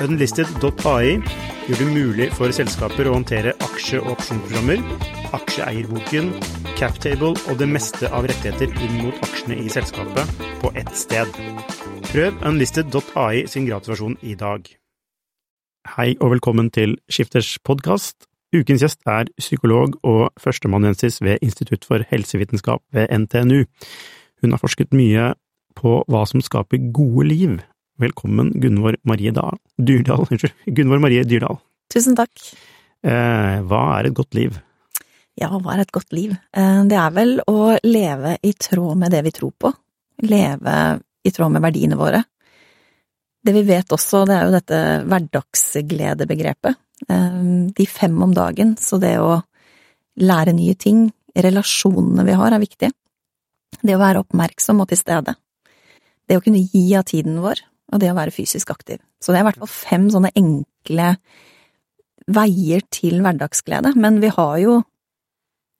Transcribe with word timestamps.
Unlisted.ai 0.00 1.18
gjør 1.68 1.78
det 1.78 1.86
mulig 1.92 2.28
for 2.32 2.52
selskaper 2.54 3.10
å 3.10 3.16
håndtere 3.18 3.52
aksje- 3.60 4.00
og 4.00 4.14
opsjonsprogrammer, 4.14 4.80
aksjeeierboken, 5.36 6.30
captable 6.78 7.34
og 7.36 7.58
det 7.60 7.68
meste 7.68 8.08
av 8.08 8.24
rettigheter 8.30 8.72
inn 8.72 9.02
mot 9.02 9.18
aksjene 9.26 9.58
i 9.60 9.68
selskapet 9.72 10.32
på 10.62 10.72
ett 10.80 10.92
sted. 10.96 11.28
Prøv 12.08 12.40
unlisted.ai 12.48 13.44
sin 13.50 13.68
gratulasjon 13.68 14.16
i 14.22 14.36
dag. 14.38 14.64
Hei 15.96 16.12
og 16.20 16.36
velkommen 16.36 16.70
til 16.72 16.96
Skifters 17.10 17.58
podkast. 17.64 18.28
Ukens 18.52 18.84
gjest 18.84 19.04
er 19.08 19.28
psykolog 19.40 19.98
og 20.04 20.30
førsteamanuensis 20.40 21.20
ved 21.24 21.42
Institutt 21.42 21.84
for 21.88 22.04
helsevitenskap 22.08 22.80
ved 22.92 23.12
NTNU. 23.12 23.64
Hun 24.40 24.56
har 24.56 24.60
forsket 24.60 24.92
mye 24.96 25.34
på 25.76 26.00
hva 26.08 26.24
som 26.28 26.40
skaper 26.44 26.92
gode 26.92 27.28
liv. 27.28 27.60
Velkommen, 28.00 28.52
Gunvor 28.60 28.96
Marie 29.04 29.30
Dahl. 29.30 29.58
Dyrdal. 29.76 30.26
Unnskyld. 30.30 30.52
Gunvor 30.66 31.02
Marie 31.02 31.24
Dyrdal. 31.28 31.58
Tusen 31.92 32.16
takk. 32.16 32.32
Eh, 33.04 33.56
hva 33.68 33.82
er 33.98 34.08
et 34.08 34.16
godt 34.16 34.36
liv? 34.38 34.56
Ja, 35.38 35.50
hva 35.52 35.74
er 35.74 35.84
et 35.84 35.92
godt 35.94 36.12
liv? 36.14 36.34
Eh, 36.56 36.82
det 36.88 36.98
er 36.98 37.14
vel 37.14 37.38
å 37.48 37.72
leve 37.84 38.36
i 38.42 38.52
tråd 38.56 39.00
med 39.00 39.12
det 39.14 39.22
vi 39.26 39.34
tror 39.34 39.52
på. 39.60 39.72
Leve 40.28 40.76
i 41.22 41.32
tråd 41.34 41.52
med 41.54 41.64
verdiene 41.64 41.98
våre. 42.00 42.22
Det 43.42 43.54
vi 43.56 43.64
vet 43.66 43.90
også, 43.92 44.22
det 44.28 44.36
er 44.36 44.46
jo 44.46 44.54
dette 44.54 44.80
hverdagsgledebegrepet. 45.10 46.78
Eh, 47.08 47.40
de 47.76 47.86
fem 47.90 48.16
om 48.22 48.34
dagen, 48.34 48.76
så 48.78 49.00
det 49.02 49.16
å 49.20 49.40
lære 50.22 50.54
nye 50.56 50.76
ting, 50.78 51.08
relasjonene 51.32 52.24
vi 52.28 52.36
har, 52.38 52.52
er 52.52 52.62
viktig. 52.62 52.92
Det 53.82 53.96
å 53.96 54.02
være 54.02 54.22
oppmerksom 54.22 54.82
og 54.84 54.90
til 54.92 55.00
stede. 55.00 55.34
Det 56.28 56.38
å 56.38 56.44
kunne 56.44 56.62
gi 56.62 56.84
av 56.94 57.06
tiden 57.08 57.40
vår, 57.42 57.64
og 57.92 58.00
det 58.00 58.10
å 58.12 58.16
være 58.16 58.34
fysisk 58.34 58.72
aktiv. 58.72 59.00
Så 59.20 59.32
det 59.32 59.40
er 59.40 59.44
i 59.44 59.48
hvert 59.50 59.60
fall 59.62 59.72
fem 59.72 60.08
sånne 60.12 60.32
enkle 60.38 61.08
veier 62.32 62.84
til 62.92 63.20
hverdagsglede. 63.24 63.94
Men 64.00 64.22
vi 64.22 64.32
har 64.32 64.56
jo 64.62 64.80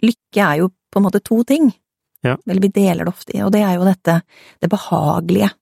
Lykke 0.03 0.43
er 0.43 0.57
jo 0.59 0.65
på 0.91 0.99
en 0.99 1.05
måte 1.07 1.21
to 1.23 1.37
ting. 1.47 1.69
Ja. 2.27 2.33
Eller 2.43 2.59
vi 2.65 2.73
deler 2.75 3.07
det 3.07 3.13
ofte 3.13 3.37
i, 3.37 3.43
og 3.47 3.53
det 3.55 3.61
er 3.63 3.77
jo 3.77 3.85
dette 3.87 4.17
det 4.59 4.71
behagelige. 4.73 5.53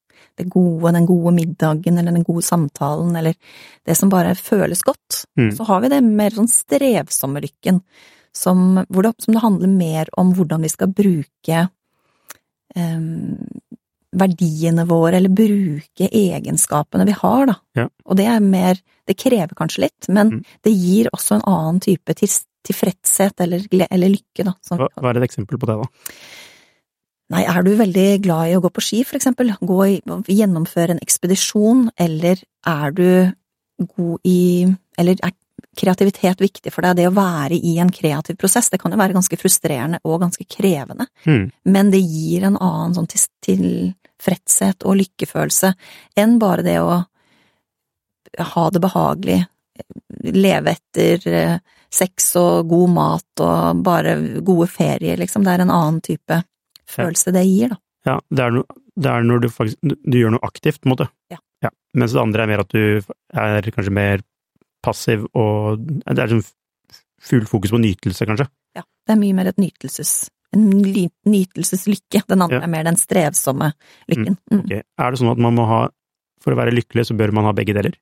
Det 0.40 0.46
gode, 0.48 0.94
den 0.96 1.04
gode 1.04 1.34
middagen, 1.36 1.98
eller 2.00 2.14
den 2.16 2.24
gode 2.24 2.40
samtalen, 2.46 3.12
eller 3.20 3.36
det 3.84 3.96
som 3.98 4.08
bare 4.08 4.32
føles 4.38 4.80
godt. 4.86 5.26
Mm. 5.36 5.50
Så 5.56 5.66
har 5.68 5.82
vi 5.84 5.90
det 5.92 6.00
mer 6.06 6.32
sånn 6.32 6.48
strevsomme 6.48 7.42
lykken, 7.44 7.82
som, 8.32 8.80
det, 8.88 9.12
som 9.20 9.36
det 9.36 9.44
handler 9.44 9.74
mer 9.74 10.08
om 10.20 10.32
hvordan 10.36 10.64
vi 10.64 10.72
skal 10.72 10.92
bruke 10.96 11.66
em, 12.72 13.36
verdiene 14.16 14.86
våre, 14.88 15.16
eller 15.16 15.30
bruke 15.30 16.08
egenskapene 16.10 17.06
vi 17.06 17.14
har, 17.14 17.46
da. 17.46 17.54
Ja. 17.78 17.88
Og 18.06 18.16
det 18.16 18.26
er 18.26 18.40
mer 18.40 18.80
Det 19.10 19.16
krever 19.18 19.56
kanskje 19.58 19.80
litt, 19.82 20.08
men 20.08 20.28
Mm. 20.30 20.44
det 20.62 20.70
gir 20.72 21.08
også 21.10 21.34
en 21.34 21.42
annen 21.42 21.80
type 21.80 22.14
til, 22.14 22.28
tilfredshet 22.62 23.40
eller, 23.40 23.64
eller 23.90 24.08
lykke, 24.08 24.44
da. 24.44 24.52
Hva, 24.70 24.86
hva 24.94 25.10
er 25.10 25.16
et 25.18 25.26
eksempel 25.26 25.58
på 25.58 25.66
det, 25.66 25.74
da? 25.80 25.88
Nei, 27.30 27.42
er 27.42 27.62
du 27.62 27.74
veldig 27.74 28.22
glad 28.22 28.50
i 28.50 28.54
å 28.54 28.62
gå 28.62 28.70
på 28.70 28.82
ski, 28.82 29.02
for 29.02 29.18
eksempel? 29.18 29.50
Gå 29.58 29.80
i, 29.88 30.00
gjennomføre 30.30 30.90
en 30.94 31.02
ekspedisjon, 31.02 31.88
eller 31.98 32.38
er 32.66 32.90
du 32.94 33.32
god 33.96 34.18
i 34.24 34.76
Eller 34.98 35.16
er 35.24 35.32
kreativitet 35.74 36.38
viktig 36.38 36.70
for 36.70 36.82
deg? 36.82 36.96
Det 36.96 37.08
å 37.08 37.14
være 37.14 37.56
i 37.56 37.78
en 37.80 37.90
kreativ 37.90 38.36
prosess, 38.36 38.68
det 38.70 38.78
kan 38.80 38.92
jo 38.92 38.98
være 38.98 39.14
ganske 39.16 39.38
frustrerende 39.40 39.98
og 40.04 40.20
ganske 40.20 40.44
krevende, 40.46 41.06
mm. 41.24 41.50
men 41.64 41.90
det 41.90 42.02
gir 42.02 42.44
en 42.44 42.58
annen 42.60 42.94
sånn 42.94 43.08
til- 43.08 43.94
tilfredshet 44.20 44.84
og 44.84 44.98
lykkefølelse 45.00 45.72
enn 46.20 46.38
bare 46.38 46.64
det 46.66 46.78
å 46.80 47.00
ha 48.38 48.70
det 48.70 48.80
behagelig, 48.80 49.40
leve 50.30 50.76
etter 50.76 51.24
eh, 51.26 51.56
sex 51.90 52.36
og 52.38 52.68
god 52.70 52.90
mat 52.94 53.42
og 53.42 53.80
bare 53.82 54.14
gode 54.46 54.68
ferier, 54.70 55.18
liksom. 55.18 55.42
Det 55.42 55.54
er 55.54 55.64
en 55.64 55.72
annen 55.74 56.00
type 56.04 56.42
følelse 56.86 57.32
det 57.34 57.42
gir, 57.48 57.72
da. 57.72 57.80
Ja, 58.06 58.16
det 58.30 58.44
er, 58.44 58.54
no, 58.54 58.62
det 58.96 59.10
er 59.10 59.26
når 59.26 59.42
du 59.42 59.48
faktisk 59.52 59.80
du, 59.82 60.16
gjør 60.16 60.36
noe 60.36 60.46
aktivt, 60.46 60.80
på 60.80 60.88
en 60.88 60.94
måte. 60.94 61.08
Ja. 61.32 61.40
Mens 61.98 62.14
det 62.14 62.22
andre 62.22 62.44
er 62.44 62.52
mer 62.52 62.62
at 62.62 62.70
du 62.70 63.02
er 63.34 63.66
kanskje 63.74 63.92
mer 63.92 64.22
passiv 64.80 65.24
og 65.36 65.80
Det 65.82 66.22
er 66.22 66.30
sånn 66.30 66.44
full 67.20 67.48
fokus 67.50 67.74
på 67.74 67.80
nytelse, 67.82 68.28
kanskje. 68.28 68.46
Ja, 68.78 68.84
det 68.86 69.16
er 69.16 69.20
mye 69.20 69.36
mer 69.36 69.50
et 69.50 69.58
nytelses... 69.60 70.30
En 70.56 70.70
ly- 70.82 71.10
nytelseslykke. 71.30 72.24
Den 72.26 72.42
andre 72.42 72.58
Ja. 72.58 72.64
er 72.66 72.72
mer 72.72 72.84
den 72.84 72.96
strevsomme 72.96 73.72
lykken. 74.10 74.36
Mm. 74.50 74.64
Okay. 74.64 74.82
Er 74.98 75.10
det 75.10 75.20
sånn 75.20 75.30
at 75.32 75.38
man 75.38 75.54
må 75.54 75.66
ha 75.66 75.88
For 76.40 76.54
å 76.54 76.56
være 76.56 76.72
lykkelig, 76.72 77.04
så 77.04 77.14
bør 77.18 77.34
man 77.36 77.44
ha 77.44 77.52
begge 77.52 77.74
deler? 77.76 77.92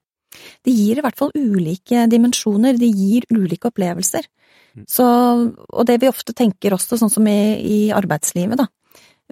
Det 0.62 0.70
gir 0.70 0.98
i 0.98 1.02
hvert 1.02 1.16
fall 1.18 1.32
ulike 1.34 2.04
dimensjoner, 2.06 2.78
det 2.78 2.86
gir 2.94 3.24
ulike 3.34 3.66
opplevelser. 3.72 4.22
Mm. 4.76 4.84
Så, 4.86 5.04
og 5.72 5.86
det 5.88 5.96
vi 6.00 6.06
ofte 6.06 6.32
tenker 6.32 6.70
også, 6.70 6.94
sånn 7.00 7.10
som 7.10 7.26
i, 7.26 7.58
i 7.58 7.90
arbeidslivet, 7.90 8.56
da. 8.56 8.68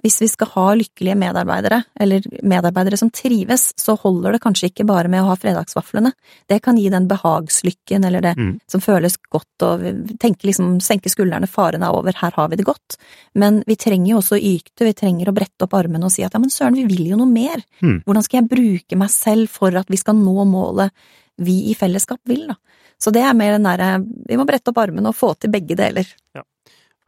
Hvis 0.03 0.19
vi 0.21 0.27
skal 0.29 0.47
ha 0.53 0.65
lykkelige 0.77 1.15
medarbeidere, 1.17 1.79
eller 1.99 2.21
medarbeidere 2.45 2.99
som 2.99 3.09
trives, 3.09 3.71
så 3.81 3.95
holder 3.97 4.35
det 4.35 4.41
kanskje 4.43 4.69
ikke 4.69 4.85
bare 4.85 5.09
med 5.09 5.23
å 5.23 5.31
ha 5.31 5.37
fredagsvaflene. 5.39 6.11
Det 6.47 6.59
kan 6.61 6.77
gi 6.77 6.89
den 6.93 7.07
behagslykken, 7.09 8.05
eller 8.05 8.21
det 8.21 8.35
Mm. 8.37 8.59
som 8.69 8.81
føles 8.81 9.17
godt, 9.17 9.63
og 9.63 9.81
tenke 10.19 10.45
liksom, 10.45 10.79
senke 10.79 11.09
skuldrene, 11.09 11.47
faren 11.49 11.81
er 11.81 11.89
over, 11.89 12.13
her 12.13 12.31
har 12.31 12.49
vi 12.49 12.55
det 12.57 12.65
godt. 12.65 12.97
Men 13.33 13.63
vi 13.65 13.75
trenger 13.75 14.11
jo 14.11 14.17
også 14.17 14.37
å 14.37 14.43
yte, 14.43 14.85
vi 14.85 14.93
trenger 14.93 15.29
å 15.29 15.33
brette 15.33 15.65
opp 15.65 15.73
armene 15.73 16.05
og 16.05 16.11
si 16.11 16.23
at 16.23 16.33
ja, 16.33 16.39
men 16.39 16.49
søren, 16.49 16.75
vi 16.75 16.85
vil 16.85 17.07
jo 17.07 17.17
noe 17.17 17.31
mer. 17.31 17.63
Mm. 17.81 18.03
Hvordan 18.05 18.23
skal 18.23 18.41
jeg 18.41 18.49
bruke 18.49 18.97
meg 18.97 19.09
selv 19.09 19.49
for 19.49 19.75
at 19.75 19.87
vi 19.89 19.97
skal 19.97 20.13
nå 20.15 20.45
målet 20.45 20.91
vi 21.37 21.71
i 21.71 21.73
fellesskap 21.73 22.19
vil, 22.25 22.47
da? 22.47 22.55
Så 22.99 23.11
det 23.13 23.21
er 23.21 23.33
mer 23.33 23.51
den 23.57 23.63
derre, 23.63 24.05
vi 24.27 24.37
må 24.37 24.45
brette 24.45 24.69
opp 24.69 24.77
armene 24.77 25.09
og 25.09 25.15
få 25.15 25.35
til 25.39 25.51
begge 25.53 25.75
deler. 25.77 26.05
Ja. 26.35 26.43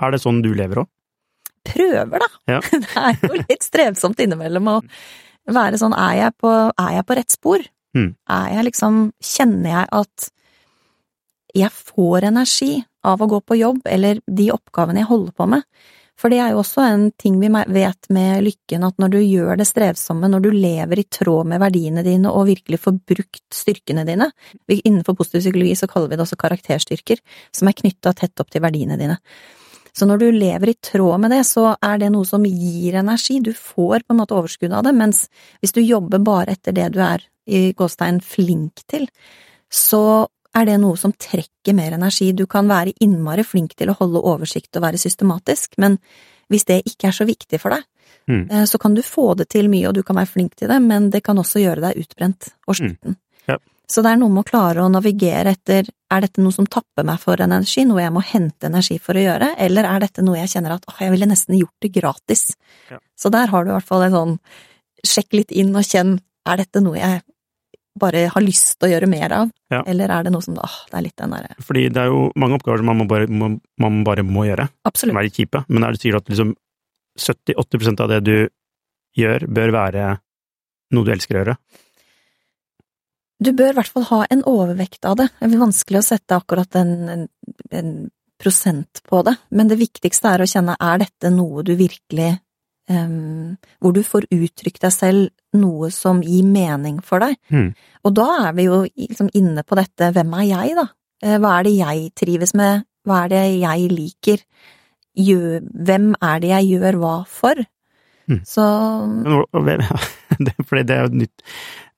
Er 0.02 0.12
det 0.12 0.22
sånn 0.22 0.42
du 0.42 0.54
lever 0.54 0.84
òg? 0.84 0.90
Prøver, 1.70 2.26
da! 2.26 2.30
Ja. 2.56 2.60
Det 2.86 3.04
er 3.04 3.22
jo 3.24 3.42
litt 3.42 3.66
strevsomt 3.66 4.20
innimellom 4.24 4.72
å 4.72 4.80
være 5.50 5.80
sånn, 5.82 5.96
er 5.98 6.18
jeg 6.24 6.36
på, 6.42 6.50
er 6.70 6.98
jeg 6.98 7.08
på 7.08 7.18
rett 7.20 7.34
spor? 7.34 7.64
Mm. 7.98 8.12
Er 8.30 8.50
jeg 8.58 8.68
liksom, 8.70 9.00
kjenner 9.24 9.74
jeg 9.74 9.88
at 10.02 10.28
jeg 11.58 11.74
får 11.74 12.28
energi 12.30 12.74
av 13.08 13.22
å 13.24 13.30
gå 13.32 13.40
på 13.42 13.58
jobb, 13.58 13.80
eller 13.90 14.20
de 14.28 14.52
oppgavene 14.54 15.02
jeg 15.02 15.10
holder 15.10 15.34
på 15.38 15.50
med? 15.56 15.66
For 16.20 16.32
det 16.32 16.42
er 16.44 16.52
jo 16.52 16.60
også 16.60 16.84
en 16.84 17.06
ting 17.16 17.38
vi 17.40 17.48
vet 17.48 18.10
med 18.12 18.44
lykken, 18.44 18.84
at 18.84 18.98
når 19.00 19.14
du 19.14 19.20
gjør 19.22 19.60
det 19.60 19.68
strevsomme, 19.70 20.28
når 20.28 20.44
du 20.44 20.50
lever 20.52 21.00
i 21.00 21.06
tråd 21.08 21.48
med 21.48 21.62
verdiene 21.64 22.04
dine 22.04 22.32
og 22.34 22.50
virkelig 22.50 22.82
får 22.84 22.98
brukt 23.14 23.56
styrkene 23.56 24.04
dine 24.08 24.28
Innenfor 24.68 25.16
positiv 25.16 25.46
psykologi 25.46 25.78
så 25.80 25.88
kaller 25.88 26.12
vi 26.12 26.20
det 26.20 26.26
også 26.26 26.40
karakterstyrker, 26.42 27.24
som 27.56 27.72
er 27.72 27.78
knytta 27.80 28.14
tett 28.20 28.44
opp 28.44 28.52
til 28.52 28.64
verdiene 28.66 29.00
dine. 29.00 29.16
Så 29.94 30.08
når 30.08 30.22
du 30.22 30.28
lever 30.32 30.72
i 30.72 30.78
tråd 30.82 31.20
med 31.20 31.32
det, 31.32 31.44
så 31.48 31.76
er 31.82 32.00
det 32.02 32.12
noe 32.14 32.28
som 32.28 32.46
gir 32.46 33.00
energi, 33.02 33.40
du 33.44 33.54
får 33.54 34.06
på 34.06 34.16
en 34.16 34.20
måte 34.22 34.38
overskudd 34.38 34.74
av 34.74 34.84
det, 34.88 34.96
mens 34.96 35.28
hvis 35.60 35.76
du 35.76 35.82
jobber 35.82 36.22
bare 36.24 36.56
etter 36.56 36.76
det 36.76 36.92
du 36.94 37.00
er 37.04 37.24
i 37.50 37.74
gåstegn 37.74 38.22
flink 38.22 38.84
til, 38.88 39.08
så 39.70 40.28
er 40.56 40.66
det 40.66 40.80
noe 40.82 40.98
som 40.98 41.14
trekker 41.14 41.76
mer 41.78 41.94
energi. 41.98 42.32
Du 42.34 42.46
kan 42.50 42.70
være 42.70 42.96
innmari 43.02 43.46
flink 43.46 43.76
til 43.78 43.92
å 43.92 43.98
holde 44.00 44.22
oversikt 44.22 44.76
og 44.78 44.86
være 44.88 45.02
systematisk, 45.02 45.78
men 45.78 46.00
hvis 46.50 46.66
det 46.66 46.84
ikke 46.90 47.10
er 47.10 47.18
så 47.18 47.26
viktig 47.30 47.62
for 47.62 47.78
deg, 47.78 47.86
Mm. 48.30 48.52
eh, 48.52 48.66
så 48.66 48.78
kan 48.78 48.94
du 48.94 49.02
få 49.02 49.34
det 49.38 49.50
til 49.50 49.70
mye, 49.70 49.88
og 49.88 49.94
du 49.94 50.04
kan 50.04 50.16
være 50.16 50.30
flink 50.30 50.56
til 50.56 50.68
det, 50.70 50.80
men 50.82 51.10
det 51.10 51.24
kan 51.24 51.38
også 51.38 51.62
gjøre 51.64 51.82
deg 51.82 51.98
utbrent 51.98 52.50
og 52.68 52.76
sliten. 52.76 53.16
Ja. 53.48 53.58
Så 53.90 54.04
det 54.06 54.12
er 54.14 54.20
noe 54.22 54.30
med 54.30 54.44
å 54.44 54.50
klare 54.50 54.84
å 54.86 54.90
navigere 54.94 55.56
etter 55.56 55.88
er 55.90 56.22
dette 56.22 56.42
noe 56.44 56.54
som 56.54 56.68
tapper 56.70 57.06
meg 57.08 57.18
for 57.22 57.42
en 57.42 57.50
energi, 57.56 57.86
noe 57.90 58.04
jeg 58.04 58.14
må 58.14 58.22
hente 58.22 58.68
energi 58.70 59.00
for 59.02 59.18
å 59.18 59.24
gjøre, 59.24 59.56
eller 59.66 59.88
er 59.90 60.04
dette 60.06 60.22
noe 60.26 60.38
jeg 60.44 60.52
kjenner 60.54 60.76
at 60.76 60.86
åh, 60.90 61.00
jeg 61.02 61.14
ville 61.16 61.26
nesten 61.30 61.58
gjort 61.58 61.74
det 61.82 61.92
gratis. 61.96 62.44
Ja. 62.92 63.00
Så 63.18 63.32
der 63.34 63.50
har 63.50 63.66
du 63.66 63.72
i 63.72 63.74
hvert 63.74 63.88
fall 63.90 64.06
en 64.06 64.14
sånn 64.14 64.36
sjekk 65.06 65.34
litt 65.40 65.52
inn 65.58 65.74
og 65.74 65.88
kjenn 65.88 66.20
er 66.50 66.62
dette 66.62 66.82
noe 66.86 66.98
jeg 67.02 67.22
bare 68.00 68.28
har 68.32 68.44
lyst 68.46 68.78
til 68.78 68.88
å 68.88 68.92
gjøre 68.94 69.10
mer 69.12 69.34
av, 69.36 69.50
Ja. 69.74 69.82
eller 69.90 70.10
er 70.14 70.24
det 70.24 70.32
noe 70.32 70.42
som 70.46 70.56
åh, 70.62 70.78
det 70.92 70.98
er 70.98 71.04
litt 71.04 71.18
den 71.18 71.34
derre 71.34 71.56
Fordi 71.66 71.90
det 71.90 71.98
er 72.04 72.14
jo 72.14 72.32
mange 72.40 72.56
oppgaver 72.60 72.78
som 72.80 72.86
man, 72.94 72.98
må 73.02 73.08
bare, 73.10 73.28
må, 73.28 73.50
man 73.82 74.04
bare 74.08 74.24
må 74.24 74.46
gjøre, 74.48 74.70
Absolutt. 74.86 75.18
være 75.18 75.34
kjipe. 75.34 75.66
Men 75.68 75.84
er 75.84 75.92
det 75.98 76.02
sikkert 76.02 76.24
at 76.24 76.30
liksom 76.32 76.54
70-80% 77.20 78.02
av 78.06 78.10
det 78.14 78.20
du 78.24 78.36
gjør, 79.20 79.46
bør 79.50 79.74
være 79.76 80.06
noe 80.96 81.06
du 81.06 81.12
elsker 81.14 81.36
å 81.36 81.42
gjøre? 81.44 81.58
Du 83.40 83.52
bør 83.56 83.72
i 83.72 83.78
hvert 83.78 83.92
fall 83.92 84.08
ha 84.10 84.24
en 84.30 84.44
overvekt 84.48 85.08
av 85.08 85.16
det. 85.20 85.30
Det 85.40 85.48
er 85.48 85.62
vanskelig 85.62 86.02
å 86.02 86.08
sette 86.10 86.36
akkurat 86.36 86.76
en, 86.80 86.94
en, 87.14 87.28
en 87.72 87.94
prosent 88.40 89.02
på 89.08 89.22
det, 89.28 89.36
men 89.56 89.72
det 89.72 89.80
viktigste 89.80 90.32
er 90.32 90.44
å 90.44 90.48
kjenne 90.48 90.76
er 90.80 91.02
dette 91.02 91.32
noe 91.34 91.64
du 91.68 91.74
virkelig 91.80 92.34
um, 92.92 93.58
Hvor 93.80 93.96
du 93.96 94.02
får 94.06 94.30
uttrykt 94.32 94.84
deg 94.86 94.94
selv 94.96 95.60
noe 95.60 95.90
som 95.92 96.22
gir 96.24 96.48
mening 96.48 97.00
for 97.06 97.24
deg. 97.24 97.36
Mm. 97.52 97.72
Og 98.08 98.16
da 98.16 98.28
er 98.48 98.56
vi 98.58 98.68
jo 98.70 98.84
liksom 98.86 99.32
inne 99.36 99.66
på 99.68 99.80
dette 99.80 100.12
hvem 100.16 100.36
er 100.40 100.48
jeg, 100.50 100.78
da? 100.80 100.88
Eh, 101.24 101.40
Hva 101.42 101.58
er 101.58 101.68
det 101.68 101.76
jeg 101.80 102.14
trives 102.18 102.56
med? 102.56 102.86
Hva 103.08 103.26
er 103.26 103.34
det 103.34 103.44
jeg 103.60 103.92
liker? 103.92 104.46
Hvem 105.20 106.14
er 106.16 106.40
det 106.44 106.54
jeg 106.54 106.72
gjør 106.76 107.00
hva 107.02 107.16
for? 107.28 107.60
Mm. 108.30 108.42
Så 108.46 108.64
Men 109.08 109.84
det, 110.46 110.54
det 110.56 110.96
er 110.96 111.08
jo 111.08 111.22
nytt 111.24 111.44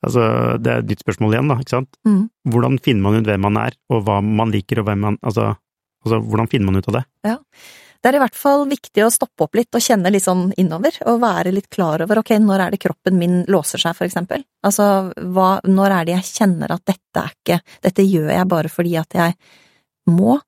Altså, 0.01 0.24
det 0.57 0.71
er 0.71 0.81
et 0.81 0.89
nytt 0.89 1.03
spørsmål 1.03 1.36
igjen, 1.36 1.51
da, 1.51 1.59
ikke 1.62 1.75
sant? 1.75 1.92
mm. 2.07 2.24
Hvordan 2.53 2.80
finner 2.81 3.06
man 3.06 3.19
ut 3.19 3.30
hvem 3.30 3.45
man 3.45 3.59
er, 3.62 3.77
og 3.94 4.01
hva 4.07 4.18
man 4.25 4.53
liker, 4.53 4.81
og 4.81 4.89
hvem 4.89 5.06
man 5.06 5.19
Altså, 5.21 5.51
altså 6.01 6.18
hvordan 6.25 6.50
finner 6.50 6.71
man 6.71 6.81
ut 6.81 6.89
av 6.89 6.98
det? 6.98 7.06
Det 8.01 8.09
er 8.09 8.18
i 8.18 8.21
hvert 8.24 8.38
fall 8.38 8.63
viktig 8.65 9.03
å 9.06 9.12
stoppe 9.13 9.45
opp 9.45 9.57
litt 9.59 9.77
og 9.77 9.83
kjenne 9.86 10.09
litt 10.09 10.25
sånn 10.25 10.48
innover, 10.57 10.95
og 11.06 11.19
være 11.21 11.53
litt 11.53 11.69
klar 11.69 12.01
over 12.01 12.24
ok, 12.24 12.33
når 12.42 12.63
er 12.63 12.74
det 12.74 12.81
kroppen 12.81 13.19
min 13.19 13.44
låser 13.51 13.83
seg, 13.83 13.94
for 13.98 14.07
eksempel. 14.07 14.42
Altså, 14.65 15.12
hva, 15.36 15.51
når 15.69 15.98
er 16.00 16.07
det 16.07 16.15
jeg 16.15 16.30
kjenner 16.31 16.74
at 16.74 16.86
dette 16.89 17.21
er 17.21 17.36
ikke, 17.36 17.59
dette 17.86 18.07
gjør 18.07 18.31
jeg 18.33 18.50
bare 18.56 18.71
fordi 18.74 18.95
at 18.98 19.18
jeg 19.19 19.38
må. 20.09 20.39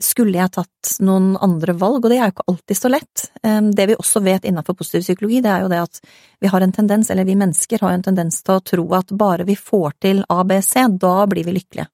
Skulle 0.00 0.38
jeg 0.38 0.52
tatt 0.54 0.94
noen 1.04 1.34
andre 1.44 1.74
valg, 1.76 1.98
og 2.04 2.08
det 2.08 2.16
er 2.16 2.30
jo 2.30 2.32
ikke 2.32 2.48
alltid 2.48 2.78
så 2.78 2.88
lett. 2.88 3.24
Det 3.76 3.84
vi 3.90 3.96
også 4.00 4.22
vet 4.24 4.46
innenfor 4.48 4.72
positiv 4.78 5.02
psykologi, 5.04 5.42
det 5.44 5.50
er 5.52 5.60
jo 5.66 5.68
det 5.68 5.80
at 5.82 6.00
vi 6.40 6.48
har 6.48 6.64
en 6.64 6.72
tendens, 6.72 7.10
eller 7.12 7.28
vi 7.28 7.36
mennesker 7.36 7.82
har 7.84 7.92
en 7.92 8.04
tendens 8.06 8.38
til 8.40 8.54
å 8.56 8.62
tro 8.64 8.86
at 8.96 9.12
bare 9.12 9.44
vi 9.44 9.58
får 9.60 9.98
til 10.00 10.22
ABC, 10.24 10.72
da 10.96 11.26
blir 11.28 11.44
vi 11.44 11.52
lykkelige. 11.58 11.90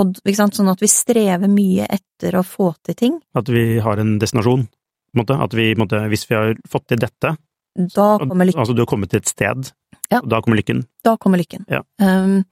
Og, 0.00 0.16
sånn 0.24 0.72
at 0.72 0.80
vi 0.80 0.88
strever 0.88 1.50
mye 1.50 1.84
etter 1.92 2.38
å 2.38 2.44
få 2.46 2.72
til 2.86 2.96
ting. 2.96 3.20
At 3.36 3.48
vi 3.52 3.78
har 3.84 4.00
en 4.00 4.16
destinasjon, 4.22 4.64
på 4.64 5.18
en 5.18 5.20
måte. 5.20 5.36
At 5.44 5.56
vi, 5.58 5.74
måte, 5.76 6.00
hvis 6.08 6.24
vi 6.30 6.38
har 6.38 6.54
fått 6.68 6.88
til 6.88 7.02
dette, 7.02 7.36
Da 7.76 8.18
kommer 8.18 8.48
lykken. 8.48 8.60
altså 8.60 8.74
du 8.74 8.80
har 8.82 8.86
kommet 8.86 9.10
til 9.10 9.20
et 9.20 9.28
sted, 9.28 9.72
Ja. 10.10 10.20
da 10.20 10.40
kommer 10.40 10.56
lykken. 10.56 10.86
Da 11.04 11.16
kommer 11.16 11.38
lykken. 11.38 11.66
Ja. 11.68 11.82
Um, 12.00 12.44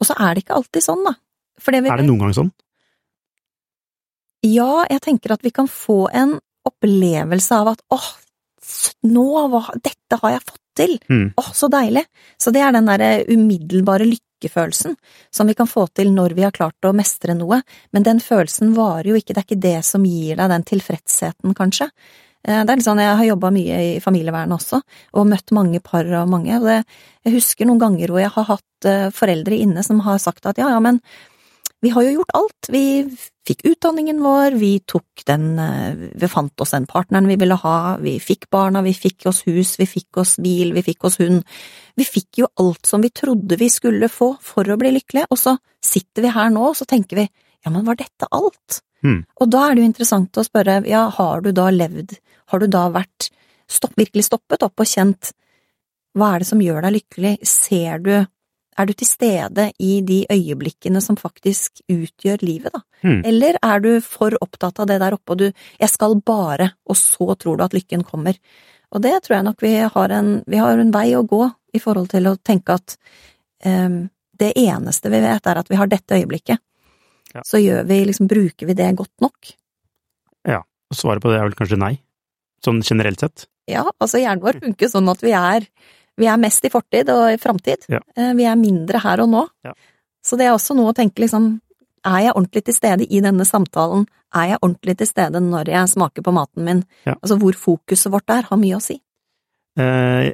og 0.00 0.06
så 0.06 0.14
er 0.18 0.34
det 0.34 0.44
ikke 0.44 0.56
alltid 0.56 0.82
sånn, 0.82 1.04
da. 1.04 1.14
Er 1.66 1.96
det 1.96 2.06
noen 2.06 2.18
gang 2.18 2.32
sånn? 2.32 2.52
Ja, 4.42 4.84
jeg 4.90 5.00
tenker 5.04 5.32
at 5.36 5.42
vi 5.46 5.52
kan 5.54 5.68
få 5.70 6.08
en 6.12 6.38
opplevelse 6.66 7.54
av 7.62 7.72
at 7.74 7.82
åh, 7.94 8.08
nå, 9.10 9.24
hva- 9.52 9.74
dette 9.82 10.18
har 10.22 10.36
jeg 10.36 10.44
fått 10.46 10.60
til! 10.78 10.98
Mm. 11.10 11.32
Åh, 11.38 11.50
så 11.54 11.68
deilig! 11.70 12.04
Så 12.40 12.52
det 12.54 12.62
er 12.64 12.72
den 12.74 12.86
derre 12.88 13.10
umiddelbare 13.28 14.06
lykkefølelsen 14.08 14.96
som 15.34 15.46
vi 15.50 15.54
kan 15.58 15.68
få 15.70 15.84
til 15.94 16.10
når 16.14 16.34
vi 16.38 16.42
har 16.46 16.54
klart 16.54 16.88
å 16.88 16.94
mestre 16.96 17.34
noe, 17.38 17.60
men 17.92 18.02
den 18.06 18.18
følelsen 18.22 18.74
varer 18.74 19.12
jo 19.12 19.18
ikke, 19.20 19.34
det 19.36 19.42
er 19.42 19.48
ikke 19.50 19.62
det 19.66 19.78
som 19.86 20.06
gir 20.06 20.38
deg 20.40 20.50
den 20.54 20.64
tilfredsheten, 20.72 21.54
kanskje. 21.58 21.90
Eh, 22.46 22.62
Det 22.64 22.70
er 22.70 22.76
litt 22.80 22.86
sånn, 22.86 22.98
Jeg 23.02 23.16
har 23.16 23.24
jobba 23.30 23.50
mye 23.54 23.80
i 23.96 24.00
familievernet 24.02 24.56
også, 24.58 24.80
og 25.14 25.26
møtt 25.30 25.52
mange 25.52 25.80
par 25.82 26.04
og 26.04 26.28
mange. 26.28 26.56
og 26.58 26.64
det, 26.66 26.84
Jeg 27.24 27.34
husker 27.34 27.66
noen 27.66 27.78
ganger 27.78 28.08
hvor 28.08 28.20
jeg 28.20 28.30
har 28.34 28.44
hatt 28.44 28.84
eh, 28.86 29.10
foreldre 29.10 29.54
inne 29.60 29.82
som 29.84 30.00
har 30.00 30.18
sagt 30.18 30.46
at 30.46 30.56
ja, 30.58 30.68
ja, 30.70 30.80
men 30.80 31.00
vi 31.82 31.90
har 31.90 32.04
jo 32.06 32.12
gjort 32.14 32.34
alt. 32.38 32.68
Vi 32.70 32.84
fikk 33.46 33.64
utdanningen 33.66 34.20
vår, 34.22 34.54
vi 34.54 34.76
tok 34.86 35.24
den 35.26 35.58
eh, 35.58 36.04
Vi 36.14 36.28
fant 36.30 36.62
oss 36.62 36.74
den 36.76 36.86
partneren 36.86 37.26
vi 37.26 37.36
ville 37.40 37.58
ha, 37.58 37.96
vi 37.98 38.14
fikk 38.22 38.46
barna, 38.54 38.84
vi 38.86 38.94
fikk 38.94 39.26
oss 39.26 39.42
hus, 39.48 39.74
vi 39.80 39.88
fikk 39.90 40.22
oss 40.22 40.36
bil, 40.42 40.70
vi 40.76 40.84
fikk 40.86 41.08
oss 41.08 41.18
hund. 41.18 41.42
Vi 41.98 42.06
fikk 42.06 42.44
jo 42.44 42.50
alt 42.62 42.86
som 42.86 43.02
vi 43.02 43.10
trodde 43.10 43.58
vi 43.58 43.70
skulle 43.70 44.10
få 44.12 44.36
for 44.40 44.70
å 44.70 44.78
bli 44.78 44.94
lykkelige, 44.94 45.26
og 45.34 45.40
så 45.42 45.56
sitter 45.82 46.22
vi 46.22 46.34
her 46.36 46.54
nå, 46.54 46.68
og 46.70 46.78
så 46.78 46.86
tenker 46.86 47.18
vi 47.18 47.26
ja, 47.26 47.70
men 47.70 47.84
var 47.86 47.98
dette 47.98 48.30
alt? 48.30 48.82
Mm. 49.02 49.22
Og 49.42 49.50
da 49.50 49.66
er 49.66 49.74
det 49.74 49.82
jo 49.82 49.90
interessant 49.90 50.38
å 50.38 50.46
spørre, 50.46 50.80
ja, 50.86 51.08
har 51.18 51.42
du 51.42 51.50
da 51.54 51.66
levd, 51.74 52.14
har 52.54 52.62
du 52.62 52.70
da 52.70 52.86
vært 52.94 53.32
stopp, 53.70 53.96
virkelig 53.98 54.28
stoppet 54.28 54.62
opp 54.66 54.82
og 54.82 54.88
kjent 54.88 55.32
hva 56.18 56.34
er 56.34 56.42
det 56.42 56.48
som 56.50 56.62
gjør 56.62 56.84
deg 56.84 56.96
lykkelig, 56.98 57.36
ser 57.48 58.02
du, 58.04 58.14
er 58.78 58.88
du 58.88 58.92
til 58.96 59.08
stede 59.08 59.68
i 59.82 60.00
de 60.06 60.22
øyeblikkene 60.32 61.00
som 61.04 61.18
faktisk 61.20 61.82
utgjør 61.92 62.44
livet, 62.44 62.72
da? 62.72 62.80
Hmm. 63.02 63.20
Eller 63.28 63.58
er 63.60 63.82
du 63.84 63.90
for 64.04 64.34
opptatt 64.40 64.80
av 64.80 64.88
det 64.88 65.00
der 65.02 65.16
oppe 65.16 65.34
og 65.34 65.40
du, 65.42 65.48
jeg 65.80 65.90
skal 65.90 66.16
bare, 66.24 66.72
og 66.88 66.96
så 66.98 67.34
tror 67.34 67.58
du 67.58 67.64
at 67.66 67.76
lykken 67.76 68.04
kommer? 68.06 68.38
Og 68.92 69.02
det 69.04 69.14
tror 69.24 69.38
jeg 69.38 69.46
nok 69.48 69.64
vi 69.64 69.74
har 69.94 70.16
en, 70.16 70.32
vi 70.46 70.60
har 70.60 70.78
en 70.78 70.92
vei 70.94 71.08
å 71.16 71.24
gå 71.26 71.44
i 71.72 71.80
forhold 71.80 72.12
til 72.12 72.28
å 72.28 72.36
tenke 72.44 72.76
at 72.76 72.96
um, 73.64 74.04
det 74.38 74.52
eneste 74.60 75.12
vi 75.12 75.22
vet 75.22 75.48
er 75.48 75.60
at 75.60 75.70
vi 75.70 75.78
har 75.80 75.90
dette 75.90 76.18
øyeblikket. 76.18 76.60
Ja. 77.32 77.42
Så 77.48 77.60
gjør 77.62 77.86
vi, 77.88 78.02
liksom, 78.08 78.28
bruker 78.28 78.68
vi 78.68 78.76
det 78.76 78.90
godt 78.98 79.14
nok? 79.24 79.54
Ja. 80.48 80.60
svaret 80.92 81.24
på 81.24 81.30
det 81.32 81.38
er 81.40 81.48
vel 81.48 81.56
kanskje 81.56 81.80
nei, 81.80 81.94
sånn 82.64 82.82
generelt 82.84 83.22
sett. 83.24 83.46
Ja, 83.70 83.86
altså 84.02 84.20
hjernen 84.20 84.42
vår 84.42 84.58
funker 84.60 84.90
sånn 84.90 85.08
at 85.08 85.22
vi 85.24 85.32
er, 85.38 85.64
vi 86.18 86.26
er 86.28 86.36
mest 86.40 86.64
i 86.64 86.70
fortid 86.70 87.08
og 87.10 87.30
i 87.32 87.38
framtid. 87.40 87.86
Ja. 87.88 88.00
Eh, 88.16 88.32
Vi 88.34 88.44
er 88.44 88.56
mindre 88.56 88.98
her 89.00 89.20
og 89.24 89.28
nå. 89.32 89.46
Ja. 89.64 89.72
Så 90.22 90.36
det 90.38 90.46
er 90.46 90.52
også 90.54 90.74
noe 90.76 90.92
å 90.92 90.94
tenke 90.96 91.22
liksom, 91.24 91.60
er 92.04 92.20
jeg 92.26 92.34
ordentlig 92.34 92.64
til 92.64 92.74
stede 92.74 93.06
i 93.10 93.20
denne 93.20 93.44
samtalen? 93.48 94.06
Er 94.34 94.48
jeg 94.52 94.58
ordentlig 94.62 94.96
til 94.98 95.06
stede 95.06 95.40
når 95.40 95.68
jeg 95.68 95.88
smaker 95.88 96.22
på 96.22 96.32
maten 96.32 96.64
min? 96.64 96.84
Ja. 97.06 97.14
Altså 97.22 97.36
hvor 97.38 97.52
fokuset 97.58 98.12
vårt 98.12 98.30
er, 98.30 98.42
har 98.48 98.56
mye 98.60 98.76
å 98.76 98.82
si. 98.82 99.00
Eh, 99.78 100.32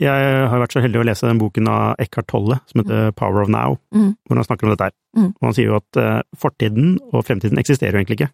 jeg 0.00 0.48
har 0.50 0.58
vært 0.58 0.72
så 0.74 0.82
heldig 0.82 0.98
å 0.98 1.04
lese 1.06 1.26
den 1.28 1.38
boken 1.38 1.68
av 1.70 2.00
Eckhart 2.02 2.26
Tolle 2.26 2.56
som 2.66 2.80
heter 2.82 3.12
Power 3.14 3.42
of 3.44 3.48
Now, 3.48 3.78
Mm. 3.94 4.16
hvor 4.26 4.36
han 4.36 4.44
snakker 4.44 4.64
om 4.66 4.70
dette 4.74 4.88
her. 4.90 4.94
Mm. 5.16 5.28
Og 5.38 5.42
han 5.46 5.54
sier 5.54 5.66
jo 5.70 5.76
at 5.76 5.96
eh, 6.02 6.22
fortiden 6.36 6.98
og 7.12 7.24
fremtiden 7.24 7.58
eksisterer 7.62 7.92
jo 7.94 8.02
egentlig 8.02 8.18
ikke. 8.20 8.30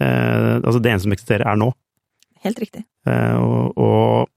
Eh, 0.00 0.60
altså 0.62 0.78
det 0.80 0.92
eneste 0.92 1.08
som 1.08 1.12
eksisterer, 1.16 1.46
er 1.50 1.56
nå. 1.58 1.72
Helt 2.44 2.58
riktig. 2.62 2.84
Eh, 3.06 3.36
og 3.42 3.78
og 3.78 4.28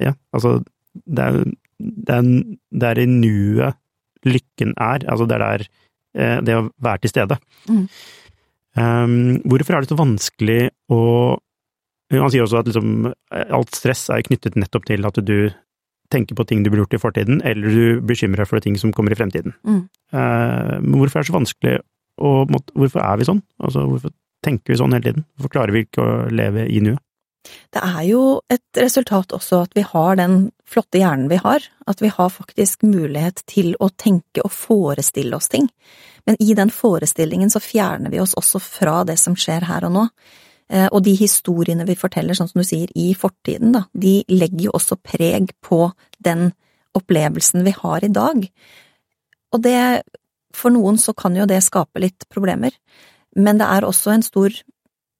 ja, 0.00 0.12
altså 0.32 0.62
det 1.04 1.26
er, 1.26 1.42
det 1.78 2.14
er, 2.14 2.30
det 2.70 2.88
er 2.90 3.02
i 3.02 3.10
nuet 3.10 3.78
lykken 4.26 4.74
er, 4.82 5.04
altså 5.06 5.28
det 5.28 5.36
er 5.38 5.44
der 5.44 5.66
eh, 6.18 6.38
det 6.44 6.56
å 6.58 6.64
være 6.82 7.04
til 7.04 7.12
stede. 7.12 7.38
Mm. 7.68 7.84
Um, 8.78 9.14
hvorfor 9.48 9.74
er 9.74 9.82
det 9.82 9.90
så 9.90 9.98
vanskelig 9.98 10.60
å 10.92 11.00
Han 12.14 12.30
sier 12.32 12.44
også 12.44 12.60
at 12.62 12.68
liksom, 12.70 13.10
alt 13.28 13.74
stress 13.76 14.06
er 14.14 14.22
knyttet 14.24 14.54
nettopp 14.56 14.86
til 14.88 15.04
at 15.04 15.18
du 15.28 15.50
tenker 16.08 16.38
på 16.38 16.46
ting 16.48 16.62
du 16.64 16.70
blir 16.72 16.80
gjort 16.80 16.94
i 16.96 17.00
fortiden, 17.02 17.42
eller 17.44 17.68
du 17.68 18.06
bekymrer 18.08 18.40
deg 18.40 18.48
for 18.48 18.64
ting 18.64 18.78
som 18.80 18.94
kommer 18.96 19.12
i 19.12 19.18
fremtiden. 19.18 19.52
Mm. 19.60 19.82
Uh, 20.16 20.78
hvorfor 20.94 21.18
er 21.20 21.26
det 21.26 21.28
så 21.28 21.36
vanskelig 21.36 21.74
å 22.18 22.30
Hvorfor 22.48 23.02
er 23.04 23.20
vi 23.20 23.28
sånn? 23.28 23.42
Altså, 23.62 23.84
hvorfor 23.90 24.14
tenker 24.42 24.72
vi 24.72 24.78
sånn 24.80 24.96
hele 24.96 25.04
tiden? 25.04 25.26
Hvorfor 25.36 25.52
klarer 25.52 25.74
vi 25.74 25.84
ikke 25.84 26.02
å 26.02 26.16
leve 26.32 26.64
i 26.66 26.80
nuet? 26.82 27.02
Det 27.74 27.82
er 27.84 28.02
jo 28.08 28.22
et 28.52 28.80
resultat 28.80 29.32
også 29.36 29.62
at 29.66 29.74
vi 29.76 29.84
har 29.86 30.18
den 30.20 30.50
flotte 30.68 31.00
hjernen 31.00 31.30
vi 31.30 31.38
har, 31.40 31.64
at 31.86 32.02
vi 32.02 32.10
har 32.12 32.32
faktisk 32.32 32.84
mulighet 32.86 33.42
til 33.48 33.74
å 33.80 33.90
tenke 33.90 34.44
og 34.44 34.52
forestille 34.52 35.36
oss 35.36 35.48
ting. 35.52 35.68
Men 36.28 36.36
i 36.44 36.52
den 36.54 36.70
forestillingen 36.74 37.50
så 37.50 37.60
fjerner 37.62 38.12
vi 38.12 38.20
oss 38.20 38.36
også 38.36 38.60
fra 38.60 39.00
det 39.08 39.16
som 39.20 39.36
skjer 39.38 39.64
her 39.68 39.86
og 39.88 39.94
nå. 39.94 40.04
Eh, 40.68 40.88
Og 40.92 41.02
de 41.02 41.14
historiene 41.16 41.86
vi 41.88 41.96
forteller, 41.96 42.36
sånn 42.36 42.50
som 42.50 42.60
du 42.60 42.66
sier, 42.68 42.92
i 42.94 43.14
fortiden, 43.16 43.72
da, 43.72 43.86
de 43.92 44.20
legger 44.28 44.68
jo 44.68 44.76
også 44.76 45.00
preg 45.00 45.54
på 45.64 45.90
den 46.20 46.52
opplevelsen 46.98 47.64
vi 47.64 47.72
har 47.72 48.04
i 48.04 48.12
dag. 48.12 48.44
Og 49.52 49.62
det, 49.64 50.02
for 50.52 50.74
noen 50.74 50.98
så 51.00 51.14
kan 51.16 51.36
jo 51.36 51.46
det 51.48 51.62
skape 51.64 52.02
litt 52.02 52.28
problemer, 52.28 52.74
men 53.36 53.60
det 53.60 53.68
er 53.68 53.86
også 53.86 54.12
en 54.12 54.24
stor 54.26 54.52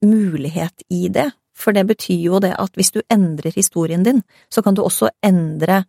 mulighet 0.04 0.85
i 0.92 1.08
det. 1.08 1.30
For 1.58 1.74
det 1.74 1.86
betyr 1.88 2.20
jo 2.22 2.42
det 2.42 2.52
at 2.54 2.76
hvis 2.78 2.92
du 2.94 3.00
endrer 3.10 3.54
historien 3.56 4.04
din, 4.06 4.22
så 4.52 4.62
kan 4.62 4.76
du 4.78 4.84
også 4.84 5.10
endre 5.26 5.82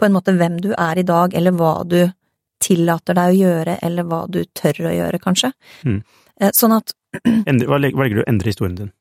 på 0.00 0.08
en 0.08 0.16
måte 0.16 0.34
hvem 0.34 0.58
du 0.62 0.72
er 0.74 0.98
i 0.98 1.06
dag, 1.06 1.34
eller 1.38 1.54
hva 1.54 1.76
du 1.86 2.00
tillater 2.62 3.16
deg 3.18 3.30
å 3.30 3.38
gjøre, 3.38 3.76
eller 3.86 4.08
hva 4.08 4.24
du 4.30 4.42
tør 4.58 4.88
å 4.90 4.96
gjøre, 4.96 5.20
kanskje. 5.22 5.52
Mm. 5.86 6.00
Eh, 6.40 6.50
Sånn 6.56 6.74
at 6.74 6.94
hva 7.68 7.78
legger 7.78 8.18
du 8.18 8.24
å 8.24 8.28
endre 8.30 8.50
historien 8.50 8.76
din? 8.78 8.92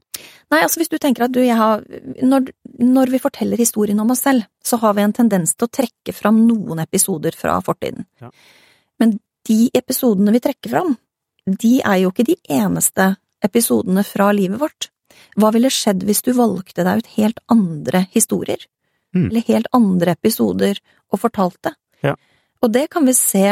Nei, 0.51 0.59
altså 0.65 0.81
hvis 0.81 0.91
du 0.91 0.97
tenker 0.99 1.25
at 1.25 1.33
du, 1.33 1.39
jeg 1.45 1.55
har 1.55 1.81
når, 2.27 2.51
når 2.83 3.13
vi 3.13 3.21
forteller 3.23 3.61
historien 3.61 3.99
om 4.03 4.11
oss 4.11 4.25
selv, 4.27 4.43
så 4.63 4.77
har 4.81 4.97
vi 4.97 5.05
en 5.05 5.15
tendens 5.15 5.55
til 5.55 5.69
å 5.69 5.73
trekke 5.79 6.13
fram 6.13 6.41
noen 6.47 6.83
episoder 6.83 7.37
fra 7.37 7.55
fortiden. 7.63 8.05
Ja. 8.21 8.29
Men 8.99 9.15
de 9.47 9.71
episodene 9.77 10.33
vi 10.35 10.43
trekker 10.43 10.73
fram, 10.73 10.97
de 11.47 11.77
er 11.79 12.01
jo 12.03 12.11
ikke 12.11 12.27
de 12.27 12.37
eneste 12.51 13.13
episodene 13.41 14.03
fra 14.05 14.29
livet 14.35 14.59
vårt. 14.61 14.91
Hva 15.39 15.51
ville 15.55 15.71
skjedd 15.71 16.05
hvis 16.07 16.23
du 16.25 16.33
valgte 16.37 16.85
deg 16.87 17.01
ut 17.01 17.11
helt 17.17 17.39
andre 17.51 18.05
historier? 18.11 18.63
Mm. 19.15 19.29
Eller 19.29 19.47
helt 19.47 19.69
andre 19.75 20.15
episoder 20.17 20.79
og 21.11 21.21
fortalte? 21.21 21.75
Ja. 22.03 22.15
Og 22.61 22.71
det 22.71 22.87
kan 22.93 23.05
vi 23.07 23.15
se 23.17 23.45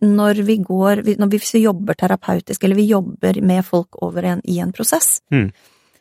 når 0.00 0.40
vi 0.48 0.56
går, 0.64 1.02
når 1.20 1.28
vi, 1.28 1.40
hvis 1.40 1.54
vi 1.58 1.66
jobber 1.66 1.96
terapeutisk, 1.98 2.64
eller 2.64 2.78
vi 2.78 2.88
jobber 2.88 3.40
med 3.44 3.64
folk 3.66 4.00
over 4.00 4.24
en, 4.24 4.40
i 4.44 4.60
en 4.60 4.72
prosess 4.72 5.20
Mm. 5.30 5.50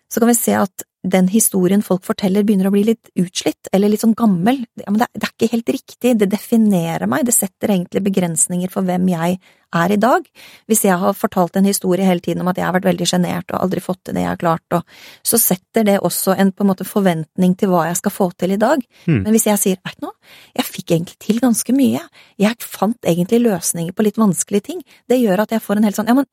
Så 0.10 0.22
kan 0.22 0.32
vi 0.32 0.38
se 0.38 0.56
at 0.58 0.86
den 1.08 1.30
historien 1.32 1.82
folk 1.86 2.04
forteller 2.04 2.44
begynner 2.44 2.68
å 2.68 2.74
bli 2.74 2.82
litt 2.90 3.08
utslitt, 3.20 3.70
eller 3.72 3.92
litt 3.92 4.02
sånn 4.04 4.18
gammel. 4.20 4.66
Ja, 4.82 4.90
men 4.92 5.00
det, 5.00 5.08
det, 5.14 5.30
er 5.30 5.32
ikke 5.32 5.54
helt 5.54 5.72
riktig, 5.72 6.12
det 6.20 6.28
definerer 6.34 7.08
meg, 7.08 7.24
det 7.28 7.36
setter 7.38 7.72
egentlig 7.72 8.04
begrensninger 8.10 8.72
for 8.74 8.88
hvem 8.88 9.08
jeg 9.14 9.38
er 9.80 9.94
i 9.96 10.00
dag. 10.02 10.28
Hvis 10.68 10.84
jeg 10.84 11.00
har 11.00 11.16
fortalt 11.16 11.56
en 11.56 11.70
historie 11.70 12.04
hele 12.04 12.24
tiden 12.26 12.44
om 12.44 12.52
at 12.52 12.60
jeg 12.60 12.68
har 12.68 12.76
vært 12.76 12.90
veldig 12.90 13.08
sjenert 13.08 13.54
og 13.54 13.62
aldri 13.62 13.86
fått 13.86 14.02
til 14.10 14.18
det 14.18 14.26
jeg 14.26 14.32
har 14.34 14.44
klart, 14.44 14.76
og 14.76 15.32
så 15.32 15.40
setter 15.40 15.88
det 15.88 15.98
også 16.04 16.36
en 16.36 16.52
på 16.52 16.66
en 16.66 16.72
måte 16.74 16.88
forventning 16.90 17.56
til 17.56 17.72
hva 17.72 17.86
jeg 17.88 18.02
skal 18.02 18.16
få 18.18 18.32
til 18.36 18.58
i 18.58 18.60
dag. 18.60 18.84
Mm. 19.06 19.22
Men 19.24 19.32
hvis 19.32 19.48
jeg 19.48 19.64
sier 19.64 19.82
veit 19.86 20.00
du 20.04 20.10
noe, 20.10 20.16
jeg 20.58 20.68
fikk 20.68 20.98
egentlig 20.98 21.20
til 21.24 21.40
ganske 21.40 21.80
mye, 21.80 22.04
jeg 22.44 22.60
fant 22.66 23.08
egentlig 23.08 23.46
løsninger 23.48 23.96
på 23.96 24.10
litt 24.10 24.20
vanskelige 24.20 24.72
ting, 24.74 24.84
det 25.08 25.24
gjør 25.24 25.46
at 25.46 25.56
jeg 25.56 25.64
får 25.64 25.80
en 25.80 25.88
helt 25.88 26.02
sånn 26.02 26.12
ja, 26.12 26.20
men 26.20 26.28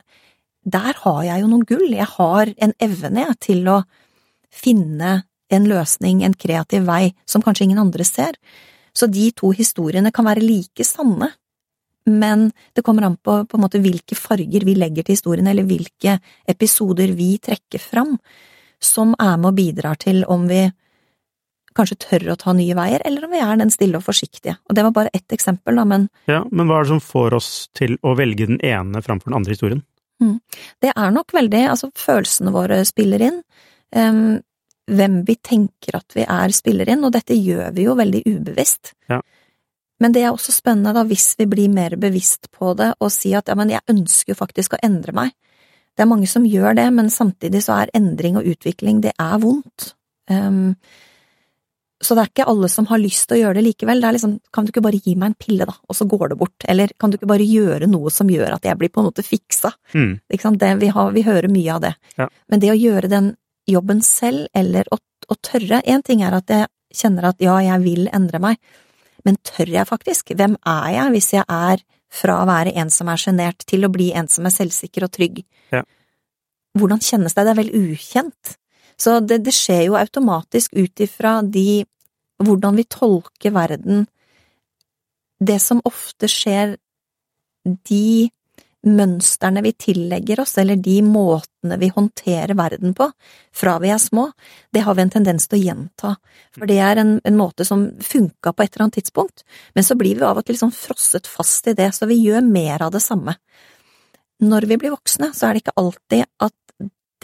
der 0.67 0.99
har 1.05 1.23
jeg 1.23 1.43
jo 1.43 1.49
noen 1.51 1.67
gull, 1.69 1.87
jeg 1.95 2.09
har 2.17 2.51
en 2.59 2.75
evne 2.83 3.27
til 3.43 3.67
å 3.71 3.81
finne 4.51 5.21
en 5.53 5.67
løsning, 5.71 6.25
en 6.27 6.35
kreativ 6.35 6.87
vei, 6.89 7.15
som 7.29 7.45
kanskje 7.45 7.69
ingen 7.69 7.83
andre 7.83 8.05
ser. 8.07 8.35
Så 8.97 9.07
de 9.07 9.29
to 9.37 9.53
historiene 9.55 10.11
kan 10.15 10.27
være 10.27 10.43
like 10.43 10.87
sanne, 10.87 11.31
men 12.07 12.49
det 12.75 12.83
kommer 12.87 13.07
an 13.07 13.19
på, 13.19 13.41
på 13.51 13.61
måte 13.61 13.83
hvilke 13.83 14.19
farger 14.19 14.67
vi 14.67 14.77
legger 14.79 15.07
til 15.07 15.17
historiene, 15.17 15.53
eller 15.53 15.67
hvilke 15.67 16.19
episoder 16.49 17.15
vi 17.19 17.37
trekker 17.43 17.83
fram, 17.83 18.17
som 18.83 19.15
er 19.23 19.37
med 19.39 19.53
og 19.53 19.59
bidrar 19.59 19.99
til 20.03 20.23
om 20.31 20.47
vi 20.51 20.65
kanskje 21.77 21.99
tør 22.01 22.31
å 22.33 22.39
ta 22.41 22.55
nye 22.57 22.75
veier, 22.79 23.03
eller 23.05 23.27
om 23.27 23.35
vi 23.35 23.43
er 23.43 23.59
den 23.61 23.73
stille 23.75 23.99
og 23.99 24.07
forsiktige. 24.07 24.57
Og 24.67 24.79
det 24.79 24.85
var 24.87 24.95
bare 24.97 25.13
ett 25.15 25.35
eksempel, 25.35 25.77
da, 25.77 25.85
men 25.85 26.09
Ja, 26.31 26.41
men 26.51 26.71
hva 26.71 26.81
er 26.81 26.87
det 26.87 26.95
som 26.95 27.05
får 27.05 27.37
oss 27.37 27.51
til 27.77 27.99
å 28.03 28.17
velge 28.17 28.49
den 28.49 28.63
ene 28.65 29.03
framfor 29.05 29.31
den 29.31 29.39
andre 29.39 29.55
historien? 29.57 29.85
Det 30.81 30.93
er 30.93 31.11
nok 31.13 31.35
veldig, 31.37 31.63
altså 31.75 31.91
følelsene 31.95 32.55
våre 32.55 32.83
spiller 32.89 33.25
inn, 33.31 33.43
Um, 33.95 34.41
hvem 34.87 35.21
vi 35.27 35.37
tenker 35.43 35.97
at 35.99 36.15
vi 36.15 36.25
er 36.27 36.53
spiller 36.55 36.89
inn, 36.91 37.05
og 37.07 37.15
dette 37.15 37.35
gjør 37.35 37.73
vi 37.75 37.87
jo 37.87 37.97
veldig 37.99 38.23
ubevisst. 38.27 38.93
Ja. 39.11 39.21
Men 40.03 40.13
det 40.13 40.23
er 40.23 40.35
også 40.35 40.53
spennende 40.55 40.93
da, 40.95 41.03
hvis 41.09 41.33
vi 41.39 41.47
blir 41.51 41.73
mer 41.73 41.97
bevisst 41.99 42.51
på 42.55 42.75
det 42.79 42.93
og 43.01 43.11
sier 43.15 43.41
at 43.41 43.51
ja, 43.51 43.57
men 43.59 43.73
jeg 43.73 43.87
ønsker 43.91 44.35
jo 44.35 44.39
faktisk 44.39 44.77
å 44.77 44.83
endre 44.85 45.15
meg. 45.17 45.33
Det 45.97 46.05
er 46.05 46.11
mange 46.11 46.29
som 46.29 46.45
gjør 46.45 46.77
det, 46.77 46.87
men 46.93 47.09
samtidig 47.11 47.63
så 47.65 47.81
er 47.81 47.95
endring 47.97 48.37
og 48.37 48.47
utvikling, 48.47 49.01
det 49.03 49.15
er 49.17 49.39
vondt. 49.41 49.95
Em, 50.31 50.77
så 52.05 52.12
det 52.12 52.23
er 52.23 52.29
ikke 52.29 52.47
alle 52.50 52.69
som 52.69 52.87
har 52.91 53.00
lyst 53.00 53.25
til 53.29 53.38
å 53.38 53.41
gjøre 53.41 53.57
det 53.57 53.65
likevel. 53.71 54.03
Det 54.03 54.09
er 54.09 54.15
liksom, 54.19 54.35
kan 54.53 54.67
du 54.67 54.73
ikke 54.73 54.85
bare 54.85 55.00
gi 55.00 55.15
meg 55.17 55.31
en 55.31 55.38
pille, 55.41 55.67
da, 55.69 55.73
og 55.88 55.97
så 55.97 56.05
går 56.09 56.33
det 56.33 56.38
bort? 56.43 56.67
Eller 56.69 56.93
kan 57.00 57.11
du 57.11 57.17
ikke 57.17 57.31
bare 57.31 57.47
gjøre 57.49 57.88
noe 57.88 58.12
som 58.12 58.29
gjør 58.31 58.59
at 58.59 58.69
jeg 58.69 58.76
blir 58.81 58.93
på 58.93 59.00
en 59.00 59.09
måte 59.09 59.25
fiksa? 59.25 59.73
Mm. 59.97 60.12
Ikke 60.29 60.45
sant? 60.45 60.61
Det, 60.61 60.75
vi, 60.83 60.91
har, 60.93 61.15
vi 61.17 61.25
hører 61.25 61.49
mye 61.53 61.73
av 61.73 61.87
det. 61.87 61.95
Ja. 62.21 62.29
Men 62.53 62.62
det 62.62 62.73
å 62.75 62.76
gjøre 62.76 63.12
den 63.12 63.31
jobben 63.67 64.03
selv, 64.05 64.45
eller 64.55 64.88
å, 64.93 65.00
å 65.00 65.38
tørre 65.43 65.81
En 65.88 66.05
ting 66.07 66.21
er 66.23 66.37
at 66.37 66.53
jeg 66.53 66.69
kjenner 66.95 67.31
at 67.33 67.41
ja, 67.43 67.57
jeg 67.65 67.83
vil 67.83 68.11
endre 68.15 68.43
meg, 68.45 68.61
men 69.26 69.41
tør 69.43 69.73
jeg 69.73 69.88
faktisk? 69.88 70.37
Hvem 70.37 70.55
er 70.69 70.91
jeg 70.95 71.15
hvis 71.17 71.33
jeg 71.35 71.49
er 71.49 71.83
fra 72.12 72.38
å 72.43 72.47
være 72.47 72.76
en 72.79 72.93
som 72.93 73.09
er 73.11 73.21
sjenert, 73.21 73.65
til 73.67 73.88
å 73.88 73.93
bli 73.93 74.12
en 74.15 74.29
som 74.31 74.47
er 74.47 74.55
selvsikker 74.55 75.09
og 75.09 75.17
trygg? 75.17 75.41
Ja. 75.75 75.83
Hvordan 76.76 77.00
kjennes 77.03 77.35
det? 77.35 77.49
Det 77.49 77.57
er 77.57 77.61
vel 77.65 77.75
ukjent. 77.75 78.57
Så 79.00 79.19
det, 79.21 79.43
det 79.45 79.55
skjer 79.55 79.87
jo 79.88 79.99
automatisk 79.99 80.76
ut 80.76 81.05
ifra 81.05 81.41
de 81.43 81.85
hvordan 82.43 82.76
vi 82.76 82.85
tolker 82.88 83.53
verden. 83.53 84.07
Det 85.41 85.59
som 85.61 85.83
ofte 85.85 86.29
skjer, 86.31 86.76
de 87.65 88.29
mønstrene 88.87 89.62
vi 89.65 89.73
tillegger 89.73 90.41
oss, 90.41 90.55
eller 90.61 90.79
de 90.79 91.00
måtene 91.03 91.79
vi 91.81 91.88
håndterer 91.91 92.55
verden 92.59 92.95
på 92.97 93.09
fra 93.55 93.76
vi 93.83 93.91
er 93.91 94.00
små, 94.00 94.29
det 94.73 94.85
har 94.87 94.95
vi 94.95 95.03
en 95.03 95.12
tendens 95.17 95.49
til 95.49 95.59
å 95.59 95.65
gjenta, 95.65 96.12
for 96.55 96.71
det 96.71 96.79
er 96.85 97.03
en, 97.03 97.17
en 97.26 97.38
måte 97.38 97.67
som 97.67 97.88
funka 97.99 98.53
på 98.53 98.62
et 98.62 98.71
eller 98.71 98.87
annet 98.87 99.00
tidspunkt, 99.00 99.43
men 99.75 99.87
så 99.87 99.99
blir 99.99 100.21
vi 100.21 100.29
av 100.29 100.38
og 100.38 100.47
til 100.47 100.61
sånn 100.61 100.75
frosset 100.75 101.26
fast 101.26 101.67
i 101.73 101.75
det, 101.79 101.91
så 101.97 102.07
vi 102.07 102.21
gjør 102.23 102.47
mer 102.47 102.87
av 102.87 102.95
det 102.95 103.03
samme. 103.03 103.35
Når 104.47 104.69
vi 104.71 104.79
blir 104.79 104.95
voksne, 104.95 105.33
så 105.35 105.49
er 105.49 105.57
det 105.57 105.65
ikke 105.65 105.79
alltid 105.81 106.29
at 106.45 106.55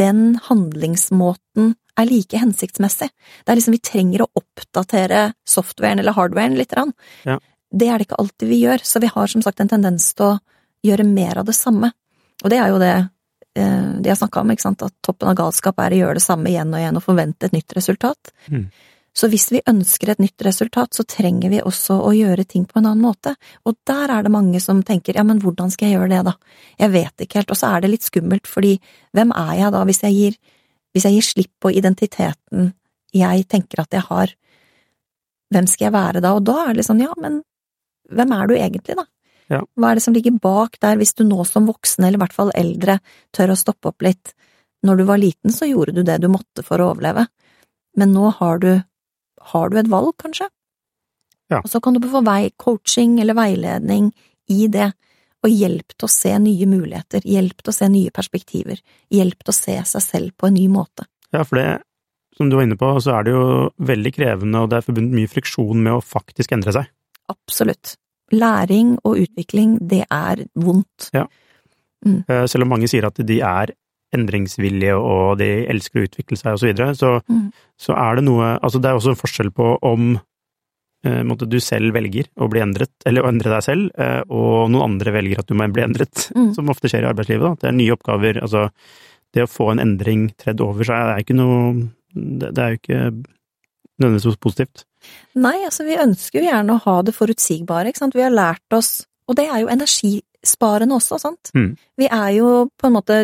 den 0.01 0.39
handlingsmåten 0.49 1.75
er 2.01 2.09
like 2.09 2.39
hensiktsmessig. 2.41 3.11
Det 3.45 3.53
er 3.53 3.59
liksom 3.59 3.77
vi 3.77 3.83
trenger 3.85 4.25
å 4.25 4.31
oppdatere 4.39 5.33
softwaren 5.49 6.01
eller 6.01 6.17
hardwaren 6.17 6.57
litt. 6.57 6.73
grann. 6.73 6.93
Ja. 7.29 7.39
Det 7.73 7.89
er 7.89 7.99
det 7.99 8.09
ikke 8.09 8.21
alltid 8.21 8.49
vi 8.49 8.63
gjør, 8.63 8.85
så 8.85 9.01
vi 9.01 9.11
har 9.13 9.27
som 9.27 9.43
sagt 9.45 9.61
en 9.61 9.69
tendens 9.69 10.13
til 10.15 10.35
å 10.35 10.39
gjøre 10.85 11.05
mer 11.09 11.41
av 11.41 11.49
det 11.49 11.57
samme. 11.57 11.93
Og 12.43 12.51
det 12.51 12.59
er 12.59 12.73
jo 12.73 12.81
det 12.83 12.95
eh, 13.57 13.91
de 14.03 14.11
har 14.11 14.19
snakka 14.19 14.43
om, 14.43 14.53
ikke 14.53 14.67
sant, 14.67 14.83
at 14.83 14.95
toppen 15.05 15.31
av 15.31 15.39
galskap 15.39 15.79
er 15.81 15.95
å 15.95 16.01
gjøre 16.03 16.19
det 16.21 16.25
samme 16.25 16.51
igjen 16.51 16.73
og 16.73 16.81
igjen 16.81 16.99
og 16.99 17.05
forvente 17.05 17.49
et 17.49 17.57
nytt 17.57 17.77
resultat. 17.77 18.33
Mm. 18.49 18.67
Så 19.13 19.29
hvis 19.29 19.51
vi 19.53 19.61
ønsker 19.69 20.13
et 20.13 20.23
nytt 20.23 20.43
resultat, 20.47 20.95
så 20.97 21.05
trenger 21.05 21.53
vi 21.53 21.61
også 21.61 21.99
å 22.01 22.15
gjøre 22.17 22.47
ting 22.49 22.65
på 22.69 22.79
en 22.81 22.89
annen 22.89 23.05
måte. 23.05 23.35
Og 23.69 23.77
der 23.89 24.13
er 24.15 24.25
det 24.25 24.33
mange 24.33 24.61
som 24.65 24.81
tenker 24.87 25.19
ja, 25.19 25.25
men 25.29 25.43
hvordan 25.43 25.73
skal 25.73 25.91
jeg 25.91 25.99
gjøre 25.99 26.13
det, 26.15 26.23
da? 26.31 26.35
Jeg 26.81 26.95
vet 26.95 27.25
ikke 27.25 27.43
helt. 27.43 27.53
Og 27.53 27.61
så 27.61 27.75
er 27.75 27.85
det 27.85 27.93
litt 27.93 28.07
skummelt, 28.09 28.49
fordi 28.49 28.79
hvem 29.13 29.35
er 29.37 29.55
jeg 29.61 29.75
da, 29.75 29.83
hvis 29.89 30.03
jeg 30.07 30.17
gir, 30.17 30.39
hvis 30.93 31.09
jeg 31.09 31.19
gir 31.19 31.29
slipp 31.29 31.53
på 31.61 31.75
identiteten 31.77 32.73
jeg 33.13 33.45
tenker 33.53 33.83
at 33.83 33.93
jeg 33.93 34.07
har? 34.09 34.33
Hvem 35.53 35.67
skal 35.69 35.91
jeg 35.91 35.97
være 35.99 36.23
da? 36.25 36.33
Og 36.39 36.47
da 36.49 36.63
er 36.65 36.79
det 36.79 36.87
sånn, 36.87 37.03
ja, 37.05 37.13
men 37.21 37.43
hvem 38.13 38.33
er 38.33 38.49
du 38.49 38.55
egentlig, 38.57 38.97
da? 38.97 39.05
Ja. 39.53 39.61
Hva 39.77 39.91
er 39.91 39.99
det 39.99 40.05
som 40.07 40.17
ligger 40.17 40.39
bak 40.41 40.79
der, 40.81 40.97
hvis 40.97 41.13
du 41.19 41.27
nå 41.29 41.45
som 41.49 41.69
voksen, 41.69 42.07
eller 42.07 42.17
i 42.17 42.23
hvert 42.23 42.37
fall 42.37 42.53
eldre, 42.57 42.97
tør 43.37 43.53
å 43.53 43.59
stoppe 43.59 43.93
opp 43.93 44.05
litt? 44.05 44.33
Når 44.87 44.99
du 44.99 45.05
var 45.07 45.21
liten, 45.21 45.53
så 45.55 45.69
gjorde 45.69 45.95
du 45.95 46.03
det 46.07 46.17
du 46.23 46.31
måtte 46.33 46.65
for 46.67 46.81
å 46.81 46.89
overleve, 46.95 47.27
men 48.01 48.15
nå 48.17 48.33
har 48.39 48.63
du, 48.63 48.71
har 49.53 49.71
du 49.71 49.79
et 49.81 49.91
valg, 49.91 50.15
kanskje? 50.23 50.49
Ja. 51.53 51.61
Og 51.61 51.69
så 51.71 51.81
kan 51.85 51.97
du 51.97 52.09
få 52.09 52.23
vei, 52.25 52.51
coaching 52.57 53.19
eller 53.21 53.37
veiledning 53.37 54.11
i 54.53 54.67
det, 54.73 54.93
og 55.43 55.51
hjelp 55.51 55.95
til 55.97 56.07
å 56.07 56.13
se 56.13 56.33
nye 56.39 56.69
muligheter, 56.71 57.25
hjelp 57.27 57.65
til 57.65 57.73
å 57.73 57.75
se 57.75 57.89
nye 57.91 58.13
perspektiver, 58.15 58.79
hjelp 59.11 59.41
til 59.43 59.53
å 59.53 59.57
se 59.57 59.79
seg 59.91 60.05
selv 60.05 60.37
på 60.39 60.49
en 60.49 60.57
ny 60.57 60.69
måte. 60.71 61.09
Ja, 61.35 61.43
for 61.43 61.59
det, 61.59 61.83
som 62.39 62.51
du 62.51 62.57
var 62.57 62.69
inne 62.69 62.79
på, 62.79 62.93
så 63.03 63.17
er 63.19 63.27
det 63.27 63.35
jo 63.35 63.45
veldig 63.83 64.15
krevende, 64.15 64.63
og 64.63 64.71
det 64.71 64.79
er 64.79 64.87
forbundet 64.87 65.19
mye 65.19 65.31
friksjon 65.31 65.83
med 65.83 65.99
å 65.99 66.05
faktisk 66.05 66.55
endre 66.55 66.75
seg. 66.77 66.91
Absolutt. 67.33 67.97
Læring 68.33 68.95
og 69.03 69.19
utvikling, 69.25 69.77
det 69.91 70.05
er 70.07 70.47
vondt. 70.55 71.11
Eh, 71.13 72.47
Selv 72.51 72.65
om 72.65 72.73
mange 72.73 72.89
sier 72.91 73.07
at 73.09 73.19
de 73.19 73.41
er 73.45 73.75
endringsvillige 74.13 74.95
og 74.99 75.39
de 75.41 75.47
elsker 75.73 76.01
å 76.03 76.07
utvikle 76.09 76.37
seg 76.37 76.53
og 76.53 76.61
så 76.61 76.69
videre, 76.69 76.95
så, 76.99 77.21
Mm. 77.29 77.51
så 77.79 77.95
er 77.97 78.17
det 78.17 78.25
noe 78.25 78.59
Altså, 78.63 78.81
det 78.81 78.91
er 78.91 78.95
også 78.99 79.11
en 79.15 79.21
forskjell 79.23 79.51
på 79.57 79.79
om 79.83 80.21
eh, 81.05 81.23
måtte 81.27 81.49
du 81.49 81.59
selv 81.59 81.93
velger 81.95 82.29
å 82.39 82.49
bli 82.49 82.61
endret, 82.61 82.93
eller 83.05 83.23
å 83.25 83.29
endre 83.29 83.51
deg 83.51 83.63
selv, 83.67 83.91
eh, 83.99 84.23
og 84.31 84.71
noen 84.71 84.85
andre 84.93 85.11
velger 85.13 85.39
at 85.41 85.47
du 85.49 85.55
må 85.55 85.67
bli 85.73 85.83
endret, 85.83 86.31
Mm. 86.37 86.55
som 86.55 86.69
ofte 86.69 86.89
skjer 86.89 87.03
i 87.03 87.11
arbeidslivet. 87.13 87.43
Da. 87.43 87.55
Det 87.59 87.69
er 87.69 87.73
nye 87.73 87.97
oppgaver. 87.97 88.41
Altså, 88.41 88.71
det 89.35 89.43
å 89.43 89.51
få 89.51 89.73
en 89.73 89.81
endring 89.81 90.31
tredd 90.39 90.61
over 90.61 90.85
seg, 90.85 90.95
det 90.95 91.15
er 91.17 91.25
ikke 91.25 91.37
noe 91.41 91.91
Det, 92.15 92.55
det 92.55 92.59
er 92.59 92.71
jo 92.71 92.79
ikke 92.79 93.25
nødvendigvis 94.01 94.37
positivt. 94.39 94.85
Nei, 95.35 95.65
altså 95.65 95.85
vi 95.87 95.97
ønsker 95.97 96.43
jo 96.43 96.51
gjerne 96.51 96.75
å 96.77 96.83
ha 96.85 97.03
det 97.03 97.15
forutsigbare, 97.17 97.89
ikke 97.89 98.03
sant. 98.03 98.15
Vi 98.15 98.21
har 98.23 98.31
lært 98.31 98.77
oss, 98.77 99.07
og 99.27 99.37
det 99.39 99.47
er 99.49 99.63
jo 99.63 99.71
energisparende 99.73 100.93
også, 100.99 101.19
sant. 101.19 101.51
Mm. 101.57 101.77
Vi 101.99 102.07
er 102.11 102.31
jo 102.37 102.69
på 102.79 102.87
en 102.87 102.93
måte 102.93 103.19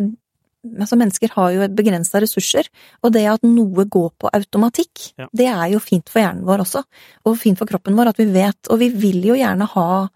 Altså, 0.67 0.97
mennesker 0.99 1.31
har 1.37 1.53
jo 1.55 1.67
begrensa 1.71 2.21
ressurser, 2.21 2.67
og 3.07 3.13
det 3.15 3.25
at 3.31 3.45
noe 3.47 3.85
går 3.87 4.11
på 4.19 4.31
automatikk, 4.35 5.13
Ja. 5.19 5.29
det 5.33 5.47
er 5.47 5.69
jo 5.73 5.79
fint 5.79 6.09
for 6.09 6.21
hjernen 6.21 6.45
vår 6.45 6.65
også, 6.65 6.83
og 7.25 7.39
fint 7.39 7.59
for 7.59 7.67
kroppen 7.67 7.95
vår 7.95 8.09
at 8.11 8.19
vi 8.19 8.27
vet, 8.27 8.59
og 8.69 8.81
vi 8.81 8.89
vil 8.91 9.23
jo 9.23 9.35
gjerne 9.39 9.69
ha 9.71 10.09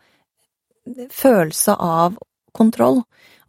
følelse 1.14 1.76
av 1.78 2.18
kontroll, 2.52 3.02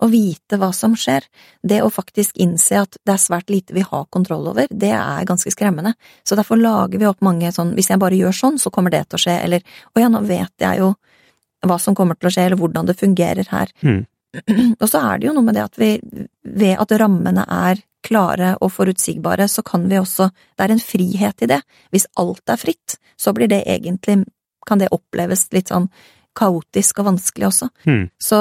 og 0.04 0.12
vite 0.12 0.58
hva 0.60 0.72
som 0.76 0.96
skjer. 1.00 1.24
Det 1.64 1.80
å 1.84 1.92
faktisk 1.92 2.38
innse 2.44 2.82
at 2.82 2.98
det 3.06 3.14
er 3.16 3.22
svært 3.22 3.50
lite 3.50 3.76
vi 3.76 3.82
har 3.82 4.06
kontroll 4.12 4.48
over, 4.52 4.68
det 4.70 4.92
er 4.92 5.26
ganske 5.26 5.52
skremmende. 5.54 5.94
Så 6.28 6.36
derfor 6.36 6.60
lager 6.60 7.00
vi 7.00 7.08
opp 7.08 7.22
mange 7.22 7.52
sånn 7.56 7.74
hvis 7.78 7.90
jeg 7.90 8.00
bare 8.00 8.18
gjør 8.20 8.36
sånn, 8.36 8.60
så 8.60 8.72
kommer 8.74 8.92
det 8.92 9.06
til 9.10 9.18
å 9.18 9.24
skje, 9.26 9.38
eller 9.44 9.64
å 9.96 10.04
ja, 10.04 10.10
nå 10.12 10.24
vet 10.28 10.54
jeg 10.60 10.80
jo 10.84 10.94
hva 11.64 11.78
som 11.80 11.96
kommer 11.96 12.20
til 12.20 12.28
å 12.28 12.34
skje, 12.36 12.46
eller 12.50 12.60
hvordan 12.60 12.86
det 12.90 13.00
fungerer 13.00 13.48
her. 13.50 13.72
Mm. 13.82 14.06
Og 14.82 14.88
så 14.90 15.02
er 15.02 15.20
det 15.20 15.28
jo 15.30 15.36
noe 15.36 15.46
med 15.46 15.58
det 15.58 15.66
at 15.68 15.80
vi, 15.80 15.96
ved 16.44 16.78
at 16.82 16.94
rammene 17.02 17.46
er 17.46 17.82
klare 18.04 18.54
og 18.60 18.74
forutsigbare, 18.76 19.48
så 19.48 19.64
kan 19.64 19.86
vi 19.90 20.00
også 20.00 20.30
Det 20.34 20.66
er 20.66 20.74
en 20.74 20.84
frihet 20.84 21.44
i 21.46 21.50
det. 21.54 21.62
Hvis 21.92 22.08
alt 22.20 22.50
er 22.50 22.60
fritt, 22.60 22.98
så 23.18 23.34
blir 23.34 23.48
det 23.48 23.64
egentlig 23.68 24.24
Kan 24.68 24.80
det 24.80 24.94
oppleves 24.96 25.50
litt 25.52 25.68
sånn 25.72 25.90
kaotisk 26.34 27.02
og 27.02 27.12
vanskelig 27.12 27.46
også. 27.46 27.68
Hmm. 27.84 28.08
Så 28.18 28.38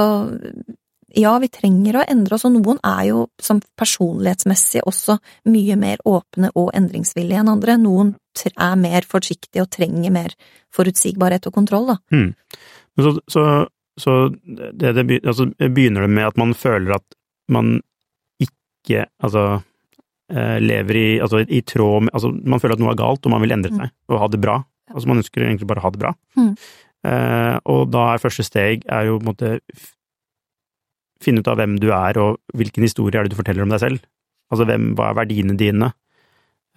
ja, 1.19 1.33
vi 1.43 1.49
trenger 1.53 1.99
å 1.99 2.05
endre 2.09 2.37
oss, 2.37 2.47
og 2.49 2.55
noen 2.55 2.79
er 2.87 3.03
jo 3.11 3.25
som 3.43 3.61
personlighetsmessig 3.79 4.85
også 4.89 5.19
mye 5.53 5.77
mer 5.77 6.01
åpne 6.09 6.53
og 6.55 6.71
endringsvillige 6.79 7.43
enn 7.43 7.53
andre. 7.53 7.77
Noen 7.81 8.15
er 8.55 8.79
mer 8.81 9.05
forsiktige 9.09 9.67
og 9.67 9.73
trenger 9.75 10.15
mer 10.15 10.33
forutsigbarhet 10.73 11.51
og 11.51 11.57
kontroll, 11.59 11.91
da. 11.93 11.99
Hmm. 12.15 12.33
Så, 12.97 13.15
så, 13.33 13.45
så 14.01 14.13
det, 14.33 14.95
det, 14.97 15.21
altså, 15.21 15.51
begynner 15.59 16.07
det 16.07 16.15
med 16.17 16.31
at 16.31 16.39
man 16.41 16.55
føler 16.57 16.97
at 16.97 17.17
man 17.53 17.81
ikke 18.41 19.05
Altså 19.23 19.43
eh, 20.33 20.59
lever 20.63 20.97
i, 20.99 21.09
altså, 21.23 21.43
i 21.45 21.61
tråd 21.61 22.07
med 22.07 22.15
Altså, 22.17 22.33
man 22.33 22.63
føler 22.63 22.75
at 22.75 22.83
noe 22.83 22.95
er 22.95 22.99
galt, 22.99 23.27
og 23.27 23.35
man 23.35 23.45
vil 23.45 23.55
endre 23.55 23.71
seg 23.71 23.93
og 24.11 24.19
ha 24.19 24.29
det 24.33 24.41
bra. 24.43 24.57
Altså, 24.91 25.07
man 25.11 25.21
ønsker 25.23 25.45
egentlig 25.45 25.69
bare 25.71 25.83
å 25.83 25.87
ha 25.87 25.93
det 25.95 26.01
bra. 26.03 26.11
Mm. 26.39 26.55
Eh, 27.13 27.57
og 27.71 27.93
da 27.93 28.09
er 28.13 28.23
første 28.23 28.47
steg 28.47 28.87
er 28.91 29.09
jo 29.09 29.19
på 29.19 29.25
en 29.25 29.31
måte 29.31 29.53
finne 31.23 31.43
ut 31.43 31.51
av 31.51 31.61
hvem 31.61 31.77
du 31.83 31.91
er, 31.95 32.19
og 32.19 32.59
hvilken 32.59 32.87
historie 32.87 33.21
er 33.21 33.27
det 33.27 33.35
du 33.35 33.39
forteller 33.39 33.65
om 33.65 33.73
deg 33.73 33.83
selv. 33.83 34.03
Altså, 34.53 34.67
hvem, 34.69 34.93
hva 34.99 35.11
er 35.11 35.21
verdiene 35.23 35.57
dine? 35.59 35.93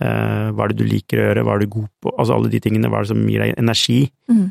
Eh, 0.04 0.52
hva 0.52 0.66
er 0.66 0.74
det 0.74 0.80
du 0.82 0.86
liker 0.88 1.20
å 1.20 1.28
gjøre, 1.30 1.48
hva 1.48 1.56
er 1.56 1.64
du 1.64 1.74
god 1.78 1.90
på? 2.04 2.14
Altså, 2.14 2.38
alle 2.38 2.52
de 2.54 2.62
tingene, 2.64 2.92
hva 2.92 3.02
er 3.02 3.08
det 3.08 3.14
som 3.14 3.26
gir 3.32 3.44
deg 3.44 3.58
energi? 3.62 4.00
Mm. 4.32 4.48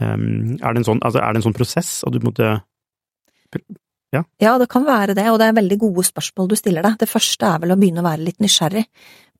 Um, 0.00 0.56
er, 0.56 0.72
det 0.72 0.82
en 0.82 0.88
sånn, 0.88 1.02
altså, 1.04 1.20
er 1.20 1.32
det 1.32 1.42
en 1.42 1.46
sånn 1.50 1.56
prosess 1.56 1.90
at 2.06 2.14
du 2.14 2.22
måtte 2.24 2.46
ja. 4.12 4.22
Ja, 4.40 4.54
det 4.60 4.68
kan 4.72 4.84
være 4.84 5.14
det, 5.16 5.24
og 5.32 5.38
det 5.40 5.48
er 5.48 5.56
veldig 5.56 5.78
gode 5.80 6.04
spørsmål 6.04 6.50
du 6.50 6.56
stiller 6.56 6.84
deg. 6.84 6.98
Det 7.00 7.08
første 7.08 7.48
er 7.48 7.60
vel 7.62 7.72
å 7.72 7.78
begynne 7.80 8.02
å 8.02 8.06
være 8.06 8.24
litt 8.26 8.42
nysgjerrig. 8.44 8.84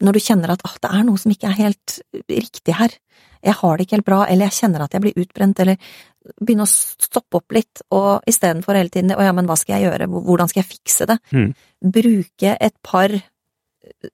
Når 0.05 0.17
du 0.17 0.21
kjenner 0.25 0.53
at 0.55 0.65
ah, 0.69 0.77
det 0.81 0.93
er 0.97 1.05
noe 1.09 1.21
som 1.21 1.33
ikke 1.35 1.51
er 1.51 1.59
helt 1.59 1.99
riktig 2.33 2.77
her, 2.79 2.95
jeg 3.43 3.59
har 3.59 3.77
det 3.77 3.85
ikke 3.87 3.97
helt 3.99 4.07
bra, 4.07 4.21
eller 4.31 4.49
jeg 4.49 4.59
kjenner 4.61 4.85
at 4.85 4.95
jeg 4.95 5.03
blir 5.05 5.19
utbrent, 5.19 5.61
eller 5.65 5.93
begynne 6.39 6.65
å 6.65 6.71
stoppe 6.71 7.41
opp 7.41 7.57
litt, 7.57 7.83
og 7.91 8.29
istedenfor 8.31 8.79
hele 8.79 8.93
tiden 8.95 9.17
å 9.17 9.25
ja, 9.27 9.33
men 9.35 9.49
hva 9.51 9.57
skal 9.59 9.77
jeg 9.77 9.89
gjøre, 9.89 10.09
hvordan 10.15 10.51
skal 10.53 10.63
jeg 10.63 10.71
fikse 10.71 11.09
det, 11.11 11.19
Mm. 11.33 11.55
bruke 11.83 12.57
et 12.61 12.77
par 12.83 13.11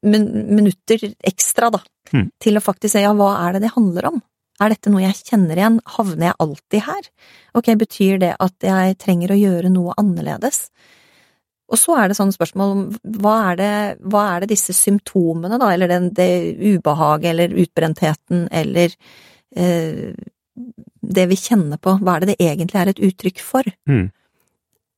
min 0.02 0.24
minutter 0.56 1.14
ekstra, 1.22 1.70
da, 1.70 1.82
Mm. 2.12 2.30
til 2.40 2.56
å 2.56 2.64
faktisk 2.64 2.92
se 2.92 3.02
ja, 3.02 3.12
hva 3.12 3.46
er 3.46 3.52
det 3.52 3.62
det 3.62 3.74
handler 3.74 4.06
om? 4.06 4.22
Er 4.58 4.72
dette 4.74 4.90
noe 4.90 5.04
jeg 5.04 5.20
kjenner 5.22 5.58
igjen? 5.58 5.80
Havner 5.96 6.30
jeg 6.30 6.38
alltid 6.42 6.84
her? 6.88 7.10
Ok, 7.58 7.72
betyr 7.78 8.22
det 8.22 8.32
at 8.42 8.66
jeg 8.66 8.96
trenger 8.98 9.34
å 9.34 9.38
gjøre 9.38 9.70
noe 9.70 9.94
annerledes? 10.00 10.66
Og 11.68 11.76
så 11.76 11.98
er 12.00 12.08
det 12.08 12.16
sånn 12.16 12.32
spørsmål 12.32 12.74
om 12.74 12.84
hva 13.20 13.34
er 13.50 13.58
det, 13.60 13.72
hva 14.08 14.24
er 14.32 14.42
det 14.42 14.54
disse 14.54 14.74
symptomene, 14.76 15.60
da, 15.60 15.68
eller 15.74 15.90
den, 15.90 16.10
det 16.16 16.30
ubehaget 16.56 17.30
eller 17.34 17.56
utbrentheten 17.60 18.46
eller 18.56 18.94
eh, 19.54 20.14
det 21.18 21.26
vi 21.30 21.38
kjenner 21.38 21.80
på, 21.80 21.98
hva 22.00 22.16
er 22.16 22.24
det 22.24 22.32
det 22.32 22.48
egentlig 22.48 22.80
er 22.80 22.92
et 22.92 23.02
uttrykk 23.10 23.42
for? 23.44 23.68
Mm. 23.88 24.08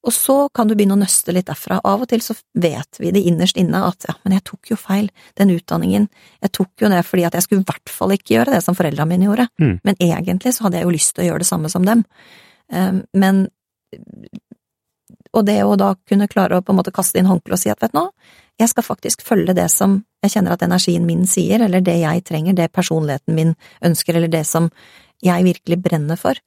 Og 0.06 0.14
så 0.16 0.36
kan 0.56 0.68
du 0.68 0.72
begynne 0.74 0.96
å 0.96 1.00
nøste 1.00 1.32
litt 1.36 1.50
derfra. 1.50 1.80
Av 1.84 2.00
og 2.00 2.08
til 2.08 2.22
så 2.24 2.32
vet 2.56 3.00
vi 3.02 3.12
det 3.12 3.20
innerst 3.28 3.58
inne 3.60 3.82
at 3.84 4.06
ja, 4.08 4.14
men 4.24 4.32
jeg 4.38 4.46
tok 4.48 4.72
jo 4.72 4.78
feil, 4.80 5.10
den 5.36 5.52
utdanningen, 5.52 6.06
jeg 6.40 6.52
tok 6.56 6.84
jo 6.84 6.88
det 6.88 7.02
fordi 7.04 7.26
at 7.28 7.36
jeg 7.36 7.44
skulle 7.44 7.64
i 7.66 7.68
hvert 7.68 7.92
fall 7.92 8.14
ikke 8.16 8.38
gjøre 8.38 8.54
det 8.56 8.62
som 8.64 8.78
foreldra 8.78 9.04
mine 9.08 9.28
gjorde, 9.28 9.48
Mm. 9.60 9.80
men 9.84 9.98
egentlig 10.00 10.54
så 10.56 10.64
hadde 10.64 10.78
jeg 10.78 10.88
jo 10.88 10.94
lyst 10.94 11.14
til 11.14 11.24
å 11.24 11.28
gjøre 11.28 11.42
det 11.44 11.50
samme 11.50 11.68
som 11.68 11.84
dem. 11.84 12.04
Um, 12.72 13.02
men 13.12 13.48
og 15.36 15.46
det 15.46 15.60
å 15.62 15.76
da 15.78 15.94
kunne 16.08 16.28
klare 16.30 16.58
å 16.58 16.62
på 16.64 16.72
en 16.72 16.78
måte 16.80 16.94
kaste 16.94 17.20
inn 17.20 17.28
håndkleet 17.28 17.58
og 17.58 17.62
si 17.62 17.70
at 17.70 17.82
vet 17.82 17.92
du 17.92 17.98
nå, 17.98 18.08
jeg 18.60 18.72
skal 18.72 18.86
faktisk 18.86 19.22
følge 19.24 19.54
det 19.56 19.68
som 19.72 20.00
jeg 20.24 20.34
kjenner 20.34 20.54
at 20.54 20.64
energien 20.66 21.06
min 21.06 21.22
sier, 21.28 21.62
eller 21.64 21.80
det 21.84 21.96
jeg 22.00 22.24
trenger, 22.28 22.56
det 22.56 22.72
personligheten 22.72 23.36
min 23.36 23.54
ønsker, 23.86 24.16
eller 24.16 24.32
det 24.32 24.44
som 24.48 24.68
jeg 25.24 25.46
virkelig 25.46 25.78
brenner 25.84 26.18
for. 26.20 26.40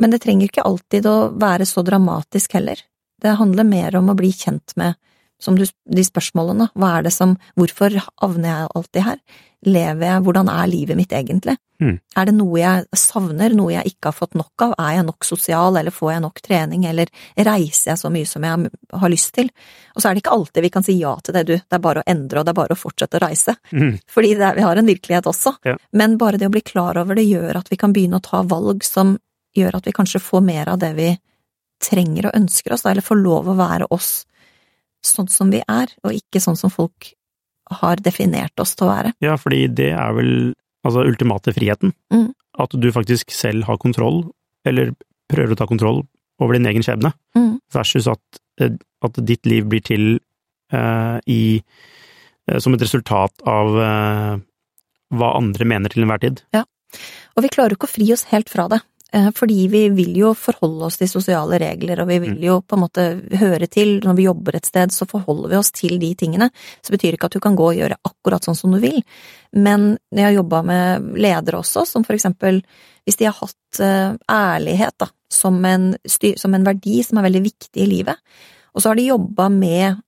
Men 0.00 0.14
det 0.14 0.22
trenger 0.24 0.48
ikke 0.48 0.64
alltid 0.66 1.06
å 1.08 1.16
være 1.40 1.68
så 1.68 1.84
dramatisk 1.86 2.56
heller. 2.56 2.80
Det 3.20 3.36
handler 3.36 3.68
mer 3.68 3.96
om 4.00 4.08
å 4.10 4.16
bli 4.16 4.32
kjent 4.32 4.74
med 4.80 4.96
som 5.40 5.56
du, 5.58 5.64
de 5.88 6.04
spørsmålene. 6.04 6.70
Hva 6.76 6.98
er 6.98 7.06
det 7.08 7.14
som 7.16 7.36
Hvorfor 7.58 7.96
havner 8.20 8.50
jeg 8.50 8.74
alltid 8.76 9.06
her? 9.06 9.22
Lever 9.66 10.06
jeg 10.06 10.24
Hvordan 10.24 10.48
er 10.52 10.70
livet 10.70 10.96
mitt 10.96 11.12
egentlig? 11.16 11.56
Mm. 11.80 11.96
Er 12.16 12.28
det 12.28 12.34
noe 12.36 12.60
jeg 12.60 13.00
savner, 13.00 13.54
noe 13.56 13.72
jeg 13.72 13.92
ikke 13.92 14.10
har 14.10 14.16
fått 14.16 14.36
nok 14.36 14.64
av? 14.66 14.74
Er 14.80 14.98
jeg 14.98 15.06
nok 15.08 15.24
sosial, 15.24 15.76
eller 15.80 15.94
får 15.94 16.12
jeg 16.12 16.22
nok 16.26 16.42
trening, 16.44 16.84
eller 16.88 17.12
reiser 17.36 17.92
jeg 17.92 18.00
så 18.02 18.10
mye 18.12 18.28
som 18.28 18.44
jeg 18.44 18.72
har 19.02 19.12
lyst 19.12 19.32
til? 19.36 19.48
Og 19.94 20.02
så 20.02 20.10
er 20.10 20.16
det 20.16 20.24
ikke 20.24 20.36
alltid 20.36 20.66
vi 20.66 20.72
kan 20.74 20.84
si 20.84 20.98
ja 21.00 21.14
til 21.24 21.36
det, 21.36 21.46
du, 21.48 21.54
det 21.56 21.78
er 21.78 21.84
bare 21.84 22.04
å 22.04 22.08
endre, 22.12 22.40
og 22.40 22.48
det 22.48 22.52
er 22.52 22.60
bare 22.60 22.76
å 22.76 22.80
fortsette 22.80 23.16
å 23.16 23.24
reise. 23.24 23.56
Mm. 23.72 23.96
Fordi 24.12 24.34
det 24.36 24.46
er, 24.48 24.60
vi 24.60 24.66
har 24.68 24.80
en 24.80 24.92
virkelighet 24.92 25.32
også. 25.32 25.54
Ja. 25.68 25.78
Men 25.96 26.18
bare 26.20 26.40
det 26.40 26.50
å 26.50 26.54
bli 26.56 26.64
klar 26.64 27.00
over 27.00 27.16
det 27.16 27.24
gjør 27.28 27.62
at 27.62 27.72
vi 27.72 27.80
kan 27.80 27.96
begynne 27.96 28.20
å 28.20 28.28
ta 28.28 28.44
valg 28.44 28.84
som 28.84 29.16
gjør 29.56 29.78
at 29.78 29.86
vi 29.88 29.94
kanskje 29.96 30.22
får 30.22 30.42
mer 30.46 30.70
av 30.72 30.78
det 30.82 30.92
vi 30.98 31.10
trenger 31.80 32.28
og 32.28 32.36
ønsker 32.36 32.74
oss, 32.76 32.84
eller 32.86 33.04
får 33.04 33.18
lov 33.22 33.48
å 33.48 33.56
være 33.58 33.88
oss 33.90 34.24
sånn 35.06 35.30
som 35.32 35.50
vi 35.52 35.62
er, 35.64 35.92
og 36.04 36.12
ikke 36.12 36.42
sånn 36.44 36.58
som 36.60 36.72
folk 36.72 37.14
har 37.80 38.02
definert 38.04 38.58
oss 38.60 38.74
til 38.76 38.88
å 38.88 38.90
være. 38.90 39.12
Ja, 39.24 39.36
fordi 39.40 39.64
det 39.72 39.92
er 39.96 40.12
vel 40.16 40.32
altså 40.84 41.04
ultimate 41.06 41.54
friheten. 41.56 41.94
Mm. 42.12 42.32
At 42.60 42.74
du 42.76 42.88
faktisk 42.92 43.30
selv 43.32 43.64
har 43.68 43.78
kontroll, 43.80 44.24
eller 44.66 44.92
prøver 45.30 45.54
å 45.54 45.60
ta 45.60 45.68
kontroll 45.70 46.02
over 46.40 46.56
din 46.56 46.68
egen 46.68 46.84
skjebne, 46.84 47.12
Mm. 47.36 47.60
versus 47.72 48.08
at, 48.10 48.20
eh, 48.60 48.74
at 49.02 49.24
ditt 49.24 49.46
liv 49.46 49.64
blir 49.64 49.82
til 49.84 50.18
eh, 50.72 51.18
i 51.26 51.62
eh, 52.48 52.58
som 52.58 52.74
et 52.74 52.82
resultat 52.82 53.32
av 53.46 53.78
eh, 53.78 54.36
hva 55.14 55.36
andre 55.36 55.64
mener 55.64 55.88
til 55.88 56.02
enhver 56.04 56.20
tid. 56.20 56.42
Og 57.36 57.44
vi 57.44 57.48
klarer 57.48 57.70
jo 57.70 57.78
ikke 57.78 57.88
å 57.88 57.94
fri 57.94 58.12
oss 58.12 58.24
helt 58.32 58.50
fra 58.50 58.66
det, 58.68 58.80
fordi 59.34 59.64
vi 59.72 59.82
vil 59.94 60.12
jo 60.18 60.32
forholde 60.38 60.86
oss 60.86 61.00
til 61.00 61.08
sosiale 61.10 61.58
regler, 61.58 62.02
og 62.02 62.10
vi 62.10 62.18
vil 62.22 62.44
jo 62.44 62.60
på 62.62 62.76
en 62.76 62.82
måte 62.84 63.06
høre 63.40 63.66
til, 63.66 63.96
når 64.04 64.18
vi 64.18 64.26
jobber 64.28 64.58
et 64.58 64.68
sted, 64.68 64.94
så 64.94 65.08
forholder 65.10 65.50
vi 65.50 65.58
oss 65.58 65.72
til 65.74 65.96
de 66.02 66.12
tingene. 66.18 66.50
Så 66.82 66.94
betyr 66.94 67.16
ikke 67.16 67.30
at 67.30 67.34
du 67.34 67.42
kan 67.42 67.58
gå 67.58 67.70
og 67.72 67.80
gjøre 67.80 67.98
akkurat 68.06 68.46
sånn 68.46 68.58
som 68.58 68.74
du 68.74 68.78
vil, 68.82 69.00
men 69.56 69.96
jeg 70.14 70.28
har 70.28 70.36
jobba 70.36 70.62
med 70.66 71.10
ledere 71.18 71.58
også, 71.62 71.86
som 71.88 72.06
for 72.06 72.14
eksempel 72.14 72.62
hvis 73.08 73.18
de 73.18 73.26
har 73.26 73.34
hatt 73.38 73.80
eh, 73.82 74.12
ærlighet 74.30 74.94
da, 75.00 75.08
som 75.32 75.56
en, 75.66 75.94
som 76.06 76.54
en 76.54 76.66
verdi 76.66 77.00
som 77.06 77.18
er 77.18 77.26
veldig 77.26 77.42
viktig 77.48 77.82
i 77.82 77.88
livet, 77.88 78.20
og 78.74 78.82
så 78.82 78.92
har 78.92 79.00
de 79.00 79.08
jobba 79.08 79.48
med 79.50 80.02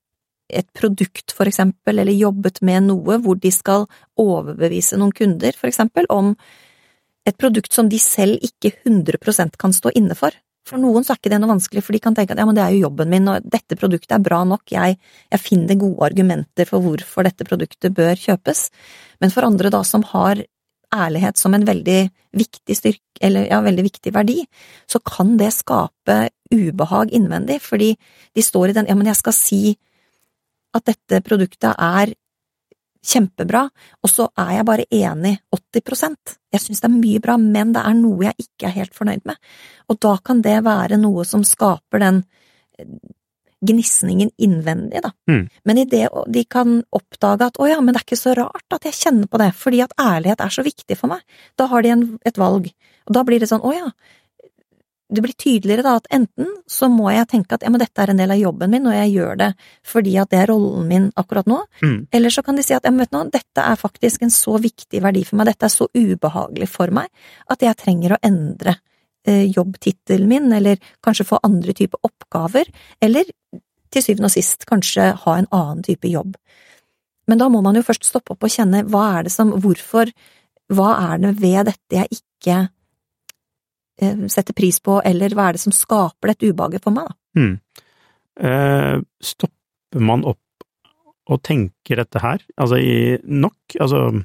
et 0.53 0.69
produkt, 0.77 1.33
for 1.33 1.49
eksempel, 1.49 1.99
eller 1.99 2.13
jobbet 2.13 2.61
med 2.67 2.91
noe 2.91 3.17
hvor 3.25 3.39
de 3.41 3.51
skal 3.55 3.87
overbevise 4.21 4.99
noen 5.01 5.15
kunder, 5.17 5.57
for 5.57 5.71
eksempel, 5.71 6.07
om 6.13 6.35
et 7.29 7.37
produkt 7.39 7.75
som 7.75 7.89
de 7.91 7.99
selv 8.03 8.43
ikke 8.43 8.73
100% 8.85 9.59
kan 9.61 9.75
stå 9.75 9.93
inne 9.99 10.17
for. 10.19 10.35
For 10.67 10.79
noen 10.79 11.03
så 11.03 11.15
er 11.15 11.19
ikke 11.19 11.33
det 11.33 11.41
noe 11.43 11.51
vanskelig, 11.51 11.83
for 11.83 11.95
de 11.95 12.01
kan 12.03 12.15
tenke 12.15 12.35
at 12.35 12.41
ja, 12.41 12.47
men 12.47 12.55
det 12.55 12.63
er 12.63 12.75
jo 12.77 12.85
jobben 12.85 13.11
min, 13.11 13.27
og 13.31 13.47
dette 13.51 13.79
produktet 13.79 14.15
er 14.15 14.23
bra 14.23 14.43
nok, 14.47 14.63
jeg, 14.71 14.99
jeg 15.33 15.43
finner 15.43 15.79
gode 15.79 16.07
argumenter 16.07 16.69
for 16.69 16.85
hvorfor 16.85 17.27
dette 17.27 17.47
produktet 17.49 17.95
bør 17.97 18.15
kjøpes. 18.19 18.69
Men 19.23 19.35
for 19.35 19.47
andre 19.47 19.73
da, 19.75 19.83
som 19.87 20.07
har 20.13 20.45
ærlighet 20.93 21.41
som 21.41 21.57
en 21.57 21.67
veldig 21.67 22.01
viktig 22.37 22.77
styrke, 22.79 23.01
eller 23.23 23.49
ja, 23.51 23.59
veldig 23.65 23.85
viktig 23.87 24.13
verdi, 24.15 24.39
så 24.91 25.01
kan 25.03 25.35
det 25.41 25.51
skape 25.57 26.19
ubehag 26.53 27.15
innvendig, 27.17 27.59
fordi 27.65 27.95
de 28.37 28.45
står 28.45 28.71
i 28.71 28.77
den 28.79 28.91
ja, 28.91 28.97
men 28.99 29.11
jeg 29.11 29.19
skal 29.19 29.37
si 29.37 29.63
at 30.77 30.87
dette 30.89 31.21
produktet 31.27 31.75
er 31.75 32.15
kjempebra, 33.03 33.65
og 34.03 34.11
så 34.11 34.29
er 34.39 34.59
jeg 34.59 34.69
bare 34.69 34.87
enig 34.95 35.35
80% 35.55 36.37
Jeg 36.55 36.61
synes 36.63 36.83
det 36.83 36.89
er 36.89 36.95
mye 36.95 37.23
bra, 37.25 37.39
men 37.41 37.73
det 37.75 37.83
er 37.83 37.97
noe 37.99 38.29
jeg 38.29 38.47
ikke 38.47 38.69
er 38.69 38.77
helt 38.77 38.95
fornøyd 38.95 39.25
med. 39.29 39.41
Og 39.91 39.99
da 40.05 40.17
kan 40.25 40.43
det 40.45 40.61
være 40.67 41.01
noe 41.01 41.25
som 41.27 41.45
skaper 41.47 42.03
den 42.03 42.23
eh, 42.79 42.87
gnisningen 43.63 44.31
innvendig, 44.43 45.03
da. 45.05 45.13
Mm. 45.31 45.45
Men 45.65 45.79
i 45.79 45.87
det 45.87 46.09
de 46.35 46.45
kan 46.51 46.81
oppdage 46.95 47.47
at 47.47 47.61
å 47.63 47.69
ja, 47.71 47.79
men 47.81 47.95
det 47.95 48.03
er 48.03 48.07
ikke 48.09 48.21
så 48.21 48.35
rart 48.39 48.75
at 48.75 48.89
jeg 48.89 48.99
kjenner 48.99 49.31
på 49.31 49.41
det, 49.43 49.53
fordi 49.59 49.83
at 49.85 49.95
ærlighet 50.01 50.43
er 50.43 50.55
så 50.55 50.65
viktig 50.67 50.99
for 50.99 51.15
meg, 51.15 51.23
da 51.59 51.69
har 51.71 51.85
de 51.85 51.95
en, 51.95 52.09
et 52.27 52.39
valg. 52.39 52.69
Og 53.07 53.17
da 53.17 53.23
blir 53.27 53.43
det 53.43 53.51
sånn 53.51 53.65
å 53.65 53.75
ja, 53.75 53.91
det 55.13 55.23
blir 55.25 55.35
tydeligere 55.37 55.85
da 55.85 55.95
at 56.01 56.07
enten 56.15 56.49
så 56.71 56.89
må 56.89 57.11
jeg 57.13 57.29
tenke 57.31 57.57
at 57.57 57.65
ja, 57.67 57.71
men 57.73 57.83
dette 57.83 58.01
er 58.03 58.13
en 58.13 58.21
del 58.21 58.33
av 58.33 58.41
jobben 58.41 58.73
min, 58.73 58.87
og 58.89 58.95
jeg 58.97 59.13
gjør 59.13 59.41
det 59.43 59.51
fordi 59.93 60.15
at 60.23 60.31
det 60.33 60.39
er 60.41 60.51
rollen 60.53 60.87
min 60.89 61.11
akkurat 61.21 61.49
nå, 61.51 61.61
Mm. 61.83 62.07
eller 62.13 62.31
så 62.31 62.43
kan 62.43 62.57
de 62.57 62.63
si 62.63 62.75
at 62.75 62.85
ja, 62.85 62.91
men 62.91 63.05
vet 63.05 63.11
du 63.13 63.17
noe, 63.19 63.31
dette 63.33 63.61
er 63.65 63.77
faktisk 63.77 64.23
en 64.23 64.31
så 64.33 64.57
viktig 64.63 65.03
verdi 65.03 65.25
for 65.29 65.37
meg, 65.37 65.51
dette 65.51 65.69
er 65.69 65.75
så 65.75 65.89
ubehagelig 65.93 66.69
for 66.69 66.91
meg 66.95 67.09
at 67.51 67.63
jeg 67.63 67.77
trenger 67.77 68.15
å 68.17 68.21
endre 68.23 68.77
eh, 69.27 69.47
jobbtittelen 69.53 70.29
min, 70.29 70.53
eller 70.53 70.79
kanskje 71.05 71.29
få 71.29 71.41
andre 71.43 71.75
typer 71.77 72.01
oppgaver, 72.03 72.71
eller 73.01 73.25
til 73.93 74.03
syvende 74.03 74.31
og 74.31 74.35
sist 74.35 74.65
kanskje 74.67 75.13
ha 75.25 75.39
en 75.39 75.51
annen 75.53 75.83
type 75.85 76.09
jobb. 76.09 76.37
Men 77.29 77.39
da 77.39 77.49
må 77.53 77.61
man 77.63 77.77
jo 77.77 77.85
først 77.87 78.09
stoppe 78.09 78.35
opp 78.35 78.47
og 78.47 78.51
kjenne 78.51 78.85
hva 78.89 79.19
er 79.19 79.27
det 79.29 79.33
som, 79.35 79.53
hvorfor, 79.63 80.11
hva 80.73 80.89
er 81.13 81.21
det 81.23 81.35
ved 81.43 81.69
dette 81.69 81.99
jeg 82.01 82.19
ikke 82.19 82.57
setter 84.01 84.55
pris 84.57 84.81
på, 84.81 85.01
eller 85.05 85.29
hva 85.37 85.49
er 85.49 85.53
det 85.53 85.61
som 85.61 85.73
skaper 85.73 86.33
dette 86.33 86.49
ubehaget 86.53 86.83
for 86.83 86.91
meg, 86.97 87.07
da? 87.09 87.15
Mm. 87.39 87.61
Eh, 88.43 89.01
stopper 89.23 90.01
man 90.01 90.25
opp 90.25 90.39
og 91.31 91.43
tenker 91.47 92.01
dette 92.01 92.19
her, 92.23 92.41
altså 92.59 92.79
i 92.83 93.19
nok, 93.29 93.77
altså 93.81 94.25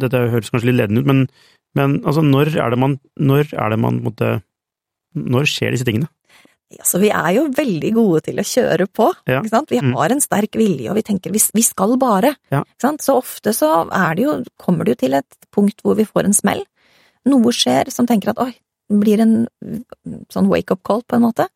dette 0.00 0.22
høres 0.32 0.50
kanskje 0.50 0.70
litt 0.72 0.80
ledende 0.80 1.02
ut, 1.04 1.06
men, 1.06 1.20
men 1.78 1.98
altså 2.04 2.24
når 2.24 2.54
er 2.56 2.70
det 2.74 2.78
man, 2.80 2.98
når 3.20 3.52
er 3.52 3.70
det 3.74 3.78
man 3.84 4.00
måtte, 4.02 4.30
når 5.14 5.46
skjer 5.50 5.76
disse 5.76 5.86
tingene? 5.86 6.08
Altså, 6.74 6.98
vi 6.98 7.10
er 7.14 7.28
jo 7.36 7.44
veldig 7.54 7.90
gode 7.94 8.22
til 8.26 8.40
å 8.40 8.46
kjøre 8.48 8.86
på, 8.90 9.06
Ja. 9.30 9.42
ikke 9.44 9.52
sant? 9.52 9.70
Vi 9.70 9.78
Mm. 9.78 9.92
har 9.94 10.10
en 10.10 10.20
sterk 10.24 10.56
vilje, 10.58 10.88
og 10.90 10.96
vi 10.96 11.02
tenker 11.06 11.30
vi, 11.30 11.38
vi 11.54 11.62
skal 11.62 11.96
bare, 12.00 12.34
Ja. 12.50 12.62
ikke 12.64 12.80
sant? 12.82 13.00
Så 13.04 13.14
ofte 13.20 13.52
så 13.54 13.86
er 13.92 14.14
det 14.16 14.24
jo, 14.24 14.42
kommer 14.58 14.84
det 14.84 14.96
jo 14.96 15.06
til 15.06 15.14
et 15.14 15.36
punkt 15.52 15.82
hvor 15.84 15.94
vi 15.94 16.04
får 16.08 16.24
en 16.24 16.32
smell. 16.34 16.64
Noe 17.26 17.52
skjer 17.54 17.92
som 17.92 18.06
tenker 18.08 18.30
at 18.30 18.38
oi, 18.42 18.54
blir 18.92 19.22
en 19.24 19.34
sånn 20.32 20.48
wake-up 20.50 20.82
call, 20.86 21.04
på 21.08 21.16
en 21.16 21.24
måte. 21.24 21.48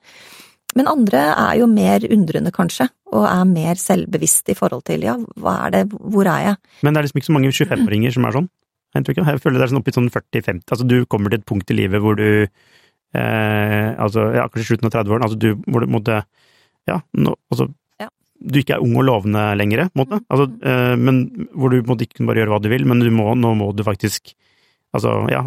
Men 0.76 0.88
andre 0.90 1.20
er 1.32 1.58
jo 1.60 1.66
mer 1.70 2.04
undrende, 2.12 2.52
kanskje, 2.54 2.88
og 3.12 3.24
er 3.28 3.44
mer 3.48 3.78
selvbevisste 3.80 4.52
i 4.52 4.58
forhold 4.58 4.84
til 4.88 5.06
ja, 5.06 5.16
hva 5.40 5.54
er 5.66 5.74
det, 5.74 5.82
hvor 5.90 6.28
er 6.28 6.44
jeg? 6.44 6.58
Men 6.84 6.94
det 6.94 7.00
er 7.00 7.06
liksom 7.08 7.20
ikke 7.20 7.30
så 7.30 7.36
mange 7.36 7.52
25-åringer 7.54 8.14
som 8.14 8.28
er 8.28 8.36
sånn? 8.36 8.50
Jeg 8.96 9.40
føler 9.42 9.58
det 9.58 9.64
er 9.66 9.72
sånn 9.72 9.80
oppi 9.82 9.92
sånn 9.92 10.10
40-50, 10.12 10.62
altså 10.72 10.86
du 10.88 10.96
kommer 11.12 11.32
til 11.32 11.42
et 11.42 11.48
punkt 11.48 11.70
i 11.72 11.76
livet 11.76 12.00
hvor 12.00 12.16
du 12.16 12.24
eh, 13.12 13.88
altså, 14.00 14.30
ja, 14.36 14.46
kanskje 14.48 14.70
slutten 14.72 14.88
av 14.88 14.94
30-årene, 14.96 15.28
altså 15.28 15.40
du 15.40 15.50
hvor 15.68 15.84
du 15.84 15.92
måtte 15.92 16.22
ja, 16.88 16.96
nå, 17.16 17.34
altså 17.52 17.68
Ja. 18.00 18.08
du 18.40 18.60
ikke 18.60 18.78
er 18.78 18.84
ung 18.84 18.96
og 18.96 19.04
lovende 19.04 19.42
lenger, 19.60 19.88
på 19.92 19.98
en 19.98 20.04
måte, 20.04 20.20
altså, 20.32 20.48
eh, 20.72 20.94
men 20.96 21.48
hvor 21.52 21.68
du 21.72 21.80
på 21.80 21.84
en 21.84 21.92
måte 21.92 22.08
ikke 22.08 22.20
kan 22.22 22.30
bare 22.30 22.40
gjøre 22.42 22.54
hva 22.54 22.62
du 22.64 22.70
vil, 22.72 22.86
men 22.88 23.04
du 23.04 23.10
må, 23.12 23.28
nå 23.36 23.54
må 23.60 23.72
du 23.76 23.84
faktisk 23.86 24.34
Altså, 24.96 25.10
ja, 25.28 25.42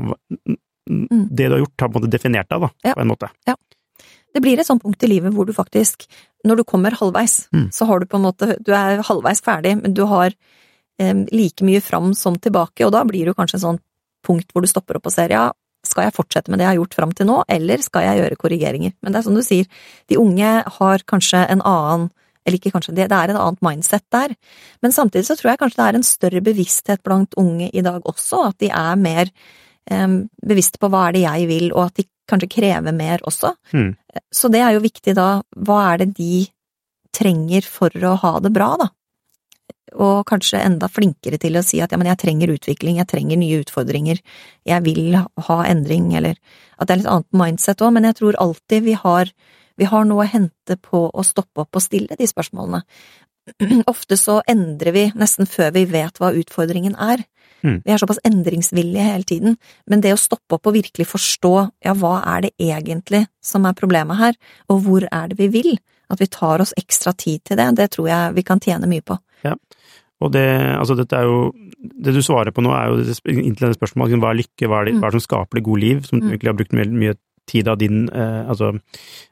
hva- 0.89 1.27
det 1.29 1.47
du 1.47 1.51
har 1.55 1.59
gjort 1.63 1.79
har 1.79 1.89
på 1.89 1.95
en 1.95 2.01
måte 2.01 2.11
definert 2.11 2.49
deg, 2.49 2.61
da, 2.61 2.69
Ja. 2.85 2.93
på 2.95 3.01
en 3.01 3.07
måte. 3.07 3.29
Det 4.33 4.41
blir 4.41 4.57
et 4.59 4.65
sånt 4.65 4.81
punkt 4.81 5.03
i 5.03 5.07
livet 5.07 5.33
hvor 5.33 5.45
du 5.45 5.51
faktisk, 5.53 6.07
når 6.45 6.57
du 6.57 6.63
kommer 6.63 6.91
halvveis, 6.91 7.47
Mm. 7.53 7.69
så 7.71 7.85
har 7.85 7.99
du 7.99 8.05
på 8.05 8.15
en 8.15 8.23
måte, 8.23 8.57
du 8.63 8.71
er 8.71 9.01
halvveis 9.03 9.41
ferdig, 9.41 9.81
men 9.81 9.93
du 9.93 10.05
har 10.05 10.31
eh, 10.99 11.13
like 11.31 11.61
mye 11.63 11.81
fram 11.81 12.13
som 12.13 12.35
tilbake, 12.37 12.85
og 12.85 12.91
da 12.91 13.03
blir 13.03 13.25
jo 13.25 13.33
kanskje 13.33 13.55
et 13.55 13.61
sånt 13.61 13.81
punkt 14.23 14.51
hvor 14.53 14.61
du 14.61 14.67
stopper 14.67 14.95
opp 14.97 15.07
og 15.07 15.11
ser, 15.11 15.29
ja, 15.29 15.51
skal 15.83 16.03
jeg 16.03 16.13
fortsette 16.13 16.49
med 16.49 16.59
det 16.59 16.65
jeg 16.67 16.77
har 16.77 16.85
gjort 16.85 16.93
fram 16.93 17.11
til 17.11 17.25
nå, 17.25 17.43
eller 17.49 17.77
skal 17.81 18.03
jeg 18.03 18.19
gjøre 18.21 18.37
korrigeringer? 18.37 18.93
Men 19.01 19.11
det 19.11 19.19
er 19.19 19.23
som 19.23 19.33
du 19.33 19.41
sier, 19.41 19.65
de 20.07 20.15
unge 20.17 20.63
har 20.77 20.99
kanskje 20.99 21.49
en 21.49 21.61
annen 21.61 22.11
eller 22.45 22.57
ikke 22.57 22.71
kanskje, 22.71 22.93
det, 22.95 23.09
det 23.09 23.17
er 23.17 23.29
et 23.29 23.35
annet 23.39 23.61
mindset 23.61 24.01
der, 24.11 24.35
men 24.81 24.91
samtidig 24.91 25.25
så 25.25 25.35
tror 25.37 25.51
jeg 25.51 25.59
kanskje 25.59 25.77
det 25.77 25.87
er 25.89 25.95
en 25.95 26.03
større 26.03 26.41
bevissthet 26.41 27.03
blant 27.03 27.33
unge 27.37 27.69
i 27.73 27.81
dag 27.81 28.01
også, 28.03 28.47
at 28.49 28.57
de 28.59 28.69
er 28.69 28.95
mer 28.95 29.29
bevisste 29.91 30.79
på 30.81 30.89
hva 30.91 31.07
er 31.07 31.17
det 31.17 31.25
jeg 31.25 31.49
vil, 31.49 31.67
og 31.73 31.89
at 31.89 31.99
de 31.99 32.07
kanskje 32.31 32.49
krever 32.55 32.95
mer 32.95 33.23
også. 33.27 33.53
Mm. 33.75 33.93
Så 34.31 34.51
det 34.51 34.63
er 34.63 34.75
jo 34.75 34.83
viktig 34.83 35.15
da, 35.17 35.29
hva 35.67 35.83
er 35.91 36.03
det 36.03 36.11
de 36.19 36.45
trenger 37.15 37.67
for 37.67 37.95
å 38.07 38.15
ha 38.23 38.33
det 38.43 38.53
bra, 38.55 38.73
da? 38.79 38.89
Og 39.99 40.21
kanskje 40.27 40.61
enda 40.63 40.87
flinkere 40.87 41.35
til 41.41 41.57
å 41.59 41.63
si 41.67 41.81
at 41.83 41.91
ja, 41.91 41.99
men 41.99 42.07
jeg 42.07 42.21
trenger 42.21 42.53
utvikling, 42.53 43.01
jeg 43.01 43.09
trenger 43.11 43.39
nye 43.39 43.59
utfordringer, 43.59 44.21
jeg 44.67 44.85
vil 44.85 45.17
ha 45.19 45.57
endring, 45.67 46.13
eller 46.15 46.37
at 46.77 46.87
det 46.87 46.95
er 46.95 47.01
litt 47.01 47.11
annet 47.11 47.41
mindset 47.41 47.83
òg, 47.83 47.91
men 47.97 48.07
jeg 48.07 48.21
tror 48.21 48.39
alltid 48.39 48.85
vi 48.87 48.95
har, 49.01 49.33
vi 49.75 49.89
har 49.91 50.07
noe 50.07 50.23
å 50.23 50.31
hente 50.31 50.79
på 50.79 51.09
å 51.11 51.27
stoppe 51.27 51.65
opp 51.65 51.75
og 51.75 51.83
stille 51.83 52.15
de 52.15 52.29
spørsmålene. 52.29 52.85
Ofte 53.91 54.15
så 54.19 54.39
endrer 54.47 54.95
vi 54.95 55.05
nesten 55.17 55.49
før 55.49 55.73
vi 55.75 55.83
vet 55.91 56.21
hva 56.21 56.31
utfordringen 56.39 56.95
er. 56.95 57.25
Mm. 57.63 57.77
Vi 57.85 57.93
er 57.93 58.01
såpass 58.01 58.21
endringsvillige 58.27 59.05
hele 59.05 59.27
tiden, 59.27 59.57
men 59.87 60.03
det 60.03 60.13
å 60.15 60.19
stoppe 60.19 60.57
opp 60.57 60.69
og 60.69 60.75
virkelig 60.77 61.07
forstå 61.11 61.53
ja, 61.85 61.95
hva 61.97 62.17
er 62.35 62.47
det 62.47 62.53
egentlig 62.59 63.25
som 63.43 63.65
er 63.69 63.77
problemet 63.77 64.19
her, 64.19 64.37
og 64.69 64.83
hvor 64.85 65.05
er 65.07 65.31
det 65.31 65.39
vi 65.39 65.49
vil, 65.53 65.75
at 66.11 66.21
vi 66.21 66.29
tar 66.31 66.63
oss 66.63 66.73
ekstra 66.77 67.13
tid 67.13 67.43
til 67.47 67.59
det, 67.59 67.69
det 67.77 67.91
tror 67.93 68.09
jeg 68.09 68.37
vi 68.37 68.45
kan 68.47 68.59
tjene 68.59 68.89
mye 68.89 69.05
på. 69.05 69.17
Ja. 69.45 69.55
Og 70.21 70.29
det, 70.35 70.45
altså 70.77 70.95
dette 70.97 71.17
er 71.17 71.25
jo, 71.25 71.51
det 71.81 72.13
du 72.13 72.21
svarer 72.21 72.53
på 72.53 72.61
nå 72.61 72.73
er 72.77 72.91
jo 72.91 73.01
inntil 73.31 73.65
denne 73.65 73.77
spørsmålet, 73.77 74.19
hva 74.21 74.33
er 74.33 74.41
lykke, 74.43 74.67
hva 74.69 74.81
er, 74.81 74.89
det, 74.89 74.97
hva 74.99 75.07
er 75.07 75.15
det 75.15 75.21
som 75.21 75.27
skaper 75.29 75.57
det 75.57 75.65
gode 75.65 75.81
liv, 75.81 76.03
som 76.05 76.19
du 76.19 76.27
Mm. 76.27 76.33
egentlig 76.33 76.51
har 76.51 76.57
brukt 76.59 76.75
mye, 76.77 76.89
mye 76.93 77.15
tid 77.49 77.67
av 77.67 77.79
din 77.81 78.03
eh, 78.09 78.49
altså, 78.49 78.75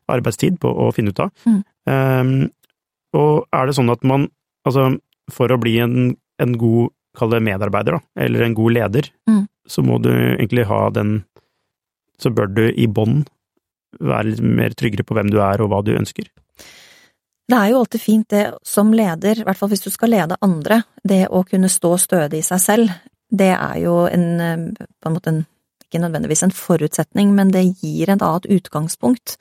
arbeidstid 0.10 0.58
på 0.60 0.70
å 0.70 0.90
finne 0.96 1.14
ut 1.14 1.20
av. 1.20 1.30
Mm. 1.46 1.60
Um, 1.90 2.50
og 3.14 3.46
er 3.54 3.70
det 3.70 3.76
sånn 3.78 3.92
at 3.94 4.04
man, 4.04 4.28
altså 4.66 4.98
for 5.34 5.54
å 5.54 5.60
bli 5.62 5.78
en, 5.84 6.16
en 6.42 6.58
god, 6.58 6.90
kall 7.20 7.34
det 7.36 7.44
medarbeider, 7.46 7.98
da, 8.00 8.26
eller 8.26 8.46
en 8.46 8.56
god 8.58 8.76
leder, 8.78 9.12
Mm. 9.30 9.44
så 9.68 9.84
må 9.86 10.00
du 10.02 10.10
egentlig 10.12 10.66
ha 10.70 10.90
den, 10.90 11.20
så 12.20 12.32
bør 12.34 12.50
du 12.54 12.64
i 12.72 12.88
bånn 12.88 13.26
være 14.00 14.32
litt 14.32 14.42
mer 14.46 14.76
tryggere 14.78 15.06
på 15.06 15.16
hvem 15.18 15.30
du 15.34 15.40
er 15.42 15.62
og 15.62 15.70
hva 15.72 15.84
du 15.86 15.96
ønsker. 15.98 16.30
Det 17.50 17.58
er 17.58 17.72
jo 17.72 17.80
alltid 17.80 18.02
fint 18.02 18.28
det 18.30 18.44
som 18.64 18.92
leder, 18.94 19.40
i 19.40 19.46
hvert 19.46 19.58
fall 19.58 19.72
hvis 19.72 19.82
du 19.86 19.90
skal 19.90 20.12
lede 20.14 20.38
andre, 20.46 20.84
det 21.04 21.24
å 21.34 21.42
kunne 21.48 21.70
stå 21.70 21.96
stødig 21.98 22.44
i 22.44 22.46
seg 22.46 22.62
selv, 22.62 22.92
det 23.30 23.54
er 23.56 23.80
jo 23.82 24.04
en, 24.06 24.28
eh, 24.42 24.86
på 25.02 25.10
en 25.10 25.16
måte 25.16 25.34
en, 25.34 25.46
ikke 25.86 26.02
nødvendigvis 26.04 26.44
en 26.46 26.54
forutsetning, 26.54 27.34
men 27.34 27.50
det 27.50 27.66
gir 27.82 28.10
et 28.10 28.22
annet 28.22 28.46
utgangspunkt. 28.46 29.38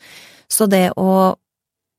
Så 0.48 0.68
det 0.68 0.92
å 0.96 1.36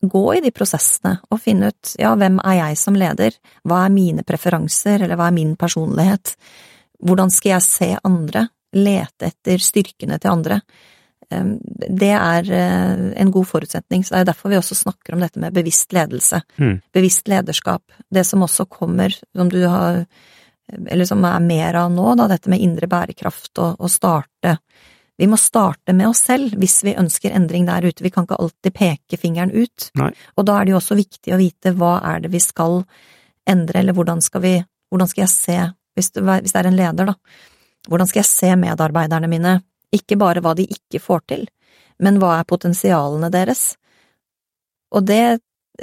gå 0.02 0.24
i 0.36 0.42
de 0.44 0.52
prosessene 0.56 1.18
og 1.30 1.42
finne 1.44 1.72
ut 1.72 1.96
ja, 2.00 2.14
hvem 2.16 2.40
er 2.44 2.60
jeg 2.62 2.78
som 2.80 2.98
leder, 2.98 3.36
hva 3.68 3.84
er 3.86 3.94
mine 3.94 4.24
preferanser, 4.28 5.04
eller 5.04 5.20
hva 5.20 5.28
er 5.30 5.36
min 5.36 5.56
personlighet, 5.60 6.36
hvordan 7.04 7.32
skal 7.34 7.56
jeg 7.58 7.68
se 7.68 7.90
andre, 8.08 8.48
lete 8.76 9.32
etter 9.32 9.62
styrkene 9.64 10.20
til 10.22 10.32
andre, 10.32 10.60
eh, 11.32 11.54
det 11.90 12.12
er 12.16 12.52
eh, 12.54 13.06
en 13.22 13.32
god 13.34 13.48
forutsetning, 13.50 14.04
så 14.06 14.16
det 14.16 14.22
er 14.22 14.30
derfor 14.32 14.54
vi 14.54 14.60
også 14.60 14.78
snakker 14.78 15.16
om 15.16 15.24
dette 15.26 15.42
med 15.42 15.56
bevisst 15.56 15.96
ledelse, 15.96 16.44
Mm. 16.60 16.82
bevisst 16.94 17.28
lederskap, 17.28 17.84
det 18.10 18.26
som 18.26 18.44
også 18.46 18.68
kommer, 18.70 19.16
som 19.36 19.50
du 19.50 19.66
har, 19.68 20.06
eller 20.88 21.06
som 21.06 21.26
er 21.26 21.40
mer 21.40 21.74
av 21.74 21.92
nå, 21.92 22.16
da, 22.16 22.28
dette 22.28 22.50
med 22.50 22.62
indre 22.62 22.88
bærekraft 22.88 23.58
og, 23.58 23.80
og 23.80 23.90
starte 23.90 24.60
vi 25.20 25.28
må 25.28 25.36
starte 25.38 25.92
med 25.92 26.08
oss 26.08 26.22
selv 26.30 26.54
hvis 26.62 26.78
vi 26.88 26.96
ønsker 26.96 27.34
endring 27.36 27.66
der 27.68 27.84
ute, 27.84 28.04
vi 28.06 28.12
kan 28.14 28.24
ikke 28.24 28.38
alltid 28.40 28.76
peke 28.76 29.18
fingeren 29.20 29.52
ut. 29.52 29.90
Nei. 30.00 30.14
Og 30.40 30.46
da 30.48 30.56
er 30.56 30.68
det 30.68 30.72
jo 30.72 30.78
også 30.80 30.96
viktig 30.96 31.34
å 31.36 31.40
vite 31.42 31.74
hva 31.76 31.98
er 32.08 32.22
det 32.24 32.32
vi 32.32 32.40
skal 32.40 32.80
endre, 33.50 33.82
eller 33.82 33.98
hvordan 33.98 34.24
skal 34.24 34.44
vi, 34.46 34.54
hvordan 34.88 35.12
skal 35.12 35.26
jeg 35.26 35.34
se, 35.34 35.58
hvis 36.00 36.12
det, 36.16 36.24
hvis 36.24 36.56
det 36.56 36.62
er 36.62 36.70
en 36.70 36.80
leder, 36.80 37.12
da, 37.12 37.18
hvordan 37.92 38.08
skal 38.08 38.22
jeg 38.22 38.30
se 38.30 38.54
medarbeiderne 38.64 39.32
mine, 39.32 39.58
ikke 39.92 40.16
bare 40.22 40.44
hva 40.46 40.56
de 40.56 40.70
ikke 40.72 41.04
får 41.04 41.26
til, 41.34 41.46
men 42.00 42.22
hva 42.22 42.38
er 42.38 42.48
potensialene 42.48 43.32
deres? 43.34 43.74
Og 44.96 45.04
det 45.04 45.42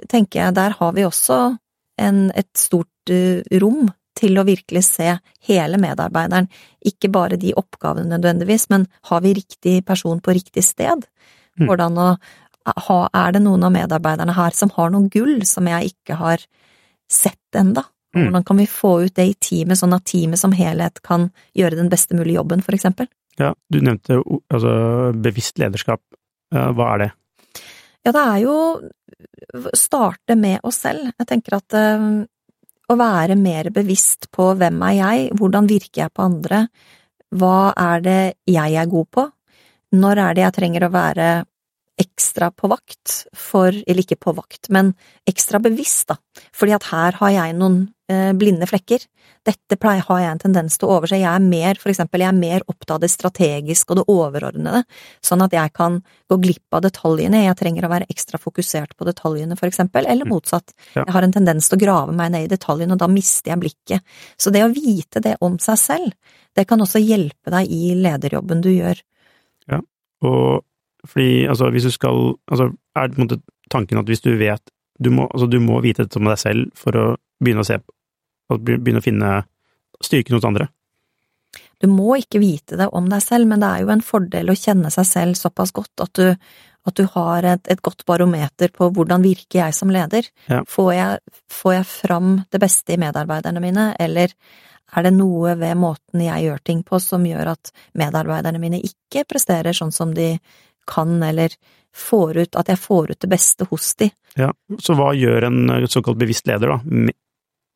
tenker 0.09 0.47
jeg, 0.47 0.57
der 0.57 0.79
har 0.81 0.97
vi 0.97 1.05
også 1.05 1.41
en, 2.01 2.31
et 2.33 2.49
stort 2.57 3.13
uh, 3.13 3.45
rom 3.61 3.85
til 4.17 4.39
å 4.39 4.47
virkelig 4.49 4.85
se 4.89 5.11
hele 5.47 5.81
medarbeideren, 5.81 6.49
ikke 6.87 7.11
bare 7.13 7.39
de 7.41 7.55
oppgavene 7.57 8.09
nødvendigvis, 8.15 8.69
men 8.73 8.87
har 9.11 9.23
vi 9.25 9.35
riktig 9.37 9.79
person 9.87 10.23
på 10.23 10.35
riktig 10.37 10.65
sted? 10.65 11.05
Mm. 11.59 11.67
Hvordan 11.69 12.01
å 12.01 12.09
ha, 12.87 13.01
er 13.15 13.37
det 13.37 13.45
noen 13.45 13.67
av 13.69 13.75
medarbeiderne 13.75 14.35
her 14.37 14.57
som 14.57 14.73
har 14.75 14.91
noe 14.93 15.11
gull 15.13 15.45
som 15.47 15.69
jeg 15.71 15.93
ikke 15.93 16.19
har 16.21 16.43
sett 17.11 17.59
enda? 17.59 17.87
Mm. 18.17 18.27
Hvordan 18.27 18.47
kan 18.49 18.63
vi 18.63 18.69
få 18.71 18.93
ut 19.05 19.17
det 19.19 19.29
i 19.29 19.37
teamet, 19.49 19.79
sånn 19.79 19.95
at 19.97 20.07
teamet 20.09 20.41
som 20.41 20.55
helhet 20.57 21.03
kan 21.07 21.29
gjøre 21.59 21.79
den 21.79 21.93
beste 21.93 22.17
mulige 22.17 22.41
jobben, 22.41 22.65
for 22.65 22.77
eksempel? 22.77 23.11
Ja, 23.37 23.53
du 23.69 23.83
nevnte 23.85 24.23
altså, 24.25 24.73
bevisst 25.13 25.61
lederskap. 25.61 26.01
Hva 26.49 26.93
er 26.95 27.03
det? 27.03 27.11
Ja, 28.07 28.13
det 28.15 28.23
er 28.23 28.39
jo 28.45 28.57
starte 29.77 30.37
med 30.39 30.63
oss 30.67 30.81
selv. 30.85 31.11
Jeg 31.19 31.29
tenker 31.29 31.59
at 31.59 31.77
eh, 31.77 32.07
å 32.87 32.97
være 32.99 33.37
mer 33.39 33.71
bevisst 33.75 34.29
på 34.35 34.53
hvem 34.59 34.83
er 34.89 34.95
jeg, 35.01 35.27
hvordan 35.39 35.69
virker 35.71 36.05
jeg 36.05 36.15
på 36.15 36.27
andre, 36.27 36.67
hva 37.35 37.73
er 37.75 38.05
det 38.05 38.21
jeg 38.47 38.79
er 38.79 38.91
god 38.91 39.11
på, 39.11 39.27
når 39.97 40.23
er 40.23 40.37
det 40.37 40.45
jeg 40.45 40.57
trenger 40.61 40.87
å 40.87 40.95
være 40.95 41.29
ekstra 42.01 42.51
på 42.53 42.69
vakt 42.69 43.23
for, 43.33 43.73
eller 43.73 44.03
ikke 44.03 44.19
på 44.21 44.35
vakt, 44.37 44.69
men 44.75 44.93
ekstra 45.29 45.61
bevisst, 45.65 46.11
da, 46.11 46.19
fordi 46.53 46.75
at 46.77 46.91
her 46.91 47.17
har 47.23 47.31
jeg 47.33 47.55
noen 47.57 47.79
eh, 48.13 48.35
blinde 48.37 48.69
flekker. 48.69 49.01
Dette 49.47 49.79
pleier, 49.81 50.05
har 50.05 50.21
jeg 50.21 50.35
en 50.35 50.43
tendens 50.43 50.77
til 50.77 50.89
å 50.89 50.99
overse. 50.99 51.17
Jeg 51.17 51.31
er 51.31 51.43
mer, 51.43 51.79
for 51.81 51.89
eksempel, 51.93 52.21
jeg 52.21 52.29
er 52.29 52.37
mer 52.37 52.67
opptatt 52.69 52.97
av 52.99 53.01
det 53.01 53.11
strategiske 53.15 53.95
og 53.95 54.01
det 54.01 54.05
overordnede, 54.13 54.83
sånn 55.25 55.45
at 55.47 55.57
jeg 55.57 55.73
kan 55.73 55.99
gå 56.29 56.39
glipp 56.43 56.77
av 56.77 56.85
detaljene. 56.85 57.45
Jeg 57.47 57.59
trenger 57.63 57.89
å 57.89 57.93
være 57.95 58.11
ekstra 58.13 58.43
fokusert 58.43 58.93
på 58.99 59.09
detaljene, 59.09 59.57
for 59.57 59.71
eksempel, 59.71 60.05
eller 60.07 60.29
Mm. 60.29 60.35
motsatt. 60.37 60.77
Jeg 60.95 61.09
har 61.17 61.23
en 61.23 61.33
tendens 61.33 61.69
til 61.69 61.79
å 61.79 61.85
grave 61.87 62.13
meg 62.13 62.33
ned 62.33 62.45
i 62.45 62.55
detaljene, 62.57 62.93
og 62.93 62.99
da 62.99 63.09
mister 63.09 63.53
jeg 63.53 63.61
blikket. 63.61 64.03
Så 64.37 64.53
det 64.53 64.63
å 64.67 64.73
vite 64.75 65.23
det 65.23 65.37
om 65.41 65.57
seg 65.59 65.79
selv, 65.79 66.13
det 66.55 66.67
kan 66.69 66.79
også 66.79 67.01
hjelpe 67.01 67.51
deg 67.51 67.71
i 67.71 67.95
lederjobben 67.95 68.61
du 68.61 68.71
gjør. 68.71 69.01
Ja, 69.69 69.81
Og 70.23 70.65
fordi, 71.11 71.47
altså, 71.51 71.71
hvis 71.75 71.89
du 71.89 71.93
skal 71.95 72.35
Altså, 72.51 72.71
er 72.97 73.09
det 73.09 73.17
på 73.17 73.23
en 73.23 73.29
måte 73.29 73.43
tanken 73.73 74.01
at 74.01 74.09
hvis 74.11 74.25
du 74.25 74.37
vet 74.39 74.63
Du 75.03 75.11
må, 75.11 75.27
altså, 75.27 75.47
du 75.47 75.59
må 75.61 75.81
vite 75.85 76.05
dette 76.05 76.19
om 76.19 76.29
deg 76.29 76.39
selv 76.41 76.71
for 76.79 76.97
å 76.97 77.07
begynne 77.43 77.65
å 77.65 77.69
se 77.69 77.81
Begynne 78.57 79.03
å 79.03 79.05
finne 79.05 79.31
styrken 80.05 80.37
hos 80.37 80.45
andre. 80.47 80.69
Du 81.83 81.89
må 81.91 82.17
ikke 82.21 82.39
vite 82.39 82.77
det 82.79 82.89
om 82.95 83.09
deg 83.11 83.23
selv, 83.25 83.49
men 83.51 83.63
det 83.63 83.69
er 83.69 83.83
jo 83.83 83.93
en 83.93 84.05
fordel 84.05 84.53
å 84.53 84.57
kjenne 84.57 84.93
seg 84.93 85.09
selv 85.09 85.39
såpass 85.41 85.73
godt 85.77 86.05
at 86.05 86.13
du, 86.15 86.29
at 86.87 87.01
du 87.01 87.09
har 87.17 87.49
et, 87.49 87.65
et 87.73 87.83
godt 87.85 88.05
barometer 88.09 88.71
på 88.77 88.89
hvordan 88.95 89.25
virker 89.25 89.65
jeg 89.65 89.77
som 89.77 89.93
leder. 89.93 90.29
Ja. 90.47 90.63
Får, 90.69 90.93
jeg, 90.95 91.41
får 91.53 91.75
jeg 91.79 91.89
fram 91.91 92.31
det 92.55 92.63
beste 92.63 92.95
i 92.95 93.01
medarbeiderne 93.03 93.65
mine, 93.65 93.89
eller 94.01 94.33
er 94.95 95.07
det 95.07 95.13
noe 95.17 95.57
ved 95.59 95.79
måten 95.81 96.23
jeg 96.23 96.47
gjør 96.47 96.63
ting 96.65 96.85
på 96.87 97.01
som 97.03 97.25
gjør 97.27 97.53
at 97.57 97.73
medarbeiderne 97.99 98.63
mine 98.63 98.81
ikke 98.87 99.27
presterer 99.29 99.77
sånn 99.77 99.93
som 99.95 100.15
de 100.15 100.37
kan, 100.89 101.19
eller 101.23 101.55
får 101.97 102.43
ut, 102.45 102.59
at 102.61 102.71
jeg 102.73 102.81
får 102.81 103.15
ut 103.15 103.21
det 103.25 103.31
beste 103.33 103.67
hos 103.71 103.95
de? 104.01 104.11
Ja. 104.37 104.51
Så 104.83 104.97
hva 104.99 105.13
gjør 105.17 105.49
en 105.49 105.63
eh, 105.73 105.89
såkalt 105.91 106.21
bevisst 106.21 106.49
leder, 106.49 106.77
da, 106.77 107.13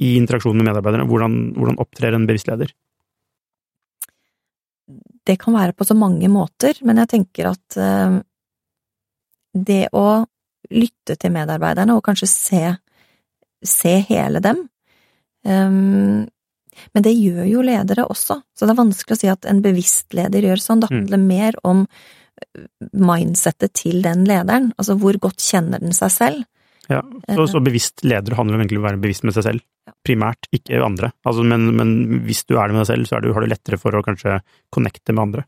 i 0.01 0.15
interaksjonen 0.17 0.63
med 0.63 0.71
medarbeiderne? 0.71 1.09
Hvordan, 1.09 1.41
hvordan 1.57 1.81
opptrer 1.83 2.17
en 2.17 2.29
bevisst 2.29 2.49
leder? 2.53 2.73
det 5.31 5.37
kan 5.41 5.55
være 5.55 5.77
på 5.77 5.87
så 5.87 5.95
mange 5.95 6.29
måter, 6.33 6.79
men 6.87 7.01
jeg 7.03 7.11
tenker 7.15 7.51
at 7.53 7.79
eh, 7.79 8.19
det 9.55 9.85
å 9.97 10.25
lytte 10.71 11.17
til 11.19 11.35
medarbeiderne 11.35 11.97
og 11.97 12.05
kanskje 12.07 12.29
se, 12.31 12.63
se 13.67 13.95
hele 14.09 14.43
dem. 14.45 14.63
Um, 15.47 16.29
men 16.95 17.05
det 17.05 17.17
gjør 17.17 17.45
jo 17.49 17.65
ledere 17.67 18.07
også, 18.07 18.39
så 18.41 18.67
det 18.67 18.75
er 18.75 18.81
vanskelig 18.81 19.17
å 19.17 19.21
si 19.21 19.31
at 19.33 19.49
en 19.51 19.63
bevisst 19.65 20.15
leder 20.17 20.47
gjør 20.47 20.63
sånn. 20.63 20.83
Det 20.83 20.93
handler 20.93 21.21
mm. 21.21 21.27
mer 21.27 21.59
om 21.67 21.83
eh, 21.83 22.11
mindsettet 22.93 23.75
til 23.79 24.01
den 24.05 24.25
lederen, 24.29 24.71
altså 24.79 24.97
hvor 25.01 25.19
godt 25.23 25.43
kjenner 25.45 25.83
den 25.83 25.95
seg 25.97 26.15
selv. 26.15 26.47
Ja, 26.91 27.05
så, 27.37 27.47
så 27.47 27.61
bevisst 27.63 28.03
leder 28.03 28.35
handler 28.35 28.57
om 28.57 28.65
egentlig 28.65 28.81
å 28.81 28.89
være 28.89 28.99
bevisst 28.99 29.23
med 29.27 29.37
seg 29.37 29.47
selv, 29.47 29.63
primært, 30.07 30.49
ikke 30.55 30.81
andre. 30.83 31.13
Altså, 31.27 31.45
men, 31.47 31.69
men, 31.79 31.93
hvis 32.27 32.43
du 32.49 32.57
er 32.57 32.67
det 32.67 32.75
med 32.75 32.83
deg 32.83 32.91
selv, 32.91 33.07
så 33.07 33.21
du, 33.23 33.31
har 33.37 33.45
du 33.45 33.51
lettere 33.51 33.79
for 33.79 33.95
å 33.95 34.03
kanskje 34.03 34.41
connecte 34.75 35.15
med 35.15 35.29
andre. 35.29 35.47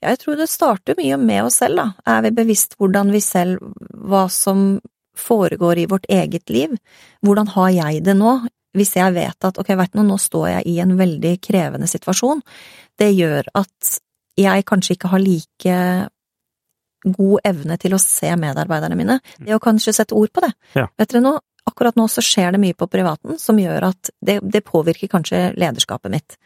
Ja, 0.00 0.14
jeg 0.14 0.22
tror 0.22 0.40
det 0.40 0.48
starter 0.52 0.96
mye 0.96 1.18
med 1.20 1.50
oss 1.50 1.60
selv, 1.60 1.82
da. 1.82 2.16
Er 2.16 2.24
vi 2.24 2.32
bevisst 2.36 2.78
hvordan 2.80 3.12
vi 3.12 3.20
selv, 3.24 3.60
hva 4.08 4.24
som 4.32 4.78
foregår 5.16 5.82
i 5.82 5.88
vårt 5.90 6.08
eget 6.12 6.50
liv? 6.52 6.72
Hvordan 7.24 7.52
har 7.54 7.70
jeg 7.76 8.04
det 8.08 8.16
nå? 8.18 8.38
Hvis 8.74 8.96
jeg 8.96 9.14
vet 9.14 9.46
at 9.46 9.60
ok, 9.60 9.68
vet 9.78 9.92
du, 9.94 10.02
nå 10.02 10.16
står 10.18 10.48
jeg 10.56 10.72
i 10.72 10.78
en 10.82 10.96
veldig 10.98 11.36
krevende 11.44 11.86
situasjon, 11.86 12.40
det 12.98 13.12
gjør 13.14 13.52
at 13.60 13.92
jeg 14.38 14.66
kanskje 14.66 14.96
ikke 14.96 15.10
har 15.12 15.22
like 15.22 15.78
god 17.04 17.40
evne 17.44 17.76
til 17.80 17.94
å 17.94 18.00
se 18.00 18.30
medarbeiderne 18.40 18.98
mine. 18.98 19.18
Det 19.38 19.54
å 19.54 19.62
kanskje 19.62 19.94
sette 19.96 20.16
ord 20.16 20.32
på 20.32 20.44
det. 20.44 20.52
Ja. 20.76 20.86
Vet 20.98 21.12
dere 21.12 21.24
nå, 21.24 21.34
akkurat 21.68 21.96
nå 22.00 22.06
så 22.10 22.24
skjer 22.24 22.54
det 22.54 22.62
mye 22.62 22.76
på 22.76 22.88
privaten 22.90 23.38
som 23.40 23.58
gjør 23.60 23.90
at 23.90 24.12
det, 24.24 24.40
det 24.42 24.64
påvirker 24.66 25.10
kanskje 25.12 25.50
lederskapet 25.60 26.12
mitt. 26.12 26.38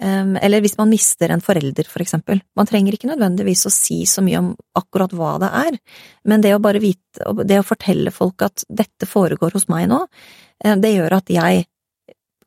Um, 0.00 0.38
eller 0.40 0.62
hvis 0.64 0.78
man 0.78 0.88
mister 0.88 1.28
en 1.28 1.42
forelder, 1.44 1.84
for 1.84 2.00
eksempel. 2.00 2.40
Man 2.56 2.68
trenger 2.68 2.96
ikke 2.96 3.10
nødvendigvis 3.10 3.66
å 3.68 3.72
si 3.74 3.98
så 4.08 4.24
mye 4.24 4.40
om 4.40 4.54
akkurat 4.80 5.12
hva 5.12 5.34
det 5.42 5.50
er, 5.58 5.76
men 6.24 6.40
det 6.40 6.54
å 6.56 6.62
bare 6.62 6.80
vite, 6.80 7.26
det 7.44 7.58
å 7.60 7.66
fortelle 7.66 8.12
folk 8.14 8.46
at 8.46 8.64
dette 8.64 9.08
foregår 9.08 9.52
hos 9.58 9.68
meg 9.68 9.90
nå, 9.92 10.00
uh, 10.64 10.76
det 10.80 10.94
gjør 10.94 11.18
at 11.18 11.34
jeg 11.34 11.66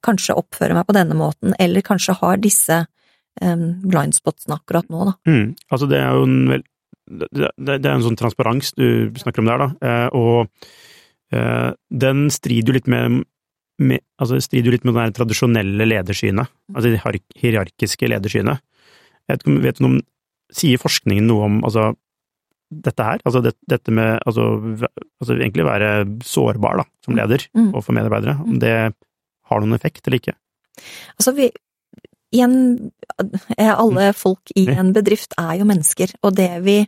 kanskje 0.03 0.35
oppfører 0.35 0.75
meg 0.79 0.87
på 0.89 0.97
denne 0.97 1.15
måten, 1.15 1.53
eller 1.61 1.85
kanskje 1.85 2.17
har 2.23 2.41
disse 2.41 2.81
um, 3.41 3.65
blindspotsene 3.83 4.59
akkurat 4.59 4.87
nå, 4.93 5.09
da. 5.09 5.17
Mm, 5.29 5.49
altså 5.73 5.89
det 5.91 5.99
er 5.99 6.17
jo 6.17 6.29
en 6.29 6.39
vel, 6.51 6.65
det, 7.09 7.51
det, 7.57 7.81
er 7.81 7.93
en 7.93 8.05
sånn 8.05 8.19
transparens 8.19 8.73
du 8.77 9.11
snakker 9.19 9.43
om 9.43 9.51
der, 9.51 9.63
da, 9.63 9.69
uh, 9.83 10.09
og 10.17 11.35
eh, 11.35 11.71
den 11.89 12.27
strider 12.33 12.71
jo 12.71 12.77
litt 12.79 12.91
med 12.91 13.23
med, 13.81 14.03
altså 14.21 14.37
strider 14.43 14.69
jo 14.69 14.75
litt 14.75 14.85
med 14.87 14.97
det 14.99 15.15
tradisjonelle 15.17 15.87
ledersynet, 15.87 16.51
altså 16.73 16.91
det 16.93 17.01
hierarkiske 17.41 18.09
ledersynet. 18.09 18.61
Jeg 19.27 19.39
vet, 19.39 19.47
vet 19.65 19.79
du 19.81 19.87
om 19.89 20.01
Sier 20.53 20.77
forskningen 20.77 21.25
noe 21.25 21.47
om 21.47 21.55
altså, 21.65 21.87
dette 22.69 23.05
her? 23.07 23.21
Altså 23.25 23.39
det, 23.41 23.55
dette 23.71 23.89
med 23.95 24.19
altså, 24.27 24.43
altså, 25.17 25.33
egentlig 25.33 25.65
være 25.65 25.87
sårbar 26.27 26.77
da, 26.77 26.85
som 27.01 27.17
leder 27.17 27.45
mm. 27.57 27.71
for 27.79 27.95
medarbeidere. 27.97 28.35
Om 28.43 28.59
det 28.61 28.75
har 28.93 29.63
noen 29.63 29.73
effekt 29.73 30.05
eller 30.05 30.21
ikke? 30.21 30.35
Altså 31.15 31.33
vi 31.33 31.47
en, 32.41 32.91
Alle 33.57 34.09
mm. 34.09 34.17
folk 34.17 34.53
i 34.55 34.65
en 34.73 34.93
bedrift 34.95 35.35
er 35.37 35.59
jo 35.59 35.67
mennesker, 35.69 36.15
og 36.23 36.37
det 36.39 36.51
vi 36.65 36.81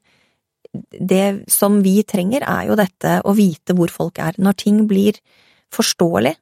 det 0.75 1.45
som 1.51 1.79
vi 1.83 2.01
trenger, 2.03 2.43
er 2.43 2.69
jo 2.69 2.75
dette 2.75 3.19
å 3.23 3.33
vite 3.37 3.75
hvor 3.77 3.91
folk 3.91 4.19
er. 4.19 4.35
Når 4.41 4.57
ting 4.59 4.81
blir 4.89 5.19
forståelig, 5.73 6.33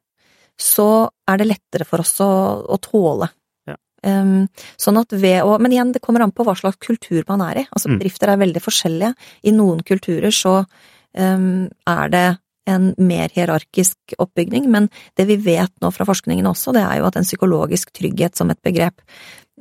så 0.59 0.87
er 1.29 1.39
det 1.41 1.49
lettere 1.49 1.87
for 1.87 2.03
oss 2.03 2.15
å, 2.23 2.29
å 2.65 2.77
tåle. 2.81 3.29
Ja. 3.69 3.77
Um, 4.05 4.47
sånn 4.79 4.99
at 4.99 5.13
ved 5.15 5.41
å 5.45 5.57
Men 5.61 5.73
igjen, 5.73 5.93
det 5.95 6.01
kommer 6.03 6.25
an 6.25 6.33
på 6.35 6.45
hva 6.45 6.55
slags 6.59 6.81
kultur 6.83 7.23
man 7.29 7.43
er 7.45 7.63
i. 7.63 7.67
Altså, 7.69 7.89
mm. 7.89 7.97
bedrifter 7.97 8.33
er 8.33 8.41
veldig 8.41 8.63
forskjellige. 8.63 9.13
I 9.49 9.55
noen 9.55 9.83
kulturer 9.87 10.33
så 10.33 10.59
um, 10.61 11.69
er 11.89 12.13
det 12.13 12.27
en 12.69 12.91
mer 12.97 13.31
hierarkisk 13.33 14.15
oppbygning, 14.17 14.69
men 14.71 14.89
det 15.17 15.27
vi 15.29 15.37
vet 15.41 15.73
nå 15.83 15.91
fra 15.91 16.07
forskningen 16.07 16.47
også, 16.47 16.75
det 16.75 16.83
er 16.85 17.01
jo 17.01 17.07
at 17.09 17.19
en 17.19 17.27
psykologisk 17.27 17.91
trygghet 17.95 18.39
som 18.39 18.51
et 18.53 18.61
begrep 18.63 19.01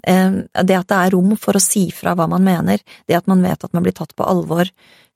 um, 0.07 0.43
det 0.47 0.79
at 0.79 0.88
det 0.88 0.99
er 0.99 1.15
rom 1.17 1.37
for 1.41 1.59
å 1.59 1.62
si 1.62 1.88
fra 1.95 2.17
hva 2.19 2.29
man 2.31 2.45
mener, 2.47 2.83
det 3.09 3.19
at 3.19 3.31
man 3.31 3.43
vet 3.45 3.65
at 3.65 3.75
man 3.75 3.85
blir 3.85 3.97
tatt 3.97 4.15
på 4.17 4.27
alvor, 4.27 4.71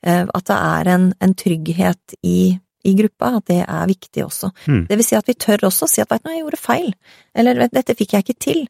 uh, 0.07 0.25
at 0.27 0.46
det 0.51 0.61
er 0.61 0.94
en, 0.96 1.11
en 1.20 1.37
trygghet 1.38 2.18
i 2.27 2.57
i 2.87 2.94
gruppa, 2.94 3.33
at 3.38 3.49
det 3.51 3.62
er 3.64 3.88
viktig 3.90 4.22
også. 4.22 4.53
Mm. 4.70 4.83
Det 4.87 4.99
vil 4.99 5.07
si 5.07 5.16
at 5.18 5.27
vi 5.27 5.35
tør 5.42 5.64
også 5.66 5.88
å 5.88 5.90
si 5.90 6.03
at 6.03 6.12
veit 6.12 6.22
du, 6.22 6.31
jeg 6.31 6.44
gjorde 6.44 6.61
feil, 6.61 6.92
eller 7.35 7.64
dette 7.72 7.96
fikk 7.99 8.14
jeg 8.14 8.22
ikke 8.22 8.37
til, 8.46 8.61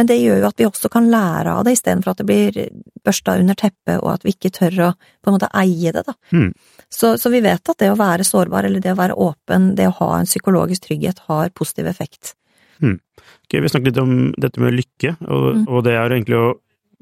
men 0.00 0.08
det 0.08 0.16
gjør 0.16 0.40
jo 0.40 0.48
at 0.48 0.62
vi 0.62 0.68
også 0.68 0.90
kan 0.92 1.10
lære 1.12 1.52
av 1.52 1.66
det, 1.66 1.76
istedenfor 1.76 2.14
at 2.14 2.22
det 2.22 2.28
blir 2.30 2.60
børsta 3.04 3.36
under 3.42 3.58
teppet, 3.58 3.98
og 3.98 4.14
at 4.14 4.24
vi 4.24 4.32
ikke 4.32 4.54
tør 4.56 4.80
å 4.86 4.90
på 4.96 5.28
en 5.28 5.36
måte 5.36 5.52
eie 5.60 5.92
det, 5.92 6.06
da. 6.06 6.16
Mm. 6.32 6.48
Så, 6.92 7.16
så, 7.18 7.30
vi 7.32 7.42
vet 7.44 7.68
at 7.68 7.78
det 7.82 7.90
å 7.90 7.98
være 7.98 8.24
sårbar, 8.24 8.68
eller 8.68 8.80
det 8.80 8.92
å 8.94 8.98
være 8.98 9.16
åpen, 9.20 9.72
det 9.76 9.88
å 9.90 9.96
ha 9.98 10.10
en 10.20 10.28
psykologisk 10.28 10.86
trygghet, 10.86 11.24
har 11.30 11.50
positiv 11.56 11.88
effekt. 11.90 12.36
Mm. 12.78 13.00
Okay, 13.46 13.60
vi 13.60 13.72
snakket 13.72 13.90
litt 13.90 14.02
om 14.02 14.14
dette 14.38 14.62
med 14.62 14.76
lykke, 14.76 15.16
og, 15.26 15.48
mm. 15.56 15.66
og 15.66 15.84
det 15.86 15.96
er 15.98 16.14
egentlig 16.14 16.38
å 16.38 16.46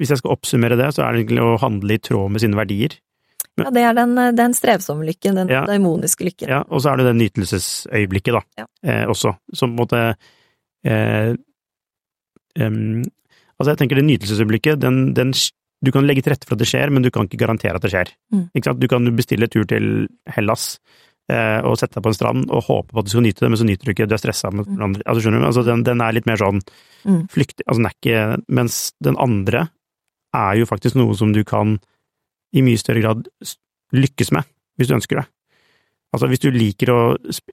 hvis 0.00 0.10
jeg 0.10 0.20
skal 0.20 0.34
oppsummere 0.34 0.78
det, 0.78 0.90
så 0.94 1.04
er 1.04 1.14
det 1.14 1.22
egentlig 1.22 1.42
å 1.44 1.56
handle 1.62 1.96
i 1.96 2.02
tråd 2.02 2.32
med 2.34 2.42
sine 2.42 2.58
verdier. 2.58 2.96
Ja, 3.60 3.70
det 3.70 3.82
er 3.86 3.94
den, 3.94 4.16
den 4.34 4.54
strevsomme 4.56 5.06
lykken, 5.06 5.36
den 5.38 5.52
ja, 5.52 5.62
daimoniske 5.68 6.26
lykken. 6.26 6.50
Ja, 6.50 6.64
og 6.66 6.82
så 6.82 6.90
er 6.90 7.00
det 7.00 7.12
det 7.12 7.18
nytelsesøyeblikket, 7.20 8.34
da, 8.34 8.64
ja. 8.64 8.66
eh, 8.82 9.04
også, 9.10 9.36
som 9.54 9.76
på 9.76 9.76
en 9.76 9.82
måte 9.84 10.00
eh, 10.86 11.34
um, 12.58 13.04
Altså, 13.54 13.70
jeg 13.70 13.78
tenker 13.78 14.00
det 14.00 14.08
nytelsesøyeblikket, 14.08 14.80
den, 14.82 14.96
den, 15.14 15.28
Du 15.84 15.90
kan 15.94 16.06
legge 16.08 16.24
til 16.24 16.34
rette 16.34 16.48
for 16.48 16.56
at 16.56 16.62
det 16.62 16.68
skjer, 16.70 16.92
men 16.94 17.04
du 17.04 17.10
kan 17.14 17.28
ikke 17.28 17.40
garantere 17.40 17.78
at 17.78 17.84
det 17.84 17.92
skjer. 17.92 18.12
Mm. 18.34 18.46
Du 18.80 18.86
kan 18.90 19.10
bestille 19.16 19.48
tur 19.52 19.66
til 19.68 20.06
Hellas 20.36 20.78
eh, 21.32 21.60
og 21.64 21.78
sette 21.80 21.98
deg 21.98 22.06
på 22.06 22.12
en 22.12 22.16
strand 22.16 22.46
og 22.48 22.66
håpe 22.68 22.92
på 22.92 23.02
at 23.02 23.08
du 23.08 23.12
skal 23.14 23.26
nyte 23.26 23.44
det, 23.44 23.50
men 23.52 23.60
så 23.60 23.68
nyter 23.68 23.88
du 23.88 23.94
ikke, 23.94 24.08
du 24.10 24.16
er 24.16 24.22
stressa 24.22 24.52
med 24.54 24.68
mm. 24.68 24.82
andre 24.88 25.06
Altså, 25.06 25.24
skjønner 25.24 25.44
du? 25.44 25.48
Altså, 25.50 25.66
den, 25.66 25.84
den, 25.86 26.04
er 26.04 26.16
litt 26.16 26.30
mer 26.30 26.40
sånn 26.40 26.62
mm. 27.04 27.20
flyktig, 27.34 27.66
altså 27.66 27.80
den 27.80 27.90
er 27.90 27.98
ikke 27.98 28.56
Mens 28.60 28.80
den 29.04 29.20
andre 29.22 29.68
er 30.34 30.58
jo 30.58 30.66
faktisk 30.66 30.98
noe 30.98 31.14
som 31.18 31.30
du 31.34 31.44
kan 31.46 31.78
i 32.54 32.62
mye 32.66 32.78
større 32.78 33.02
grad 33.02 33.28
lykkes 33.94 34.30
med, 34.34 34.46
hvis 34.78 34.90
du 34.90 34.96
ønsker 34.96 35.20
det. 35.20 35.28
Altså, 36.14 36.28
hvis 36.30 36.42
du 36.42 36.48
liker 36.54 36.90
å 36.94 36.98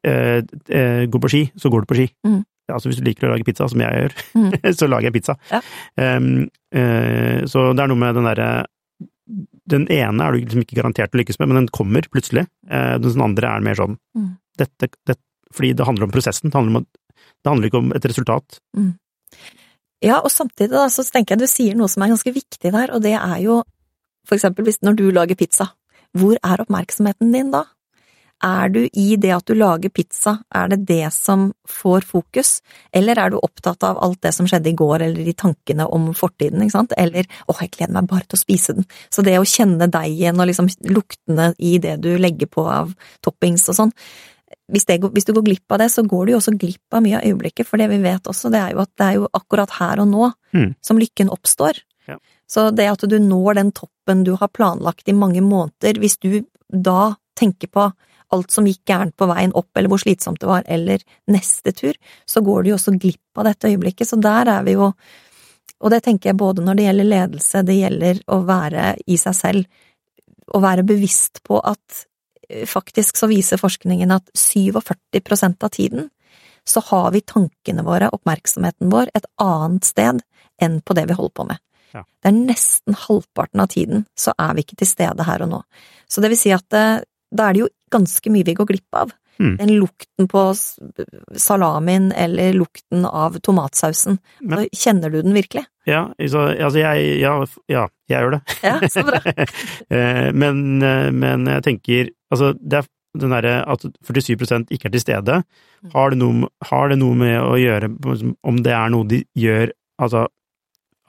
eh, 0.06 0.42
eh, 0.70 1.04
gå 1.10 1.22
på 1.22 1.30
ski, 1.34 1.42
så 1.58 1.70
går 1.74 1.84
du 1.84 1.90
på 1.90 1.98
ski. 1.98 2.08
Mm. 2.28 2.42
Altså, 2.74 2.92
hvis 2.92 3.00
du 3.00 3.06
liker 3.06 3.28
å 3.28 3.34
lage 3.34 3.48
pizza, 3.48 3.68
som 3.72 3.82
jeg 3.84 4.04
gjør, 4.04 4.16
mm. 4.38 4.52
så 4.80 4.90
lager 4.90 5.10
jeg 5.10 5.18
pizza. 5.18 5.38
Ja. 5.52 5.62
Um, 5.96 6.30
uh, 6.76 7.42
så 7.52 7.66
det 7.72 7.84
er 7.84 7.92
noe 7.92 8.02
med 8.02 8.18
den 8.18 8.30
derre 8.30 8.52
Den 9.72 9.86
ene 9.94 10.26
er 10.26 10.34
du 10.34 10.42
liksom 10.42 10.64
ikke 10.66 10.80
garantert 10.82 11.14
å 11.16 11.22
lykkes 11.22 11.40
med, 11.40 11.52
men 11.52 11.62
den 11.62 11.74
kommer 11.74 12.08
plutselig. 12.12 12.48
Uh, 12.70 12.98
den 13.02 13.24
andre 13.24 13.56
er 13.56 13.66
mer 13.66 13.80
sånn 13.80 13.98
mm. 14.18 14.32
dette, 14.60 14.92
dette, 15.08 15.22
Fordi 15.56 15.74
det 15.78 15.88
handler 15.88 16.08
om 16.08 16.16
prosessen, 16.16 16.52
det 16.52 16.60
handler, 16.60 16.84
om, 16.84 17.20
det 17.42 17.54
handler 17.54 17.72
ikke 17.72 17.84
om 17.84 17.94
et 17.96 18.08
resultat. 18.12 18.62
Mm. 18.78 18.96
Ja, 20.02 20.18
og 20.18 20.32
samtidig 20.34 20.74
da, 20.74 20.88
så 20.90 21.06
tenker 21.06 21.36
jeg 21.36 21.44
du 21.44 21.52
sier 21.52 21.78
noe 21.78 21.92
som 21.92 22.02
er 22.02 22.10
ganske 22.10 22.34
viktig 22.34 22.72
der, 22.74 22.90
og 22.96 23.04
det 23.06 23.14
er 23.20 23.38
jo 23.44 23.62
for 24.28 24.38
eksempel 24.38 24.68
hvis 24.68 24.82
når 24.86 24.98
du 25.00 25.06
lager 25.14 25.38
pizza, 25.40 25.72
hvor 26.18 26.38
er 26.38 26.64
oppmerksomheten 26.64 27.32
din 27.34 27.52
da? 27.54 27.66
Er 28.42 28.72
du 28.74 28.80
i 28.88 29.16
det 29.22 29.32
at 29.36 29.46
du 29.46 29.54
lager 29.54 29.92
pizza, 29.94 30.40
er 30.50 30.72
det 30.72 30.80
det 30.90 31.12
som 31.14 31.52
får 31.70 32.08
fokus, 32.10 32.56
eller 32.94 33.20
er 33.22 33.34
du 33.34 33.38
opptatt 33.38 33.86
av 33.86 34.00
alt 34.02 34.22
det 34.26 34.32
som 34.34 34.48
skjedde 34.50 34.72
i 34.72 34.78
går, 34.78 35.06
eller 35.06 35.28
de 35.28 35.36
tankene 35.38 35.86
om 35.86 36.10
fortiden, 36.18 36.64
ikke 36.66 36.74
sant, 36.74 36.96
eller 36.98 37.30
åh, 37.46 37.62
jeg 37.62 37.74
gleder 37.78 37.94
meg 38.00 38.10
bare 38.10 38.26
til 38.26 38.40
å 38.40 38.42
spise 38.42 38.76
den, 38.80 38.90
så 39.14 39.22
det 39.26 39.38
å 39.38 39.46
kjenne 39.46 39.90
deigen 39.94 40.42
og 40.42 40.50
liksom 40.50 40.72
luktene 40.90 41.52
i 41.62 41.78
det 41.84 42.00
du 42.02 42.16
legger 42.18 42.50
på 42.50 42.66
av 42.66 42.96
toppings 43.22 43.68
og 43.70 43.78
sånn, 43.78 43.96
hvis, 44.72 44.88
det, 44.88 45.00
hvis, 45.04 45.28
du 45.28 45.34
går 45.36 45.46
glipp 45.46 45.74
av 45.74 45.82
det, 45.84 45.90
så 45.94 46.04
går 46.08 46.26
du 46.26 46.34
jo 46.34 46.42
også 46.42 46.56
glipp 46.60 46.96
av 46.96 47.04
mye 47.06 47.20
av 47.20 47.28
øyeblikket, 47.28 47.68
for 47.68 47.82
det 47.82 47.90
vi 47.92 48.02
vet 48.04 48.28
også, 48.28 48.52
det 48.54 48.62
er 48.62 48.76
jo 48.76 48.84
at 48.84 48.92
det 48.98 49.08
er 49.08 49.18
jo 49.20 49.32
akkurat 49.38 49.74
her 49.78 50.02
og 50.04 50.10
nå 50.12 50.30
mm. 50.56 50.70
som 50.84 51.00
lykken 51.00 51.32
oppstår. 51.34 51.82
Ja. 52.10 52.18
Så 52.50 52.70
det 52.76 52.88
at 52.92 53.04
du 53.08 53.18
når 53.22 53.60
den 53.60 53.74
toppen 53.76 54.24
du 54.28 54.34
har 54.40 54.52
planlagt 54.52 55.12
i 55.12 55.16
mange 55.16 55.44
måneder, 55.44 56.00
hvis 56.02 56.18
du 56.24 56.44
da 56.72 57.14
tenker 57.40 57.72
på 57.72 57.90
alt 58.36 58.54
som 58.54 58.68
gikk 58.68 58.84
gærent 58.90 59.16
på 59.20 59.28
veien 59.30 59.54
opp, 59.58 59.70
eller 59.76 59.92
hvor 59.92 60.02
slitsomt 60.02 60.42
det 60.42 60.50
var, 60.50 60.64
eller 60.66 61.04
neste 61.32 61.74
tur, 61.76 61.98
så 62.26 62.44
går 62.46 62.64
du 62.64 62.72
jo 62.72 62.78
også 62.78 62.96
glipp 62.98 63.42
av 63.42 63.50
dette 63.50 63.72
øyeblikket. 63.72 64.10
Så 64.10 64.20
der 64.22 64.52
er 64.60 64.64
vi 64.68 64.78
jo 64.80 64.94
Og 65.82 65.90
det 65.90 66.04
tenker 66.06 66.30
jeg 66.30 66.38
både 66.38 66.62
når 66.62 66.76
det 66.78 66.84
gjelder 66.84 67.08
ledelse, 67.10 67.62
det 67.66 67.74
gjelder 67.74 68.20
å 68.30 68.36
være 68.46 68.84
i 69.10 69.16
seg 69.18 69.34
selv, 69.34 69.80
å 70.54 70.60
være 70.62 70.84
bevisst 70.86 71.42
på 71.42 71.58
at 71.58 72.04
eh, 72.50 72.68
faktisk 72.70 73.18
så 73.18 73.26
viser 73.26 73.58
forskningen 73.58 74.14
at 74.14 74.30
47% 74.38 75.66
av 75.66 75.74
tiden 75.74 76.12
så 76.70 76.84
har 76.86 77.10
vi 77.16 77.24
tankene 77.26 77.82
våre, 77.82 78.12
oppmerksomheten 78.14 78.92
vår, 78.94 79.10
et 79.18 79.26
annet 79.42 79.90
sted 79.90 80.22
enn 80.62 80.80
på 80.86 80.94
det 80.94 81.08
vi 81.10 81.18
holder 81.18 81.36
på 81.40 81.48
med. 81.50 81.62
Ja. 81.96 82.04
Det 82.06 82.30
er 82.30 82.38
nesten 82.38 82.96
halvparten 83.08 83.64
av 83.64 83.72
tiden 83.74 84.06
så 84.14 84.36
er 84.40 84.54
vi 84.56 84.64
ikke 84.66 84.80
til 84.80 84.90
stede 84.92 85.26
her 85.28 85.44
og 85.44 85.52
nå. 85.52 85.62
Så 86.08 86.22
det 86.22 86.32
vil 86.32 86.40
si 86.40 86.54
at 86.56 86.78
eh, 86.78 87.02
da 87.32 87.48
er 87.48 87.56
det 87.56 87.64
jo 87.64 87.72
ganske 87.92 88.32
mye 88.34 88.48
vi 88.48 88.56
går 88.58 88.70
glipp 88.70 88.98
av. 88.98 89.12
Mm. 89.42 89.56
Den 89.58 89.72
lukten 89.80 90.28
på 90.30 90.42
salamin 90.54 91.40
salamien 91.40 92.12
eller 92.12 92.54
lukten 92.54 93.06
av 93.06 93.40
tomatsausen. 93.40 94.20
Men- 94.42 94.70
Kjenner 94.72 95.10
du 95.10 95.22
den 95.22 95.34
virkelig? 95.34 95.66
Ja, 95.86 96.14
så, 96.30 96.52
altså 96.54 96.80
jeg 96.80 97.20
Ja, 97.22 97.46
ja 97.68 97.88
jeg 98.10 98.22
gjør 98.22 98.32
det. 98.38 98.42
Ja, 98.64 98.80
så 98.88 99.04
bra. 99.04 99.22
Eh, 99.92 100.32
men, 100.32 100.82
eh, 100.82 101.12
men 101.12 101.46
jeg 101.46 101.64
tenker 101.64 102.10
Altså, 102.32 102.54
det 102.54 102.78
er 102.80 102.86
den 103.18 103.34
derre 103.34 103.58
at 103.68 103.84
47% 104.08 104.72
ikke 104.72 104.88
er 104.88 104.94
til 104.94 105.02
stede, 105.04 105.44
har 105.94 106.14
det, 106.14 106.18
noe, 106.22 106.48
har 106.70 106.92
det 106.92 106.98
noe 107.02 107.18
med 107.20 107.42
å 107.44 107.58
gjøre 107.60 107.90
om 108.48 108.62
det 108.64 108.72
er 108.72 108.94
noe 108.94 109.08
de 109.10 109.20
gjør 109.36 109.74
altså 110.00 110.28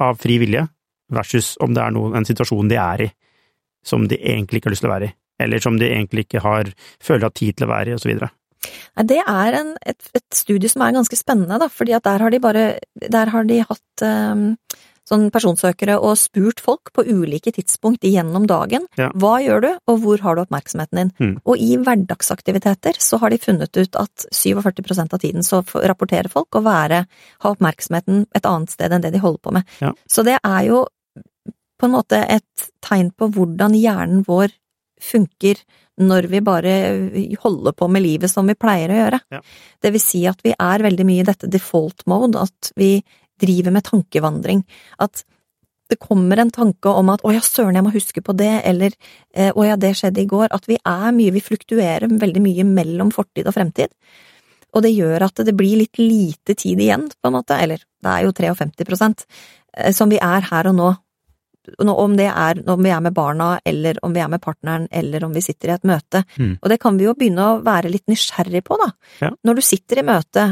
av 0.03 0.18
fri 0.18 0.40
vilje, 0.42 0.64
versus 1.12 1.53
om 1.62 1.75
det 1.77 1.83
er 1.85 1.95
noe, 1.95 2.11
en 2.16 2.27
situasjon 2.27 2.71
de 2.73 2.79
er 2.81 3.05
i 3.07 3.09
som 3.87 4.09
de 4.09 4.18
egentlig 4.18 4.59
ikke 4.59 4.71
har 4.71 4.75
lyst 4.75 4.85
til 4.85 4.90
å 4.90 4.95
være 4.97 5.11
i, 5.11 5.14
eller 5.42 5.62
som 5.62 5.78
de 5.81 5.90
egentlig 5.90 6.26
ikke 6.28 6.44
har 6.44 6.70
føler 7.02 7.28
at 7.28 7.38
tid 7.38 7.59
til 7.59 7.68
å 7.68 7.72
være 7.72 7.94
i, 7.94 8.00
videre. 8.09 8.31
Nei, 8.96 9.05
det 9.11 9.18
er 9.24 9.59
en, 9.59 9.74
et, 9.88 10.09
et 10.14 10.38
studie 10.38 10.70
som 10.70 10.85
er 10.87 10.94
ganske 10.94 11.18
spennende, 11.18 11.59
da, 11.62 11.68
fordi 11.72 11.96
at 11.98 12.07
der 12.07 12.22
har 12.22 12.31
de 12.31 12.40
bare 12.42 12.64
Der 12.94 13.33
har 13.33 13.46
de 13.48 13.59
hatt 13.66 14.05
um, 14.07 14.52
sånn 15.09 15.28
personsøkere 15.35 15.96
og 15.98 16.14
spurt 16.20 16.62
folk 16.62 16.92
på 16.94 17.05
ulike 17.09 17.52
tidspunkt 17.55 18.07
gjennom 18.07 18.46
dagen. 18.50 18.87
Ja. 18.98 19.11
Hva 19.18 19.35
gjør 19.42 19.64
du, 19.64 19.68
og 19.90 20.00
hvor 20.05 20.22
har 20.22 20.38
du 20.38 20.44
oppmerksomheten 20.44 21.00
din? 21.00 21.12
Mm. 21.18 21.35
Og 21.42 21.59
i 21.59 21.74
hverdagsaktiviteter 21.81 23.00
så 23.02 23.18
har 23.22 23.35
de 23.35 23.40
funnet 23.42 23.83
ut 23.83 23.98
at 23.98 24.26
47% 24.31 25.16
av 25.18 25.22
tiden 25.22 25.46
så 25.46 25.62
rapporterer 25.74 26.31
folk 26.33 26.55
å 26.55 26.64
være, 26.64 27.05
ha 27.42 27.55
oppmerksomheten 27.55 28.26
et 28.31 28.48
annet 28.48 28.74
sted 28.74 28.94
enn 28.94 29.05
det 29.05 29.14
de 29.16 29.22
holder 29.22 29.42
på 29.42 29.57
med. 29.59 29.78
Ja. 29.83 29.92
Så 30.07 30.24
det 30.26 30.38
er 30.38 30.62
jo 30.70 30.85
på 31.83 31.88
en 31.88 31.96
måte 31.96 32.20
et 32.31 32.68
tegn 32.85 33.11
på 33.18 33.26
hvordan 33.35 33.74
hjernen 33.74 34.22
vår 34.28 34.55
funker 35.02 35.60
når 36.02 36.28
vi 36.32 36.40
bare 36.44 36.74
holder 37.42 37.74
på 37.76 37.88
med 37.92 38.04
livet 38.04 38.32
som 38.32 38.48
vi 38.48 38.56
pleier 38.58 38.92
å 38.92 39.00
gjøre. 39.00 39.20
Ja. 39.34 39.42
Det 39.82 39.92
vil 39.92 40.02
si 40.02 40.22
at 40.30 40.40
vi 40.44 40.54
er 40.56 40.86
veldig 40.86 41.06
mye 41.08 41.24
i 41.24 41.28
dette 41.28 41.50
default 41.52 42.06
mode, 42.10 42.40
at 42.40 42.72
vi 42.80 42.94
driver 43.42 43.74
med 43.74 43.84
tankevandring. 43.86 44.64
At 45.02 45.24
det 45.92 46.00
kommer 46.00 46.40
en 46.40 46.50
tanke 46.50 46.88
om 46.88 47.10
at 47.12 47.20
'å 47.22 47.34
ja, 47.34 47.40
søren, 47.44 47.76
jeg 47.76 47.84
må 47.84 47.92
huske 47.92 48.22
på 48.24 48.32
det', 48.32 48.62
eller 48.64 48.90
'å 49.36 49.66
ja, 49.66 49.76
det 49.76 49.92
skjedde 49.96 50.22
i 50.22 50.26
går'. 50.26 50.48
At 50.50 50.66
vi 50.66 50.78
er 50.80 51.12
mye, 51.12 51.32
vi 51.32 51.40
fluktuerer 51.40 52.08
veldig 52.08 52.40
mye 52.40 52.64
mellom 52.64 53.12
fortid 53.12 53.46
og 53.46 53.54
fremtid. 53.54 53.92
Og 54.72 54.82
det 54.82 54.94
gjør 54.94 55.26
at 55.28 55.44
det 55.44 55.54
blir 55.56 55.76
litt 55.82 55.98
lite 56.00 56.56
tid 56.56 56.80
igjen, 56.80 57.10
på 57.10 57.28
en 57.28 57.36
måte, 57.36 57.58
eller 57.60 57.76
det 57.76 58.10
er 58.10 58.24
jo 58.24 58.32
53 58.32 59.26
eh, 59.76 59.92
som 59.92 60.08
vi 60.08 60.16
er 60.16 60.48
her 60.48 60.70
og 60.70 60.74
nå. 60.74 60.96
Om 61.79 62.16
det 62.18 62.27
er 62.27 62.59
om 62.70 62.83
vi 62.83 62.90
er 62.90 63.03
med 63.05 63.14
barna, 63.14 63.53
eller 63.64 64.01
om 64.03 64.14
vi 64.14 64.22
er 64.22 64.31
med 64.33 64.42
partneren, 64.42 64.88
eller 64.90 65.25
om 65.25 65.35
vi 65.35 65.44
sitter 65.44 65.70
i 65.70 65.75
et 65.77 65.87
møte. 65.87 66.25
Mm. 66.37 66.57
Og 66.59 66.72
det 66.72 66.81
kan 66.83 66.98
vi 66.98 67.07
jo 67.07 67.14
begynne 67.18 67.44
å 67.46 67.61
være 67.62 67.92
litt 67.92 68.09
nysgjerrig 68.11 68.64
på, 68.66 68.79
da. 68.81 68.88
Ja. 69.20 69.31
Når 69.46 69.61
du 69.61 69.62
sitter 69.66 70.03
i 70.03 70.07
møte, 70.07 70.46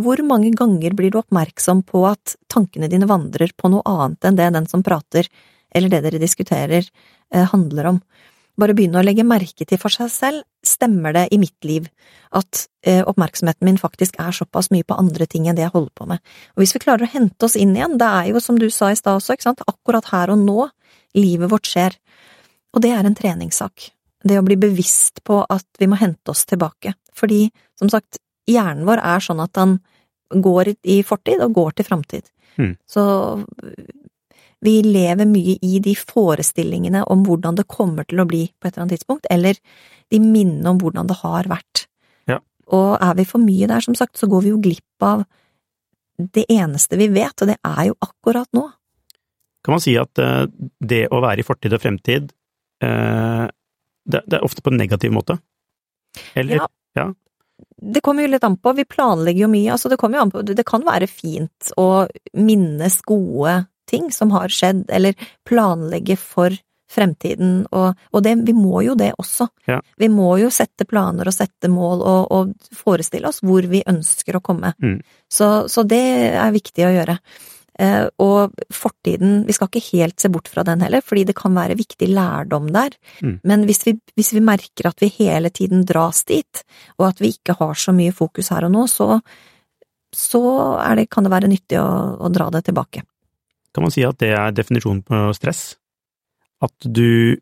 hvor 0.00 0.22
mange 0.24 0.52
ganger 0.56 0.94
blir 0.96 1.12
du 1.12 1.20
oppmerksom 1.20 1.82
på 1.88 2.06
at 2.08 2.36
tankene 2.52 2.88
dine 2.88 3.08
vandrer 3.10 3.52
på 3.56 3.70
noe 3.72 3.84
annet 3.84 4.24
enn 4.24 4.38
det 4.38 4.48
den 4.54 4.68
som 4.70 4.84
prater, 4.86 5.28
eller 5.74 5.92
det 5.92 6.04
dere 6.06 6.22
diskuterer, 6.22 6.88
eh, 7.34 7.48
handler 7.52 7.92
om? 7.92 8.00
Bare 8.56 8.72
begynne 8.72 9.02
å 9.02 9.04
legge 9.04 9.26
merke 9.26 9.66
til 9.68 9.78
for 9.80 9.92
seg 9.92 10.08
selv, 10.12 10.44
stemmer 10.76 11.16
det 11.16 11.26
i 11.34 11.38
mitt 11.40 11.66
liv 11.66 11.88
at 12.36 12.66
eh, 12.86 13.02
oppmerksomheten 13.08 13.64
min 13.66 13.80
faktisk 13.80 14.18
er 14.22 14.34
såpass 14.36 14.70
mye 14.74 14.86
på 14.86 14.98
andre 15.00 15.26
ting 15.26 15.48
enn 15.48 15.56
det 15.58 15.64
jeg 15.66 15.74
holder 15.74 15.92
på 15.96 16.06
med? 16.12 16.22
Og 16.54 16.62
hvis 16.62 16.76
vi 16.76 16.82
klarer 16.84 17.06
å 17.06 17.12
hente 17.12 17.48
oss 17.48 17.56
inn 17.58 17.74
igjen, 17.76 17.98
det 18.00 18.08
er 18.08 18.30
jo 18.30 18.42
som 18.44 18.58
du 18.60 18.68
sa 18.70 18.92
i 18.92 18.98
stad 18.98 19.18
også, 19.18 19.36
ikke 19.36 19.48
sant, 19.48 19.64
akkurat 19.66 20.12
her 20.12 20.34
og 20.34 20.42
nå 20.44 20.68
livet 21.16 21.50
vårt 21.52 21.68
skjer. 21.70 21.96
Og 22.76 22.82
det 22.84 22.92
er 22.92 23.08
en 23.08 23.16
treningssak. 23.16 23.90
Det 24.26 24.38
å 24.40 24.44
bli 24.44 24.56
bevisst 24.60 25.22
på 25.24 25.40
at 25.48 25.66
vi 25.80 25.88
må 25.88 25.98
hente 26.00 26.32
oss 26.32 26.44
tilbake. 26.48 26.94
Fordi, 27.16 27.46
som 27.78 27.88
sagt, 27.92 28.18
hjernen 28.50 28.84
vår 28.88 29.00
er 29.00 29.22
sånn 29.24 29.40
at 29.42 29.56
han 29.56 29.78
går 30.30 30.74
i- 30.82 31.02
fortid 31.06 31.40
og 31.40 31.54
går 31.54 31.76
til 31.76 31.86
framtid. 31.88 32.28
Mm. 32.58 32.76
Så 32.88 33.02
vi 34.64 34.78
lever 34.82 35.28
mye 35.28 35.56
i 35.62 35.80
de 35.84 35.92
forestillingene 35.98 37.04
om 37.12 37.24
hvordan 37.26 37.58
det 37.58 37.66
kommer 37.68 38.06
til 38.08 38.22
å 38.22 38.28
bli 38.28 38.46
på 38.48 38.66
et 38.68 38.72
eller 38.72 38.86
annet 38.86 38.96
tidspunkt, 38.96 39.28
eller 39.30 39.58
de 40.12 40.20
minnene 40.22 40.72
om 40.72 40.80
hvordan 40.80 41.10
det 41.10 41.18
har 41.20 41.50
vært. 41.50 41.84
Ja. 42.30 42.40
Og 42.74 42.96
er 42.96 43.18
vi 43.18 43.26
for 43.28 43.42
mye 43.42 43.68
der, 43.70 43.84
som 43.84 43.98
sagt, 43.98 44.16
så 44.16 44.28
går 44.30 44.46
vi 44.46 44.54
jo 44.54 44.62
glipp 44.62 45.06
av 45.06 45.26
det 46.16 46.46
eneste 46.52 46.96
vi 46.96 47.10
vet, 47.12 47.36
og 47.42 47.52
det 47.52 47.58
er 47.60 47.82
jo 47.90 47.98
akkurat 48.00 48.48
nå. 48.56 48.64
Kan 49.66 49.76
man 49.76 49.82
si 49.82 49.96
at 50.00 50.22
eh, 50.22 50.46
det 50.80 51.04
å 51.12 51.20
være 51.24 51.42
i 51.42 51.46
fortid 51.46 51.74
og 51.76 51.82
fremtid, 51.82 52.32
eh, 52.86 53.44
det, 54.06 54.24
det 54.24 54.38
er 54.38 54.46
ofte 54.46 54.64
på 54.64 54.72
en 54.72 54.80
negativ 54.80 55.12
måte? 55.12 55.36
Eller? 56.38 56.62
Ja. 56.62 56.68
Ja. 56.96 57.10
Det 57.76 58.00
kommer 58.04 58.24
jo 58.24 58.32
litt 58.32 58.44
an 58.46 58.56
på, 58.60 58.72
vi 58.76 58.86
planlegger 58.88 59.44
jo 59.44 59.52
mye, 59.52 59.72
altså 59.74 59.90
det 59.92 59.98
kommer 60.00 60.18
jo 60.18 60.26
an 60.26 60.32
på, 60.32 60.42
det 60.48 60.64
kan 60.68 60.84
være 60.84 61.08
fint 61.10 61.72
å 61.80 62.06
minnes 62.36 63.00
gode 63.04 63.58
ting 63.88 64.10
som 64.14 64.32
har 64.34 64.52
skjedd, 64.52 64.86
eller 64.92 65.16
planlegge 65.48 66.18
for 66.20 66.54
fremtiden, 66.90 67.64
og, 67.74 67.98
og 68.14 68.22
det, 68.22 68.36
vi 68.46 68.54
må 68.54 68.80
jo 68.86 68.94
det 68.98 69.10
også. 69.18 69.48
Ja. 69.66 69.80
Vi 69.98 70.08
må 70.12 70.36
jo 70.38 70.52
sette 70.54 70.86
planer 70.88 71.26
og 71.26 71.34
sette 71.34 71.70
mål 71.72 72.04
og, 72.06 72.30
og 72.30 72.78
forestille 72.78 73.26
oss 73.26 73.42
hvor 73.42 73.66
vi 73.70 73.82
ønsker 73.86 74.38
å 74.38 74.44
komme. 74.44 74.72
Mm. 74.82 75.00
Så, 75.26 75.50
så 75.72 75.82
det 75.88 76.04
er 76.30 76.54
viktig 76.54 76.86
å 76.86 76.94
gjøre. 76.94 77.18
Eh, 77.78 78.06
og 78.22 78.54
fortiden, 78.72 79.42
vi 79.44 79.56
skal 79.56 79.68
ikke 79.68 79.84
helt 79.90 80.22
se 80.22 80.30
bort 80.32 80.48
fra 80.48 80.64
den 80.64 80.84
heller, 80.84 81.04
fordi 81.04 81.26
det 81.28 81.36
kan 81.36 81.56
være 81.56 81.76
viktig 81.76 82.08
lærdom 82.08 82.70
der. 82.72 82.94
Mm. 83.20 83.34
Men 83.44 83.66
hvis 83.68 83.82
vi, 83.88 83.96
hvis 84.16 84.32
vi 84.36 84.44
merker 84.44 84.88
at 84.88 85.02
vi 85.02 85.10
hele 85.18 85.50
tiden 85.52 85.84
dras 85.88 86.22
dit, 86.28 86.62
og 86.96 87.10
at 87.10 87.20
vi 87.20 87.34
ikke 87.34 87.58
har 87.58 87.76
så 87.76 87.92
mye 87.96 88.14
fokus 88.16 88.52
her 88.54 88.68
og 88.68 88.72
nå, 88.78 88.86
så, 88.88 89.18
så 90.14 90.42
det, 90.96 91.10
kan 91.12 91.26
det 91.26 91.34
være 91.34 91.52
nyttig 91.52 91.82
å, 91.82 91.90
å 92.16 92.32
dra 92.32 92.48
det 92.54 92.64
tilbake. 92.70 93.04
Kan 93.76 93.84
man 93.84 93.92
si 93.92 94.06
at 94.08 94.16
det 94.22 94.32
er 94.32 94.54
definisjonen 94.56 95.02
på 95.04 95.28
stress? 95.36 95.76
At 96.64 96.72
du 96.88 97.36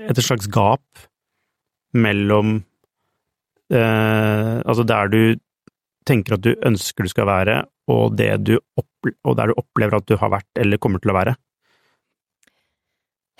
Et 0.00 0.20
slags 0.24 0.46
gap 0.48 1.02
mellom 1.92 2.62
eh, 3.68 4.56
Altså 4.64 4.86
der 4.88 5.10
du 5.12 5.22
tenker 6.08 6.38
at 6.38 6.44
du 6.46 6.54
ønsker 6.66 7.04
du 7.04 7.12
skal 7.12 7.28
være, 7.28 7.60
og, 7.92 8.16
du 8.16 8.56
opple 8.80 9.12
og 9.28 9.36
der 9.36 9.50
du 9.50 9.58
opplever 9.60 9.98
at 9.98 10.08
du 10.08 10.16
har 10.16 10.32
vært 10.32 10.48
eller 10.58 10.80
kommer 10.80 11.02
til 11.02 11.12
å 11.12 11.18
være? 11.18 11.34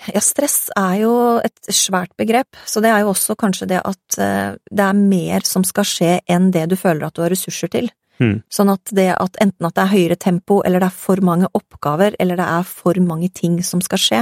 Ja, 0.09 0.21
stress 0.23 0.69
er 0.77 0.95
jo 1.03 1.13
et 1.45 1.73
svært 1.73 2.13
begrep, 2.17 2.57
så 2.65 2.81
det 2.81 2.89
er 2.89 3.03
jo 3.03 3.11
også 3.11 3.35
kanskje 3.37 3.67
det 3.69 3.81
at 3.85 4.17
eh, 4.21 4.53
det 4.71 4.85
er 4.85 4.97
mer 4.97 5.45
som 5.45 5.65
skal 5.67 5.85
skje 5.85 6.13
enn 6.31 6.49
det 6.53 6.67
du 6.71 6.77
føler 6.79 7.05
at 7.05 7.17
du 7.17 7.21
har 7.25 7.33
ressurser 7.33 7.69
til. 7.73 7.91
Mm. 8.19 8.41
Sånn 8.53 8.69
at 8.73 8.91
det 8.93 9.07
at 9.15 9.37
enten 9.41 9.67
at 9.67 9.77
det 9.77 9.83
er 9.83 9.93
høyere 9.93 10.17
tempo, 10.19 10.59
eller 10.65 10.83
det 10.83 10.89
er 10.91 10.99
for 11.03 11.21
mange 11.25 11.49
oppgaver, 11.57 12.17
eller 12.21 12.37
det 12.37 12.47
er 12.57 12.67
for 12.67 12.99
mange 13.01 13.31
ting 13.33 13.59
som 13.65 13.81
skal 13.85 14.01
skje, 14.01 14.19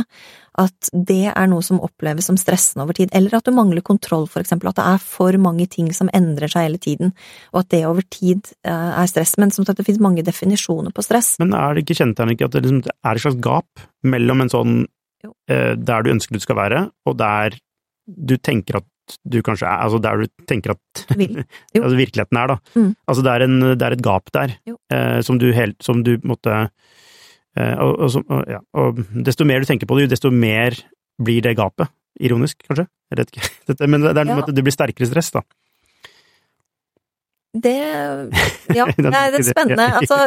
at 0.60 0.90
det 0.92 1.32
er 1.32 1.48
noe 1.52 1.64
som 1.64 1.80
oppleves 1.84 2.28
som 2.30 2.38
stressende 2.40 2.84
over 2.86 2.98
tid, 2.98 3.12
eller 3.16 3.38
at 3.38 3.48
du 3.48 3.54
mangler 3.56 3.84
kontroll, 3.86 4.28
for 4.32 4.44
eksempel, 4.44 4.72
at 4.72 4.80
det 4.80 4.88
er 4.92 5.02
for 5.04 5.40
mange 5.42 5.68
ting 5.72 5.92
som 5.96 6.12
endrer 6.16 6.52
seg 6.52 6.68
hele 6.68 6.82
tiden, 6.82 7.14
og 7.54 7.64
at 7.64 7.72
det 7.74 7.84
over 7.88 8.06
tid 8.12 8.52
eh, 8.68 8.92
er 9.02 9.10
stress. 9.12 9.38
Men 9.42 9.54
som 9.56 9.68
sagt, 9.68 9.80
det 9.80 9.88
finnes 9.88 10.04
mange 10.04 10.26
definisjoner 10.28 10.96
på 10.96 11.06
stress. 11.06 11.36
Men 11.44 11.56
er 11.58 11.76
det 11.76 11.86
ikke 11.86 12.00
kjennetegnet 12.02 12.38
ikke 12.38 12.50
at 12.50 12.58
det 12.58 12.66
liksom 12.66 12.84
er 12.90 13.12
et 13.14 13.26
slags 13.26 13.42
gap 13.44 13.88
mellom 14.16 14.44
en 14.44 14.54
sånn 14.54 14.78
eh, 15.52 15.74
der 15.76 16.06
du 16.06 16.14
ønsker 16.16 16.36
du 16.36 16.44
skal 16.44 16.60
være, 16.60 16.86
og 17.08 17.20
der 17.20 17.60
du 18.10 18.36
tenker 18.42 18.80
at 18.80 18.88
du 19.26 19.40
kanskje 19.46 19.68
er, 19.68 19.82
altså 19.86 20.00
der 20.04 20.24
du 20.24 20.46
tenker 20.50 20.76
at 20.76 21.04
altså 21.84 21.96
virkeligheten 21.98 22.40
er, 22.42 22.54
da. 22.54 22.58
Mm. 22.76 22.92
Altså 23.08 23.26
det 23.26 23.34
er, 23.34 23.46
en, 23.48 23.60
det 23.74 23.86
er 23.88 23.96
et 23.98 24.04
gap 24.06 24.32
der, 24.36 24.56
eh, 24.94 25.20
som 25.26 25.40
du 25.42 25.50
helt, 25.56 25.78
som 25.86 26.04
du 26.06 26.16
måtte 26.28 26.58
eh, 27.58 27.76
og, 27.80 27.96
og, 28.06 28.20
og, 28.30 28.44
ja, 28.50 28.60
og 28.78 29.02
desto 29.26 29.48
mer 29.48 29.64
du 29.64 29.70
tenker 29.70 29.90
på 29.90 29.98
det, 30.00 30.10
desto 30.14 30.32
mer 30.34 30.78
blir 31.20 31.42
det 31.46 31.56
gapet. 31.60 31.92
Ironisk, 32.20 32.58
kanskje? 32.68 32.88
Jeg 33.12 33.20
vet 33.22 33.34
ikke. 33.34 33.50
Dette, 33.72 33.88
men 33.88 34.04
det 34.04 34.16
er 34.18 34.28
noe 34.28 34.44
Ja. 34.44 34.54
det 34.56 34.64
blir 34.66 34.76
sterkere 34.76 35.08
stress, 35.10 35.32
da. 35.36 35.44
Det 37.54 37.76
Ja, 38.76 38.86
nei, 39.02 39.24
det 39.34 39.40
er 39.40 39.48
spennende. 39.48 39.88
Altså, 40.02 40.18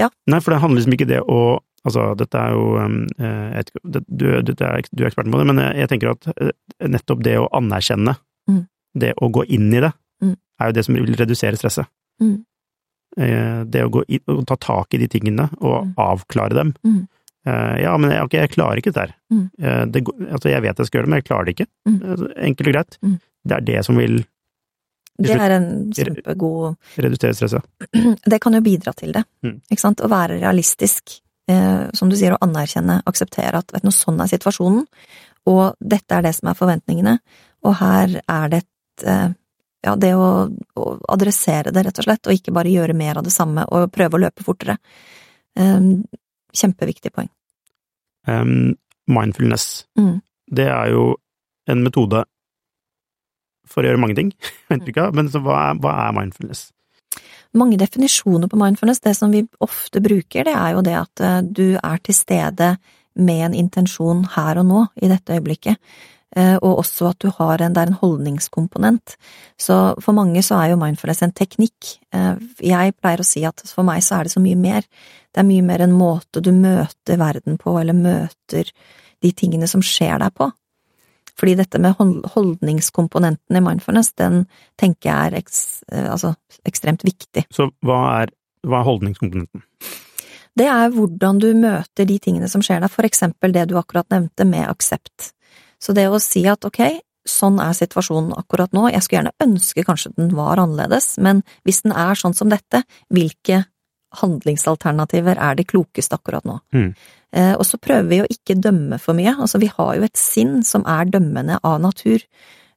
ja. 0.00 0.08
Nei, 0.28 0.40
for 0.42 0.54
det 0.54 0.60
handler 0.62 0.80
liksom 0.82 0.96
ikke 0.98 1.08
det 1.08 1.20
å 1.22 1.38
Altså, 1.84 2.14
dette 2.16 2.34
er 2.40 2.54
jo 2.56 2.78
um, 2.80 2.94
eh, 3.20 3.60
ikke, 3.60 3.80
du, 3.84 3.98
du, 4.08 4.24
er, 4.30 4.42
du 4.88 5.02
er 5.04 5.08
eksperten 5.10 5.30
på 5.34 5.40
det, 5.42 5.46
men 5.50 5.58
jeg, 5.76 5.88
tenker 5.90 6.14
at 6.14 6.28
eh, 6.40 6.52
nettopp 6.88 7.22
det 7.26 7.36
å 7.42 7.48
anerkjenne, 7.60 8.16
Mm. 8.48 8.66
det 9.00 9.14
å 9.24 9.30
gå 9.32 9.44
inn 9.48 9.70
i 9.72 9.80
det, 9.80 9.92
Mm. 10.22 10.34
er 10.60 10.66
jo 10.68 10.72
det 10.76 10.84
som 10.84 10.94
vil 10.94 11.14
redusere 11.16 11.56
stresset. 11.56 11.86
Mm. 12.22 12.44
Eh, 13.16 13.64
Det 13.64 13.82
å 13.84 13.90
gå 13.90 14.02
inn 14.08 14.20
og 14.28 14.46
ta 14.46 14.56
tak 14.56 14.94
i 14.94 14.98
de 14.98 15.08
tingene, 15.08 15.48
og 15.60 15.84
Mm. 15.86 15.94
avklare 15.96 16.54
dem. 16.54 16.74
Mm. 16.84 17.08
Ja, 17.46 17.96
men 18.00 18.10
ok, 18.22 18.32
jeg 18.32 18.50
klarer 18.54 18.78
ikke 18.80 18.92
dette 18.92 19.00
her. 19.04 19.14
Mm. 19.30 19.90
Det, 19.92 20.00
altså, 20.32 20.48
jeg 20.48 20.62
vet 20.62 20.78
jeg 20.78 20.86
skal 20.86 20.98
gjøre 21.00 21.04
det, 21.04 21.10
men 21.12 21.20
jeg 21.20 21.28
klarer 21.28 21.44
det 21.44 21.54
ikke. 21.58 21.66
Enkelt 22.40 22.68
og 22.68 22.72
greit. 22.72 22.98
Det 23.44 23.56
er 23.58 23.60
det 23.60 23.84
som 23.84 23.96
vil 24.00 24.24
Det 25.20 25.30
er 25.30 25.50
en 25.52 25.92
kjempegod 25.92 26.76
redusere 26.98 27.34
stresset. 27.36 27.62
Det 28.30 28.40
kan 28.40 28.52
jo 28.56 28.60
bidra 28.64 28.94
til 28.96 29.12
det, 29.12 29.24
ikke 29.70 29.78
sant? 29.80 30.00
Å 30.00 30.08
være 30.08 30.40
realistisk. 30.40 31.20
Eh, 31.50 31.90
som 31.92 32.08
du 32.08 32.16
sier, 32.16 32.32
å 32.32 32.40
anerkjenne, 32.44 33.02
akseptere 33.04 33.60
at 33.60 33.72
vet 33.74 33.84
du, 33.84 33.92
sånn 33.92 34.20
er 34.22 34.30
situasjonen, 34.32 34.86
og 35.50 35.74
dette 35.80 36.16
er 36.16 36.24
det 36.24 36.32
som 36.38 36.48
er 36.48 36.56
forventningene, 36.56 37.18
og 37.68 37.74
her 37.82 38.20
er 38.22 38.52
det 38.52 38.62
et, 38.62 39.04
eh, 39.04 39.34
ja, 39.84 39.96
det 40.00 40.14
å, 40.16 40.28
å, 40.48 40.84
adressere 41.12 41.72
det, 41.74 41.82
rett 41.84 42.00
og 42.00 42.06
slett, 42.06 42.26
og 42.26 42.38
ikke 42.38 42.54
bare 42.56 42.72
gjøre 42.72 42.96
mer 42.96 43.20
av 43.20 43.26
det 43.26 43.34
samme 43.34 43.66
og 43.68 43.92
prøve 43.92 44.16
å 44.16 44.22
løpe 44.22 44.46
fortere. 44.46 44.78
Um, 45.60 46.06
kjempeviktig 46.56 47.12
poeng. 47.12 47.28
Um, 48.26 48.78
mindfulness, 49.06 49.84
Mm. 50.00 50.22
det 50.48 50.66
er 50.72 50.88
jo 50.90 51.16
en 51.68 51.84
metode 51.84 52.24
for 53.68 53.84
å 53.84 53.90
gjøre 53.90 54.00
mange 54.00 54.16
ting, 54.16 54.32
men 54.72 55.28
så 55.28 55.44
hva 55.44 55.60
er, 55.68 55.78
hva 55.84 55.92
er 56.08 56.16
mindfulness? 56.16 56.70
Mange 57.54 57.78
definisjoner 57.78 58.50
på 58.50 58.58
mindfulness. 58.58 59.00
Det 59.00 59.14
som 59.16 59.30
vi 59.30 59.44
ofte 59.62 60.02
bruker, 60.02 60.44
det 60.44 60.54
er 60.54 60.74
jo 60.74 60.82
det 60.82 60.96
at 60.98 61.20
eh, 61.22 61.40
du 61.42 61.66
er 61.78 62.02
til 62.02 62.14
stede 62.14 62.74
med 63.14 63.46
en 63.46 63.54
intensjon 63.54 64.24
her 64.34 64.58
og 64.58 64.66
nå, 64.66 64.86
i 65.02 65.10
dette 65.12 65.36
øyeblikket. 65.36 65.78
Eh, 66.36 66.56
Og 66.56 66.78
også 66.82 67.12
at 67.12 67.20
du 67.22 67.30
har 67.30 67.62
en, 67.62 67.74
det 67.74 67.82
er 67.82 67.92
en 67.92 68.00
holdningskomponent. 68.00 69.14
Så 69.58 69.94
for 70.02 70.12
mange 70.12 70.42
så 70.42 70.58
er 70.58 70.72
jo 70.72 70.80
mindfulness 70.80 71.22
en 71.22 71.32
teknikk. 71.32 71.98
Eh, 72.12 72.34
Jeg 72.58 72.96
pleier 72.98 73.22
å 73.22 73.28
si 73.28 73.44
at 73.46 73.62
for 73.70 73.86
meg 73.86 74.02
så 74.02 74.18
er 74.18 74.24
det 74.24 74.34
så 74.34 74.42
mye 74.42 74.58
mer. 74.58 74.82
Det 75.30 75.42
er 75.42 75.46
mye 75.46 75.62
mer 75.62 75.86
en 75.86 75.94
måte 75.94 76.42
du 76.42 76.50
møter 76.52 77.18
verden 77.18 77.58
på, 77.58 77.78
eller 77.78 77.94
møter 77.94 78.70
de 79.22 79.32
tingene 79.32 79.68
som 79.70 79.82
skjer 79.82 80.18
deg 80.18 80.34
på. 80.34 80.50
Fordi 81.38 81.56
dette 81.58 81.80
med 81.82 81.96
holdningskomponenten 81.98 83.58
i 83.58 83.62
mindfulness, 83.64 84.12
den 84.18 84.44
tenker 84.80 85.10
jeg 85.10 85.30
er 85.32 85.38
eks, 85.40 85.60
eh, 85.90 86.10
altså, 86.10 86.34
ekstremt 86.68 87.04
viktig. 87.06 87.46
Så 87.54 87.68
hva 87.84 88.00
er, 88.22 88.34
hva 88.66 88.80
er 88.80 88.88
holdningskomponenten? 88.88 89.64
Det 90.54 90.68
er 90.70 90.92
hvordan 90.94 91.40
du 91.42 91.48
møter 91.58 92.06
de 92.06 92.20
tingene 92.22 92.48
som 92.50 92.62
skjer 92.62 92.84
deg, 92.84 92.92
for 92.92 93.06
eksempel 93.06 93.54
det 93.54 93.66
du 93.70 93.74
akkurat 93.80 94.06
nevnte 94.14 94.46
med 94.46 94.68
aksept. 94.68 95.32
Så 95.82 95.92
det 95.96 96.06
å 96.06 96.22
si 96.22 96.44
at 96.46 96.62
ok, 96.64 96.80
sånn 97.26 97.58
er 97.62 97.74
situasjonen 97.74 98.36
akkurat 98.38 98.72
nå, 98.76 98.86
jeg 98.92 99.02
skulle 99.02 99.22
gjerne 99.22 99.46
ønske 99.48 99.84
kanskje 99.86 100.12
den 100.14 100.30
var 100.36 100.62
annerledes, 100.62 101.16
men 101.18 101.42
hvis 101.66 101.82
den 101.82 101.96
er 101.96 102.18
sånn 102.20 102.36
som 102.36 102.52
dette, 102.52 102.84
hvilke 103.12 103.64
handlingsalternativer 104.20 105.38
er 105.40 105.54
det 105.58 105.66
klokeste 105.70 106.18
akkurat 106.18 106.44
nå? 106.48 106.58
Mm. 106.74 106.90
Eh, 107.34 107.54
og 107.58 107.64
så 107.66 107.78
prøver 107.82 108.08
vi 108.10 108.20
å 108.22 108.28
ikke 108.30 108.56
dømme 108.62 108.98
for 109.02 109.16
mye, 109.18 109.34
altså 109.34 109.58
vi 109.62 109.70
har 109.72 109.96
jo 109.98 110.06
et 110.06 110.16
sinn 110.20 110.62
som 110.66 110.84
er 110.86 111.10
dømmende 111.10 111.58
av 111.62 111.80
natur. 111.82 112.22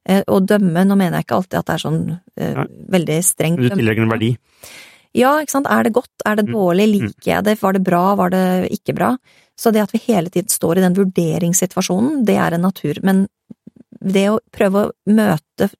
Eh, 0.08 0.22
og 0.26 0.46
dømme, 0.50 0.84
nå 0.88 0.96
mener 0.96 1.18
jeg 1.18 1.28
ikke 1.28 1.38
alltid 1.38 1.58
at 1.60 1.66
det 1.68 1.74
er 1.76 1.84
sånn 1.84 2.02
eh, 2.40 2.62
veldig 2.94 3.18
strengt 3.26 3.62
Du 3.62 3.68
tillegger 3.70 4.06
en 4.06 4.14
verdi? 4.14 4.32
ja, 5.16 5.32
ikke 5.40 5.54
sant, 5.56 5.66
er 5.70 5.82
det 5.86 5.94
godt, 5.96 6.12
er 6.26 6.36
det 6.36 6.46
Mm. 6.48 6.52
dårlig, 6.54 6.86
liker 6.92 7.30
jeg 7.32 7.44
det, 7.44 7.56
var 7.62 7.72
det 7.72 7.82
bra, 7.82 8.14
var 8.14 8.30
det 8.30 8.70
ikke 8.70 8.94
bra? 8.94 9.16
Så 9.58 9.72
det 9.72 9.82
at 9.82 9.92
vi 9.92 9.98
hele 10.06 10.30
tiden 10.30 10.48
står 10.48 10.78
i 10.78 10.84
den 10.84 10.94
vurderingssituasjonen, 10.94 12.24
det 12.24 12.36
er 12.36 12.54
en 12.54 12.62
natur, 12.62 13.00
men 13.02 13.26
det 14.00 14.28
å 14.30 14.38
prøve 14.52 14.84
å 14.86 14.92
møte 15.10 15.70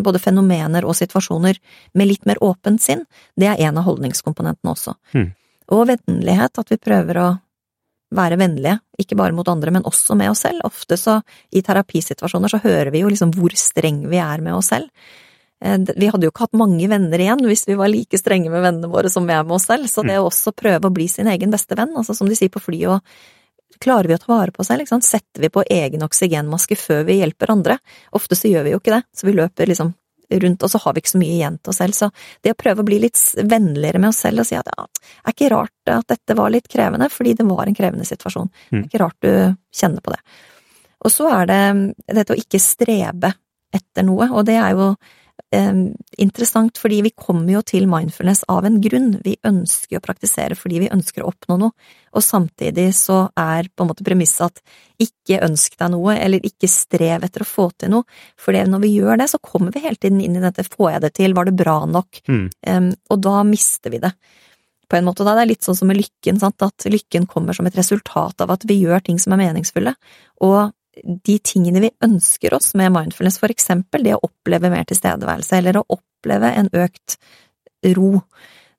både 0.00 0.20
fenomener 0.22 0.86
og 0.88 0.96
situasjoner 0.96 1.58
med 1.94 2.08
litt 2.08 2.28
mer 2.28 2.40
åpent 2.44 2.80
sinn, 2.82 3.02
det 3.36 3.50
er 3.50 3.66
en 3.68 3.80
av 3.80 3.88
holdningskomponentene 3.88 4.72
også. 4.72 4.94
Mm. 5.12 5.26
Og 5.76 5.88
vennlighet, 5.90 6.62
at 6.62 6.72
vi 6.72 6.78
prøver 6.80 7.20
å 7.20 7.28
være 8.16 8.38
vennlige, 8.38 8.78
ikke 9.02 9.18
bare 9.18 9.34
mot 9.34 9.48
andre, 9.50 9.72
men 9.74 9.86
også 9.86 10.16
med 10.18 10.30
oss 10.30 10.44
selv. 10.46 10.62
Ofte 10.66 10.98
så, 11.00 11.18
i 11.50 11.62
terapisituasjoner, 11.66 12.52
så 12.52 12.62
hører 12.62 12.92
vi 12.94 13.02
jo 13.02 13.10
liksom 13.12 13.34
hvor 13.34 13.54
streng 13.58 14.04
vi 14.10 14.20
er 14.22 14.44
med 14.44 14.54
oss 14.54 14.70
selv. 14.72 14.90
Eh, 15.64 15.78
Vi 15.78 16.10
hadde 16.12 16.28
jo 16.28 16.32
ikke 16.32 16.46
hatt 16.46 16.58
mange 16.58 16.86
venner 16.88 17.18
igjen 17.18 17.42
hvis 17.48 17.66
vi 17.66 17.78
var 17.78 17.90
like 17.90 18.18
strenge 18.20 18.50
med 18.52 18.62
vennene 18.62 18.90
våre 18.92 19.10
som 19.12 19.26
vi 19.26 19.34
er 19.34 19.44
med 19.44 19.56
oss 19.58 19.68
selv, 19.70 19.88
så 19.90 20.04
det 20.06 20.20
å 20.20 20.28
også 20.28 20.54
prøve 20.56 20.86
å 20.86 20.94
bli 20.94 21.08
sin 21.08 21.30
egen 21.32 21.50
beste 21.50 21.78
venn, 21.78 21.96
altså 21.96 22.14
som 22.14 22.28
de 22.28 22.38
sier 22.38 22.52
på 22.52 22.62
flyet, 22.62 23.02
klarer 23.82 24.08
vi 24.10 24.16
å 24.16 24.18
ta 24.22 24.32
vare 24.32 24.54
på 24.54 24.64
seg, 24.66 24.80
liksom? 24.82 25.02
setter 25.04 25.44
vi 25.44 25.52
på 25.52 25.64
egen 25.70 26.02
oksygenmaske 26.06 26.78
før 26.78 27.06
vi 27.08 27.20
hjelper 27.20 27.52
andre? 27.54 27.78
Ofte 28.16 28.38
så 28.38 28.50
gjør 28.50 28.66
vi 28.66 28.74
jo 28.74 28.80
ikke 28.82 28.96
det, 28.96 29.02
så 29.16 29.28
vi 29.28 29.36
løper 29.36 29.70
liksom 29.70 29.94
rundt, 30.42 30.62
og 30.62 30.70
så 30.70 30.80
har 30.82 30.94
vi 30.94 31.02
ikke 31.02 31.12
så 31.12 31.20
mye 31.20 31.34
igjen 31.36 31.58
til 31.62 31.70
oss 31.70 31.78
selv, 31.78 31.94
så 31.94 32.08
det 32.42 32.54
å 32.54 32.58
prøve 32.58 32.82
å 32.82 32.86
bli 32.88 32.98
litt 33.04 33.20
vennligere 33.46 34.00
med 34.02 34.10
oss 34.10 34.24
selv 34.24 34.42
og 34.42 34.48
si 34.48 34.56
at 34.58 34.66
ja, 34.72 34.86
er 35.22 35.34
ikke 35.36 35.50
rart 35.52 35.92
at 35.92 36.08
dette 36.10 36.36
var 36.38 36.50
litt 36.50 36.66
krevende, 36.72 37.06
fordi 37.12 37.36
det 37.38 37.46
var 37.46 37.66
en 37.66 37.78
krevende 37.78 38.08
situasjon, 38.08 38.50
det 38.50 38.76
Mm. 38.76 38.80
er 38.82 38.88
ikke 38.88 39.02
rart 39.04 39.20
du 39.22 39.56
kjenner 39.70 40.02
på 40.02 40.10
det. 40.10 40.20
Og 41.04 41.12
så 41.12 41.28
er 41.30 41.46
det 41.46 41.94
dette 42.16 42.34
å 42.34 42.40
ikke 42.40 42.58
strebe 42.58 43.32
etter 43.72 44.02
noe, 44.02 44.30
og 44.32 44.44
det 44.46 44.56
er 44.58 44.74
jo 44.74 44.96
interessant, 46.18 46.78
fordi 46.78 46.98
vi 47.06 47.12
kommer 47.14 47.52
jo 47.54 47.62
til 47.64 47.86
mindfulness 47.88 48.42
av 48.50 48.66
en 48.66 48.80
grunn. 48.82 49.12
Vi 49.24 49.36
ønsker 49.46 49.98
å 49.98 50.04
praktisere 50.04 50.56
fordi 50.58 50.82
vi 50.82 50.90
ønsker 50.92 51.22
å 51.22 51.30
oppnå 51.30 51.58
noe, 51.60 51.92
og 52.16 52.24
samtidig 52.24 52.88
så 52.96 53.26
er 53.38 53.68
på 53.70 53.84
en 53.84 53.90
måte 53.92 54.04
premisset 54.06 54.48
at 54.48 54.62
ikke 55.02 55.42
ønsk 55.46 55.76
deg 55.78 55.92
noe, 55.94 56.16
eller 56.16 56.44
ikke 56.46 56.70
strev 56.70 57.26
etter 57.26 57.44
å 57.44 57.48
få 57.48 57.68
til 57.78 57.92
noe, 57.94 58.08
for 58.40 58.56
når 58.56 58.82
vi 58.82 58.94
gjør 58.96 59.20
det, 59.22 59.28
så 59.32 59.40
kommer 59.42 59.74
vi 59.74 59.84
hele 59.84 60.00
tiden 60.00 60.22
inn 60.24 60.38
i 60.38 60.44
dette 60.44 60.66
får 60.66 60.96
jeg 60.96 61.04
det 61.06 61.12
til, 61.20 61.36
var 61.36 61.48
det 61.48 61.56
bra 61.58 61.78
nok, 61.86 62.22
Mm. 62.26 62.50
Em, 62.66 62.88
og 63.10 63.20
da 63.22 63.42
mister 63.46 63.92
vi 63.92 63.98
det. 64.02 64.10
På 64.88 64.96
en 64.96 65.04
måte, 65.04 65.24
da. 65.24 65.34
Det 65.34 65.42
er 65.42 65.50
litt 65.50 65.66
sånn 65.66 65.76
som 65.76 65.88
med 65.90 65.98
lykken, 65.98 66.38
sant, 66.40 66.62
at 66.62 66.86
lykken 66.90 67.26
kommer 67.26 67.54
som 67.54 67.66
et 67.66 67.76
resultat 67.76 68.40
av 68.40 68.50
at 68.54 68.64
vi 68.66 68.80
gjør 68.82 69.02
ting 69.04 69.18
som 69.18 69.34
er 69.34 69.42
meningsfulle, 69.42 69.94
og 70.46 70.72
de 71.04 71.38
tingene 71.44 71.82
vi 71.84 71.90
ønsker 72.04 72.54
oss 72.56 72.74
med 72.78 72.92
mindfulness, 72.94 73.38
for 73.42 73.52
eksempel 73.52 74.04
det 74.06 74.14
å 74.16 74.22
oppleve 74.26 74.70
mer 74.72 74.86
tilstedeværelse, 74.88 75.58
eller 75.58 75.80
å 75.80 75.86
oppleve 75.96 76.52
en 76.56 76.70
økt 76.72 77.18
ro, 77.96 78.12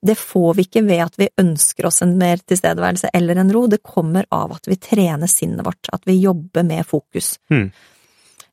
det 0.01 0.15
får 0.19 0.53
vi 0.57 0.65
ikke 0.67 0.83
ved 0.85 1.03
at 1.07 1.19
vi 1.19 1.29
ønsker 1.41 1.87
oss 1.89 2.01
en 2.05 2.15
mer 2.19 2.41
tilstedeværelse 2.45 3.09
eller 3.17 3.41
en 3.41 3.51
ro, 3.53 3.65
det 3.67 3.81
kommer 3.85 4.27
av 4.33 4.53
at 4.57 4.69
vi 4.69 4.77
trener 4.81 5.29
sinnet 5.31 5.65
vårt, 5.65 5.89
at 5.93 6.05
vi 6.05 6.19
jobber 6.21 6.65
med 6.67 6.85
fokus. 6.87 7.35
Mm. 7.49 7.69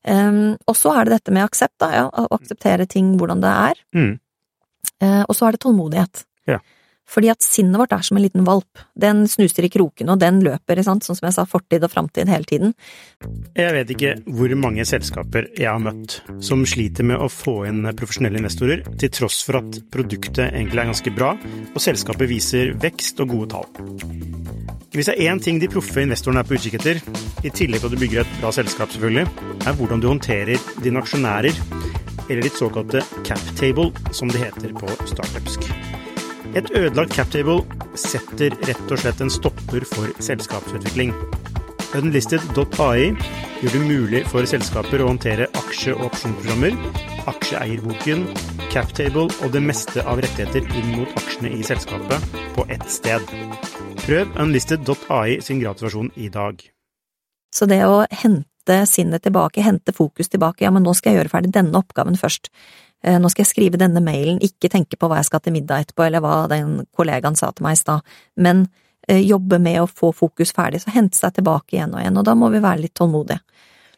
Um, 0.04 0.40
og 0.68 0.76
så 0.76 0.92
er 0.92 1.06
det 1.06 1.18
dette 1.18 1.32
med 1.32 1.46
aksept, 1.46 1.76
da, 1.80 1.90
ja, 1.94 2.06
å 2.08 2.28
akseptere 2.36 2.88
ting 2.90 3.14
hvordan 3.20 3.44
det 3.44 3.56
er, 3.70 3.82
Mm. 3.94 4.12
Uh, 5.02 5.24
og 5.26 5.34
så 5.34 5.48
er 5.48 5.56
det 5.56 5.60
tålmodighet. 5.64 6.20
Ja. 6.48 6.60
Fordi 7.10 7.30
at 7.32 7.44
sinnet 7.44 7.78
vårt 7.78 7.92
er 7.92 8.04
som 8.06 8.18
en 8.18 8.24
liten 8.24 8.46
valp. 8.46 8.80
Den 8.96 9.24
snuser 9.28 9.66
i 9.66 9.70
krokene, 9.72 10.14
og 10.14 10.22
den 10.22 10.40
løper, 10.44 10.80
sant? 10.86 11.04
sånn 11.04 11.18
som 11.18 11.28
jeg 11.28 11.36
sa, 11.36 11.44
fortid 11.48 11.84
og 11.84 11.92
framtid 11.92 12.30
hele 12.32 12.48
tiden. 12.48 12.74
Jeg 13.56 13.74
vet 13.76 13.92
ikke 13.94 14.14
hvor 14.24 14.54
mange 14.58 14.86
selskaper 14.88 15.50
jeg 15.58 15.68
har 15.68 15.82
møtt 15.82 16.20
som 16.44 16.64
sliter 16.68 17.06
med 17.06 17.20
å 17.20 17.28
få 17.32 17.62
inn 17.68 17.84
profesjonelle 17.96 18.40
investorer, 18.40 18.84
til 19.00 19.12
tross 19.12 19.42
for 19.46 19.60
at 19.60 19.80
produktet 19.92 20.46
egentlig 20.48 20.82
er 20.82 20.90
ganske 20.92 21.14
bra, 21.14 21.34
og 21.74 21.82
selskapet 21.82 22.30
viser 22.30 22.74
vekst 22.80 23.20
og 23.24 23.36
gode 23.36 23.52
tall. 23.54 23.68
Hvis 24.94 25.08
det 25.10 25.16
er 25.18 25.32
én 25.32 25.40
ting 25.42 25.58
de 25.58 25.68
proffe 25.70 26.04
investorene 26.04 26.44
er 26.44 26.46
på 26.46 26.54
utkikk 26.54 26.78
etter, 26.78 27.00
i 27.42 27.50
tillegg 27.50 27.82
til 27.82 27.88
at 27.90 27.96
du 27.96 28.00
bygger 28.00 28.22
et 28.22 28.36
bra 28.38 28.52
selskap 28.54 28.94
selvfølgelig, 28.94 29.26
er 29.66 29.80
hvordan 29.80 30.04
du 30.04 30.06
håndterer 30.12 30.68
dine 30.84 31.02
aksjonærer, 31.02 31.58
eller 32.28 32.46
ditt 32.46 32.60
såkalte 32.60 33.02
cap 33.26 33.42
table, 33.58 33.90
som 34.14 34.30
det 34.30 34.46
heter 34.46 34.72
på 34.78 34.94
startupsk. 35.10 35.83
Et 36.54 36.68
ødelagt 36.70 37.10
captable 37.16 37.64
setter 37.98 38.54
rett 38.68 38.92
og 38.92 39.00
slett 39.00 39.22
en 39.24 39.32
stopper 39.32 39.82
for 39.90 40.12
selskapsutvikling. 40.22 41.10
Unlisted.ai 41.98 43.10
gjør 43.62 43.74
det 43.74 43.80
mulig 43.82 44.20
for 44.30 44.46
selskaper 44.46 45.02
å 45.02 45.08
håndtere 45.10 45.48
aksje- 45.58 45.96
og 45.96 46.08
opsjonsprogrammer, 46.12 46.78
aksjeeierboken, 47.30 48.22
captable 48.70 49.26
og 49.42 49.50
det 49.54 49.62
meste 49.66 50.02
av 50.06 50.22
rettigheter 50.22 50.62
inn 50.78 50.94
mot 50.94 51.18
aksjene 51.18 51.50
i 51.58 51.66
selskapet 51.66 52.38
på 52.54 52.66
ett 52.70 52.86
sted. 52.90 53.34
Prøv 54.04 54.38
unlisted.ai 54.38 55.40
sin 55.42 55.62
gratisversjon 55.62 56.12
i 56.14 56.30
dag. 56.30 56.62
Så 57.54 57.66
det 57.70 57.82
å 57.86 58.04
hente 58.10 58.80
sinnet 58.90 59.26
tilbake, 59.26 59.62
hente 59.62 59.94
fokus 59.94 60.30
tilbake, 60.30 60.66
ja, 60.66 60.70
men 60.74 60.86
nå 60.86 60.94
skal 60.94 61.12
jeg 61.12 61.22
gjøre 61.22 61.34
ferdig 61.34 61.54
denne 61.54 61.82
oppgaven 61.82 62.18
først. 62.18 62.50
Eh, 63.04 63.18
Nå 63.20 63.30
skal 63.32 63.44
jeg 63.44 63.52
skrive 63.52 63.80
denne 63.80 64.00
mailen, 64.04 64.40
ikke 64.44 64.70
tenke 64.72 64.98
på 64.98 65.10
hva 65.10 65.20
jeg 65.20 65.28
skal 65.28 65.44
til 65.44 65.54
middag 65.56 65.84
etterpå, 65.84 66.06
eller 66.06 66.24
hva 66.24 66.44
den 66.50 66.80
kollegaen 66.96 67.36
sa 67.38 67.50
til 67.52 67.66
meg 67.66 67.76
i 67.76 67.82
stad, 67.82 68.16
men 68.40 68.64
eh, 69.08 69.20
jobbe 69.20 69.60
med 69.62 69.82
å 69.82 69.90
få 69.90 70.14
fokus 70.16 70.54
ferdig, 70.56 70.82
så 70.84 70.94
hente 70.94 71.18
seg 71.18 71.36
tilbake 71.36 71.76
igjen 71.76 71.92
og 71.94 72.00
igjen, 72.02 72.20
og 72.20 72.26
da 72.28 72.36
må 72.38 72.50
vi 72.54 72.62
være 72.64 72.86
litt 72.86 72.96
tålmodige. 72.96 73.42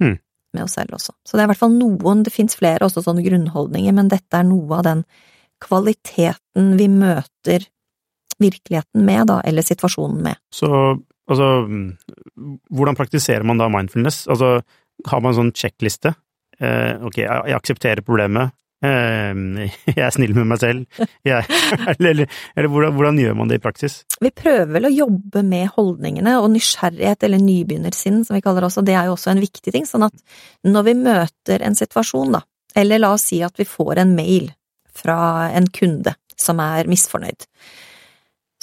Mm. 0.02 0.18
Med 0.56 0.64
oss 0.64 0.76
selv 0.78 0.96
også. 0.96 1.14
Så 1.26 1.36
det 1.36 1.44
er 1.44 1.48
i 1.48 1.52
hvert 1.52 1.62
fall 1.62 1.76
noen, 1.76 2.24
det 2.26 2.34
fins 2.34 2.58
flere 2.58 2.86
også 2.86 3.04
sånne 3.04 3.24
grunnholdninger, 3.26 3.94
men 3.94 4.10
dette 4.10 4.38
er 4.38 4.46
noe 4.48 4.80
av 4.80 4.86
den 4.88 5.06
kvaliteten 5.62 6.74
vi 6.80 6.90
møter 6.92 7.64
virkeligheten 8.42 9.04
med, 9.06 9.26
da, 9.30 9.40
eller 9.48 9.64
situasjonen 9.64 10.18
med. 10.26 10.40
Så 10.52 10.68
altså 11.26 11.46
Hvordan 12.70 12.94
praktiserer 12.94 13.42
man 13.48 13.58
da 13.58 13.66
mindfulness? 13.72 14.26
Altså, 14.30 14.60
har 15.08 15.22
man 15.24 15.32
en 15.32 15.38
sånn 15.38 15.54
sjekkliste? 15.56 16.12
Eh, 16.60 17.00
ok, 17.02 17.16
jeg, 17.22 17.40
jeg 17.50 17.56
aksepterer 17.56 18.04
problemet. 18.06 18.52
Eh, 18.84 19.32
jeg 19.96 20.02
er 20.04 20.10
snill 20.14 20.34
med 20.36 20.50
meg 20.52 20.60
selv. 20.60 21.06
Jeg, 21.24 21.46
eller 21.96 22.26
eller 22.56 22.68
hvordan, 22.68 22.96
hvordan 22.98 23.20
gjør 23.22 23.38
man 23.38 23.48
det 23.48 23.60
i 23.60 23.64
praksis? 23.64 24.02
Vi 24.20 24.30
prøver 24.36 24.68
vel 24.76 24.90
å 24.90 24.92
jobbe 24.94 25.42
med 25.46 25.72
holdningene, 25.76 26.36
og 26.42 26.50
nysgjerrighet, 26.54 27.24
eller 27.24 27.42
nybegynnersinn, 27.42 28.22
som 28.26 28.36
vi 28.36 28.42
kaller 28.44 28.64
det 28.64 28.70
også, 28.70 28.84
det 28.86 28.94
er 28.98 29.08
jo 29.08 29.16
også 29.16 29.32
en 29.32 29.42
viktig 29.44 29.72
ting, 29.74 29.88
sånn 29.88 30.06
at 30.08 30.14
når 30.66 30.86
vi 30.90 30.94
møter 31.00 31.64
en 31.64 31.78
situasjon, 31.78 32.36
da, 32.36 32.42
eller 32.76 33.00
la 33.00 33.14
oss 33.16 33.28
si 33.30 33.40
at 33.44 33.56
vi 33.58 33.64
får 33.68 34.02
en 34.04 34.14
mail 34.16 34.50
fra 34.96 35.50
en 35.56 35.66
kunde 35.72 36.14
som 36.36 36.60
er 36.60 36.88
misfornøyd, 36.88 37.46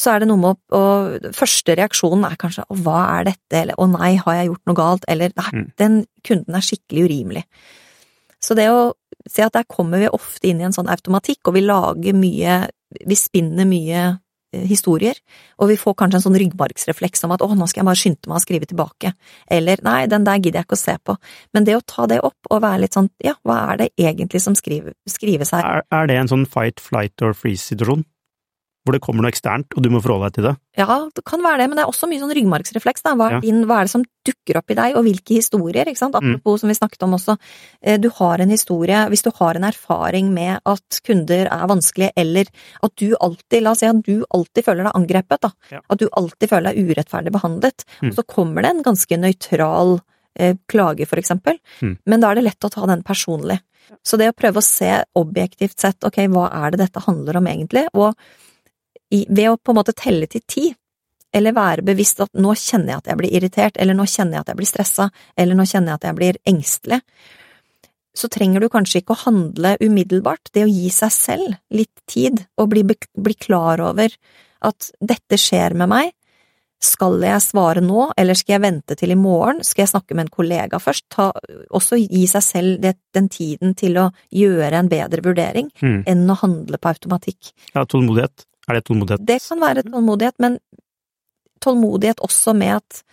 så 0.03 0.09
er 0.15 0.23
det 0.23 0.27
noe 0.29 0.41
med 0.41 0.57
å 0.73 0.79
og 0.79 1.27
Første 1.37 1.75
reaksjonen 1.77 2.25
er 2.25 2.35
kanskje 2.41 2.63
'å, 2.65 2.75
hva 2.81 3.19
er 3.19 3.27
dette', 3.29 3.59
eller 3.61 3.75
'å 3.77 3.85
nei, 3.91 4.15
har 4.17 4.33
jeg 4.33 4.47
gjort 4.49 4.65
noe 4.65 4.75
galt', 4.75 5.05
eller 5.07 5.29
'nei, 5.37 5.51
Mm. 5.53 5.71
den 5.77 6.05
kunden 6.25 6.55
er 6.55 6.65
skikkelig 6.65 7.03
urimelig'. 7.07 7.43
Så 8.41 8.55
det 8.55 8.67
å 8.69 8.93
Si 9.29 9.43
at 9.43 9.55
der 9.55 9.67
kommer 9.69 10.01
vi 10.01 10.11
ofte 10.11 10.49
inn 10.49 10.61
i 10.61 10.67
en 10.67 10.75
sånn 10.75 10.91
automatikk, 10.91 11.47
og 11.47 11.57
vi 11.57 11.63
lager 11.65 12.17
mye, 12.17 12.59
vi 13.07 13.17
spinner 13.17 13.67
mye 13.67 14.01
eh, 14.03 14.65
historier, 14.67 15.17
og 15.61 15.71
vi 15.71 15.77
får 15.79 15.95
kanskje 16.01 16.19
en 16.19 16.25
sånn 16.25 16.39
ryggmargsrefleks 16.41 17.23
om 17.27 17.35
at 17.35 17.45
å, 17.45 17.49
nå 17.55 17.67
skal 17.71 17.83
jeg 17.83 17.89
bare 17.89 18.01
skynde 18.01 18.31
meg 18.31 18.39
å 18.39 18.43
skrive 18.43 18.69
tilbake, 18.69 19.13
eller 19.57 19.83
nei, 19.87 20.01
den 20.11 20.27
der 20.27 20.41
gidder 20.41 20.61
jeg 20.61 20.67
ikke 20.67 20.79
å 20.79 20.83
se 20.83 20.97
på. 20.99 21.15
Men 21.55 21.69
det 21.69 21.77
å 21.79 21.85
ta 21.87 22.07
det 22.11 22.19
opp 22.25 22.51
og 22.51 22.63
være 22.65 22.83
litt 22.83 22.99
sånn, 22.99 23.11
ja, 23.23 23.37
hva 23.47 23.61
er 23.71 23.83
det 23.83 23.91
egentlig 23.95 24.43
som 24.43 24.57
skriver, 24.59 24.97
skrives 25.09 25.55
her? 25.55 25.63
Er, 25.63 25.87
er 25.95 26.11
det 26.11 26.19
en 26.19 26.33
sånn 26.35 26.47
fight, 26.49 26.83
flight 26.83 27.23
or 27.23 27.37
freeze-situasjon? 27.37 28.03
Hvor 28.83 28.91
det 28.95 29.01
kommer 29.01 29.23
noe 29.23 29.31
eksternt, 29.31 29.71
og 29.77 29.83
du 29.83 29.89
må 29.89 30.01
forholde 30.03 30.27
deg 30.27 30.33
til 30.35 30.43
det? 30.49 30.53
Ja, 30.77 30.97
det 31.15 31.23
kan 31.23 31.39
være 31.41 31.59
det, 31.63 31.67
men 31.69 31.77
det 31.79 31.83
er 31.85 31.91
også 31.91 32.07
mye 32.11 32.19
sånn 32.19 32.33
ryggmargsrefleks. 32.35 33.03
Hva 33.03 33.29
Ja. 33.31 33.39
din, 33.39 33.63
hva 33.65 33.77
er 33.79 33.83
det 33.87 33.91
som 33.93 34.03
dukker 34.25 34.57
opp 34.59 34.71
i 34.71 34.75
deg, 34.75 34.95
og 34.97 35.03
hvilke 35.05 35.35
historier, 35.39 35.85
ikke 35.87 35.97
sant? 36.01 36.15
Mm. 36.15 36.35
Apropos 36.35 36.59
som 36.61 36.67
vi 36.69 36.75
snakket 36.75 37.03
om 37.03 37.13
også, 37.13 37.37
eh, 37.81 37.97
du 37.97 38.09
har 38.09 38.41
en 38.41 38.49
historie, 38.49 39.07
hvis 39.09 39.23
du 39.23 39.31
har 39.31 39.55
en 39.55 39.63
erfaring 39.63 40.33
med 40.33 40.59
at 40.65 40.99
kunder 41.05 41.45
er 41.47 41.67
vanskelige, 41.67 42.11
eller 42.17 42.45
at 42.83 42.95
du 42.95 43.15
alltid, 43.21 43.61
la 43.63 43.71
oss 43.71 43.79
si 43.79 43.85
at 43.87 44.03
du 44.03 44.25
alltid 44.33 44.63
føler 44.65 44.83
deg 44.83 44.93
angrepet, 44.93 45.39
da. 45.41 45.51
Ja. 45.71 45.79
At 45.89 45.97
du 45.99 46.09
alltid 46.09 46.49
føler 46.49 46.73
deg 46.73 46.89
urettferdig 46.89 47.31
behandlet, 47.31 47.85
Mm. 48.01 48.09
og 48.09 48.15
så 48.15 48.27
kommer 48.27 48.61
det 48.63 48.71
en 48.75 48.83
ganske 48.83 49.17
nøytral 49.17 49.99
eh, 50.35 50.55
klage, 50.67 51.05
for 51.07 51.17
eksempel, 51.17 51.59
Mm. 51.79 51.99
men 52.07 52.19
da 52.19 52.31
er 52.31 52.35
det 52.35 52.43
lett 52.45 52.59
å 52.65 52.69
ta 52.71 52.85
den 52.87 53.03
personlig. 53.03 53.59
Så 54.03 54.17
det 54.17 54.33
å 54.33 54.35
prøve 54.35 54.57
å 54.57 54.63
se 54.63 55.03
objektivt 55.15 55.77
sett, 55.79 56.03
ok, 56.03 56.15
hva 56.27 56.49
er 56.51 56.71
det 56.71 56.79
dette 56.79 57.03
handler 57.05 57.35
om 57.37 57.45
egentlig, 57.45 57.87
og 57.93 58.15
i, 59.13 59.25
ved 59.29 59.51
å 59.51 59.59
på 59.59 59.73
en 59.73 59.79
måte 59.81 59.95
telle 59.97 60.29
til 60.31 60.43
ti, 60.49 60.71
eller 61.33 61.55
være 61.55 61.85
bevisst 61.85 62.21
at 62.21 62.33
nå 62.37 62.53
kjenner 62.59 62.93
jeg 62.93 63.01
at 63.01 63.11
jeg 63.11 63.19
blir 63.21 63.37
irritert, 63.39 63.79
eller 63.81 63.97
nå 63.97 64.05
kjenner 64.09 64.37
jeg 64.37 64.45
at 64.45 64.51
jeg 64.53 64.59
blir 64.61 64.69
stressa, 64.69 65.09
eller 65.37 65.57
nå 65.57 65.65
kjenner 65.69 65.93
jeg 65.93 66.01
at 66.01 66.09
jeg 66.09 66.19
blir 66.19 66.39
engstelig, 66.49 66.99
så 68.13 68.29
trenger 68.29 68.61
du 68.61 68.69
kanskje 68.69 69.01
ikke 69.01 69.15
å 69.15 69.23
handle 69.23 69.71
umiddelbart. 69.81 70.51
Det 70.53 70.67
å 70.67 70.69
gi 70.69 70.89
seg 70.93 71.13
selv 71.15 71.55
litt 71.73 72.03
tid, 72.09 72.43
og 72.61 72.69
bli, 72.69 72.83
bli 72.85 73.33
klar 73.33 73.81
over 73.81 74.13
at 74.63 74.91
dette 75.01 75.39
skjer 75.41 75.73
med 75.79 75.89
meg, 75.89 76.11
skal 76.83 77.15
jeg 77.23 77.39
svare 77.41 77.81
nå, 77.83 78.09
eller 78.19 78.37
skal 78.37 78.57
jeg 78.57 78.63
vente 78.65 78.95
til 78.99 79.13
i 79.15 79.17
morgen, 79.17 79.61
skal 79.63 79.85
jeg 79.85 79.93
snakke 79.93 80.17
med 80.17 80.27
en 80.27 80.33
kollega 80.33 80.79
først, 80.83 81.05
ta, 81.15 81.29
også 81.71 81.99
gi 82.01 82.25
seg 82.29 82.43
selv 82.43 82.81
det, 82.83 82.97
den 83.15 83.29
tiden 83.31 83.71
til 83.79 84.01
å 84.01 84.09
gjøre 84.35 84.81
en 84.81 84.91
bedre 84.91 85.23
vurdering, 85.23 85.71
mm. 85.79 86.01
enn 86.11 86.25
å 86.27 86.39
handle 86.43 86.79
på 86.81 86.91
automatikk. 86.91 87.53
Ja, 87.71 87.85
tålmodighet. 87.87 88.45
Er 88.67 88.79
det 88.79 88.85
tålmodighet? 88.87 89.25
Det 89.27 89.39
kan 89.43 89.61
være 89.61 89.83
tålmodighet, 89.87 90.39
men 90.43 90.57
tålmodighet 91.63 92.23
også 92.23 92.55
med 92.57 92.77
at 92.79 93.03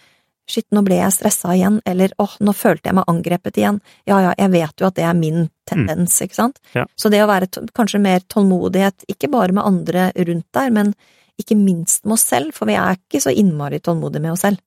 shit, 0.51 0.67
nå 0.75 0.83
ble 0.87 0.99
jeg 0.99 1.15
stressa 1.15 1.55
igjen, 1.55 1.79
eller 1.87 2.13
åh, 2.19 2.33
nå 2.43 2.55
følte 2.57 2.91
jeg 2.91 2.99
meg 2.99 3.11
angrepet 3.11 3.61
igjen. 3.61 3.79
Ja 4.09 4.19
ja, 4.25 4.33
jeg 4.39 4.53
vet 4.55 4.83
jo 4.83 4.89
at 4.89 4.97
det 4.99 5.07
er 5.07 5.17
min 5.19 5.49
tendens, 5.69 6.17
ikke 6.25 6.39
sant? 6.39 6.59
Ja. 6.75 6.87
Så 6.99 7.13
det 7.13 7.23
å 7.23 7.29
være 7.31 7.51
kanskje 7.77 8.03
mer 8.03 8.25
tålmodighet, 8.27 9.07
ikke 9.13 9.31
bare 9.31 9.55
med 9.57 9.67
andre 9.67 10.11
rundt 10.17 10.49
der, 10.57 10.73
men 10.75 10.95
ikke 11.41 11.57
minst 11.57 12.05
med 12.05 12.19
oss 12.19 12.27
selv, 12.27 12.55
for 12.57 12.69
vi 12.69 12.77
er 12.79 12.99
ikke 12.99 13.23
så 13.23 13.33
innmari 13.33 13.81
tålmodige 13.83 14.25
med 14.27 14.35
oss 14.35 14.45
selv. 14.47 14.61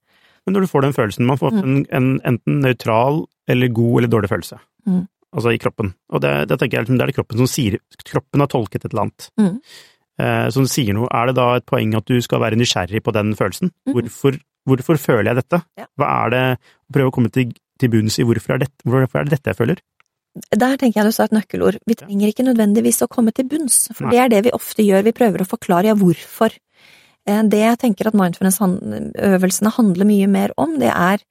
Men 0.43 0.57
når 0.57 0.65
du 0.65 0.71
får 0.71 0.85
den 0.87 0.95
følelsen, 0.95 1.27
man 1.27 1.39
får 1.39 1.57
en, 1.61 1.75
en 1.95 2.07
enten 2.27 2.61
nøytral 2.63 3.23
eller 3.47 3.71
god 3.75 3.99
eller 3.99 4.11
dårlig 4.11 4.31
følelse. 4.31 4.59
Mm. 4.89 5.03
Altså 5.33 5.53
i 5.53 5.59
kroppen. 5.61 5.93
Og 6.13 6.21
det, 6.23 6.33
det 6.49 6.57
tenker 6.59 6.77
jeg 6.77 6.85
liksom, 6.85 6.97
det 6.99 7.05
er 7.05 7.11
det 7.11 7.15
kroppen 7.17 7.39
som 7.41 7.49
sier 7.49 7.79
Kroppen 8.05 8.43
har 8.43 8.49
tolket 8.51 8.83
et 8.83 8.91
eller 8.91 9.07
annet. 9.07 9.29
Mm. 10.19 10.25
Eh, 10.25 10.49
som 10.53 10.65
sier 10.69 10.93
noe. 10.93 11.07
Er 11.09 11.31
det 11.31 11.37
da 11.39 11.47
et 11.57 11.65
poeng 11.65 11.95
at 11.97 12.05
du 12.05 12.19
skal 12.21 12.41
være 12.43 12.59
nysgjerrig 12.59 13.01
på 13.03 13.13
den 13.15 13.33
følelsen? 13.37 13.71
Mhm. 13.87 13.95
Hvorfor, 13.95 14.37
hvorfor 14.69 14.99
føler 15.01 15.31
jeg 15.31 15.41
dette? 15.41 15.63
Ja. 15.79 15.87
Hva 15.97 16.09
er 16.25 16.29
det 16.29 16.43
Prøve 16.93 17.09
å 17.09 17.15
komme 17.15 17.31
til, 17.33 17.53
til 17.81 17.89
bunns 17.89 18.19
i 18.21 18.23
hvorfor 18.27 18.53
er, 18.53 18.65
det, 18.65 18.69
hvorfor 18.85 19.19
er 19.19 19.25
det 19.25 19.39
dette 19.39 19.49
jeg 19.49 19.57
føler? 19.57 19.81
Der 20.53 20.77
tenker 20.77 21.01
jeg 21.01 21.09
du 21.09 21.15
sa 21.15 21.25
et 21.25 21.33
nøkkelord. 21.33 21.79
Vi 21.89 21.95
trenger 21.97 22.29
ikke 22.29 22.45
nødvendigvis 22.45 23.03
å 23.05 23.09
komme 23.09 23.33
til 23.33 23.45
bunns, 23.49 23.87
for 23.93 24.07
Nei. 24.07 24.13
det 24.13 24.21
er 24.21 24.31
det 24.33 24.43
vi 24.47 24.53
ofte 24.57 24.85
gjør, 24.85 25.05
vi 25.05 25.13
prøver 25.13 25.41
å 25.43 25.49
forklare 25.49 25.91
ja, 25.91 25.97
hvorfor. 25.97 26.53
Eh, 27.25 27.41
Det 27.49 27.61
jeg 27.61 27.79
tenker 27.81 28.09
at 28.09 28.17
mindfulness-øvelsene 28.17 29.73
handler 29.73 30.09
mye 30.09 30.29
mer 30.29 30.53
om, 30.57 30.77
det 30.81 30.89
er 30.93 31.21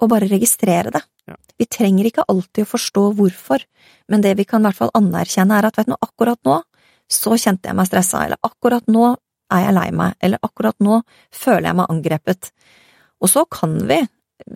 å 0.00 0.08
bare 0.10 0.30
registrere 0.30 0.90
det. 0.94 1.02
Ja. 1.28 1.36
Vi 1.58 1.66
trenger 1.70 2.06
ikke 2.08 2.26
alltid 2.30 2.64
å 2.64 2.70
forstå 2.70 3.04
hvorfor, 3.18 3.62
men 4.08 4.22
det 4.24 4.36
vi 4.38 4.46
kan 4.48 4.62
i 4.62 4.68
hvert 4.68 4.78
fall 4.78 4.94
anerkjenne 4.98 5.58
er 5.58 5.68
at 5.68 5.78
vet 5.78 5.90
du, 5.90 5.96
akkurat 6.00 6.40
nå 6.46 6.60
så 7.10 7.34
kjente 7.34 7.70
jeg 7.70 7.76
meg 7.78 7.88
stressa, 7.90 8.24
eller 8.26 8.40
akkurat 8.46 8.86
nå 8.90 9.10
er 9.50 9.66
jeg 9.66 9.76
lei 9.76 9.90
meg, 9.96 10.16
eller 10.22 10.42
akkurat 10.46 10.78
nå 10.84 11.00
føler 11.34 11.70
jeg 11.70 11.78
meg 11.80 11.92
angrepet. 11.92 12.50
Og 13.20 13.32
så 13.32 13.44
kan 13.50 13.76
vi, 13.90 13.98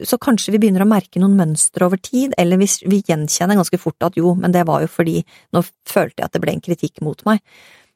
så 0.07 0.19
kanskje 0.23 0.55
vi 0.55 0.61
begynner 0.63 0.85
å 0.85 0.89
merke 0.89 1.21
noen 1.23 1.37
mønstre 1.39 1.89
over 1.89 2.01
tid, 2.01 2.37
eller 2.41 2.61
hvis 2.61 2.81
vi 2.87 3.03
gjenkjenner 3.03 3.59
ganske 3.59 3.81
fort 3.83 4.07
at 4.07 4.19
jo, 4.21 4.37
men 4.39 4.55
det 4.55 4.65
var 4.69 4.85
jo 4.85 4.91
fordi 4.91 5.21
nå 5.55 5.65
følte 5.91 6.23
jeg 6.23 6.29
at 6.29 6.37
det 6.37 6.45
ble 6.45 6.55
en 6.55 6.65
kritikk 6.65 7.03
mot 7.05 7.27
meg. 7.29 7.43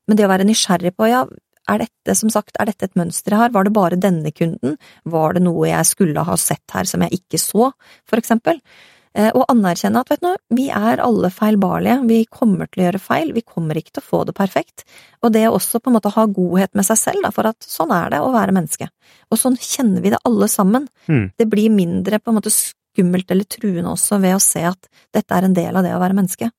Men 0.09 0.19
det 0.19 0.27
å 0.27 0.33
være 0.33 0.49
nysgjerrig 0.49 0.95
på, 0.97 1.09
ja, 1.11 1.23
er 1.69 1.83
dette 1.85 2.15
som 2.17 2.31
sagt, 2.33 2.57
er 2.59 2.71
dette 2.71 2.89
et 2.89 2.99
mønster 2.99 3.35
jeg 3.35 3.43
har, 3.43 3.53
var 3.55 3.67
det 3.69 3.75
bare 3.77 4.01
denne 4.01 4.33
kunden, 4.33 4.79
var 5.05 5.37
det 5.37 5.45
noe 5.45 5.69
jeg 5.69 5.89
skulle 5.91 6.25
ha 6.25 6.37
sett 6.41 6.65
her 6.75 6.89
som 6.89 7.05
jeg 7.05 7.21
ikke 7.21 7.41
så, 7.43 7.71
for 8.09 8.21
eksempel? 8.21 8.61
Eh, 9.19 9.33
Og 9.35 9.49
anerkjenne 9.51 9.99
at 10.05 10.13
vet 10.13 10.23
du, 10.23 10.31
vi 10.55 10.69
er 10.71 11.03
alle 11.03 11.31
feilbarlige, 11.35 11.99
vi 12.07 12.21
kommer 12.31 12.69
til 12.71 12.85
å 12.85 12.87
gjøre 12.87 13.03
feil, 13.03 13.33
vi 13.35 13.43
kommer 13.43 13.79
ikke 13.79 13.97
til 13.97 14.05
å 14.05 14.09
få 14.13 14.21
det 14.29 14.37
perfekt, 14.39 14.85
og 15.27 15.33
det 15.35 15.49
å 15.49 15.57
også 15.57 15.81
på 15.83 15.91
en 15.91 15.97
måte 15.97 16.13
ha 16.15 16.27
godhet 16.31 16.77
med 16.79 16.87
seg 16.87 17.01
selv, 17.01 17.25
da, 17.27 17.33
for 17.35 17.51
at 17.51 17.67
sånn 17.67 17.91
er 17.95 18.15
det 18.15 18.23
å 18.23 18.31
være 18.35 18.55
menneske, 18.55 18.87
og 19.33 19.41
sånn 19.41 19.59
kjenner 19.59 20.05
vi 20.05 20.13
det 20.15 20.23
alle 20.29 20.47
sammen. 20.53 20.87
Mm. 21.11 21.33
Det 21.35 21.49
blir 21.51 21.75
mindre 21.75 22.23
på 22.23 22.31
en 22.31 22.39
måte 22.39 22.55
skummelt 22.55 23.35
eller 23.35 23.49
truende 23.51 23.91
også 23.91 24.21
ved 24.23 24.37
å 24.37 24.43
se 24.43 24.63
at 24.71 24.89
dette 25.15 25.35
er 25.35 25.49
en 25.49 25.57
del 25.57 25.75
av 25.75 25.87
det 25.87 25.97
å 25.97 26.01
være 26.03 26.19
menneske. 26.19 26.53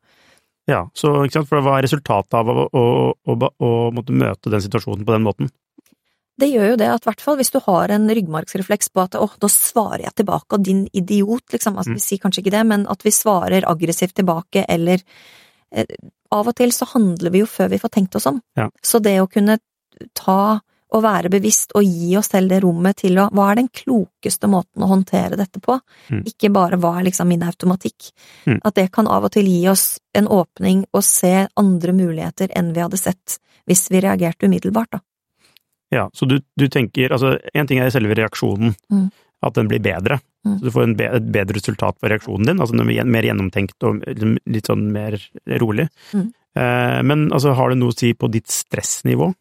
Ja, 0.70 0.84
så 0.94 1.16
ikke 1.24 1.40
sant, 1.40 1.50
for 1.50 1.64
hva 1.66 1.80
er 1.80 1.88
resultatet 1.88 2.36
av 2.38 2.52
å, 2.52 2.68
å, 2.68 2.84
å, 3.16 3.38
å, 3.40 3.50
å 3.66 3.72
måtte 3.96 4.14
møte 4.14 4.52
den 4.52 4.62
situasjonen 4.62 5.08
på 5.08 5.16
den 5.16 5.26
måten? 5.26 5.50
Det 6.40 6.48
gjør 6.52 6.70
jo 6.72 6.78
det 6.80 6.88
at 6.94 7.08
hvert 7.08 7.24
fall 7.24 7.38
hvis 7.40 7.52
du 7.52 7.60
har 7.66 7.92
en 7.92 8.08
ryggmargsrefleks 8.08 8.92
på 8.96 9.04
at 9.04 9.18
åh, 9.20 9.34
nå 9.42 9.50
svarer 9.52 10.06
jeg 10.08 10.16
tilbake, 10.22 10.56
og 10.56 10.64
din 10.64 10.86
idiot, 10.96 11.46
liksom, 11.52 11.78
altså 11.78 11.98
vi 11.98 12.04
sier 12.06 12.22
kanskje 12.24 12.46
ikke 12.46 12.56
det, 12.56 12.64
men 12.70 12.88
at 12.92 13.04
vi 13.04 13.12
svarer 13.16 13.68
aggressivt 13.68 14.16
tilbake, 14.22 14.64
eller 14.70 15.04
eh, 15.76 15.86
av 16.32 16.48
og 16.48 16.56
til 16.56 16.72
så 16.76 16.88
handler 16.94 17.34
vi 17.34 17.44
jo 17.44 17.50
før 17.50 17.72
vi 17.74 17.82
får 17.82 17.94
tenkt 17.98 18.16
oss 18.16 18.30
om. 18.30 18.40
Ja. 18.60 18.70
Så 18.82 19.02
det 19.04 19.18
å 19.22 19.28
kunne 19.32 19.60
ta 20.16 20.60
og 20.90 21.04
være 21.06 21.30
bevisst 21.30 21.76
og 21.78 21.86
gi 21.86 22.16
oss 22.18 22.32
selv 22.32 22.50
det 22.50 22.64
rommet 22.64 22.98
til 23.04 23.20
å 23.22 23.28
hva 23.30 23.52
er 23.52 23.60
den 23.60 23.68
klokeste 23.70 24.48
måten 24.50 24.82
å 24.82 24.88
håndtere 24.90 25.38
dette 25.38 25.62
på, 25.62 25.76
Mm. 26.10 26.24
ikke 26.26 26.50
bare 26.54 26.80
hva 26.82 26.96
er 26.98 27.04
liksom 27.06 27.28
min 27.30 27.44
automatikk, 27.46 28.10
Mm. 28.48 28.62
at 28.66 28.74
det 28.74 28.92
kan 28.92 29.08
av 29.08 29.26
og 29.26 29.32
til 29.32 29.46
gi 29.46 29.68
oss 29.70 30.00
en 30.16 30.26
åpning 30.26 30.86
og 30.94 31.04
se 31.04 31.48
andre 31.56 31.94
muligheter 31.94 32.50
enn 32.56 32.74
vi 32.74 32.82
hadde 32.82 32.98
sett 32.98 33.38
hvis 33.68 33.90
vi 33.92 34.02
reagerte 34.02 34.48
umiddelbart, 34.50 34.90
da. 34.92 35.00
Ja, 35.92 36.10
så 36.14 36.28
du, 36.30 36.40
du 36.58 36.68
tenker, 36.70 37.10
altså 37.16 37.38
en 37.54 37.68
ting 37.68 37.80
er 37.82 37.90
selve 37.94 38.16
reaksjonen, 38.18 38.76
Mm. 38.92 39.10
at 39.42 39.54
den 39.56 39.70
blir 39.72 39.80
bedre, 39.80 40.20
Mm. 40.46 40.60
så 40.60 40.64
du 40.64 40.72
får 40.72 40.84
en 40.84 40.96
be, 40.96 41.06
et 41.16 41.32
bedre 41.32 41.56
resultat 41.56 41.98
på 42.00 42.10
reaksjonen 42.12 42.46
din, 42.46 42.60
altså 42.60 42.78
den 42.78 42.88
blir 42.88 43.04
mer 43.06 43.24
gjennomtenkt 43.24 43.84
og 43.84 44.04
liksom 44.06 44.38
litt 44.48 44.68
sånn 44.68 44.92
mer 44.92 45.18
rolig. 45.60 45.90
Mm. 46.14 46.28
Eh, 46.56 47.02
men 47.04 47.30
altså, 47.32 47.54
har 47.56 47.70
det 47.70 47.78
noe 47.80 47.92
å 47.92 47.98
si 47.98 48.14
på 48.14 48.30
ditt 48.32 48.48
stressnivå? 48.48 49.34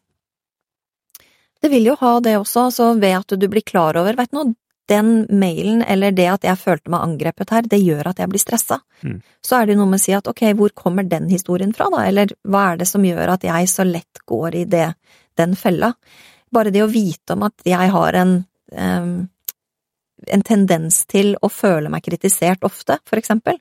Det 1.61 1.69
vil 1.69 1.89
jo 1.91 1.95
ha 1.99 2.19
det 2.23 2.37
også, 2.39 2.69
altså 2.69 2.89
ved 2.99 3.17
at 3.17 3.39
du 3.39 3.47
blir 3.51 3.65
klar 3.67 3.97
over, 3.99 4.15
vet 4.15 4.31
du 4.31 4.37
noe, 4.37 4.55
den 4.89 5.27
mailen 5.29 5.83
eller 5.85 6.11
det 6.15 6.25
at 6.31 6.45
jeg 6.47 6.57
følte 6.57 6.89
meg 6.89 7.03
angrepet 7.05 7.51
her, 7.53 7.67
det 7.69 7.77
gjør 7.83 8.07
at 8.09 8.21
jeg 8.23 8.31
blir 8.31 8.41
stressa. 8.41 8.79
Mm. 9.05 9.19
Så 9.45 9.59
er 9.59 9.69
det 9.69 9.75
noe 9.77 9.85
med 9.91 9.99
å 9.99 10.01
si 10.01 10.15
at 10.17 10.27
ok, 10.31 10.41
hvor 10.57 10.73
kommer 10.73 11.05
den 11.05 11.27
historien 11.29 11.75
fra, 11.75 11.91
da, 11.93 12.07
eller 12.09 12.33
hva 12.47 12.71
er 12.71 12.79
det 12.81 12.87
som 12.89 13.05
gjør 13.05 13.35
at 13.35 13.45
jeg 13.45 13.69
så 13.69 13.85
lett 13.85 14.23
går 14.25 14.57
i 14.63 14.63
det, 14.65 14.87
den 15.37 15.53
fella? 15.59 15.93
Bare 16.51 16.73
det 16.73 16.83
å 16.85 16.91
vite 16.91 17.35
om 17.35 17.45
at 17.47 17.67
jeg 17.67 17.91
har 17.93 18.17
en, 18.17 18.33
um, 18.73 19.13
en 20.27 20.45
tendens 20.45 21.03
til 21.09 21.35
å 21.41 21.51
føle 21.51 21.91
meg 21.93 22.05
kritisert 22.07 22.65
ofte, 22.67 22.99
for 23.07 23.21
eksempel, 23.21 23.59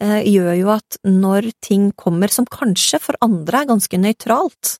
eh, 0.00 0.22
gjør 0.26 0.54
jo 0.60 0.72
at 0.74 0.98
når 1.06 1.52
ting 1.64 1.92
kommer 1.96 2.32
som 2.32 2.48
kanskje 2.48 3.00
for 3.02 3.18
andre 3.24 3.62
er 3.62 3.70
ganske 3.70 4.00
nøytralt, 4.00 4.78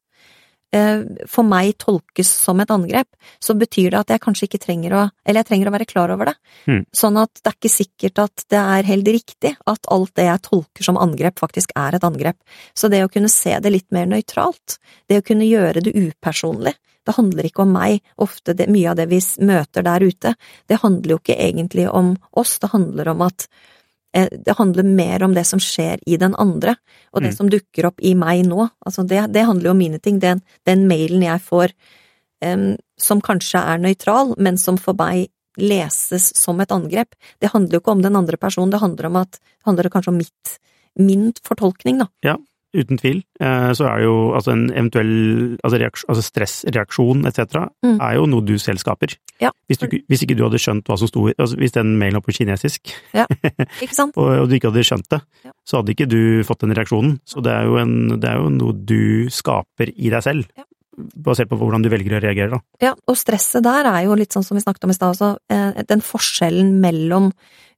eh, 0.74 1.03
for 1.30 1.47
meg 1.47 1.76
tolkes 1.82 2.28
som 2.28 2.61
et 2.61 2.72
angrep, 2.72 3.09
så 3.40 3.57
betyr 3.59 3.92
det 3.92 4.01
at 4.01 4.14
jeg 4.14 4.24
kanskje 4.24 4.49
ikke 4.49 4.62
trenger 4.66 4.97
å, 4.97 5.03
eller 5.24 5.42
jeg 5.42 5.51
trenger 5.51 5.70
å 5.70 5.74
være 5.76 5.88
klar 5.88 6.12
over 6.14 6.32
det. 6.32 6.36
Mm. 6.66 6.82
Sånn 6.92 7.20
at 7.22 7.32
det 7.40 7.53
er 7.53 7.59
ikke 7.59 7.74
sikkert 7.76 8.24
at 8.26 8.47
det 8.53 8.62
er 8.62 8.90
helt 8.90 9.12
riktig 9.16 9.55
at 9.66 9.92
alt 9.92 10.14
det 10.18 10.28
jeg 10.28 10.44
tolker 10.49 10.88
som 10.88 11.01
angrep, 11.01 11.38
faktisk 11.40 11.72
er 11.76 11.97
et 11.97 12.07
angrep. 12.07 12.38
Så 12.74 12.90
det 12.92 13.05
å 13.05 13.12
kunne 13.12 13.32
se 13.32 13.57
det 13.61 13.72
litt 13.72 13.88
mer 13.94 14.09
nøytralt, 14.11 14.78
det 15.09 15.22
å 15.22 15.26
kunne 15.26 15.49
gjøre 15.49 15.84
det 15.86 15.94
upersonlig, 15.97 16.76
det 17.07 17.14
handler 17.16 17.48
ikke 17.48 17.64
om 17.64 17.72
meg, 17.76 18.02
ofte 18.22 18.54
det, 18.57 18.68
mye 18.72 18.90
av 18.92 18.98
det 18.98 19.09
vi 19.11 19.20
møter 19.46 19.86
der 19.86 20.04
ute, 20.04 20.34
det 20.68 20.80
handler 20.82 21.16
jo 21.16 21.20
ikke 21.22 21.38
egentlig 21.38 21.88
om 21.90 22.14
oss, 22.36 22.59
det 22.62 22.72
handler 22.72 23.12
om 23.14 23.22
at 23.26 23.46
eh, 24.16 24.28
det 24.32 24.57
handler 24.59 24.88
mer 24.88 25.22
om 25.26 25.36
det 25.36 25.46
som 25.46 25.62
skjer 25.62 26.02
i 26.07 26.18
den 26.20 26.34
andre, 26.34 26.76
og 27.12 27.22
det 27.22 27.32
Mm. 27.32 27.36
som 27.36 27.52
dukker 27.52 27.86
opp 27.86 28.00
i 28.00 28.14
meg 28.14 28.46
nå. 28.46 28.68
Altså 28.84 29.07
det, 29.07 29.32
det 29.32 29.46
handler 29.46 29.70
jo 29.70 29.76
om 29.76 29.78
mine 29.78 29.98
ting. 29.98 30.18
Den, 30.20 30.42
den 30.66 30.88
mailen 30.88 31.22
jeg 31.22 31.40
får 31.40 31.72
um, 32.44 32.76
som 32.98 33.20
kanskje 33.20 33.61
er 33.61 33.78
nøytral, 33.78 34.34
men 34.38 34.59
som 34.59 34.76
for 34.76 34.96
meg 34.98 35.28
leses 35.57 36.32
som 36.36 36.61
et 36.61 36.72
angrep, 36.72 37.14
det 37.40 37.52
handler 37.52 37.78
jo 37.78 37.80
ikke 37.80 37.94
om 37.94 38.02
den 38.04 38.16
andre 38.16 38.36
personen, 38.36 38.70
det 38.70 38.82
handler 38.82 39.07
om 39.09 39.16
at 39.22 39.38
det 39.38 39.64
handler 39.64 39.88
kanskje 39.90 40.12
om 40.12 40.18
mitt, 40.20 40.59
min 41.00 41.32
fortolkning, 41.44 42.02
da. 42.04 42.11
Uten 42.74 42.98
tvil. 42.98 43.20
Eh, 43.40 43.70
så 43.78 43.86
er 43.88 44.00
det 44.00 44.04
jo 44.08 44.14
altså 44.36 44.50
en 44.52 44.64
eventuell 44.72 45.12
altså, 45.64 45.78
reaksjon, 45.80 46.08
altså 46.12 46.24
stressreaksjon 46.26 47.22
etc. 47.30 47.60
Mm. 47.86 47.98
er 48.02 48.14
jo 48.18 48.26
noe 48.26 48.44
du 48.44 48.54
selv 48.58 48.82
skaper. 48.82 49.14
Ja. 49.40 49.50
Hvis, 49.70 49.78
du, 49.78 49.86
hvis 50.10 50.22
ikke 50.26 50.36
du 50.36 50.42
hadde 50.44 50.58
skjønt 50.60 50.86
hva 50.88 50.96
som 50.98 51.08
sto 51.10 51.26
altså 51.32 51.56
Hvis 51.60 51.72
den 51.76 51.94
mailen 52.00 52.18
var 52.18 52.24
på 52.26 52.34
kinesisk, 52.36 52.92
sant? 53.92 54.16
og, 54.16 54.30
og 54.42 54.48
du 54.50 54.56
ikke 54.58 54.70
hadde 54.72 54.84
skjønt 54.86 55.08
det, 55.12 55.20
Ja. 55.46 55.52
så 55.66 55.80
hadde 55.80 55.94
ikke 55.94 56.08
du 56.10 56.20
fått 56.48 56.64
den 56.64 56.74
reaksjonen. 56.76 57.18
Så 57.28 57.42
det 57.44 57.52
er 57.54 57.68
jo, 57.70 57.76
en, 57.80 57.96
det 58.20 58.28
er 58.30 58.40
jo 58.42 58.50
noe 58.52 58.72
du 58.76 59.28
skaper 59.32 59.92
i 59.94 60.10
deg 60.12 60.24
selv. 60.26 60.48
Ja. 60.56 60.64
Basert 60.96 61.50
på 61.50 61.58
hvordan 61.60 61.82
du 61.84 61.90
velger 61.92 62.16
å 62.16 62.22
reagere, 62.24 62.56
da. 62.56 62.60
Ja, 62.80 62.94
og 63.06 63.18
stresset 63.20 63.64
der 63.66 63.84
er 63.90 64.02
jo 64.06 64.14
litt 64.16 64.32
sånn 64.32 64.44
som 64.46 64.56
vi 64.56 64.62
snakket 64.64 64.86
om 64.88 64.92
i 64.94 64.96
stad 64.96 65.12
også, 65.12 65.32
eh, 65.52 65.82
den 65.90 66.00
forskjellen 66.04 66.78
mellom 66.80 67.30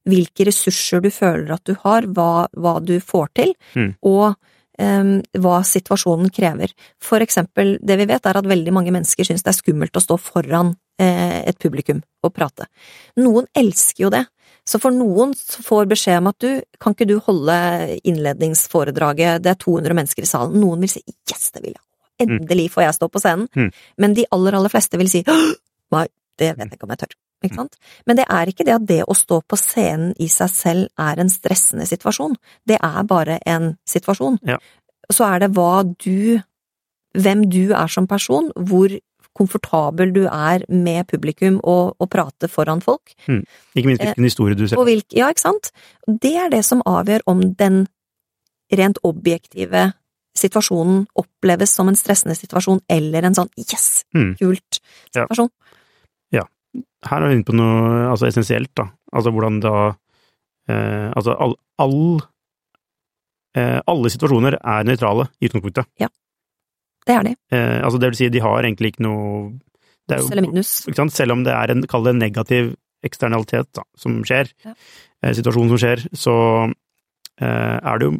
hvilke 0.07 0.45
ressurser 0.47 1.01
du 1.03 1.09
føler 1.11 1.51
at 1.57 1.65
du 1.67 1.73
har, 1.83 2.07
hva, 2.15 2.47
hva 2.55 2.77
du 2.83 2.95
får 3.03 3.27
til, 3.35 3.51
Mm. 3.75 3.91
og 4.07 4.35
hva 4.79 5.59
situasjonen 5.67 6.31
krever. 6.31 6.71
For 7.03 7.19
eksempel, 7.23 7.77
det 7.83 7.97
vi 7.99 8.07
vet 8.09 8.25
er 8.25 8.39
at 8.39 8.47
veldig 8.47 8.73
mange 8.75 8.93
mennesker 8.95 9.27
syns 9.27 9.43
det 9.43 9.51
er 9.51 9.57
skummelt 9.57 9.99
å 9.99 10.03
stå 10.03 10.15
foran 10.21 10.73
eh, 11.01 11.41
et 11.49 11.59
publikum 11.59 11.99
og 12.23 12.33
prate. 12.35 12.69
Noen 13.19 13.49
elsker 13.57 14.05
jo 14.05 14.13
det. 14.13 14.23
Så 14.69 14.79
for 14.81 14.93
noen 14.93 15.33
får 15.35 15.87
beskjed 15.89 16.19
om 16.21 16.29
at 16.29 16.43
du, 16.43 16.49
kan 16.79 16.93
ikke 16.93 17.07
du 17.09 17.17
holde 17.25 17.55
innledningsforedraget, 18.07 19.41
det 19.43 19.53
er 19.53 19.61
200 19.63 19.97
mennesker 19.97 20.25
i 20.25 20.29
salen. 20.29 20.59
Noen 20.61 20.83
vil 20.85 20.91
si 20.93 21.01
yes, 21.07 21.49
det 21.55 21.63
vil 21.63 21.73
jeg. 21.73 21.83
Endelig 22.19 22.67
får 22.73 22.85
jeg 22.85 22.97
stå 22.99 23.09
på 23.09 23.21
scenen. 23.23 23.47
Mm. 23.55 23.71
Men 24.03 24.15
de 24.17 24.27
aller, 24.35 24.57
aller 24.59 24.71
fleste 24.71 24.99
vil 24.99 25.09
si 25.11 25.23
«Åh, 25.25 25.49
nei, 25.95 26.05
det 26.39 26.53
vet 26.53 26.67
jeg 26.67 26.77
ikke 26.77 26.87
om 26.87 26.93
jeg 26.93 27.03
tør. 27.05 27.15
Ikke 27.43 27.55
sant? 27.55 27.77
Men 28.05 28.19
det 28.19 28.25
er 28.27 28.51
ikke 28.51 28.65
det 28.67 28.75
at 28.75 28.87
det 28.87 29.01
å 29.07 29.15
stå 29.15 29.41
på 29.47 29.57
scenen 29.59 30.11
i 30.19 30.27
seg 30.31 30.51
selv 30.51 30.87
er 30.99 31.21
en 31.21 31.31
stressende 31.31 31.87
situasjon. 31.87 32.35
Det 32.67 32.79
er 32.83 33.03
bare 33.07 33.39
en 33.47 33.73
situasjon. 33.87 34.41
Ja. 34.47 34.57
Så 35.09 35.25
er 35.25 35.45
det 35.45 35.53
hva 35.55 35.83
du, 35.87 36.41
hvem 37.17 37.45
du 37.49 37.71
er 37.71 37.87
som 37.87 38.09
person, 38.11 38.51
hvor 38.55 38.91
komfortabel 39.39 40.11
du 40.13 40.25
er 40.25 40.65
med 40.67 41.07
publikum 41.07 41.61
og, 41.63 41.95
og 41.99 42.09
prate 42.11 42.49
foran 42.51 42.81
folk. 42.83 43.13
Ikke 43.29 43.87
minst 43.87 44.03
hvilken 44.03 44.27
historie 44.27 44.57
du 44.57 44.65
selv 44.67 44.83
hvilk, 44.89 45.07
ja, 45.15 45.29
ikke 45.31 45.45
sant? 45.45 45.71
Det 46.07 46.35
er 46.43 46.51
det 46.51 46.63
som 46.67 46.83
avgjør 46.85 47.23
om 47.31 47.45
den 47.59 47.85
rent 48.75 48.99
objektive 49.07 49.91
situasjonen 50.39 51.05
oppleves 51.19 51.71
som 51.75 51.89
en 51.89 51.97
stressende 51.97 52.35
situasjon, 52.37 52.83
eller 52.89 53.27
en 53.27 53.37
sånn 53.37 53.49
yes, 53.57 54.05
Mm. 54.15 54.35
kult 54.39 54.79
Ja. 55.15 55.25
Her 57.07 57.23
er 57.23 57.29
vi 57.31 57.37
inne 57.37 57.47
på 57.47 57.55
noe 57.55 58.09
altså 58.11 58.27
essensielt, 58.27 58.71
da. 58.75 58.89
Altså 59.15 59.31
hvordan 59.31 59.59
da 59.63 59.73
eh, 60.67 61.07
Altså 61.15 61.35
all, 61.39 61.55
all 61.79 61.95
eh, 63.55 63.79
Alle 63.87 64.11
situasjoner 64.11 64.57
er 64.59 64.83
nøytrale 64.87 65.29
i 65.39 65.47
utgangspunktet. 65.49 65.87
Ja, 66.01 66.09
Det 67.07 67.15
er 67.15 67.23
de. 67.29 67.33
Eh, 67.55 67.79
altså 67.85 68.01
det 68.01 68.11
vil 68.11 68.19
si, 68.19 68.29
de 68.29 68.43
har 68.43 68.63
egentlig 68.67 68.93
ikke 68.93 69.05
noe 69.07 69.53
det 70.09 70.17
Pluss 70.19 70.31
eller 70.33 70.45
minus. 70.47 70.73
Ikke 70.89 70.99
sant? 71.03 71.13
Selv 71.15 71.31
om 71.37 71.43
det 71.45 71.53
er 71.53 71.71
en, 71.71 71.83
kall 71.87 72.03
det 72.07 72.15
en 72.15 72.23
negativ 72.23 72.71
eksternalitet 73.05 73.69
da, 73.77 73.83
som 73.97 74.19
skjer, 74.27 74.49
Ja. 74.65 74.73
eh, 75.23 75.33
situasjonen 75.37 75.69
som 75.71 75.79
skjer, 75.79 76.01
så 76.17 76.35
eh, 77.39 77.77
er 77.79 78.01
det 78.01 78.09
jo 78.11 78.17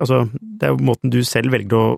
Altså, 0.00 0.22
det 0.32 0.64
er 0.64 0.70
jo 0.72 0.78
måten 0.80 1.10
du 1.12 1.18
selv 1.28 1.52
velger 1.52 1.76
å 1.76 1.96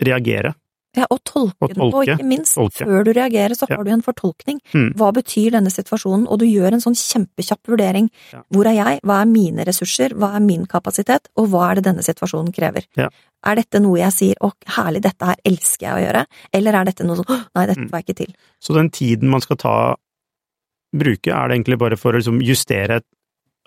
reagere. 0.00 0.54
Ja, 0.96 1.06
og 1.08 1.20
tolke 1.22 1.54
Og 1.62 1.68
den, 1.72 1.82
og 1.94 2.02
ikke 2.04 2.24
minst, 2.26 2.56
tolke. 2.56 2.84
før 2.84 3.04
du 3.04 3.12
reagerer, 3.12 3.54
så 3.54 3.66
Ja. 3.68 3.76
har 3.76 3.84
du 3.84 3.90
en 3.92 4.02
fortolkning. 4.02 4.58
Mm. 4.74 4.94
Hva 4.96 5.12
betyr 5.14 5.52
denne 5.52 5.70
situasjonen? 5.70 6.26
Og 6.28 6.40
du 6.40 6.46
gjør 6.46 6.72
en 6.72 6.80
sånn 6.80 6.96
kjempekjapp 6.98 7.62
vurdering. 7.68 8.10
Ja. 8.32 8.42
Hvor 8.52 8.66
er 8.66 8.74
jeg? 8.74 9.00
Hva 9.02 9.22
er 9.22 9.26
mine 9.26 9.64
ressurser? 9.64 10.10
Hva 10.18 10.34
er 10.34 10.40
min 10.40 10.66
kapasitet? 10.66 11.28
Og 11.36 11.48
hva 11.48 11.70
er 11.70 11.74
det 11.76 11.84
denne 11.84 12.02
situasjonen 12.02 12.52
krever? 12.52 12.86
Ja. 12.96 13.08
Er 13.44 13.54
dette 13.54 13.80
noe 13.80 13.98
jeg 13.98 14.12
sier 14.12 14.34
'å, 14.42 14.52
herlig, 14.66 15.00
dette 15.02 15.22
her 15.24 15.36
elsker 15.44 15.86
jeg 15.86 15.94
å 15.94 16.12
gjøre', 16.12 16.26
eller 16.52 16.74
er 16.74 16.84
dette 16.84 17.04
noe 17.04 17.16
sånn 17.16 17.24
'å, 17.26 17.46
nei, 17.54 17.66
dette 17.66 17.78
Mm. 17.80 17.88
får 17.90 17.96
jeg 17.98 18.06
ikke 18.06 18.26
til'? 18.26 18.34
Så 18.60 18.74
den 18.74 18.90
tiden 18.90 19.28
man 19.30 19.40
skal 19.40 19.56
ta 19.56 19.94
bruke, 20.94 21.28
er 21.32 21.48
det 21.48 21.56
egentlig 21.64 21.78
bare 21.78 21.96
for 21.96 22.12
å 22.12 22.16
liksom 22.16 22.40
justere 22.42 23.00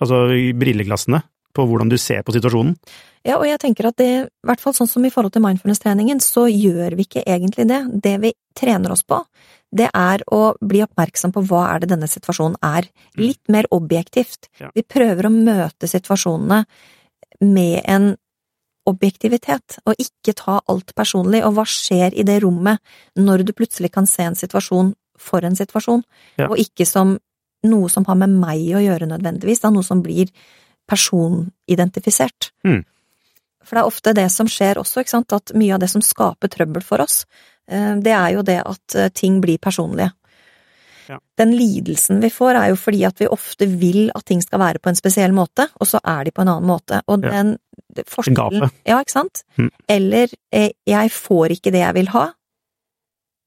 altså 0.01 0.27
brilleglassene 0.59 1.23
på 1.53 1.65
hvordan 1.69 1.91
du 1.91 1.97
ser 2.01 2.23
på 2.25 2.33
situasjonen? 2.35 2.75
Ja, 3.23 3.37
og 3.37 3.45
jeg 3.47 3.59
tenker 3.61 3.87
at 3.87 3.97
det, 4.01 4.07
i 4.27 4.47
hvert 4.47 4.59
fall 4.59 4.75
sånn 4.75 4.89
som 4.89 5.05
i 5.07 5.11
forhold 5.13 5.31
til 5.35 5.43
mindfulness-treningen, 5.45 6.19
så 6.19 6.49
gjør 6.51 6.97
vi 6.99 7.05
ikke 7.07 7.23
egentlig 7.23 7.67
det. 7.69 7.79
Det 8.03 8.17
vi 8.19 8.33
trener 8.57 8.91
oss 8.91 9.05
på, 9.07 9.21
det 9.73 9.87
er 9.95 10.25
å 10.33 10.41
bli 10.59 10.81
oppmerksom 10.83 11.31
på 11.33 11.45
hva 11.47 11.63
er 11.71 11.83
det 11.83 11.93
denne 11.93 12.09
situasjonen 12.11 12.59
er. 12.67 12.89
Litt 13.17 13.41
mer 13.53 13.69
objektivt. 13.71 14.49
Ja. 14.59 14.73
Vi 14.75 14.83
prøver 14.83 15.29
å 15.29 15.33
møte 15.33 15.87
situasjonene 15.89 16.65
med 17.47 17.79
en 17.89 18.11
objektivitet, 18.89 19.79
og 19.87 19.95
ikke 20.01 20.35
ta 20.35 20.57
alt 20.67 20.91
personlig. 20.97 21.45
Og 21.47 21.55
hva 21.55 21.63
skjer 21.69 22.11
i 22.19 22.25
det 22.27 22.41
rommet 22.43 22.83
når 23.15 23.45
du 23.47 23.53
plutselig 23.55 23.93
kan 23.95 24.09
se 24.09 24.27
en 24.27 24.35
situasjon 24.35 24.91
for 25.19 25.45
en 25.47 25.55
situasjon, 25.55 26.03
Ja. 26.37 26.49
og 26.49 26.57
ikke 26.57 26.85
som 26.85 27.17
noe 27.63 27.87
som 27.89 28.03
har 28.05 28.15
med 28.15 28.29
meg 28.29 28.59
å 28.75 28.83
gjøre 28.83 29.07
nødvendigvis, 29.07 29.61
da 29.61 29.69
noe 29.69 29.83
som 29.83 30.01
blir 30.03 30.27
personidentifisert. 30.93 32.51
Mm. 32.67 32.83
For 33.63 33.77
det 33.77 33.83
er 33.83 33.89
ofte 33.89 34.15
det 34.17 34.27
som 34.33 34.49
skjer 34.51 34.81
også, 34.81 35.03
ikke 35.03 35.15
sant, 35.15 35.35
at 35.35 35.53
mye 35.57 35.75
av 35.75 35.81
det 35.83 35.89
som 35.91 36.03
skaper 36.03 36.51
trøbbel 36.51 36.83
for 36.85 37.03
oss, 37.03 37.23
eh, 37.71 37.95
det 38.03 38.13
er 38.15 38.35
jo 38.35 38.43
det 38.45 38.59
at 38.61 38.99
eh, 38.99 39.11
ting 39.15 39.39
blir 39.43 39.61
personlige. 39.61 40.11
Ja. 41.09 41.17
Den 41.37 41.51
lidelsen 41.55 42.21
vi 42.23 42.29
får 42.31 42.55
er 42.55 42.69
jo 42.71 42.77
fordi 42.79 43.01
at 43.07 43.19
vi 43.19 43.27
ofte 43.31 43.67
vil 43.67 44.07
at 44.15 44.25
ting 44.29 44.39
skal 44.43 44.61
være 44.61 44.79
på 44.83 44.91
en 44.91 44.99
spesiell 44.99 45.33
måte, 45.35 45.67
og 45.79 45.89
så 45.89 45.99
er 45.99 46.27
de 46.27 46.31
på 46.35 46.43
en 46.43 46.53
annen 46.53 46.69
måte. 46.69 47.01
Og 47.11 47.23
den 47.23 47.55
ja. 47.57 48.05
forskjellen 48.07 48.39
Gapet. 48.39 48.79
Ja, 48.87 49.01
ikke 49.03 49.17
sant? 49.17 49.43
Mm. 49.59 49.69
Eller 49.97 50.37
eh, 50.55 50.71
jeg 50.87 51.11
får 51.15 51.57
ikke 51.57 51.73
det 51.75 51.83
jeg 51.83 51.97
vil 51.99 52.13
ha. 52.15 52.29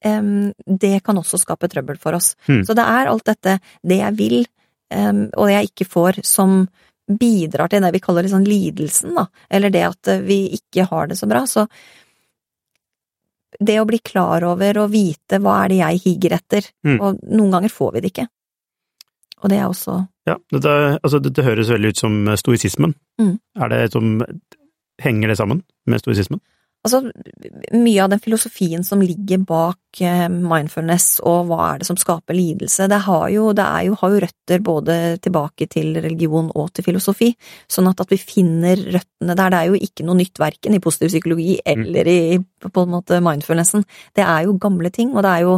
Um, 0.05 0.53
det 0.69 0.99
kan 1.05 1.17
også 1.17 1.39
skape 1.41 1.69
trøbbel 1.71 1.97
for 1.97 2.17
oss. 2.17 2.35
Mm. 2.45 2.61
Så 2.67 2.75
det 2.77 2.85
er 2.85 3.09
alt 3.09 3.25
dette, 3.25 3.57
det 3.81 3.97
jeg 3.97 4.17
vil, 4.19 4.43
um, 4.93 5.23
og 5.33 5.47
det 5.47 5.55
jeg 5.55 5.71
ikke 5.71 5.87
får, 5.89 6.19
som 6.27 6.59
bidrar 7.07 7.69
til 7.71 7.81
det 7.81 7.93
vi 7.95 8.01
kaller 8.03 8.25
liksom 8.27 8.43
lidelsen, 8.47 9.13
da. 9.15 9.27
Eller 9.49 9.71
det 9.71 9.83
at 9.87 10.07
eh, 10.11 10.19
vi 10.27 10.41
ikke 10.57 10.87
har 10.89 11.07
det 11.07 11.17
så 11.19 11.27
bra. 11.29 11.45
Så 11.47 11.67
det 13.59 13.77
å 13.79 13.85
bli 13.87 13.99
klar 14.03 14.43
over 14.45 14.77
og 14.83 14.91
vite 14.93 15.39
hva 15.41 15.63
er 15.63 15.71
det 15.71 15.77
jeg 15.79 16.01
higer 16.03 16.35
etter, 16.37 16.67
Mm. 16.85 16.99
og 17.01 17.21
noen 17.23 17.51
ganger 17.55 17.69
får 17.73 17.93
vi 17.93 18.01
det 18.01 18.11
ikke. 18.11 18.27
Og 19.43 19.49
det 19.49 19.57
er 19.59 19.67
også 19.69 20.07
Ja, 20.27 20.35
dette, 20.51 20.99
altså, 21.03 21.21
dette 21.23 21.43
høres 21.45 21.69
veldig 21.69 21.89
ut 21.93 21.97
som 21.97 22.13
stoisismen. 22.35 22.93
Mm. 23.21 23.39
Er 23.61 23.69
det 23.69 23.91
som 23.93 24.21
Henger 24.99 25.27
det 25.29 25.37
sammen 25.37 25.63
med 25.85 26.01
stoisismen? 26.01 26.39
Altså, 26.87 27.01
mye 27.75 28.03
av 28.03 28.11
den 28.13 28.21
filosofien 28.23 28.83
som 28.87 29.01
ligger 29.03 29.41
bak 29.43 29.99
eh, 29.99 30.27
mindfulness 30.31 31.17
og 31.27 31.49
hva 31.49 31.57
er 31.65 31.81
det 31.81 31.87
som 31.89 31.99
skaper 31.99 32.37
lidelse, 32.37 32.87
det 32.87 33.01
har 33.03 33.25
jo, 33.33 33.49
det 33.57 33.65
jo, 33.89 33.97
har 33.99 34.13
jo 34.13 34.21
røtter 34.23 34.63
både 34.63 34.95
tilbake 35.23 35.67
til 35.73 35.97
religion 35.99 36.47
og 36.55 36.71
til 36.71 36.87
filosofi, 36.87 37.33
sånn 37.67 37.91
at, 37.91 38.05
at 38.05 38.13
vi 38.13 38.21
finner 38.21 38.79
røttene 38.79 39.35
der. 39.35 39.51
Det 39.51 39.59
er 39.59 39.71
jo 39.73 39.81
ikke 39.89 40.07
noe 40.07 40.21
nytt 40.21 40.39
verken 40.39 40.77
i 40.77 40.81
positiv 40.83 41.11
psykologi 41.11 41.57
eller 41.65 42.11
i 42.11 42.19
på 42.63 42.83
en 42.85 42.93
måte 42.95 43.19
mindfulnessen. 43.23 43.83
Det 44.15 44.23
er 44.23 44.47
jo 44.47 44.55
gamle 44.61 44.93
ting, 44.93 45.11
og 45.15 45.27
det 45.27 45.33
er 45.33 45.47
jo 45.47 45.57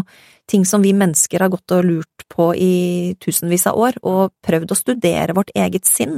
ting 0.49 0.65
som 0.65 0.81
vi 0.81 0.95
mennesker 0.97 1.45
har 1.45 1.51
gått 1.53 1.77
og 1.77 1.85
lurt 1.85 2.25
på 2.33 2.49
i 2.57 2.73
tusenvis 3.21 3.67
av 3.69 3.77
år, 3.77 4.01
og 4.01 4.33
prøvd 4.45 4.73
å 4.73 4.79
studere 4.79 5.37
vårt 5.37 5.53
eget 5.53 5.85
sinn. 5.85 6.17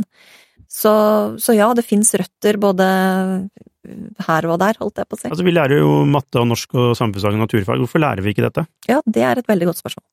Så, 0.71 0.93
så 1.35 1.53
ja, 1.57 1.67
det 1.75 1.83
fins 1.83 2.13
røtter 2.15 2.55
både 2.61 2.87
her 4.27 4.47
og 4.47 4.59
der, 4.61 4.77
holdt 4.81 5.01
jeg 5.01 5.09
på 5.09 5.17
å 5.17 5.19
si. 5.19 5.29
Altså, 5.31 5.45
vi 5.45 5.53
lærer 5.53 5.81
jo 5.81 6.01
matte 6.09 6.41
og 6.41 6.49
norsk 6.51 6.75
og 6.77 6.91
samfunnsfag 6.99 7.37
og 7.37 7.43
naturfag. 7.45 7.81
Hvorfor 7.81 8.03
lærer 8.03 8.25
vi 8.25 8.35
ikke 8.35 8.45
dette? 8.45 8.65
Ja, 8.89 8.99
det 9.05 9.23
er 9.25 9.41
et 9.41 9.49
veldig 9.49 9.71
godt 9.71 9.81
spørsmål. 9.81 10.05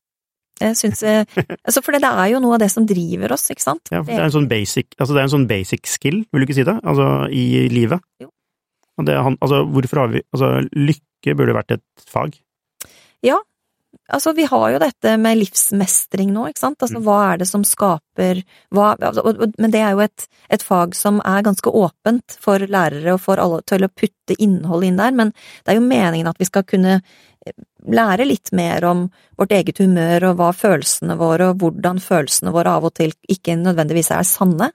Jeg 0.59 0.75
syns 0.75 1.01
eh, 1.07 1.21
altså 1.67 1.79
For 1.85 1.95
det 1.95 2.03
er 2.03 2.25
jo 2.33 2.41
noe 2.43 2.57
av 2.57 2.63
det 2.63 2.67
som 2.73 2.87
driver 2.87 3.31
oss, 3.35 3.45
ikke 3.53 3.63
sant? 3.63 3.91
Ja, 3.93 4.01
for 4.01 4.11
det 4.11 4.19
er 4.19 4.27
en 4.27 4.35
sånn 4.35 4.49
basic, 4.51 4.91
altså 4.97 5.15
det 5.15 5.21
er 5.21 5.29
en 5.29 5.35
sånn 5.37 5.47
basic 5.49 5.87
skill, 5.87 6.19
vil 6.27 6.43
du 6.43 6.47
ikke 6.47 6.57
si 6.57 6.67
det? 6.67 6.75
Altså, 6.83 7.07
i 7.31 7.67
livet. 7.71 8.03
Jo. 8.23 8.31
Det, 9.07 9.15
altså, 9.15 9.61
hvorfor 9.71 10.01
har 10.01 10.09
vi 10.11 10.23
Altså, 10.33 10.49
lykke 10.75 11.35
burde 11.39 11.55
vært 11.55 11.77
et 11.77 11.85
fag. 12.09 12.35
Altså, 14.11 14.33
vi 14.35 14.45
har 14.49 14.65
jo 14.73 14.79
dette 14.81 15.13
med 15.21 15.37
livsmestring 15.37 16.31
nå, 16.33 16.47
ikke 16.49 16.63
sant? 16.63 16.81
Altså, 16.81 16.97
Mm. 16.99 17.03
hva 17.05 17.33
er 17.33 17.37
det 17.37 17.47
som 17.47 17.63
skaper 17.63 18.43
hva, 18.73 18.95
altså, 18.97 19.51
Men 19.57 19.71
det 19.71 19.81
er 19.81 19.91
jo 19.91 19.99
et, 19.99 20.27
et 20.49 20.63
fag 20.63 20.95
som 20.95 21.21
er 21.25 21.43
ganske 21.43 21.69
åpent 21.69 22.37
for 22.39 22.59
lærere 22.59 23.13
og 23.13 23.21
for 23.21 23.37
alle 23.37 23.61
til 23.61 23.85
å 23.85 23.89
putte 23.93 24.35
innhold 24.39 24.83
inn 24.83 24.97
der, 24.97 25.11
men 25.11 25.33
det 25.63 25.73
er 25.73 25.79
jo 25.79 25.87
meningen 25.87 26.27
at 26.27 26.39
vi 26.39 26.45
skal 26.45 26.63
kunne 26.63 27.01
eh, 27.45 27.53
lære 27.87 28.25
litt 28.27 28.51
mer 28.51 28.83
om 28.83 29.11
vårt 29.37 29.51
eget 29.51 29.77
humør 29.77 30.31
og 30.31 30.37
hva 30.37 30.51
følelsene 30.53 31.15
våre 31.17 31.51
og 31.51 31.59
hvordan 31.61 31.99
følelsene 31.99 32.51
våre 32.51 32.75
av 32.75 32.85
og 32.89 32.93
til 32.95 33.13
ikke 33.29 33.55
nødvendigvis 33.55 34.11
er 34.11 34.23
sanne. 34.23 34.71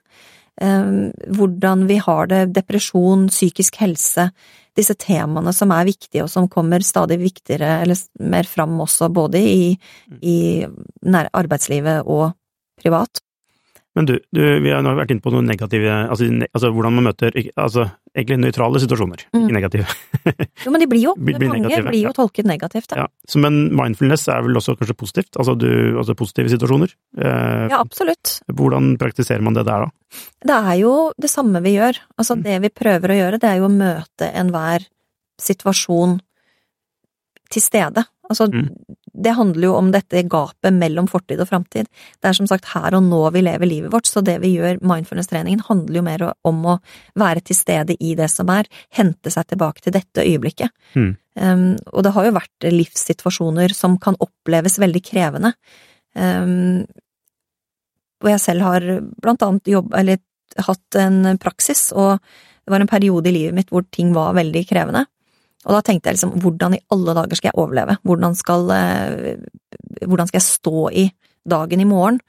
Eh, 0.61 1.11
hvordan 1.35 1.87
vi 1.87 1.97
har 1.97 2.27
det, 2.27 2.53
depresjon, 2.55 3.27
psykisk 3.27 3.75
helse, 3.83 4.31
disse 4.75 4.95
temaene 4.99 5.53
som 5.55 5.71
er 5.75 5.87
viktige 5.87 6.25
og 6.25 6.31
som 6.31 6.49
kommer 6.51 6.83
stadig 6.85 7.17
viktigere 7.21 7.81
eller 7.83 7.99
mer 8.19 8.47
fram 8.49 8.75
også, 8.83 9.09
både 9.13 9.41
i, 9.41 9.69
i 10.21 10.37
arbeidslivet 11.05 12.03
og 12.05 12.33
privat. 12.81 13.24
Men 13.95 14.05
du, 14.09 14.13
du, 14.35 14.41
vi 14.59 14.71
har 14.75 14.81
nå 14.83 14.91
vært 14.97 15.11
inne 15.13 15.23
på 15.23 15.31
noen 15.31 15.45
negative 15.47 15.87
Altså, 16.11 16.25
ne, 16.27 16.47
altså 16.51 16.67
hvordan 16.75 16.93
man 16.97 17.05
møter 17.07 17.31
altså, 17.55 17.85
egentlig 18.15 18.37
nøytrale 18.43 18.81
situasjoner, 18.83 19.23
Mm. 19.31 19.45
ikke 19.45 19.55
negative. 19.55 19.85
Jo, 20.65 20.71
men 20.73 20.81
de 20.81 20.87
blir 20.91 21.01
jo, 21.05 21.13
Blir- 21.15 21.37
blir 21.39 21.49
mange 21.53 21.69
blir 21.87 22.01
jo 22.03 22.11
tolket 22.17 22.45
negativt, 22.49 22.89
da. 22.91 22.95
Ja. 23.03 23.07
Så, 23.29 23.39
men 23.39 23.69
mindfulness 23.77 24.27
er 24.27 24.41
vel 24.43 24.57
også 24.59 24.75
kanskje 24.79 24.97
positivt? 24.99 25.37
Altså, 25.39 25.55
du, 25.57 25.69
altså 26.01 26.15
positive 26.17 26.49
situasjoner? 26.51 26.91
Eh, 27.17 27.67
Ja, 27.71 27.79
absolutt. 27.79 28.41
Hvordan 28.51 28.97
praktiserer 28.99 29.41
man 29.45 29.53
det 29.55 29.65
der, 29.69 29.85
da? 29.85 30.19
Det 30.49 30.57
er 30.73 30.79
jo 30.81 30.93
det 31.21 31.29
samme 31.31 31.61
vi 31.63 31.75
gjør. 31.77 31.99
Altså, 32.17 32.35
Mm. 32.35 32.43
det 32.43 32.61
vi 32.61 32.69
prøver 32.83 33.07
å 33.15 33.19
gjøre, 33.21 33.39
det 33.39 33.49
er 33.53 33.57
jo 33.61 33.69
å 33.69 33.77
møte 33.77 34.31
enhver 34.33 34.87
situasjon 35.39 36.19
til 37.51 37.61
stede. 37.61 38.03
Altså, 38.29 38.47
Mm. 38.51 38.69
Det 39.23 39.35
handler 39.37 39.67
jo 39.69 39.75
om 39.77 39.91
dette 39.93 40.23
gapet 40.29 40.75
mellom 40.75 41.07
fortid 41.07 41.39
og 41.43 41.49
framtid. 41.49 41.87
Det 42.19 42.29
er 42.29 42.37
som 42.37 42.47
sagt 42.49 42.67
her 42.73 42.97
og 42.97 43.05
nå 43.05 43.21
vi 43.35 43.43
lever 43.45 43.69
livet 43.69 43.93
vårt, 43.93 44.09
så 44.09 44.23
det 44.25 44.37
vi 44.43 44.55
gjør, 44.57 44.81
mindfulness-treningen, 44.83 45.63
handler 45.69 45.99
jo 45.99 46.05
mer 46.05 46.25
om 46.47 46.61
å 46.73 46.77
være 47.19 47.45
til 47.47 47.57
stede 47.57 47.97
i 47.99 48.15
det 48.19 48.27
som 48.33 48.51
er, 48.53 48.69
hente 48.97 49.31
seg 49.33 49.47
tilbake 49.51 49.85
til 49.85 49.95
dette 49.95 50.25
øyeblikket. 50.25 50.73
Mm. 50.95 51.13
Um, 51.35 51.65
og 51.91 52.05
det 52.05 52.13
har 52.15 52.27
jo 52.27 52.35
vært 52.37 52.69
livssituasjoner 52.71 53.75
som 53.75 53.97
kan 54.01 54.19
oppleves 54.23 54.79
veldig 54.83 55.03
krevende. 55.05 55.55
Um, 56.15 56.85
og 58.23 58.31
jeg 58.31 58.43
selv 58.43 58.67
har 58.67 58.85
blant 59.21 59.43
annet 59.45 59.75
jobb, 59.75 59.91
eller 59.95 60.21
hatt 60.65 60.99
en 60.99 61.37
praksis, 61.41 61.89
og 61.95 62.17
det 62.65 62.73
var 62.73 62.81
en 62.81 62.89
periode 62.89 63.29
i 63.29 63.35
livet 63.35 63.57
mitt 63.57 63.71
hvor 63.73 63.85
ting 63.93 64.13
var 64.15 64.35
veldig 64.37 64.63
krevende. 64.69 65.05
Og 65.65 65.73
da 65.73 65.81
tenkte 65.85 66.09
jeg 66.09 66.17
liksom, 66.17 66.35
hvordan 66.43 66.77
i 66.77 66.83
alle 66.93 67.15
dager 67.17 67.39
skal 67.39 67.51
jeg 67.51 67.59
overleve? 67.61 67.97
Hvordan 68.05 68.35
skal, 68.37 68.67
eh, 68.75 69.37
hvordan 70.05 70.29
skal 70.29 70.39
jeg 70.39 70.47
stå 70.49 70.89
i 70.91 71.05
dagen 71.49 71.81
i 71.81 71.89
morgen? 71.89 72.19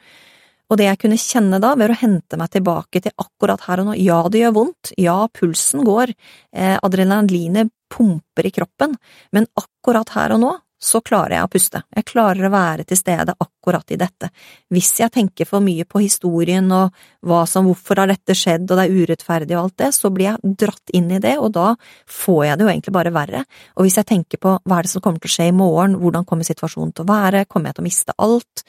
Og 0.66 0.80
det 0.80 0.88
jeg 0.88 0.98
kunne 0.98 1.20
kjenne 1.20 1.60
da, 1.62 1.74
ved 1.78 1.92
å 1.92 1.98
hente 2.00 2.38
meg 2.40 2.50
tilbake 2.50 3.02
til 3.04 3.14
akkurat 3.22 3.62
her 3.68 3.82
og 3.82 3.90
nå, 3.90 3.98
ja, 4.02 4.18
det 4.32 4.40
gjør 4.42 4.56
vondt, 4.56 4.92
ja, 4.98 5.18
pulsen 5.30 5.84
går, 5.86 6.10
eh, 6.56 6.74
adrenalinet 6.82 7.70
pumper 7.92 8.48
i 8.48 8.50
kroppen, 8.50 8.96
men 9.32 9.46
akkurat 9.54 10.10
her 10.16 10.34
og 10.34 10.42
nå 10.42 10.52
så 10.78 11.00
klarer 11.00 11.38
jeg 11.38 11.46
å 11.46 11.50
puste, 11.50 11.80
jeg 11.96 12.04
klarer 12.04 12.46
å 12.46 12.52
være 12.52 12.84
til 12.84 12.98
stede 13.00 13.34
akkurat 13.40 13.92
i 13.94 13.96
dette. 14.00 14.28
Hvis 14.72 14.90
jeg 15.00 15.12
tenker 15.14 15.48
for 15.48 15.64
mye 15.64 15.86
på 15.88 16.02
historien 16.04 16.68
og 16.76 16.92
hva 17.26 17.44
som, 17.48 17.64
hvorfor 17.70 18.02
har 18.02 18.10
dette 18.12 18.36
skjedd 18.36 18.68
og 18.68 18.76
det 18.76 18.84
er 18.84 18.98
urettferdig 19.00 19.56
og 19.56 19.62
alt 19.62 19.78
det, 19.80 19.88
så 19.96 20.10
blir 20.12 20.28
jeg 20.30 20.52
dratt 20.60 20.92
inn 20.96 21.08
i 21.16 21.20
det, 21.22 21.38
og 21.40 21.54
da 21.56 21.70
får 22.12 22.42
jeg 22.46 22.58
det 22.58 22.66
jo 22.66 22.72
egentlig 22.74 22.96
bare 22.98 23.14
verre. 23.14 23.42
Og 23.76 23.86
hvis 23.86 23.96
jeg 24.02 24.10
tenker 24.12 24.42
på 24.42 24.58
hva 24.60 24.78
er 24.78 24.86
det 24.86 24.92
som 24.92 25.04
kommer 25.04 25.22
til 25.22 25.32
å 25.32 25.36
skje 25.38 25.48
i 25.48 25.56
morgen, 25.56 25.96
hvordan 26.02 26.28
kommer 26.28 26.48
situasjonen 26.48 26.92
til 26.92 27.06
å 27.06 27.10
være, 27.14 27.46
kommer 27.48 27.72
jeg 27.72 27.78
til 27.78 27.86
å 27.86 27.88
miste 27.88 28.16
alt? 28.28 28.64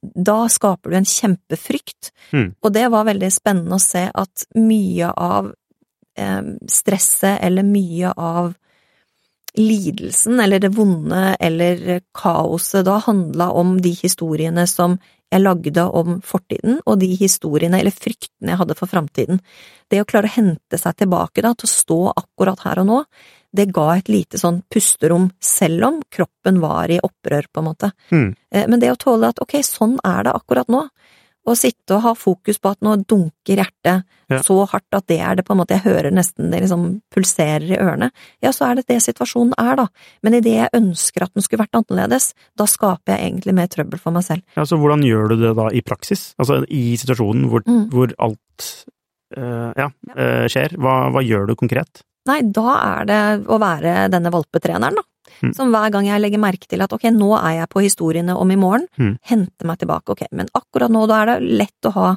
Da 0.00 0.38
skaper 0.48 0.90
du 0.90 0.96
en 0.96 1.08
kjempefrykt, 1.08 2.12
Mm. 2.30 2.54
og 2.62 2.72
det 2.72 2.86
var 2.92 3.04
veldig 3.04 3.28
spennende 3.34 3.74
å 3.74 3.82
se 3.82 4.04
at 4.14 4.44
mye 4.54 5.08
av 5.16 5.52
eh, 6.16 6.42
stresset 6.70 7.40
eller 7.42 7.66
mye 7.66 8.12
av 8.16 8.54
lidelsen 9.58 10.40
eller 10.40 10.62
det 10.62 10.72
vonde 10.76 11.36
eller 11.40 12.00
kaoset 12.16 12.84
da 12.86 13.00
handla 13.04 13.50
om 13.50 13.78
de 13.82 13.94
historiene 14.02 14.66
som 14.70 14.98
jeg 15.30 15.44
lagde 15.44 15.82
om 15.94 16.16
fortiden, 16.26 16.80
og 16.90 16.98
de 16.98 17.12
historiene 17.14 17.78
eller 17.78 17.94
fryktene 17.94 18.50
jeg 18.50 18.58
hadde 18.58 18.76
for 18.78 18.90
framtiden. 18.90 19.38
Det 19.90 20.00
å 20.02 20.06
klare 20.08 20.26
å 20.26 20.34
hente 20.34 20.78
seg 20.78 20.96
tilbake 20.98 21.44
da, 21.44 21.52
til 21.54 21.68
å 21.68 21.70
stå 21.70 21.98
akkurat 22.10 22.64
her 22.66 22.80
og 22.82 22.88
nå, 22.88 22.98
det 23.54 23.68
ga 23.74 23.86
et 23.96 24.10
lite 24.10 24.38
sånn 24.38 24.60
pusterom, 24.70 25.28
selv 25.42 25.86
om 25.86 26.00
kroppen 26.10 26.58
var 26.62 26.90
i 26.90 27.00
opprør, 27.02 27.46
på 27.50 27.62
en 27.62 27.68
måte. 27.70 27.92
Mm. 28.10 28.28
Men 28.54 28.82
det 28.82 28.90
å 28.92 28.98
tåle 28.98 29.30
at 29.30 29.42
ok, 29.42 29.56
sånn 29.66 29.96
er 30.06 30.26
det 30.26 30.34
akkurat 30.34 30.70
nå, 30.70 30.84
å 31.48 31.54
sitte 31.56 31.96
og 31.96 32.02
ha 32.04 32.12
fokus 32.14 32.58
på 32.60 32.70
at 32.70 32.80
nå 32.84 32.96
dunker 33.08 33.56
hjertet 33.62 34.04
Ja. 34.30 34.38
så 34.46 34.60
hardt 34.68 34.92
at 34.94 35.06
det 35.08 35.18
er 35.20 35.34
det 35.34 35.44
på 35.46 35.52
en 35.54 35.58
måte, 35.58 35.74
jeg 35.74 35.82
hører 35.88 36.12
nesten 36.14 36.50
det 36.52 36.60
liksom 36.62 37.00
pulserer 37.10 37.64
i 37.72 37.78
ørene, 37.80 38.10
ja, 38.42 38.50
så 38.54 38.68
er 38.70 38.74
det 38.76 38.86
det 38.86 39.00
situasjonen 39.02 39.54
er, 39.58 39.74
da. 39.80 39.86
Men 40.22 40.34
idet 40.38 40.52
jeg 40.54 40.70
ønsker 40.76 41.22
at 41.24 41.32
den 41.34 41.42
skulle 41.42 41.64
vært 41.64 41.74
annerledes, 41.80 42.34
da 42.56 42.64
skaper 42.70 43.16
jeg 43.16 43.32
egentlig 43.32 43.54
mer 43.56 43.66
trøbbel 43.66 43.98
for 43.98 44.12
meg 44.12 44.22
selv. 44.22 44.42
Ja, 44.56 44.62
så 44.68 44.78
hvordan 44.78 45.02
gjør 45.02 45.28
du 45.32 45.36
det 45.40 45.56
da 45.56 45.66
i 45.74 45.80
praksis? 45.82 46.34
Altså 46.38 46.60
i 46.68 46.94
situasjonen 47.00 47.48
hvor, 47.50 47.64
Mm. 47.66 47.88
hvor 47.90 48.12
alt 48.20 48.86
eh, 49.36 49.72
ja, 49.76 49.88
eh, 50.16 50.46
skjer, 50.50 50.76
hva, 50.78 51.10
hva 51.10 51.22
gjør 51.24 51.46
du 51.48 51.54
konkret? 51.56 52.02
Nei, 52.28 52.42
da 52.52 52.74
er 53.00 53.04
det 53.08 53.20
å 53.48 53.58
være 53.60 54.08
denne 54.12 54.30
valpetreneren, 54.34 54.94
da. 55.00 55.02
Mm. 55.40 55.54
Som 55.56 55.70
hver 55.72 55.90
gang 55.94 56.04
jeg 56.08 56.20
legger 56.20 56.40
merke 56.42 56.66
til 56.68 56.82
at 56.82 56.92
ok, 56.92 57.06
nå 57.14 57.30
er 57.38 57.60
jeg 57.60 57.68
på 57.72 57.80
historiene 57.84 58.34
om 58.36 58.50
i 58.50 58.56
morgen, 58.60 58.86
Mm. 58.98 59.18
hente 59.22 59.64
meg 59.64 59.78
tilbake, 59.78 60.10
ok, 60.12 60.26
men 60.32 60.48
akkurat 60.54 60.90
nå, 60.90 61.06
da 61.08 61.22
er 61.22 61.26
det 61.26 61.58
lett 61.62 61.86
å 61.86 61.92
ha 61.92 62.16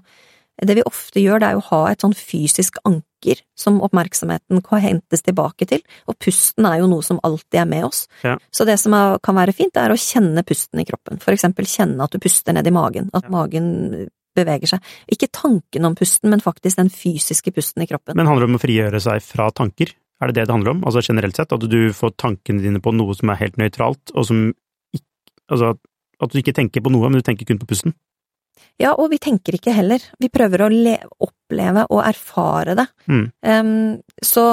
Det 0.64 0.76
vi 0.76 0.84
ofte 0.86 1.18
gjør, 1.20 1.40
det 1.40 1.48
er 1.50 1.56
å 1.58 1.64
ha 1.66 1.88
et 1.90 2.00
sånn 2.00 2.14
fysisk 2.14 2.76
anker 2.86 3.40
som 3.58 3.80
oppmerksomheten 3.82 4.62
kan 4.64 4.80
hentes 4.80 5.24
tilbake 5.26 5.66
til, 5.68 5.82
og 6.08 6.14
pusten 6.20 6.68
er 6.70 6.78
jo 6.78 6.86
noe 6.88 7.02
som 7.02 7.20
alltid 7.24 7.58
er 7.60 7.66
med 7.66 7.84
oss. 7.86 8.08
Ja. 8.24 8.38
Så 8.54 8.64
det 8.64 8.78
som 8.80 8.94
er, 8.94 9.18
kan 9.26 9.34
være 9.34 9.52
fint, 9.52 9.76
er 9.76 9.90
å 9.90 9.98
kjenne 9.98 10.44
pusten 10.46 10.80
i 10.80 10.86
kroppen, 10.86 11.20
for 11.20 11.34
eksempel 11.34 11.66
kjenne 11.66 12.00
at 12.06 12.12
du 12.12 12.20
puster 12.20 12.54
ned 12.54 12.68
i 12.68 12.70
magen, 12.70 13.10
at 13.16 13.24
Ja. 13.24 13.30
magen 13.30 14.08
beveger 14.38 14.76
seg. 14.76 14.94
Ikke 15.12 15.32
tanken 15.34 15.88
om 15.90 15.98
pusten, 15.98 16.32
men 16.34 16.44
faktisk 16.44 16.80
den 16.80 16.92
fysiske 16.94 17.54
pusten 17.56 17.86
i 17.86 17.90
kroppen. 17.90 18.18
Men 18.20 18.30
handler 18.30 18.48
det 18.48 18.54
om 18.54 18.60
å 18.60 18.64
frigjøre 18.64 19.02
seg 19.04 19.24
fra 19.26 19.50
tanker? 19.56 19.94
Er 20.22 20.32
det 20.32 20.40
det 20.40 20.48
det 20.48 20.56
handler 20.56 20.76
om? 20.78 20.84
Altså 20.88 21.04
generelt 21.04 21.38
sett, 21.38 21.54
at 21.56 21.68
du 21.70 21.80
får 21.96 22.16
tankene 22.22 22.64
dine 22.64 22.82
på 22.84 22.94
noe 22.96 23.16
som 23.18 23.32
er 23.34 23.42
helt 23.42 23.60
nøytralt, 23.62 24.14
og 24.16 24.30
som 24.30 24.46
ikke 24.96 25.10
Altså 25.52 25.74
at 26.24 26.32
du 26.32 26.38
ikke 26.40 26.54
tenker 26.56 26.80
på 26.80 26.92
noe, 26.94 27.10
men 27.12 27.20
du 27.20 27.26
tenker 27.28 27.46
kun 27.50 27.60
på 27.60 27.68
pusten? 27.68 27.92
Ja, 28.82 28.94
og 28.96 29.12
vi 29.12 29.20
tenker 29.22 29.58
ikke 29.58 29.74
heller. 29.76 30.02
Vi 30.22 30.30
prøver 30.34 30.64
å 30.64 30.70
le 30.72 30.96
oppleve 31.22 31.84
og 31.92 32.00
erfare 32.06 32.78
det. 32.80 32.86
Mm. 33.12 33.26
Um, 33.44 33.74
så 34.24 34.46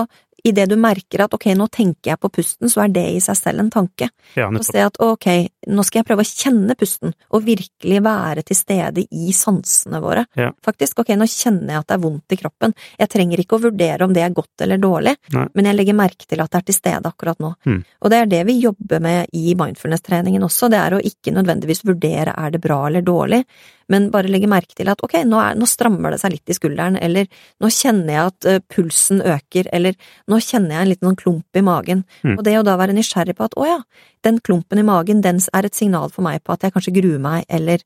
idet 0.44 0.68
du 0.70 0.76
merker 0.80 1.24
at 1.24 1.34
ok, 1.36 1.46
nå 1.58 1.66
tenker 1.72 2.12
jeg 2.12 2.20
på 2.20 2.30
pusten, 2.32 2.70
så 2.70 2.84
er 2.84 2.92
det 2.94 3.06
i 3.14 3.20
seg 3.22 3.38
selv 3.38 3.64
en 3.64 3.70
tanke. 3.72 4.10
Ja, 4.34 4.48
nettopp. 4.50 4.68
se 4.68 4.84
at 4.84 5.00
ok, 5.04 5.26
nå 5.70 5.84
skal 5.86 6.00
jeg 6.00 6.08
prøve 6.08 6.24
å 6.24 6.30
kjenne 6.30 6.76
pusten, 6.78 7.14
og 7.30 7.44
virkelig 7.46 8.02
være 8.04 8.44
til 8.46 8.58
stede 8.58 9.04
i 9.10 9.34
sansene 9.36 10.00
våre. 10.02 10.26
Ja. 10.38 10.50
Faktisk, 10.64 11.02
ok, 11.02 11.14
nå 11.18 11.28
kjenner 11.30 11.74
jeg 11.74 11.84
at 11.84 11.90
det 11.90 11.96
er 11.98 12.04
vondt 12.04 12.36
i 12.36 12.40
kroppen. 12.40 12.76
Jeg 13.00 13.12
trenger 13.12 13.42
ikke 13.42 13.58
å 13.58 13.64
vurdere 13.66 14.06
om 14.06 14.14
det 14.16 14.24
er 14.24 14.36
godt 14.36 14.66
eller 14.66 14.80
dårlig, 14.82 15.16
Nei. 15.36 15.46
men 15.54 15.70
jeg 15.70 15.78
legger 15.78 15.98
merke 15.98 16.28
til 16.28 16.44
at 16.44 16.52
det 16.52 16.62
er 16.62 16.68
til 16.70 16.78
stede 16.78 17.10
akkurat 17.10 17.42
nå. 17.42 17.52
Mm. 17.66 17.82
Og 18.00 18.12
det 18.12 18.20
er 18.20 18.30
det 18.30 18.44
vi 18.48 18.60
jobber 18.60 19.04
med 19.04 19.36
i 19.36 19.54
mindfulness-treningen 19.58 20.46
også, 20.46 20.70
det 20.72 20.80
er 20.80 20.96
å 20.96 21.02
ikke 21.10 21.34
nødvendigvis 21.36 21.84
vurdere 21.88 22.34
er 22.36 22.54
det 22.54 22.62
bra 22.62 22.82
eller 22.88 23.04
dårlig, 23.06 23.44
men 23.90 24.06
bare 24.14 24.30
legge 24.30 24.48
merke 24.50 24.76
til 24.78 24.88
at 24.92 25.00
ok, 25.02 25.16
nå, 25.26 25.38
er, 25.42 25.56
nå 25.58 25.66
strammer 25.68 26.14
det 26.14 26.20
seg 26.22 26.32
litt 26.36 26.52
i 26.52 26.56
skulderen, 26.56 26.96
eller 27.02 27.26
nå 27.60 27.70
kjenner 27.74 28.14
jeg 28.14 28.30
at 28.30 28.48
eh, 28.52 28.60
pulsen 28.70 29.20
øker, 29.20 29.68
eller 29.74 29.96
nå 30.30 30.38
kjenner 30.46 30.76
jeg 30.76 30.86
en 30.86 30.92
liten 30.92 31.10
sånn 31.10 31.18
klump 31.20 31.58
i 31.60 31.64
magen. 31.66 32.04
Mm. 32.22 32.36
Og 32.38 32.44
det 32.46 32.54
å 32.60 32.64
da 32.66 32.76
være 32.80 32.94
nysgjerrig 32.96 33.34
på 33.38 33.48
at 33.50 33.58
å 33.58 33.66
ja, 33.68 33.78
den 34.26 34.38
klumpen 34.46 34.78
i 34.78 34.86
magen, 34.86 35.20
den 35.26 35.42
er 35.52 35.66
et 35.66 35.74
signal 35.78 36.08
for 36.14 36.22
meg 36.26 36.42
på 36.46 36.54
at 36.54 36.62
jeg 36.68 36.76
kanskje 36.76 36.94
gruer 37.00 37.18
meg, 37.24 37.44
eller 37.50 37.82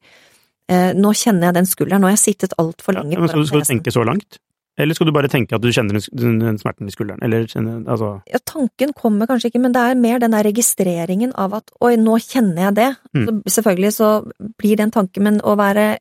eh, 0.68 0.92
nå 0.96 1.14
kjenner 1.16 1.48
jeg 1.50 1.58
den 1.62 1.70
skulderen, 1.72 2.04
nå 2.04 2.10
har 2.12 2.18
jeg 2.18 2.24
sittet 2.28 2.56
altfor 2.60 2.94
Ja, 2.94 3.02
lenge 3.02 3.18
men 3.20 3.28
skal, 3.32 3.40
du- 3.42 3.50
skal 3.52 3.64
du 3.64 3.70
tenke 3.72 3.94
så 3.94 4.04
langt? 4.06 4.38
Eller 4.78 4.94
skal 4.94 5.06
du 5.06 5.12
bare 5.14 5.28
tenke 5.30 5.54
at 5.54 5.62
du 5.62 5.68
kjenner 5.70 5.94
den, 6.00 6.58
smerten 6.58 6.88
i 6.88 6.94
skulderen? 6.94 7.20
Eller 7.22 7.44
kjenner 7.46 7.84
Altså 7.86 8.08
ja, 8.26 8.38
tanken 8.44 8.92
kommer 8.98 9.26
kanskje 9.30 9.52
ikke, 9.52 9.60
men 9.62 9.72
det 9.72 9.82
er 9.82 9.94
mer 9.94 10.18
den 10.18 10.32
der 10.34 10.42
registreringen 10.48 11.32
av 11.38 11.54
at 11.60 11.70
oi, 11.80 11.94
nå 11.96 12.16
kjenner 12.18 12.68
jeg 12.68 12.74
det. 12.80 12.88
Mm. 13.14 13.26
Så 13.46 13.60
selvfølgelig 13.60 13.92
så 13.94 14.08
blir 14.58 14.76
det 14.76 14.88
en 14.88 14.90
tanke, 14.98 15.20
men 15.22 15.38
å 15.46 15.54
være 15.60 15.98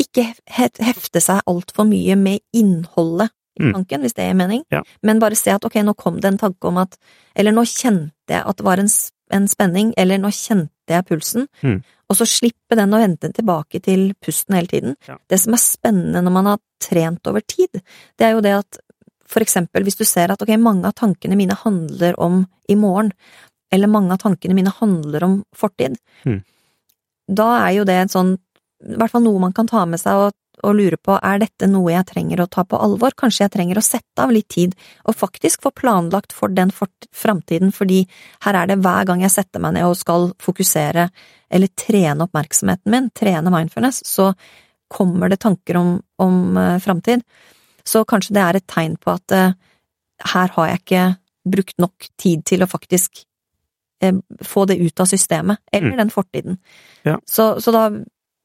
ikke 0.00 0.24
hefte 0.56 1.20
seg 1.22 1.42
altfor 1.50 1.86
mye 1.86 2.16
med 2.16 2.40
innholdet 2.56 3.30
i 3.60 3.62
Mm. 3.62 3.72
tanken, 3.74 4.00
hvis 4.00 4.14
det 4.14 4.24
gir 4.28 4.34
mening, 4.38 4.62
Ja. 4.72 4.82
men 5.02 5.18
bare 5.20 5.34
se 5.36 5.50
at 5.50 5.64
ok, 5.64 5.74
nå 5.84 5.94
kom 5.96 6.16
det 6.20 6.24
en 6.24 6.38
tanke 6.38 6.64
om 6.68 6.78
at 6.78 6.96
eller 7.36 7.52
nå 7.52 7.62
kjente 7.66 8.10
jeg 8.30 8.42
at 8.46 8.56
det 8.56 8.64
var 8.64 8.78
en, 8.78 8.88
en 9.30 9.46
spenning, 9.48 9.92
eller 9.98 10.16
nå 10.18 10.28
kjente 10.32 10.70
jeg 10.88 11.04
pulsen, 11.06 11.46
Mm. 11.62 11.82
Og 12.10 12.18
så 12.18 12.26
slippe 12.26 12.74
den 12.78 12.90
å 12.94 12.98
vente 12.98 13.30
tilbake 13.32 13.78
til 13.84 14.08
pusten 14.18 14.56
hele 14.58 14.70
tiden. 14.70 14.96
Ja. 15.06 15.16
Det 15.30 15.38
som 15.38 15.54
er 15.54 15.62
spennende 15.62 16.22
når 16.26 16.34
man 16.34 16.48
har 16.50 16.62
trent 16.82 17.30
over 17.30 17.44
tid, 17.46 17.82
det 18.18 18.26
er 18.26 18.34
jo 18.34 18.42
det 18.44 18.56
at 18.58 18.80
for 19.30 19.44
eksempel 19.44 19.86
hvis 19.86 20.00
du 20.00 20.02
ser 20.08 20.32
at 20.34 20.42
ok, 20.42 20.50
mange 20.58 20.88
av 20.88 20.96
tankene 20.98 21.38
mine 21.38 21.54
handler 21.54 22.18
om 22.18 22.42
i 22.66 22.74
morgen, 22.74 23.12
eller 23.70 23.86
mange 23.86 24.10
av 24.16 24.24
tankene 24.24 24.56
mine 24.58 24.72
handler 24.80 25.24
om 25.28 25.40
fortid, 25.54 25.96
Mm. 26.26 26.42
da 27.30 27.68
er 27.68 27.72
jo 27.78 27.84
det 27.86 27.94
en 27.94 28.08
sånn, 28.10 28.32
i 28.82 28.96
hvert 28.98 29.12
fall 29.12 29.22
noe 29.22 29.38
man 29.38 29.52
kan 29.54 29.68
ta 29.70 29.84
med 29.86 30.00
seg 30.02 30.18
og, 30.18 30.32
og 30.66 30.74
lure 30.74 30.98
på, 30.98 31.14
er 31.22 31.38
dette 31.38 31.68
noe 31.70 31.92
jeg 31.92 32.08
trenger 32.10 32.42
å 32.42 32.50
ta 32.50 32.64
på 32.64 32.76
alvor? 32.76 33.14
Kanskje 33.16 33.46
jeg 33.46 33.52
trenger 33.54 33.78
å 33.78 33.86
sette 33.86 34.18
av 34.18 34.32
litt 34.34 34.48
tid 34.48 34.74
og 35.06 35.14
faktisk 35.16 35.62
få 35.62 35.70
planlagt 35.70 36.34
for 36.34 36.48
den 36.48 36.72
framtiden, 36.74 37.70
fordi 37.72 38.02
her 38.44 38.58
er 38.58 38.66
det 38.66 38.80
hver 38.82 39.06
gang 39.06 39.22
jeg 39.22 39.30
setter 39.30 39.62
meg 39.62 39.78
ned 39.78 39.86
og 39.86 39.96
skal 39.96 40.32
fokusere 40.42 41.08
eller 41.50 41.70
trene 41.78 42.24
oppmerksomheten 42.26 42.92
min, 42.92 43.08
trene 43.16 43.50
mindfulness, 43.50 44.02
så 44.06 44.32
kommer 44.90 45.28
det 45.30 45.40
tanker 45.42 45.76
om, 45.76 45.96
om 46.18 46.56
uh, 46.56 46.78
framtid. 46.82 47.22
Så 47.86 48.04
kanskje 48.04 48.34
det 48.36 48.42
er 48.44 48.58
et 48.58 48.66
tegn 48.70 48.96
på 49.00 49.10
at 49.16 49.32
eh, 49.32 49.52
her 50.34 50.50
har 50.54 50.66
jeg 50.68 50.80
ikke 50.82 51.04
brukt 51.48 51.78
nok 51.80 52.08
tid 52.20 52.42
til 52.46 52.62
å 52.62 52.68
faktisk 52.68 53.22
eh, 54.04 54.18
få 54.44 54.66
det 54.68 54.76
ut 54.78 55.00
av 55.00 55.08
systemet, 55.08 55.58
eller 55.72 55.94
Mm. 55.94 55.96
den 56.02 56.10
fortiden. 56.12 56.58
Ja. 57.08 57.18
Så, 57.26 57.54
så 57.60 57.72
da 57.74 57.90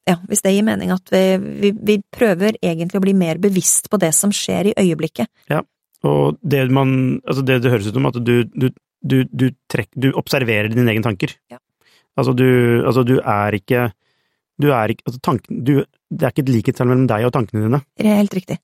Ja, 0.07 0.19
hvis 0.29 0.41
det 0.45 0.51
gir 0.53 0.63
mening 0.63 0.91
at 0.93 1.09
vi, 1.09 1.37
vi, 1.61 1.71
vi 1.73 1.97
prøver 2.13 2.55
egentlig 2.61 2.99
å 2.99 3.01
bli 3.01 3.13
mer 3.17 3.39
bevisst 3.41 3.89
på 3.89 3.97
det 3.97 4.11
som 4.13 4.29
skjer 4.29 4.67
i 4.69 4.73
øyeblikket. 4.77 5.27
Ja, 5.49 5.63
Og 6.05 6.37
det 6.45 6.69
man 6.69 7.19
Altså, 7.27 7.41
det 7.41 7.63
det 7.63 7.71
høres 7.71 7.87
ut 7.87 7.93
som 7.97 8.05
at 8.05 8.19
du, 8.23 8.43
du, 8.53 8.69
du, 9.01 9.23
du, 9.25 9.47
trekk, 9.67 9.89
du 9.97 10.11
observerer 10.13 10.69
dine 10.69 10.91
egne 10.93 11.03
tanker. 11.03 11.33
Ja. 11.49 11.57
Altså, 12.16 12.34
du, 12.38 12.47
altså, 12.86 13.03
du 13.03 13.18
er 13.20 13.57
ikke 13.59 13.89
Du 14.61 14.70
er 14.72 14.93
ikke 14.93 15.03
Altså, 15.05 15.20
tanken 15.24 15.63
du, 15.68 15.74
Det 16.09 16.24
er 16.24 16.32
ikke 16.32 16.45
et 16.45 16.53
likhetstegn 16.53 16.88
mellom 16.91 17.07
deg 17.11 17.26
og 17.28 17.34
tankene 17.36 17.66
dine. 17.66 17.82
Det 17.99 18.07
er 18.07 18.22
helt 18.22 18.38
riktig. 18.38 18.59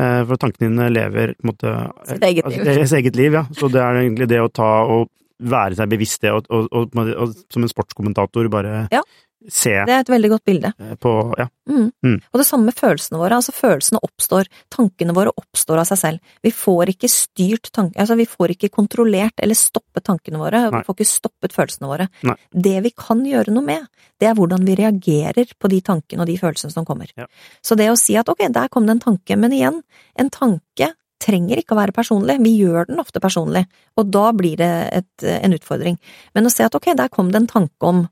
Eh, 0.00 0.20
For 0.28 0.40
tankene 0.40 0.68
dine 0.68 0.90
lever 0.92 1.32
på 1.38 1.46
en 1.46 1.52
måte 1.52 1.72
Sitt 2.08 2.26
eget 2.28 2.44
altså, 2.44 2.58
liv. 2.58 2.66
Altså, 2.66 2.76
deres 2.76 2.92
eget 3.00 3.16
liv, 3.16 3.38
ja. 3.40 3.44
Så 3.56 3.70
det 3.72 3.80
er 3.80 4.02
egentlig 4.02 4.28
det 4.30 4.42
å 4.44 4.52
ta 4.52 4.70
og 4.84 5.08
være 5.40 5.78
seg 5.78 5.88
bevisst 5.88 6.20
det, 6.20 6.34
og, 6.36 6.44
og, 6.52 6.66
og, 6.76 7.10
og 7.16 7.30
som 7.48 7.64
en 7.64 7.72
sportskommentator 7.72 8.50
bare 8.52 8.86
Ja. 8.92 9.00
Se 9.48 9.72
Det 9.86 9.94
er 9.94 10.02
et 10.02 10.10
veldig 10.12 10.30
godt 10.34 10.44
bilde. 10.44 10.72
eh, 10.78 10.94
på 11.00 11.34
Ja. 11.38 11.46
Mm. 11.70 11.92
Mm. 12.04 12.20
Og 12.32 12.40
det 12.40 12.46
samme 12.46 12.64
med 12.66 12.74
følelsene 12.74 13.18
våre. 13.18 13.36
Altså, 13.38 13.52
følelsene 13.54 14.00
oppstår, 14.02 14.48
tankene 14.70 15.14
våre 15.14 15.30
oppstår 15.38 15.78
av 15.78 15.86
seg 15.86 15.98
selv. 15.98 16.20
Vi 16.42 16.50
får 16.50 16.92
ikke 16.92 17.08
styrt 17.08 17.70
tankene, 17.72 18.00
Altså, 18.02 18.16
vi 18.16 18.26
får 18.26 18.56
ikke 18.56 18.70
kontrollert 18.70 19.32
eller 19.38 19.54
stoppet 19.54 20.04
tankene 20.04 20.38
våre, 20.38 20.70
Nei. 20.70 20.80
vi 20.80 20.84
får 20.84 20.96
ikke 20.98 21.06
stoppet 21.08 21.52
følelsene 21.52 21.88
våre. 21.88 22.08
Nei. 22.22 22.36
Det 22.52 22.82
vi 22.82 22.90
kan 22.90 23.24
gjøre 23.24 23.52
noe 23.54 23.62
med, 23.64 23.86
det 24.20 24.28
er 24.28 24.34
hvordan 24.34 24.64
vi 24.66 24.74
reagerer 24.76 25.46
på 25.58 25.68
de 25.68 25.80
tankene 25.80 26.20
og 26.20 26.26
de 26.26 26.36
følelsene 26.36 26.72
som 26.72 26.84
kommer. 26.84 27.08
Ja. 27.16 27.26
Så 27.62 27.76
det 27.76 27.88
å 27.90 27.96
si 27.98 28.16
at 28.16 28.28
ok, 28.28 28.48
der 28.52 28.68
kom 28.68 28.86
det 28.86 28.98
en 28.98 29.00
tanke, 29.06 29.36
men 29.36 29.52
igjen, 29.52 29.82
en 30.18 30.30
tanke 30.30 30.92
trenger 31.20 31.60
ikke 31.60 31.74
å 31.76 31.80
være 31.80 31.92
personlig, 31.92 32.38
vi 32.42 32.56
gjør 32.62 32.86
den 32.88 33.00
ofte 33.02 33.20
personlig, 33.20 33.66
og 33.96 34.10
da 34.10 34.32
blir 34.32 34.56
det 34.56 34.70
et, 34.92 35.24
en 35.24 35.52
utfordring. 35.52 35.98
Men 36.34 36.46
å 36.48 36.50
se 36.52 36.64
at 36.64 36.74
ok, 36.74 36.94
der 36.96 37.08
kom 37.12 37.30
det 37.30 37.42
en 37.42 37.46
tanke 37.46 37.86
om 37.86 38.08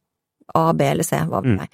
A, 0.55 0.72
B 0.72 0.86
eller 0.88 1.05
C, 1.05 1.16
hva 1.16 1.42
vet 1.42 1.53
Mm. 1.55 1.59
jeg. 1.59 1.68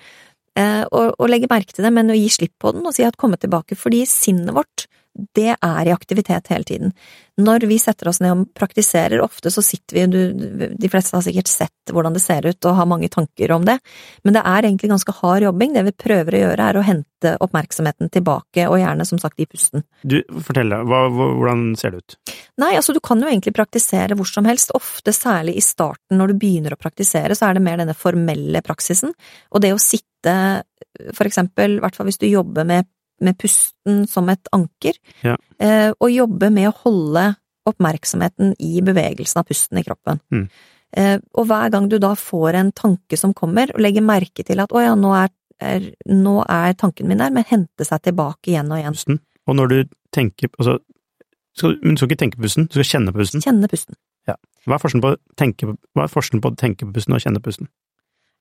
Eh, 0.57 0.85
og, 0.93 1.15
og 1.19 1.29
legge 1.29 1.51
merke 1.51 1.73
til 1.75 1.85
det, 1.85 1.93
men 1.93 2.11
å 2.11 2.15
gi 2.15 2.29
slipp 2.31 2.53
på 2.63 2.73
den 2.73 2.87
og 2.87 2.95
si 2.95 3.03
at 3.03 3.17
komme 3.19 3.37
tilbake, 3.37 3.75
fordi 3.77 4.05
sinnet 4.07 4.55
vårt, 4.55 4.87
det 5.15 5.55
er 5.55 5.87
i 5.87 5.93
aktivitet 5.95 6.49
hele 6.51 6.67
tiden. 6.67 6.93
Når 7.39 7.67
vi 7.67 7.79
setter 7.83 8.09
oss 8.11 8.21
ned 8.23 8.33
og 8.35 8.51
praktiserer, 8.55 9.23
ofte 9.23 9.51
så 9.51 9.63
sitter 9.63 9.97
vi, 9.97 10.05
du, 10.11 10.71
de 10.79 10.91
fleste 10.91 11.17
har 11.17 11.25
sikkert 11.27 11.51
sett 11.51 11.93
hvordan 11.93 12.15
det 12.15 12.23
ser 12.23 12.47
ut 12.47 12.69
og 12.69 12.79
har 12.79 12.89
mange 12.89 13.11
tanker 13.13 13.53
om 13.55 13.67
det, 13.67 13.77
men 14.25 14.37
det 14.37 14.43
er 14.47 14.67
egentlig 14.67 14.91
ganske 14.93 15.15
hard 15.21 15.47
jobbing. 15.47 15.75
Det 15.75 15.85
vi 15.89 15.95
prøver 16.05 16.37
å 16.37 16.43
gjøre 16.45 16.69
er 16.71 16.79
å 16.79 16.85
hente 16.87 17.35
oppmerksomheten 17.45 18.11
tilbake, 18.15 18.67
og 18.69 18.79
gjerne 18.79 19.07
som 19.09 19.21
sagt 19.23 19.43
i 19.43 19.49
pusten. 19.51 19.85
Du, 20.03 20.21
fortell 20.47 20.75
deg, 20.75 20.87
hva, 20.91 21.05
hvordan 21.11 21.67
ser 21.79 21.95
det 21.95 22.05
ut? 22.05 22.19
Nei, 22.63 22.75
altså 22.79 22.95
du 22.95 23.03
kan 23.05 23.23
jo 23.23 23.31
egentlig 23.31 23.55
praktisere 23.57 24.19
hvor 24.19 24.31
som 24.31 24.47
helst, 24.49 24.75
ofte 24.77 25.15
særlig 25.15 25.57
i 25.59 25.65
starten 25.65 26.21
når 26.21 26.33
du 26.33 26.41
begynner 26.43 26.75
å 26.75 26.81
praktisere, 26.81 27.35
så 27.39 27.49
er 27.49 27.59
det 27.59 27.65
mer 27.67 27.81
denne 27.83 27.99
formelle 27.99 28.63
praksisen, 28.67 29.15
og 29.51 29.65
det 29.65 29.75
å 29.75 29.83
sitte, 29.83 30.37
for 31.15 31.27
eksempel, 31.27 31.79
i 31.79 31.83
hvert 31.83 31.99
fall 31.99 32.11
hvis 32.11 32.23
du 32.23 32.29
jobber 32.31 32.67
med, 32.69 32.87
med 33.21 33.39
pusten 33.39 34.07
som 34.11 34.29
et 34.33 34.49
anker, 34.53 34.95
Ja. 35.23 35.37
eh, 35.59 35.93
og 36.01 36.11
jobbe 36.11 36.51
med 36.51 36.69
å 36.69 36.77
holde 36.85 37.37
oppmerksomheten 37.67 38.55
i 38.61 38.81
bevegelsen 38.85 39.41
av 39.41 39.47
pusten 39.49 39.79
i 39.79 39.85
kroppen. 39.85 40.21
Mm. 40.33 40.49
Eh, 40.97 41.19
og 41.35 41.47
hver 41.47 41.71
gang 41.71 41.89
du 41.89 41.99
da 41.99 42.15
får 42.15 42.55
en 42.55 42.73
tanke 42.73 43.17
som 43.19 43.33
kommer, 43.35 43.71
og 43.75 43.81
legger 43.81 44.03
merke 44.05 44.45
til 44.45 44.61
at 44.61 44.71
å 44.73 44.83
ja, 44.83 44.95
nå 44.95 45.13
er, 45.17 45.31
er, 45.61 45.93
nå 46.07 46.45
er 46.49 46.75
tanken 46.75 47.09
min 47.09 47.19
der, 47.19 47.31
men 47.31 47.45
hente 47.49 47.85
seg 47.87 48.03
tilbake 48.03 48.53
igjen 48.53 48.71
og 48.71 48.79
igjen. 48.79 48.93
Pusten? 48.99 49.21
Og 49.47 49.57
når 49.57 49.69
du 49.69 49.79
tenker 50.15 50.49
Altså, 50.59 50.79
skal, 51.57 51.79
men 51.83 51.95
du 51.95 52.01
skal 52.03 52.11
ikke 52.11 52.23
tenke 52.25 52.37
på 52.39 52.47
pusten, 52.47 52.67
du 52.67 52.79
skal 52.79 52.91
kjenne 52.99 53.13
på 53.15 53.23
pusten. 53.23 53.43
Kjenne 53.45 53.69
pusten. 53.71 53.97
Hva 54.65 54.79
er 54.79 54.81
forskjellen 54.81 55.03
på, 55.05 55.11
tenke, 55.37 55.67
hva 55.93 56.07
er 56.07 56.09
forskjellen 56.09 56.41
på 56.41 56.49
å 56.49 56.57
tenke 56.57 56.87
på 56.87 56.95
pusten 56.97 57.13
og 57.13 57.21
kjenne 57.21 57.43
pusten? 57.45 57.69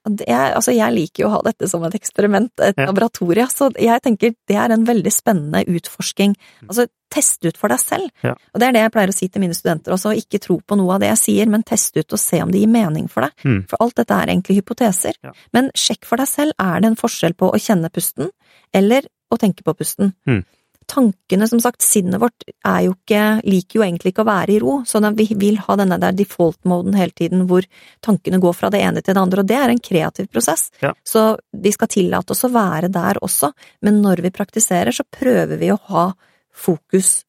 Er, 0.04 0.52
altså 0.52 0.74
jeg 0.74 0.92
liker 0.92 1.22
jo 1.24 1.28
å 1.30 1.36
ha 1.38 1.42
dette 1.46 1.68
som 1.70 1.82
et 1.86 1.94
eksperiment, 1.96 2.50
et 2.60 2.76
Ja. 2.76 2.86
laboratorie, 2.90 3.46
så 3.48 3.70
jeg 3.72 4.02
tenker 4.04 4.34
det 4.46 4.56
er 4.56 4.70
en 4.74 4.84
veldig 4.84 5.12
spennende 5.12 5.64
utforsking. 5.64 6.34
Altså, 6.68 6.86
test 7.10 7.44
ut 7.46 7.56
for 7.56 7.68
deg 7.68 7.78
selv. 7.80 8.10
Ja. 8.22 8.34
Og 8.52 8.60
det 8.60 8.68
er 8.68 8.72
det 8.72 8.82
jeg 8.82 8.92
pleier 8.92 9.08
å 9.08 9.14
si 9.14 9.28
til 9.28 9.40
mine 9.40 9.54
studenter 9.54 9.94
også, 9.94 10.12
ikke 10.18 10.40
tro 10.42 10.58
på 10.60 10.76
noe 10.76 10.94
av 10.96 11.00
det 11.00 11.08
jeg 11.14 11.20
sier, 11.22 11.46
men 11.48 11.62
test 11.62 11.96
ut 11.96 12.12
og 12.12 12.18
se 12.18 12.42
om 12.42 12.50
det 12.50 12.60
gir 12.60 12.68
mening 12.68 13.08
for 13.08 13.22
deg. 13.22 13.32
Mm. 13.44 13.62
For 13.70 13.76
alt 13.80 13.94
dette 13.94 14.10
er 14.18 14.26
egentlig 14.34 14.58
hypoteser. 14.60 15.14
Ja. 15.24 15.32
Men 15.54 15.70
sjekk 15.78 16.04
for 16.04 16.16
deg 16.20 16.28
selv, 16.28 16.52
er 16.58 16.80
det 16.80 16.90
en 16.90 16.96
forskjell 17.00 17.34
på 17.38 17.48
å 17.54 17.56
kjenne 17.60 17.88
pusten, 17.94 18.28
eller 18.74 19.06
å 19.32 19.38
tenke 19.38 19.62
på 19.64 19.72
pusten? 19.78 20.12
Mm. 20.28 20.44
Tankene, 20.90 21.48
som 21.48 21.60
sagt, 21.62 21.82
sinnet 21.82 22.20
vårt 22.20 22.44
er 22.46 22.80
jo 22.86 22.94
ikke, 22.94 23.22
liker 23.46 23.78
jo 23.78 23.84
egentlig 23.86 24.12
ikke 24.12 24.24
å 24.24 24.28
være 24.28 24.54
i 24.54 24.60
ro, 24.62 24.74
så 24.86 25.00
vi 25.16 25.26
vil 25.40 25.58
ha 25.64 25.76
denne 25.80 25.98
der 26.02 26.16
default-moden 26.16 26.96
hele 26.98 27.14
tiden 27.16 27.46
hvor 27.50 27.66
tankene 28.04 28.40
går 28.42 28.56
fra 28.58 28.70
det 28.72 28.82
ene 28.84 29.02
til 29.02 29.16
det 29.16 29.22
andre, 29.22 29.42
og 29.42 29.48
det 29.48 29.58
er 29.58 29.72
en 29.72 29.82
kreativ 29.82 30.28
prosess. 30.32 30.68
Ja. 30.84 30.92
Så 31.04 31.26
vi 31.52 31.72
skal 31.74 31.90
tillate 31.92 32.34
oss 32.34 32.44
å 32.46 32.52
være 32.54 32.92
der 32.92 33.22
også, 33.24 33.52
men 33.86 34.02
når 34.04 34.24
vi 34.26 34.34
praktiserer, 34.34 34.92
så 34.92 35.06
prøver 35.08 35.60
vi 35.60 35.72
å 35.72 35.80
ha 35.90 36.08
fokus 36.54 37.22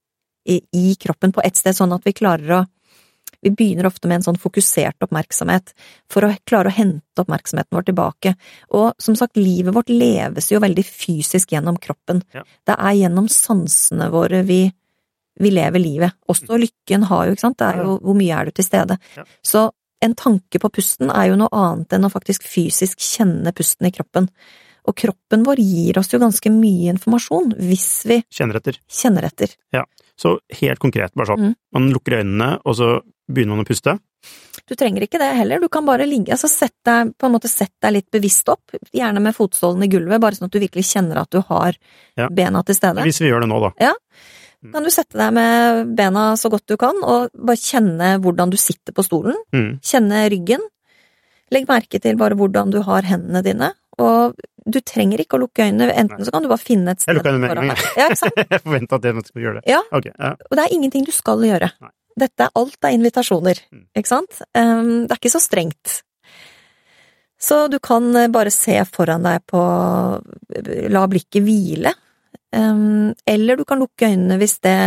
i, 0.46 0.62
i 0.78 0.96
kroppen 1.02 1.34
på 1.34 1.42
ett 1.46 1.58
sted, 1.58 1.76
sånn 1.76 1.96
at 1.96 2.06
vi 2.06 2.14
klarer 2.16 2.60
å 2.60 2.64
vi 3.46 3.52
begynner 3.54 3.86
ofte 3.86 4.10
med 4.10 4.20
en 4.20 4.26
sånn 4.26 4.40
fokusert 4.42 5.06
oppmerksomhet 5.06 5.76
for 6.12 6.26
å 6.26 6.32
klare 6.50 6.72
å 6.72 6.76
hente 6.76 7.22
oppmerksomheten 7.22 7.78
vår 7.78 7.86
tilbake. 7.92 8.34
Og 8.74 8.88
som 9.02 9.18
sagt, 9.20 9.38
livet 9.38 9.76
vårt 9.76 9.92
leves 9.94 10.50
jo 10.50 10.62
veldig 10.64 10.86
fysisk 10.88 11.54
gjennom 11.54 11.78
kroppen. 11.82 12.24
Ja. 12.34 12.42
Det 12.66 12.76
er 12.76 12.98
gjennom 13.04 13.30
sansene 13.30 14.10
våre 14.14 14.42
vi, 14.48 14.64
vi 15.40 15.54
lever 15.54 15.84
livet. 15.84 16.18
Også 16.32 16.58
lykken 16.58 17.06
har 17.12 17.28
jo, 17.30 17.38
ikke 17.38 17.46
sant, 17.46 17.60
det 17.62 17.70
er 17.70 17.84
jo 17.86 17.98
hvor 18.02 18.18
mye 18.18 18.42
er 18.42 18.50
du 18.50 18.58
til 18.58 18.68
stede. 18.68 18.98
Ja. 19.18 19.26
Så 19.46 19.68
en 20.06 20.18
tanke 20.18 20.60
på 20.62 20.74
pusten 20.74 21.14
er 21.14 21.30
jo 21.30 21.40
noe 21.40 21.54
annet 21.56 21.94
enn 21.96 22.10
å 22.10 22.14
faktisk 22.14 22.46
fysisk 22.50 23.02
kjenne 23.02 23.54
pusten 23.56 23.88
i 23.90 23.94
kroppen. 23.96 24.30
Og 24.86 24.98
kroppen 24.98 25.46
vår 25.46 25.62
gir 25.62 25.98
oss 26.02 26.12
jo 26.14 26.22
ganske 26.22 26.50
mye 26.54 26.92
informasjon 26.94 27.56
hvis 27.58 27.90
vi 28.10 28.20
Kjenner 28.34 28.60
etter. 28.60 28.78
kjenner 28.90 29.30
etter. 29.30 29.54
Så 30.16 30.38
helt 30.62 30.80
konkret, 30.80 31.12
bare 31.18 31.34
sånn. 31.34 31.50
Mm. 31.50 31.56
Man 31.76 31.90
lukker 31.92 32.20
øynene, 32.22 32.50
og 32.64 32.78
så 32.78 32.90
begynner 33.32 33.56
man 33.58 33.66
å 33.66 33.68
puste. 33.68 33.98
Du 34.66 34.74
trenger 34.78 35.04
ikke 35.06 35.20
det 35.22 35.28
heller, 35.38 35.60
du 35.62 35.68
kan 35.70 35.86
bare 35.86 36.06
ligge, 36.10 36.32
altså 36.34 36.50
sett 36.50 36.74
deg, 36.88 37.12
på 37.18 37.28
en 37.28 37.34
måte 37.36 37.50
sett 37.52 37.74
deg 37.84 37.94
litt 37.94 38.08
bevisst 38.14 38.48
opp, 38.50 38.74
gjerne 38.96 39.22
med 39.22 39.36
fotstålen 39.38 39.84
i 39.86 39.90
gulvet, 39.92 40.22
bare 40.24 40.38
sånn 40.38 40.48
at 40.50 40.56
du 40.56 40.60
virkelig 40.64 40.86
kjenner 40.90 41.20
at 41.22 41.30
du 41.34 41.42
har 41.42 41.76
Ja. 42.18 42.30
bena 42.30 42.64
til 42.64 42.76
stede. 42.76 43.04
Hvis 43.06 43.20
vi 43.22 43.30
gjør 43.30 43.42
det 43.46 43.50
nå, 43.50 43.60
da. 43.62 43.92
Kan 44.74 44.84
du 44.84 44.90
sette 44.90 45.14
deg 45.14 45.34
med 45.34 45.96
bena 45.96 46.34
så 46.34 46.50
godt 46.50 46.66
du 46.66 46.76
kan, 46.78 46.96
og 47.04 47.30
bare 47.38 47.56
kjenne 47.62 48.16
hvordan 48.24 48.50
du 48.50 48.58
sitter 48.58 48.94
på 48.94 49.04
stolen, 49.06 49.36
Mm. 49.54 49.80
kjenne 49.82 50.30
ryggen. 50.32 50.62
Legg 51.52 51.68
merke 51.68 52.02
til 52.02 52.16
bare 52.18 52.34
hvordan 52.34 52.72
du 52.72 52.82
har 52.82 53.04
hendene 53.04 53.44
dine, 53.44 53.74
og 54.00 54.34
du 54.68 54.80
trenger 54.82 55.20
ikke 55.22 55.38
å 55.38 55.42
lukke 55.46 55.62
øynene, 55.70 55.94
enten 55.94 56.26
så 56.26 56.32
kan 56.34 56.42
du 56.42 56.50
bare 56.50 56.58
finne 56.58 56.90
et 56.96 57.00
sted 57.02 57.14
Jeg 57.14 57.22
lukker 57.22 57.34
øynene 57.36 57.42
med 57.42 57.52
en 57.52 57.68
gang, 57.68 57.78
jeg. 57.78 57.94
Ja, 57.98 58.08
ikke 58.10 58.18
sant? 58.18 58.34
Jeg 58.52 58.62
forventa 58.64 58.96
at 58.96 59.04
jeg 59.04 59.26
skulle 59.28 59.46
gjøre 59.46 59.62
det. 59.62 59.70
Ja. 59.70 59.82
Okay, 59.92 60.12
ja. 60.18 60.32
Og 60.50 60.58
det 60.58 60.66
er 60.66 60.74
ingenting 60.74 61.06
du 61.06 61.12
skal 61.12 61.38
gjøre. 61.46 61.70
Nei. 61.82 61.90
Dette 62.16 62.48
er 62.48 62.54
alt 62.56 62.88
er 62.88 62.96
invitasjoner, 62.96 63.60
Mm. 63.72 63.86
ikke 63.98 64.08
sant? 64.08 64.42
Um, 64.56 65.08
det 65.08 65.12
er 65.12 65.20
ikke 65.20 65.34
så 65.36 65.44
strengt. 65.44 66.02
Så 67.40 67.68
du 67.70 67.80
kan 67.84 68.16
eh, 68.16 68.32
bare 68.32 68.52
se 68.52 68.78
foran 68.88 69.26
deg 69.26 69.44
på 69.46 69.62
La 70.90 71.06
blikket 71.12 71.44
hvile. 71.44 71.94
Um, 72.56 73.14
eller 73.28 73.58
du 73.60 73.66
kan 73.68 73.82
lukke 73.82 74.08
øynene 74.08 74.38
hvis 74.40 74.60
det, 74.64 74.78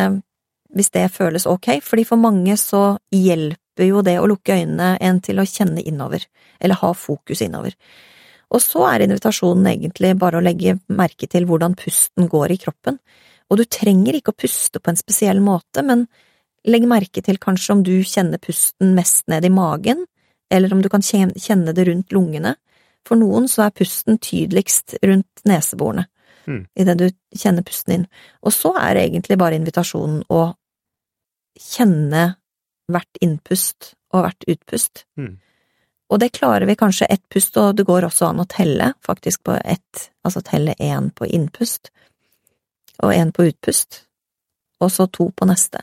hvis 0.74 0.90
det 0.94 1.10
føles 1.12 1.46
ok, 1.46 1.78
fordi 1.84 2.06
for 2.08 2.16
mange 2.16 2.56
så 2.56 2.96
hjelper 3.12 3.90
jo 3.90 4.00
det 4.02 4.16
å 4.18 4.26
lukke 4.26 4.56
øynene 4.56 4.96
en 5.04 5.20
til 5.20 5.38
å 5.38 5.46
kjenne 5.46 5.84
innover, 5.84 6.24
eller 6.58 6.80
ha 6.80 6.94
fokus 6.96 7.42
innover. 7.44 7.76
Og 8.48 8.62
så 8.64 8.86
er 8.88 9.04
invitasjonen 9.04 9.68
egentlig 9.68 10.14
bare 10.18 10.40
å 10.40 10.44
legge 10.44 10.78
merke 10.88 11.28
til 11.28 11.44
hvordan 11.44 11.76
pusten 11.76 12.30
går 12.32 12.54
i 12.56 12.60
kroppen. 12.62 12.96
Og 13.52 13.60
du 13.60 13.64
trenger 13.68 14.16
ikke 14.16 14.32
å 14.32 14.40
puste 14.40 14.80
på 14.80 14.90
en 14.90 14.98
spesiell 15.00 15.42
måte, 15.44 15.84
men 15.84 16.06
legg 16.66 16.86
merke 16.88 17.22
til 17.22 17.38
kanskje 17.38 17.74
om 17.76 17.82
du 17.86 17.94
kjenner 18.02 18.40
pusten 18.42 18.94
mest 18.96 19.28
ned 19.28 19.44
i 19.44 19.52
magen, 19.52 20.06
eller 20.50 20.72
om 20.72 20.82
du 20.82 20.88
kan 20.88 21.02
kjenne 21.04 21.74
det 21.74 21.86
rundt 21.88 22.12
lungene. 22.12 22.56
For 23.06 23.16
noen 23.20 23.48
så 23.48 23.66
er 23.66 23.76
pusten 23.76 24.18
tydeligst 24.18 24.98
rundt 25.02 25.44
neseborene, 25.48 26.06
Mm. 26.48 26.66
idet 26.74 26.98
du 26.98 27.10
kjenner 27.36 27.62
pusten 27.62 27.94
inn. 27.94 28.06
Og 28.42 28.52
så 28.52 28.72
er 28.80 28.94
det 28.94 29.02
egentlig 29.04 29.36
bare 29.38 29.58
invitasjonen 29.58 30.22
å 30.32 30.54
kjenne 31.60 32.36
hvert 32.88 33.20
innpust 33.20 33.94
og 34.14 34.24
hvert 34.24 34.46
utpust. 34.48 35.04
Mm. 35.18 35.36
Og 36.08 36.20
det 36.20 36.32
klarer 36.32 36.64
vi 36.66 36.76
kanskje 36.76 37.06
ett 37.10 37.28
pust, 37.28 37.56
og 37.56 37.76
det 37.76 37.84
går 37.84 38.06
også 38.08 38.30
an 38.30 38.40
å 38.40 38.48
telle, 38.48 38.94
faktisk 39.04 39.42
på 39.44 39.58
ett, 39.64 40.08
altså 40.24 40.40
telle 40.40 40.74
én 40.80 41.10
på 41.12 41.28
innpust, 41.28 41.90
og 43.02 43.12
én 43.12 43.32
på 43.32 43.44
utpust, 43.50 44.06
og 44.80 44.90
så 44.90 45.06
to 45.12 45.28
på 45.36 45.48
neste. 45.48 45.82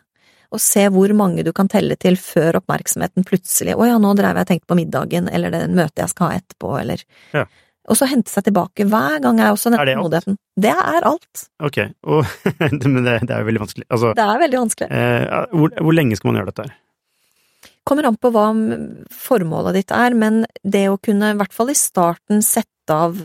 Og 0.56 0.62
se 0.64 0.86
hvor 0.93 1.12
mange 1.18 1.43
du 1.43 1.51
kan 1.56 1.68
telle 1.72 1.97
til 1.99 2.16
før 2.20 2.62
oppmerksomheten 2.62 3.26
plutselig 3.28 3.76
Å 3.76 3.89
ja, 3.89 3.99
nå 4.01 4.14
dreiv 4.16 4.39
jeg 4.39 4.47
og 4.47 4.51
tenkte 4.53 4.72
på 4.72 4.78
middagen, 4.80 5.28
eller 5.32 5.51
det 5.53 5.66
møtet 5.76 6.06
jeg 6.06 6.14
skal 6.16 6.32
ha 6.32 6.39
etterpå, 6.41 6.74
eller 6.82 7.03
Ja. 7.36 7.45
Og 7.86 7.93
så 7.99 8.08
hente 8.10 8.32
seg 8.34 8.47
tilbake 8.47 8.88
hver 8.89 9.20
gang 9.22 9.38
er 9.43 9.51
også 9.53 9.70
det 9.70 9.78
tålmodigheten. 9.78 10.39
Det 10.58 10.72
er 10.74 11.06
alt. 11.06 11.43
Ok, 11.62 11.76
og, 12.10 12.24
men 12.82 13.03
det, 13.06 13.20
det 13.30 13.36
er 13.36 13.43
jo 13.43 13.49
veldig 13.51 13.62
vanskelig. 13.62 13.86
Altså, 13.93 14.14
Det 14.18 14.24
er 14.26 14.39
veldig 14.41 14.62
vanskelig. 14.64 14.88
eh, 14.89 15.45
hvor, 15.53 15.76
hvor 15.86 15.93
lenge 15.93 16.18
skal 16.18 16.32
man 16.32 16.39
gjøre 16.39 16.49
dette 16.49 16.66
her? 16.66 16.74
Kommer 17.86 18.08
an 18.10 18.18
på 18.18 18.32
hva 18.34 18.48
formålet 19.14 19.78
ditt 19.80 19.94
er, 19.94 20.16
men 20.18 20.44
det 20.64 20.88
å 20.90 20.98
kunne, 21.02 21.34
i 21.34 21.40
hvert 21.40 21.54
fall 21.54 21.72
i 21.72 21.78
starten, 21.78 22.42
sette 22.46 22.72
av 22.94 23.18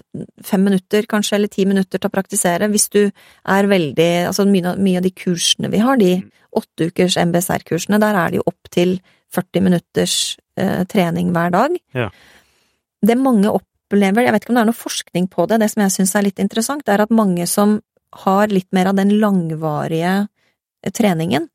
fem 0.45 0.63
minutter, 0.65 1.05
kanskje, 1.09 1.37
eller 1.37 1.53
ti 1.53 1.67
minutter 1.69 2.01
til 2.01 2.09
å 2.09 2.13
praktisere, 2.13 2.69
hvis 2.73 2.89
du 2.93 3.01
er 3.09 3.69
veldig 3.69 4.11
Altså 4.31 4.47
mye, 4.49 4.75
mye 4.81 5.01
av 5.01 5.05
de 5.05 5.13
kursene 5.13 5.69
vi 5.73 5.83
har, 5.85 6.01
de 6.01 6.15
åtte 6.57 6.91
ukers 6.91 7.19
MBSR-kursene, 7.21 8.01
der 8.03 8.17
er 8.17 8.33
det 8.33 8.41
jo 8.41 8.47
opp 8.49 8.71
til 8.73 8.97
40 9.35 9.67
minutters 9.69 10.15
eh, 10.59 10.83
trening 10.91 11.31
hver 11.35 11.53
dag. 11.55 11.77
Ja. 11.95 12.09
Det 13.01 13.17
mange 13.21 13.53
opplever, 13.53 14.25
jeg 14.25 14.35
vet 14.35 14.45
ikke 14.45 14.55
om 14.55 14.59
det 14.59 14.65
er 14.65 14.73
noe 14.73 14.81
forskning 14.81 15.29
på 15.31 15.47
det, 15.51 15.61
det 15.63 15.71
som 15.73 15.85
jeg 15.85 15.95
syns 15.95 16.17
er 16.19 16.27
litt 16.27 16.43
interessant, 16.43 16.89
er 16.89 17.05
at 17.05 17.15
mange 17.15 17.47
som 17.51 17.79
har 18.25 18.51
litt 18.51 18.69
mer 18.75 18.91
av 18.91 18.99
den 18.99 19.15
langvarige 19.23 20.17
eh, 20.25 20.93
treningen, 20.93 21.49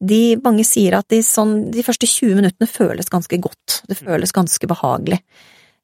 de, 0.00 0.20
mange 0.44 0.64
sier 0.64 0.96
at 0.96 1.08
de, 1.12 1.20
sånn, 1.24 1.70
de 1.74 1.84
første 1.84 2.08
20 2.08 2.38
minuttene 2.38 2.68
føles 2.70 3.10
ganske 3.12 3.36
godt, 3.42 3.82
det 3.90 3.98
føles 4.00 4.32
ganske 4.36 4.70
behagelig. 4.70 5.20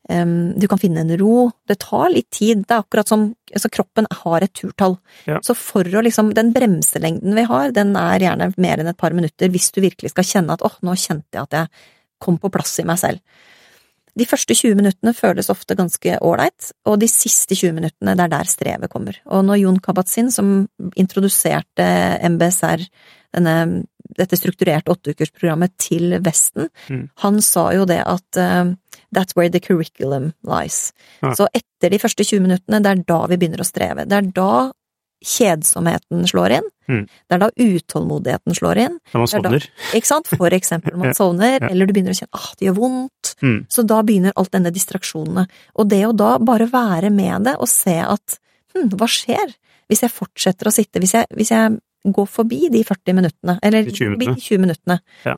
Um, 0.06 0.54
du 0.54 0.68
kan 0.70 0.78
finne 0.78 1.02
en 1.02 1.16
ro, 1.18 1.48
det 1.66 1.80
tar 1.82 2.12
litt 2.14 2.28
tid, 2.30 2.62
det 2.62 2.76
er 2.76 2.84
akkurat 2.84 3.10
som 3.10 3.26
altså 3.50 3.70
kroppen 3.74 4.06
har 4.22 4.44
et 4.46 4.54
turtall. 4.54 4.94
Ja. 5.26 5.40
Så 5.42 5.56
for 5.58 5.82
å 5.82 6.04
liksom, 6.06 6.30
den 6.36 6.52
bremselengden 6.54 7.34
vi 7.36 7.44
har, 7.48 7.74
den 7.74 7.92
er 7.98 8.22
gjerne 8.22 8.52
mer 8.62 8.80
enn 8.80 8.92
et 8.92 9.00
par 9.00 9.16
minutter 9.16 9.50
hvis 9.50 9.72
du 9.74 9.82
virkelig 9.82 10.14
skal 10.14 10.28
kjenne 10.28 10.54
at 10.54 10.62
åh, 10.64 10.78
nå 10.86 10.94
kjente 10.94 11.34
jeg 11.34 11.42
at 11.48 11.58
jeg 11.58 11.86
kom 12.22 12.38
på 12.40 12.52
plass 12.54 12.78
i 12.80 12.86
meg 12.86 13.02
selv. 13.02 13.42
De 14.16 14.24
første 14.24 14.54
20 14.56 14.78
minuttene 14.78 15.12
føles 15.12 15.50
ofte 15.52 15.76
ganske 15.76 16.14
ålreit, 16.24 16.70
og 16.88 17.02
de 17.02 17.08
siste 17.10 17.58
20 17.58 17.74
minuttene, 17.76 18.14
det 18.16 18.24
er 18.24 18.32
der 18.32 18.48
strevet 18.48 18.92
kommer. 18.92 19.18
Og 19.28 19.42
når 19.44 19.60
Jon 19.60 19.80
Kabat-Zinn, 19.84 20.30
som 20.32 20.54
introduserte 20.96 21.88
MBSR, 22.30 22.86
denne, 23.36 23.84
dette 24.16 24.38
strukturerte 24.40 24.90
åtteukersprogrammet 24.94 25.74
til 25.82 26.16
Vesten, 26.24 26.70
Mm. 26.88 27.08
han 27.22 27.40
sa 27.44 27.68
jo 27.76 27.84
det 27.88 28.00
at 28.06 28.40
eh, 28.40 28.72
that's 29.14 29.36
where 29.36 29.50
the 29.52 29.60
curriculum 29.60 30.32
lies. 30.46 30.92
Ja. 31.22 31.34
Så 31.36 31.46
etter 31.54 31.92
de 31.92 31.98
første 32.02 32.24
20 32.24 32.40
minuttene, 32.48 32.80
det 32.82 32.92
er 32.94 33.04
da 33.06 33.20
vi 33.30 33.36
begynner 33.36 33.60
å 33.62 33.68
streve. 33.68 34.06
Det 34.08 34.16
er 34.18 34.32
da 34.36 34.72
kjedsomheten 35.26 36.26
slår 36.28 36.52
inn. 36.58 36.66
Mm. 36.88 37.04
Det 37.26 37.34
er 37.34 37.40
da 37.42 37.48
utålmodigheten 37.56 38.54
slår 38.54 38.80
inn. 38.84 38.98
Når 39.12 39.22
man 39.22 39.26
Det 39.26 39.38
er 39.38 39.42
da- 39.58 39.94
Ikke 39.98 40.06
sant? 40.10 40.28
For 40.28 40.50
eksempel 40.54 40.92
når 40.94 41.02
man 41.02 41.14
sovner, 41.20 41.58
eller 41.70 41.86
du 41.88 41.92
begynner 41.96 42.14
å 42.14 42.18
kjenne 42.20 42.36
ah, 42.38 42.50
det 42.58 42.68
gjør 42.68 42.76
vondt. 42.80 43.32
Mm. 43.42 43.58
Så 43.72 43.84
da 43.86 44.02
begynner 44.06 44.32
alt 44.36 44.52
denne 44.54 44.72
distraksjonene. 44.74 45.46
Og 45.80 45.88
det 45.90 46.02
å 46.06 46.12
da 46.16 46.36
bare 46.38 46.68
være 46.70 47.10
med 47.10 47.48
det 47.48 47.56
og 47.58 47.68
se 47.72 47.96
at 48.04 48.38
hm, 48.74 48.90
hva 48.96 49.08
skjer 49.10 49.56
hvis 49.88 50.02
jeg 50.02 50.10
fortsetter 50.10 50.66
å 50.66 50.74
sitte, 50.74 50.98
hvis 51.02 51.12
jeg, 51.14 51.26
hvis 51.36 51.52
jeg 51.54 51.76
går 52.12 52.26
forbi 52.28 52.68
de 52.72 52.82
40 52.84 53.14
minuttene, 53.14 53.58
eller 53.62 53.82
De 53.84 53.90
20 53.92 54.10
minuttene. 54.16 54.34
de 54.34 54.40
20 54.40 54.58
minuttene. 54.66 55.00
Ja. 55.24 55.34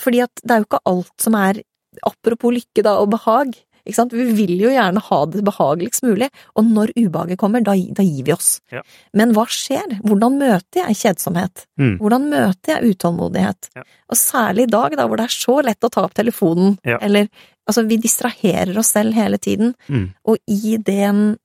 Fordi 0.00 0.22
at 0.24 0.40
det 0.42 0.50
er 0.50 0.62
jo 0.62 0.68
ikke 0.70 0.82
alt 0.86 1.12
som 1.20 1.34
er 1.34 1.62
Apropos 2.08 2.48
lykke 2.54 2.80
da, 2.82 2.94
og 3.02 3.10
behag. 3.12 3.50
Ikke 3.84 3.96
sant? 3.98 4.12
Vi 4.16 4.24
vil 4.32 4.54
jo 4.62 4.70
gjerne 4.72 4.96
ha 5.04 5.16
det 5.26 5.42
behageligst 5.44 6.02
mulig, 6.06 6.30
og 6.56 6.64
når 6.64 6.92
ubehaget 6.96 7.36
kommer, 7.36 7.60
da, 7.60 7.74
da 7.92 8.02
gir 8.02 8.24
vi 8.24 8.32
oss. 8.32 8.62
Ja. 8.72 8.80
Men 9.12 9.34
hva 9.36 9.44
skjer? 9.44 9.98
Hvordan 10.00 10.38
møter 10.40 10.86
jeg 10.86 10.96
kjedsomhet? 11.02 11.66
Mm. 11.76 11.98
Hvordan 12.00 12.24
møter 12.30 12.72
jeg 12.78 12.94
utålmodighet? 12.94 13.68
Ja. 13.76 13.82
Og 14.08 14.16
særlig 14.16 14.64
i 14.64 14.72
dag, 14.72 14.96
da, 14.96 15.04
hvor 15.06 15.20
det 15.20 15.26
er 15.28 15.34
så 15.36 15.58
lett 15.66 15.84
å 15.84 15.90
ta 15.92 16.06
opp 16.06 16.14
telefonen, 16.16 16.78
eller 17.02 17.28
altså, 17.68 17.84
vi 17.90 18.00
distraherer 18.00 18.72
oss 18.80 18.94
selv 18.96 19.12
hele 19.12 19.36
tiden, 19.36 19.74
Mm. 19.88 20.14
og 20.24 20.38
i 20.48 20.78
den, 20.78 21.36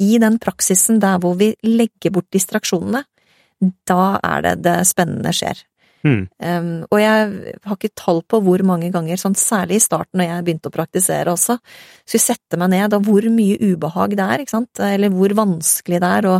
i 0.00 0.16
den 0.18 0.38
praksisen 0.38 0.98
der 1.02 1.18
hvor 1.20 1.36
vi 1.36 1.52
legger 1.62 2.10
bort 2.14 2.30
distraksjonene, 2.32 3.04
da 3.88 4.18
er 4.22 4.44
det 4.44 4.54
det 4.66 4.78
spennende 4.88 5.32
skjer. 5.34 5.64
Mm. 6.06 6.28
Um, 6.38 6.68
og 6.94 7.00
jeg 7.02 7.54
har 7.64 7.74
ikke 7.74 7.90
tall 7.98 8.20
på 8.30 8.40
hvor 8.44 8.62
mange 8.66 8.90
ganger, 8.94 9.18
sånn 9.18 9.36
særlig 9.38 9.80
i 9.80 9.82
starten 9.82 10.20
når 10.20 10.28
jeg 10.28 10.44
begynte 10.46 10.70
å 10.70 10.74
praktisere 10.74 11.34
også, 11.34 11.58
skulle 12.04 12.22
sette 12.22 12.60
meg 12.60 12.72
ned, 12.74 12.94
og 12.94 13.08
hvor 13.08 13.26
mye 13.34 13.58
ubehag 13.58 14.14
det 14.18 14.26
er, 14.26 14.44
ikke 14.44 14.54
sant, 14.54 14.82
eller 14.84 15.12
hvor 15.14 15.34
vanskelig 15.38 16.02
det 16.04 16.12
er 16.20 16.30
å 16.30 16.36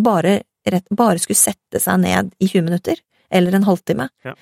bare, 0.00 0.36
rett, 0.68 0.86
bare 0.96 1.22
skulle 1.22 1.40
sette 1.40 1.80
seg 1.82 2.02
ned 2.04 2.34
i 2.38 2.50
20 2.50 2.68
minutter, 2.68 3.00
eller 3.32 3.56
en 3.56 3.66
halvtime. 3.68 4.10
Ja. 4.26 4.36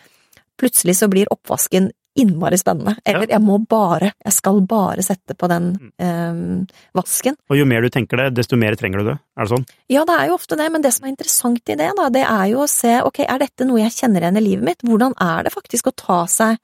Plutselig 0.59 0.99
så 0.99 1.09
blir 1.11 1.31
oppvasken 1.33 1.93
innmari 2.19 2.59
spennende, 2.61 2.97
eller 3.07 3.31
jeg 3.31 3.41
må 3.45 3.59
bare, 3.71 4.12
jeg 4.25 4.35
skal 4.37 4.61
bare 4.69 5.05
sette 5.07 5.37
på 5.39 5.49
den 5.51 5.69
um, 6.03 6.66
vasken. 6.99 7.37
Og 7.49 7.59
jo 7.61 7.66
mer 7.69 7.85
du 7.85 7.91
tenker 7.95 8.21
det, 8.21 8.29
desto 8.41 8.59
mer 8.61 8.77
trenger 8.79 9.03
du 9.03 9.11
det. 9.12 9.16
Er 9.39 9.47
det 9.47 9.53
sånn? 9.55 9.66
Ja, 9.93 10.05
det 10.09 10.16
er 10.19 10.31
jo 10.31 10.39
ofte 10.39 10.59
det, 10.59 10.66
men 10.75 10.85
det 10.85 10.93
som 10.97 11.07
er 11.07 11.14
interessant 11.14 11.62
i 11.71 11.79
det, 11.79 11.93
da, 11.99 12.09
det 12.14 12.25
er 12.27 12.47
jo 12.53 12.64
å 12.64 12.71
se, 12.71 12.99
ok, 13.07 13.23
er 13.27 13.45
dette 13.45 13.69
noe 13.69 13.83
jeg 13.85 13.97
kjenner 13.97 14.27
igjen 14.27 14.41
i 14.41 14.45
livet 14.45 14.66
mitt? 14.66 14.85
Hvordan 14.87 15.14
er 15.23 15.47
det 15.47 15.55
faktisk 15.55 15.91
å 15.91 15.97
ta 15.97 16.21
seg, 16.31 16.59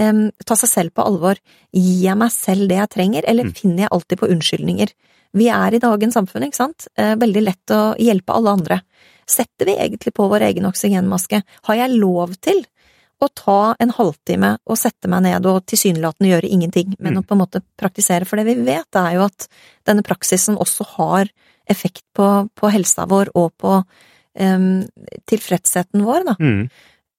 um, 0.00 0.26
ta 0.44 0.56
seg 0.58 0.72
selv 0.72 0.94
på 0.96 1.06
alvor? 1.06 1.40
Gir 1.74 2.04
jeg 2.08 2.20
meg 2.24 2.32
selv 2.34 2.68
det 2.72 2.80
jeg 2.80 2.94
trenger, 2.96 3.28
eller 3.28 3.50
Mm. 3.50 3.54
finner 3.54 3.84
jeg 3.84 3.92
alltid 3.92 4.18
på 4.18 4.30
unnskyldninger? 4.32 4.94
Vi 5.34 5.48
er 5.50 5.74
i 5.74 5.82
dagens 5.82 6.14
samfunn, 6.14 6.44
ikke 6.46 6.60
sant? 6.60 6.86
Eh, 6.96 7.16
veldig 7.18 7.42
lett 7.42 7.72
å 7.74 7.96
hjelpe 7.98 8.30
alle 8.36 8.52
andre. 8.54 8.80
Setter 9.26 9.66
vi 9.66 9.74
egentlig 9.74 10.12
på 10.14 10.28
vår 10.30 10.44
egen 10.46 10.66
oksygenmaske? 10.68 11.42
Har 11.66 11.74
jeg 11.74 11.98
lov 11.98 12.36
til 12.40 12.64
å 13.26 13.34
ta 13.34 13.74
en 13.80 13.90
halvtime 13.90 14.58
og 14.66 14.76
sette 14.78 15.08
meg 15.08 15.22
ned 15.26 15.46
og 15.46 15.64
tilsynelatende 15.66 16.30
gjøre 16.32 16.50
ingenting, 16.50 16.94
men 16.98 17.14
Mm. 17.14 17.22
å 17.22 17.26
på 17.26 17.32
en 17.36 17.42
måte 17.42 17.62
praktisere? 17.80 18.26
For 18.26 18.36
det 18.36 18.46
vi 18.46 18.54
vet, 18.64 18.88
er 18.94 19.14
jo 19.14 19.24
at 19.24 19.48
denne 19.86 20.02
praksisen 20.02 20.56
også 20.58 20.84
har 20.96 21.28
effekt 21.68 22.02
på, 22.14 22.48
på 22.54 22.70
helsa 22.70 23.06
vår 23.08 23.30
og 23.34 23.52
på 23.58 23.84
um, 24.40 24.84
tilfredsheten 25.30 26.02
vår, 26.04 26.24
da. 26.28 26.34
Mm. 26.40 26.68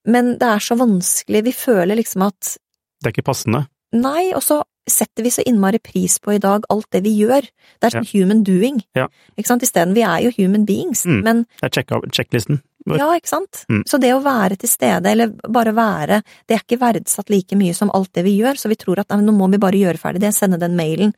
Men 0.07 0.33
det 0.37 0.47
er 0.47 0.61
så 0.61 0.77
vanskelig, 0.77 1.43
vi 1.47 1.53
føler 1.55 1.97
liksom 1.97 2.27
at 2.27 2.57
Det 3.01 3.09
er 3.09 3.15
ikke 3.15 3.29
passende. 3.31 3.67
nei, 3.93 4.31
og 4.35 4.41
så 4.45 4.61
setter 4.87 5.23
vi 5.25 5.31
så 5.33 5.41
innmari 5.49 5.79
pris 5.81 6.19
på 6.21 6.35
i 6.35 6.37
dag 6.37 6.63
alt 6.69 6.85
det 6.93 7.01
vi 7.03 7.15
gjør. 7.23 7.41
Det 7.81 7.87
er 7.87 7.95
sånn 7.95 8.11
human 8.13 8.43
doing, 8.43 8.83
Ja. 8.95 9.07
ikke 9.37 9.47
sant, 9.47 9.63
isteden. 9.63 9.95
Vi 9.95 10.03
er 10.03 10.21
jo 10.21 10.31
human 10.37 10.65
beings, 10.65 11.05
Mm. 11.05 11.23
men 11.23 11.45
Det 11.61 11.63
er 11.75 11.81
check- 11.81 12.11
checklisten. 12.11 12.61
Ja, 12.85 13.07
ikke 13.17 13.31
sant? 13.31 13.63
Mm. 13.71 13.81
Så 13.89 13.97
det 13.99 14.11
å 14.13 14.21
være 14.23 14.55
til 14.61 14.69
stede, 14.69 15.09
eller 15.09 15.31
bare 15.49 15.73
være, 15.73 16.21
det 16.45 16.55
er 16.55 16.61
ikke 16.63 16.77
verdsatt 16.81 17.29
like 17.33 17.57
mye 17.57 17.73
som 17.73 17.89
alt 17.97 18.11
det 18.13 18.23
vi 18.27 18.35
gjør, 18.37 18.59
så 18.61 18.69
vi 18.69 18.77
tror 18.77 18.99
at 19.01 19.09
nå 19.09 19.33
må 19.33 19.49
vi 19.51 19.57
bare 19.57 19.79
gjøre 19.79 19.97
ferdig 19.97 20.21
det, 20.21 20.33
sende 20.37 20.59
den 20.61 20.75
mailen, 20.77 21.13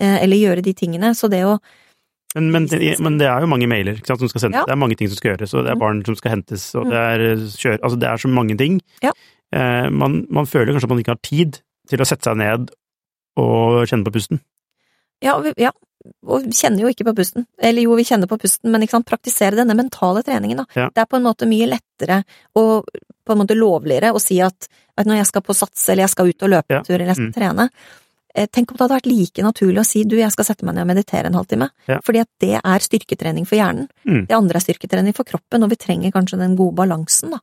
eh, 0.00 0.22
eller 0.22 0.40
gjøre 0.40 0.62
de 0.64 0.72
tingene. 0.74 1.12
Så 1.14 1.28
det 1.28 1.44
å 1.44 1.58
Men, 2.34 2.50
men, 2.52 2.68
men 3.02 3.18
det 3.18 3.26
er 3.26 3.40
jo 3.42 3.48
mange 3.50 3.66
mailer 3.66 3.96
ikke 3.98 4.06
sant, 4.06 4.20
som 4.20 4.28
skal 4.30 4.40
sendes. 4.46 4.60
Ja. 4.60 4.64
Det 4.64 4.72
er 4.72 4.78
mange 4.78 4.96
ting 4.96 5.08
som 5.10 5.16
skal 5.18 5.32
gjøres, 5.32 5.52
og 5.52 5.64
det 5.66 5.72
er 5.72 5.74
Mm. 5.74 5.80
barn 5.80 6.04
som 6.06 6.14
skal 6.14 6.30
hentes, 6.30 6.74
og 6.78 6.84
Mm. 6.86 6.90
det 6.90 6.98
er 6.98 7.18
kjør... 7.58 7.78
Altså, 7.82 7.98
det 7.98 8.08
er 8.08 8.16
så 8.16 8.28
mange 8.30 8.56
ting. 8.56 8.80
Ja. 9.02 9.10
Eh, 9.52 9.90
man, 9.90 10.26
man 10.30 10.46
føler 10.46 10.72
kanskje 10.72 10.84
at 10.86 10.90
man 10.94 10.98
ikke 11.02 11.16
har 11.16 11.24
tid 11.26 11.58
til 11.90 11.98
å 11.98 12.06
sette 12.06 12.22
seg 12.30 12.36
ned 12.38 12.70
og 13.36 13.82
kjenne 13.90 14.06
på 14.06 14.12
pusten. 14.14 14.40
Ja, 15.20 15.34
ja, 15.58 15.72
og 16.26 16.44
vi 16.46 16.56
kjenner 16.56 16.84
jo 16.84 16.90
ikke 16.92 17.04
på 17.10 17.14
pusten. 17.16 17.46
Eller 17.60 17.82
jo, 17.84 17.94
vi 17.98 18.04
kjenner 18.08 18.28
på 18.30 18.38
pusten, 18.40 18.70
men 18.72 18.86
praktisere 19.04 19.56
denne 19.58 19.76
mentale 19.76 20.22
treningen, 20.22 20.62
da. 20.62 20.66
Ja. 20.74 20.90
Det 20.94 21.02
er 21.02 21.08
på 21.10 21.16
en 21.20 21.26
måte 21.26 21.48
mye 21.48 21.68
lettere 21.68 22.22
og 22.56 22.86
på 23.24 23.32
en 23.34 23.38
måte 23.42 23.56
lovligere 23.56 24.12
å 24.14 24.20
si 24.20 24.40
at 24.40 24.68
at 24.98 25.06
når 25.06 25.16
jeg 25.22 25.26
skal 25.30 25.42
på 25.42 25.54
sats, 25.56 25.88
eller 25.88 26.02
jeg 26.04 26.10
skal 26.12 26.28
ut 26.28 26.42
og 26.42 26.50
løpe 26.50 26.70
Ja. 26.74 26.78
en 26.78 26.84
tur, 26.84 26.94
eller 26.94 27.06
jeg 27.06 27.16
skal 27.16 27.30
Mm. 27.30 27.34
trene 27.34 27.70
eh, 28.34 28.46
Tenk 28.46 28.70
om 28.70 28.76
det 28.76 28.84
hadde 28.84 29.00
vært 29.00 29.06
like 29.10 29.42
naturlig 29.42 29.80
å 29.80 29.86
si 29.86 30.04
du, 30.04 30.16
jeg 30.16 30.30
skal 30.32 30.44
sette 30.44 30.62
meg 30.64 30.74
ned 30.74 30.82
og 30.82 30.88
meditere 30.88 31.26
en 31.26 31.34
halvtime. 31.34 31.70
Ja. 31.88 31.98
Fordi 32.04 32.20
at 32.20 32.28
det 32.38 32.60
er 32.62 32.78
styrketrening 32.78 33.46
for 33.46 33.56
hjernen. 33.56 33.88
Mm. 34.06 34.26
Det 34.28 34.36
andre 34.36 34.56
er 34.56 34.60
styrketrening 34.60 35.14
for 35.14 35.24
kroppen, 35.24 35.62
og 35.64 35.70
vi 35.70 35.76
trenger 35.76 36.12
kanskje 36.12 36.38
den 36.38 36.54
gode 36.56 36.76
balansen, 36.76 37.30
da. 37.30 37.38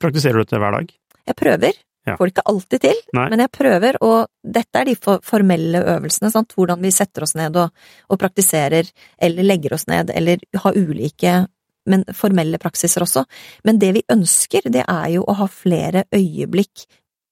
Praktiserer 0.00 0.32
du 0.40 0.44
dette 0.44 0.58
hver 0.58 0.72
dag? 0.72 0.92
Jeg 1.26 1.36
prøver. 1.36 1.72
Ja. 2.06 2.14
Får 2.14 2.28
det 2.28 2.34
ikke 2.36 2.46
alltid 2.52 2.82
til, 2.84 3.02
Nei. 3.18 3.26
men 3.32 3.42
jeg 3.42 3.50
prøver, 3.50 3.96
og 4.06 4.28
dette 4.56 4.78
er 4.78 4.86
de 4.86 4.94
formelle 5.26 5.80
øvelsene, 5.96 6.30
sant, 6.30 6.54
hvordan 6.54 6.78
vi 6.84 6.92
setter 6.94 7.26
oss 7.26 7.34
ned 7.38 7.58
og, 7.58 7.86
og 8.06 8.20
praktiserer, 8.20 8.86
eller 9.18 9.48
legger 9.48 9.74
oss 9.74 9.88
ned, 9.90 10.12
eller 10.14 10.42
har 10.62 10.78
ulike 10.78 11.40
men 11.86 12.04
formelle 12.18 12.58
praksiser 12.58 13.04
også. 13.04 13.24
Men 13.62 13.78
det 13.78 13.92
vi 13.94 14.04
ønsker, 14.10 14.68
det 14.74 14.82
er 14.82 15.08
jo 15.14 15.22
å 15.22 15.36
ha 15.38 15.46
flere 15.50 16.02
øyeblikk 16.14 16.86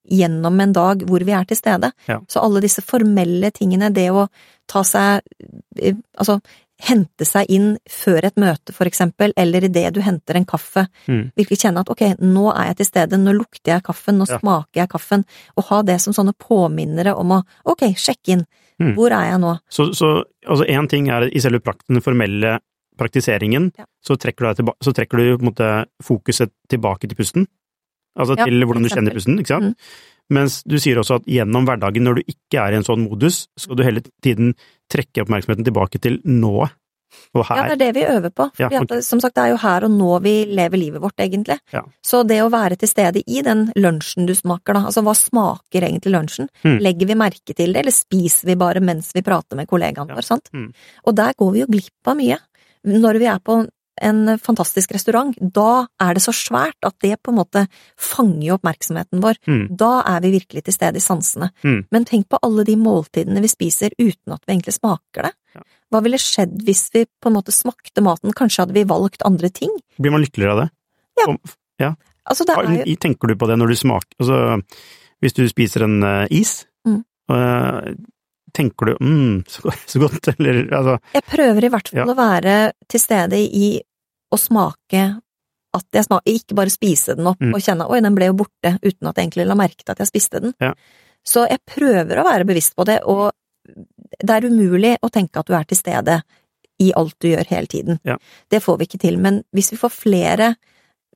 gjennom 0.04 0.60
en 0.60 0.74
dag 0.76 1.04
hvor 1.08 1.24
vi 1.24 1.32
er 1.32 1.46
til 1.48 1.58
stede. 1.58 1.90
Ja. 2.08 2.20
Så 2.28 2.42
alle 2.44 2.62
disse 2.64 2.84
formelle 2.84 3.50
tingene, 3.56 3.90
det 3.94 4.10
å 4.12 4.28
ta 4.70 4.84
seg 4.86 5.24
eh, 5.80 5.96
Altså, 6.14 6.38
hente 6.82 7.24
seg 7.24 7.46
inn 7.48 7.78
før 7.88 8.24
et 8.24 8.34
møte, 8.36 8.72
for 8.74 8.84
eksempel, 8.86 9.32
eller 9.36 9.64
idet 9.64 9.92
du 9.94 10.00
henter 10.00 10.36
en 10.36 10.44
kaffe, 10.44 10.88
Mm. 11.08 11.30
virkelig 11.36 11.60
kjenne 11.62 11.80
at 11.80 11.88
ok, 11.88 12.18
nå 12.20 12.50
er 12.54 12.66
jeg 12.66 12.76
til 12.76 12.86
stede, 12.86 13.16
nå 13.18 13.32
lukter 13.32 13.72
jeg 13.74 13.82
kaffen, 13.84 14.18
nå 14.18 14.26
Ja. 14.28 14.38
smaker 14.38 14.74
jeg 14.82 14.88
kaffen, 14.88 15.24
og 15.56 15.64
ha 15.64 15.82
det 15.82 16.00
som 16.00 16.12
sånne 16.12 16.34
påminnere 16.36 17.16
om 17.16 17.28
å 17.30 17.42
ok, 17.64 17.94
sjekke 17.94 18.28
inn, 18.28 18.46
Mm. 18.80 18.94
hvor 18.96 19.12
er 19.12 19.30
jeg 19.30 19.40
nå? 19.40 19.58
Så, 19.70 19.94
så 19.94 20.24
altså 20.48 20.66
én 20.68 20.88
ting 20.88 21.08
er 21.08 21.22
i 21.30 21.38
selve 21.38 21.60
prakten, 21.60 21.94
den 21.94 22.02
formelle 22.02 22.58
praktiseringen, 22.98 23.72
Ja. 23.78 23.84
så 24.04 24.16
trekker 24.16 24.54
du, 24.54 24.62
tilba 24.62 24.72
så 24.82 24.92
trekker 24.92 25.16
du 25.18 25.38
på 25.38 25.42
en 25.42 25.52
måte 25.52 25.86
fokuset 26.02 26.50
tilbake 26.68 27.08
til 27.08 27.16
pusten. 27.16 27.46
Altså 28.16 28.36
Ja, 28.38 28.44
til 28.44 28.60
hvordan 28.62 28.82
du 28.82 28.88
kjenner 28.88 29.12
pusten, 29.14 29.38
ikke 29.38 29.46
sant? 29.48 29.64
Mm. 29.64 29.74
Mens 30.30 30.62
du 30.62 30.76
sier 30.78 30.96
også 30.96 31.16
at 31.16 31.26
gjennom 31.26 31.66
hverdagen, 31.66 32.02
når 32.02 32.14
du 32.16 32.22
ikke 32.22 32.62
er 32.62 32.72
i 32.72 32.76
en 32.76 32.82
sånn 32.86 33.08
modus, 33.08 33.46
skal 33.58 33.76
du 33.76 33.82
hele 33.82 34.00
tiden 34.22 34.54
trekke 34.92 35.24
oppmerksomheten 35.24 35.66
tilbake 35.66 36.00
til 36.02 36.20
nået. 36.24 36.74
Og 37.34 37.44
her. 37.46 37.56
Ja, 37.56 37.64
det 37.70 37.74
er 37.74 37.92
det 37.92 37.94
vi 37.94 38.04
øver 38.10 38.32
på. 38.34 38.48
Ja, 38.58 38.68
Fordi 38.72 38.96
som 39.06 39.20
sagt, 39.22 39.36
det 39.36 39.44
er 39.44 39.52
jo 39.52 39.58
her 39.62 39.84
og 39.86 39.92
nå 39.94 40.16
vi 40.24 40.32
lever 40.50 40.80
livet 40.80 41.02
vårt, 41.02 41.14
egentlig. 41.22 41.60
Ja. 41.70 41.84
Så 42.02 42.24
det 42.26 42.40
å 42.42 42.48
være 42.50 42.74
til 42.80 42.90
stede 42.90 43.22
i 43.22 43.42
den 43.46 43.68
lunsjen 43.78 44.26
du 44.26 44.34
smaker, 44.34 44.74
da, 44.74 44.82
altså 44.88 45.04
hva 45.06 45.14
smaker 45.14 45.86
egentlig 45.86 46.10
lunsjen? 46.10 46.48
Mm. 46.64 46.80
Legger 46.82 47.06
vi 47.12 47.14
merke 47.20 47.54
til 47.54 47.70
det, 47.72 47.84
eller 47.84 47.94
spiser 47.94 48.50
vi 48.50 48.56
bare 48.58 48.82
mens 48.82 49.12
vi 49.14 49.22
prater 49.22 49.56
med 49.60 49.70
kollegaen 49.70 50.10
Ja. 50.10 50.14
vår, 50.18 50.26
sant? 50.26 50.50
Mm. 50.52 50.72
Og 51.06 51.14
der 51.14 51.38
går 51.38 51.52
vi 51.54 51.60
jo 51.62 51.66
glipp 51.70 52.10
av 52.10 52.16
mye. 52.18 52.38
Når 52.84 53.18
vi 53.22 53.30
er 53.30 53.38
på 53.38 53.60
en 54.02 54.38
fantastisk 54.38 54.92
restaurant, 54.92 55.34
da 55.38 55.86
er 56.02 56.14
det 56.14 56.22
så 56.24 56.32
svært 56.34 56.78
at 56.86 56.94
det 57.04 57.16
på 57.22 57.30
en 57.32 57.38
måte 57.38 57.66
fanger 58.00 58.56
oppmerksomheten 58.56 59.20
vår. 59.22 59.38
Mm. 59.46 59.76
Da 59.76 60.02
er 60.16 60.20
vi 60.24 60.32
virkelig 60.38 60.64
til 60.64 60.74
stede 60.76 60.96
i 60.96 61.04
sansene. 61.04 61.50
Mm. 61.62 61.84
Men 61.94 62.04
tenk 62.04 62.28
på 62.28 62.38
alle 62.42 62.64
de 62.64 62.74
måltidene 62.76 63.40
vi 63.44 63.48
spiser 63.52 63.90
uten 63.98 64.32
at 64.34 64.42
vi 64.46 64.54
egentlig 64.56 64.74
smaker 64.78 65.28
det. 65.28 65.32
Ja. 65.54 65.62
Hva 65.94 66.02
ville 66.02 66.18
skjedd 66.18 66.56
hvis 66.66 66.88
vi 66.94 67.04
på 67.06 67.30
en 67.30 67.36
måte 67.38 67.52
smakte 67.54 68.02
maten? 68.02 68.32
Kanskje 68.34 68.64
hadde 68.64 68.74
vi 68.74 68.84
valgt 68.88 69.22
andre 69.26 69.50
ting? 69.54 69.70
Blir 70.00 70.10
man 70.16 70.24
lykkeligere 70.24 70.52
av 70.56 70.64
det? 70.64 70.70
Ja. 71.20 71.28
Om- 71.30 71.38
Altså, 72.24 72.46
det 72.48 72.54
er 72.56 72.86
jo 72.88 72.94
Tenker 72.96 73.28
du 73.28 73.34
på 73.36 73.46
det 73.46 73.58
når 73.60 73.68
du 73.68 73.74
smaker 73.76 74.14
Altså, 74.18 74.62
hvis 75.20 75.34
du 75.36 75.42
spiser 75.46 75.84
en 75.84 76.02
eh, 76.02 76.26
is, 76.30 76.64
Mm. 76.86 77.04
Tenker 78.54 78.86
du 78.92 78.96
mm, 79.02 79.44
så, 79.50 79.72
så 79.90 80.00
godt, 80.04 80.28
eller 80.38 80.62
altså 80.70 80.98
Jeg 81.16 81.24
prøver 81.32 81.64
i 81.66 81.70
hvert 81.74 81.88
fall 81.90 82.00
Ja. 82.04 82.06
å 82.12 82.16
være 82.18 82.56
til 82.88 83.00
stede 83.02 83.40
i 83.42 83.68
å 84.34 84.38
smake 84.40 85.04
at 85.74 85.86
jeg 85.96 86.06
smaker, 86.06 86.30
ikke 86.38 86.54
bare 86.54 86.70
spise 86.70 87.16
den 87.18 87.26
opp 87.26 87.40
Mm. 87.42 87.50
og 87.56 87.60
kjenne 87.64 87.88
oi, 87.90 87.98
den 88.00 88.14
ble 88.14 88.28
jo 88.30 88.36
borte, 88.44 88.76
uten 88.84 89.08
at 89.10 89.16
jeg 89.18 89.26
egentlig 89.26 89.46
la 89.50 89.56
merke 89.58 89.82
til 89.82 89.90
at 89.96 89.98
jeg 90.04 90.06
spiste 90.12 90.40
den. 90.44 90.52
Ja. 90.62 90.70
Så 91.26 91.48
jeg 91.50 91.58
prøver 91.66 92.20
å 92.20 92.24
være 92.28 92.46
bevisst 92.46 92.76
på 92.78 92.84
det, 92.86 93.00
og 93.10 93.32
det 94.22 94.30
er 94.36 94.46
umulig 94.46 94.92
å 95.02 95.10
tenke 95.10 95.40
at 95.42 95.48
du 95.50 95.54
er 95.58 95.64
til 95.66 95.78
stede 95.80 96.20
i 96.82 96.92
alt 96.94 97.16
du 97.22 97.28
gjør 97.32 97.46
hele 97.50 97.66
tiden. 97.70 97.98
Ja. 98.06 98.16
Det 98.50 98.60
får 98.62 98.78
vi 98.78 98.86
ikke 98.86 99.00
til, 99.02 99.18
men 99.18 99.42
hvis 99.54 99.72
vi 99.74 99.78
får 99.80 99.92
flere 99.94 100.52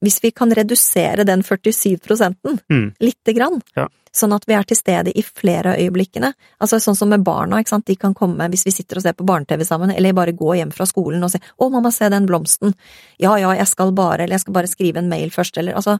hvis 0.02 0.20
vi 0.22 0.30
kan 0.30 0.50
redusere 0.54 1.24
den 1.24 1.42
47 1.42 1.98
prosenten 1.98 2.60
Mm. 2.70 2.94
lite 3.00 3.32
grann, 3.34 3.60
Ja. 3.76 3.88
sånn 4.12 4.34
at 4.34 4.44
vi 4.46 4.54
er 4.54 4.62
til 4.64 4.76
stede 4.76 5.12
i 5.16 5.22
flere 5.22 5.74
av 5.74 5.78
øyeblikkene. 5.78 6.32
Altså 6.60 6.76
sånn 6.80 6.96
som 6.96 7.08
med 7.08 7.24
barna, 7.24 7.58
ikke 7.58 7.68
sant, 7.68 7.86
de 7.86 7.96
kan 7.96 8.14
komme 8.14 8.48
hvis 8.50 8.64
vi 8.64 8.70
sitter 8.70 8.96
og 8.96 9.02
ser 9.02 9.12
på 9.12 9.26
barne-TV 9.26 9.64
sammen, 9.64 9.90
eller 9.94 10.12
bare 10.12 10.32
gå 10.32 10.56
hjem 10.56 10.72
fra 10.72 10.86
skolen 10.86 11.22
og 11.22 11.30
si 11.30 11.38
'Å, 11.38 11.70
mamma, 11.70 11.90
se 11.92 12.08
den 12.08 12.26
blomsten', 12.26 12.74
'Ja, 13.18 13.36
ja, 13.36 13.52
jeg 13.52 13.68
skal 13.68 13.92
bare', 13.92 14.20
eller 14.20 14.34
'jeg 14.34 14.40
skal 14.40 14.54
bare 14.54 14.66
skrive 14.66 14.96
en 14.98 15.08
mail 15.08 15.30
først', 15.30 15.58
eller 15.58 15.74
altså 15.74 15.98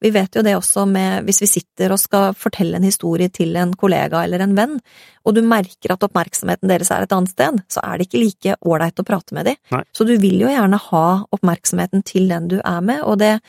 vi 0.00 0.10
vet 0.10 0.34
jo 0.34 0.42
det 0.42 0.54
også 0.56 0.86
med 0.88 1.24
hvis 1.26 1.40
vi 1.42 1.46
sitter 1.46 1.92
og 1.92 1.98
skal 2.00 2.32
fortelle 2.34 2.76
en 2.78 2.86
historie 2.88 3.28
til 3.28 3.54
en 3.60 3.74
kollega 3.76 4.22
eller 4.24 4.40
en 4.40 4.54
venn, 4.56 4.78
og 5.26 5.34
du 5.36 5.42
merker 5.42 5.92
at 5.92 6.02
oppmerksomheten 6.06 6.68
deres 6.72 6.90
er 6.90 7.02
et 7.04 7.12
annet 7.12 7.28
sted, 7.34 7.60
så 7.68 7.80
er 7.84 7.98
det 7.98 8.06
ikke 8.08 8.22
like 8.24 8.56
ålreit 8.64 8.98
å 9.02 9.04
prate 9.04 9.34
med 9.36 9.44
dem. 9.50 9.56
Så 9.92 10.06
du 10.08 10.14
vil 10.16 10.40
jo 10.40 10.48
gjerne 10.48 10.78
ha 10.90 11.04
oppmerksomheten 11.36 12.02
til 12.08 12.28
den 12.32 12.48
du 12.48 12.58
er 12.64 12.80
med, 12.80 13.02
og 13.04 13.18
det, 13.20 13.40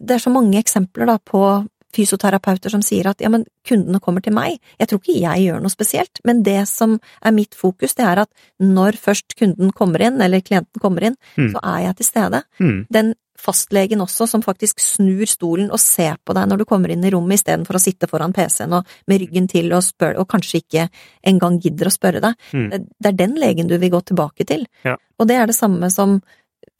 det 0.00 0.16
er 0.16 0.24
så 0.24 0.32
mange 0.32 0.58
eksempler 0.62 1.06
da 1.06 1.18
på 1.18 1.44
fysioterapeuter 1.92 2.72
som 2.72 2.80
sier 2.80 3.04
at 3.10 3.20
ja, 3.20 3.28
men 3.28 3.42
kundene 3.68 4.00
kommer 4.00 4.22
til 4.24 4.32
meg, 4.32 4.54
jeg 4.80 4.88
tror 4.88 5.00
ikke 5.02 5.18
jeg 5.20 5.42
gjør 5.44 5.58
noe 5.60 5.72
spesielt, 5.74 6.22
men 6.24 6.40
det 6.46 6.62
som 6.70 6.94
er 7.20 7.34
mitt 7.36 7.52
fokus, 7.58 7.92
det 7.98 8.06
er 8.08 8.22
at 8.24 8.30
når 8.64 8.96
først 8.96 9.36
kunden 9.36 9.74
kommer 9.76 10.00
inn, 10.08 10.16
eller 10.24 10.40
klienten 10.40 10.80
kommer 10.80 11.04
inn, 11.10 11.18
Mm. 11.36 11.50
så 11.52 11.60
er 11.62 11.78
jeg 11.86 11.96
til 11.96 12.06
stede. 12.06 12.42
mm, 12.60 12.86
Den 12.90 13.14
fastlegen 13.42 14.02
også, 14.04 14.28
som 14.30 14.42
faktisk 14.44 14.80
snur 14.82 15.26
stolen 15.30 15.72
og 15.74 15.80
ser 15.82 16.14
på 16.24 16.34
deg 16.36 16.46
når 16.50 16.62
du 16.62 16.66
kommer 16.68 16.92
inn 16.94 17.02
i 17.04 17.10
rommet, 17.14 17.40
istedenfor 17.40 17.78
å 17.78 17.82
sitte 17.82 18.08
foran 18.10 18.34
PC-en 18.36 18.76
og 18.78 18.92
med 19.10 19.22
ryggen 19.24 19.48
til 19.50 19.72
og 19.74 19.82
spørre, 19.86 20.20
og 20.22 20.28
kanskje 20.30 20.60
ikke 20.62 20.86
engang 21.32 21.58
gidder 21.62 21.90
å 21.90 21.94
spørre 21.94 22.22
deg. 22.22 22.38
Mm. 22.52 22.68
Det, 22.70 22.80
det 23.02 23.10
er 23.10 23.18
den 23.18 23.34
legen 23.42 23.70
du 23.70 23.74
vil 23.82 23.92
gå 23.94 24.00
tilbake 24.12 24.46
til. 24.48 24.64
Ja. 24.86 24.94
Og 25.18 25.28
det 25.30 25.40
er 25.40 25.50
det 25.50 25.58
samme 25.58 25.90
som 25.90 26.20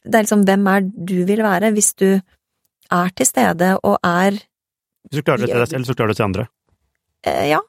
Det 0.02 0.16
er 0.18 0.24
liksom 0.24 0.46
hvem 0.46 0.64
er 0.66 0.86
du 0.86 1.18
vil 1.26 1.42
være 1.42 1.70
hvis 1.74 1.92
du 1.94 2.08
er 2.92 3.12
til 3.16 3.26
stede 3.26 3.76
og 3.82 3.98
er 4.02 4.32
Hvis 5.10 5.18
du 5.18 5.22
klarer 5.22 5.44
det 5.44 5.50
til 5.52 5.60
deg 5.62 5.68
selv, 5.70 5.86
så 5.86 5.94
klarer 5.94 6.10
du 6.10 6.12
det 6.12 6.16
til 6.20 6.30
andre. 6.30 6.46
eh, 7.26 7.44
Ja, 7.52 7.60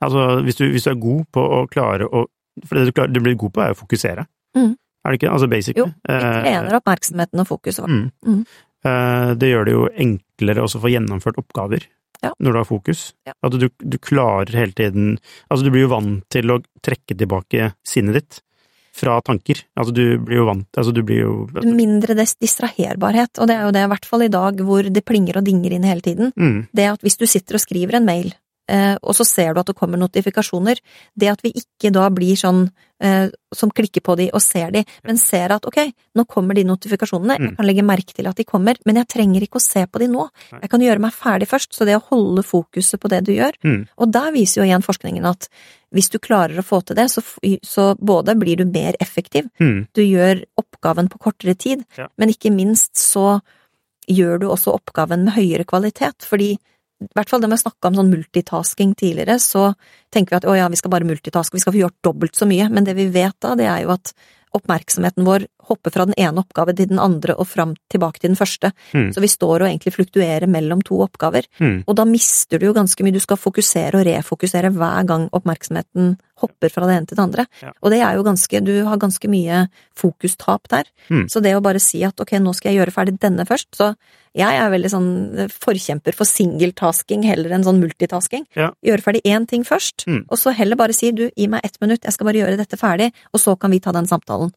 Altså, 0.00 0.42
hvis 0.44 0.56
du, 0.58 0.64
hvis 0.70 0.84
du 0.84 0.90
er 0.90 0.98
god 1.00 1.24
på 1.32 1.40
å 1.40 1.66
klare 1.72 2.04
å 2.04 2.26
For 2.66 2.76
det 2.76 2.86
du, 2.88 2.92
klarer, 2.92 3.12
du 3.12 3.20
blir 3.20 3.36
god 3.36 3.52
på, 3.52 3.60
er 3.60 3.74
å 3.74 3.78
fokusere. 3.78 4.26
Mm. 4.56 4.74
Er 5.06 5.14
det 5.14 5.20
ikke? 5.22 5.32
Altså 5.32 5.48
basic. 5.50 5.76
Jo, 5.78 5.86
vi 5.86 6.20
trener 6.20 6.74
oppmerksomheten 6.80 7.42
og 7.44 7.46
fokuset 7.48 7.84
vårt. 7.84 7.90
Mm. 7.94 8.08
Mm. 8.26 8.40
Eh, 8.86 9.34
Det 9.38 9.48
gjør 9.52 9.64
det 9.68 9.74
jo 9.76 9.84
enklere 10.06 10.64
også 10.66 10.80
å 10.80 10.82
få 10.86 10.90
gjennomført 10.92 11.38
oppgaver 11.40 11.86
Ja. 12.24 12.32
når 12.40 12.52
du 12.52 12.58
har 12.58 12.64
fokus. 12.68 13.12
Ja. 13.26 13.32
At 13.44 13.52
du, 13.60 13.68
du 13.78 13.98
klarer 13.98 14.50
hele 14.56 14.72
tiden 14.72 15.18
Altså, 15.50 15.64
du 15.64 15.70
blir 15.70 15.82
jo 15.86 15.92
vant 15.94 16.24
til 16.32 16.50
å 16.50 16.60
trekke 16.82 17.14
tilbake 17.16 17.72
sinnet 17.86 18.14
ditt 18.20 18.40
fra 18.96 19.18
tanker. 19.20 19.60
Altså, 19.76 19.92
du 19.92 20.16
blir 20.24 20.38
jo 20.40 20.46
vant 20.48 20.66
Altså, 20.80 20.92
du 20.96 21.02
blir 21.04 21.20
jo 21.20 21.34
Mindre 21.62 22.14
des 22.16 22.32
distraherbarhet, 22.40 23.38
og 23.38 23.46
det 23.50 23.56
er 23.58 23.66
jo 23.66 23.72
det 23.76 23.82
i 23.84 23.90
hvert 23.92 24.06
fall 24.08 24.22
i 24.24 24.28
dag 24.32 24.56
hvor 24.64 24.82
det 24.88 25.04
plinger 25.04 25.36
og 25.36 25.44
dinger 25.44 25.72
inn 25.76 25.84
hele 25.84 26.00
tiden. 26.00 26.32
mm, 26.36 26.68
Det 26.72 26.86
at 26.94 27.00
hvis 27.04 27.18
du 27.20 27.26
sitter 27.28 27.54
og 27.58 27.60
skriver 27.60 27.96
en 28.00 28.06
mail, 28.08 28.26
eh, 28.32 28.40
og 29.02 29.14
så 29.14 29.24
ser 29.26 29.54
du 29.54 29.60
at 29.62 29.70
det 29.70 29.76
kommer 29.78 30.00
notifikasjoner, 30.00 30.80
det 31.14 31.30
at 31.30 31.44
vi 31.44 31.52
ikke 31.54 31.92
da 31.94 32.08
blir 32.10 32.34
sånn 32.38 32.64
eh, 33.02 33.28
som 33.54 33.70
klikker 33.70 34.02
på 34.02 34.16
de 34.18 34.26
og 34.34 34.42
ser 34.42 34.72
de, 34.74 34.82
men 35.06 35.18
ser 35.20 35.52
at 35.54 35.66
ok, 35.68 35.78
nå 36.16 36.24
kommer 36.26 36.56
de 36.56 36.64
notifikasjonene, 36.66 37.36
jeg 37.36 37.46
Mm. 37.46 37.56
kan 37.56 37.66
legge 37.66 37.84
merke 37.84 38.14
til 38.16 38.26
at 38.26 38.36
de 38.36 38.44
kommer, 38.44 38.76
men 38.86 38.96
jeg 38.96 39.08
trenger 39.12 39.42
ikke 39.44 39.60
å 39.60 39.62
se 39.62 39.86
på 39.86 40.00
de 40.00 40.08
nå, 40.08 40.28
jeg 40.62 40.70
kan 40.70 40.80
gjøre 40.80 40.98
meg 41.04 41.12
ferdig 41.12 41.48
først, 41.48 41.74
så 41.76 41.84
det 41.86 41.96
å 41.96 42.04
holde 42.08 42.42
fokuset 42.42 42.98
på 43.00 43.08
det 43.12 43.24
du 43.24 43.32
gjør, 43.32 43.52
mm, 43.62 43.88
og 43.98 44.12
der 44.12 44.32
viser 44.32 44.62
jo 44.62 44.66
igjen 44.66 44.82
forskningen 44.82 45.26
at 45.26 45.48
hvis 45.92 46.10
du 46.10 46.18
klarer 46.18 46.58
å 46.58 46.64
få 46.66 46.80
til 46.84 46.96
det, 46.96 47.06
så, 47.12 47.22
så 47.62 47.94
både 47.96 48.34
blir 48.36 48.56
du 48.56 48.64
mer 48.64 48.96
effektiv, 49.00 49.46
mm, 49.60 49.88
du 49.94 50.02
gjør 50.02 50.42
oppgaven 50.58 51.08
på 51.08 51.18
kortere 51.18 51.54
tid, 51.54 51.84
men 52.18 52.28
ikke 52.32 52.50
minst 52.52 52.96
så 52.96 53.40
gjør 54.08 54.40
du 54.40 54.46
også 54.48 54.74
oppgaven 54.74 55.24
med 55.26 55.34
høyere 55.34 55.64
kvalitet, 55.64 56.22
fordi 56.26 56.56
i 57.04 57.08
hvert 57.16 57.28
fall 57.28 57.42
det 57.42 57.50
med 57.50 57.58
å 57.58 57.64
snakke 57.66 57.90
om 57.90 57.98
sånn 57.98 58.12
multitasking 58.12 58.94
tidligere, 58.96 59.36
så 59.42 59.68
tenker 60.14 60.32
vi 60.32 60.38
at 60.38 60.48
å 60.48 60.54
ja, 60.56 60.68
vi 60.72 60.78
skal 60.80 60.92
bare 60.94 61.08
multitaske, 61.08 61.56
vi 61.56 61.64
skal 61.64 61.74
få 61.74 61.82
gjort 61.82 61.98
dobbelt 62.06 62.38
så 62.38 62.48
mye, 62.48 62.70
men 62.72 62.86
det 62.88 62.96
vi 62.96 63.08
vet 63.12 63.36
da, 63.44 63.52
det 63.58 63.68
er 63.68 63.84
jo 63.84 63.92
at 63.96 64.14
oppmerksomheten 64.56 65.26
vår 65.26 65.44
hopper 65.68 65.90
fra 65.90 66.04
den 66.06 66.14
ene 66.16 66.38
oppgaven 66.44 66.76
til 66.76 66.86
den 66.88 66.98
andre 67.02 67.34
og 67.36 67.46
fram 67.50 67.74
tilbake 67.90 68.20
til 68.20 68.30
den 68.30 68.36
første, 68.38 68.72
Mm. 68.94 69.12
så 69.12 69.20
vi 69.20 69.26
står 69.28 69.62
og 69.62 69.68
egentlig 69.68 69.92
fluktuerer 69.94 70.46
mellom 70.48 70.82
to 70.82 71.00
oppgaver, 71.02 71.44
mm. 71.60 71.84
og 71.86 71.96
da 71.96 72.04
mister 72.04 72.58
du 72.58 72.66
jo 72.66 72.72
ganske 72.74 73.02
mye, 73.02 73.12
du 73.12 73.20
skal 73.20 73.36
fokusere 73.36 73.94
og 73.98 74.06
refokusere 74.06 74.70
hver 74.72 75.06
gang 75.06 75.28
oppmerksomheten 75.32 76.16
hopper 76.38 76.68
fra 76.70 76.86
det 76.86 76.96
ene 76.96 77.06
til 77.06 77.16
det 77.16 77.24
andre, 77.24 77.46
Ja. 77.62 77.72
og 77.82 77.90
det 77.90 78.00
er 78.00 78.14
jo 78.14 78.22
ganske, 78.22 78.60
du 78.64 78.84
har 78.84 78.96
ganske 78.96 79.28
mye 79.28 79.68
fokustap 79.96 80.68
der, 80.68 80.84
Mm. 81.10 81.26
så 81.28 81.42
det 81.42 81.54
å 81.56 81.62
bare 81.62 81.80
si 81.80 82.02
at 82.04 82.18
ok, 82.20 82.32
nå 82.38 82.54
skal 82.54 82.72
jeg 82.72 82.80
gjøre 82.86 82.92
ferdig 82.94 83.18
denne 83.18 83.46
først, 83.46 83.68
så 83.74 83.94
jeg 84.36 84.54
er 84.60 84.70
veldig 84.70 84.90
sånn 84.90 85.48
forkjemper 85.50 86.12
for 86.14 86.24
singeltasking 86.26 87.24
heller 87.24 87.50
enn 87.56 87.64
sånn 87.64 87.80
multitasking. 87.80 88.44
Ja. 88.54 88.70
Gjøre 88.84 89.02
ferdig 89.02 89.22
én 89.24 89.46
ting 89.48 89.64
først, 89.64 90.04
Mm. 90.06 90.26
og 90.28 90.38
så 90.38 90.52
heller 90.54 90.76
bare 90.76 90.92
si 90.92 91.10
du, 91.10 91.30
gi 91.36 91.46
meg 91.48 91.60
ett 91.64 91.78
minutt, 91.80 92.02
jeg 92.04 92.12
skal 92.12 92.26
bare 92.26 92.34
gjøre 92.44 92.56
dette 92.58 92.76
ferdig, 92.76 93.12
og 93.32 93.40
så 93.40 93.58
kan 93.58 93.70
vi 93.70 93.80
ta 93.80 93.92
den 93.92 94.06
samtalen. 94.06 94.52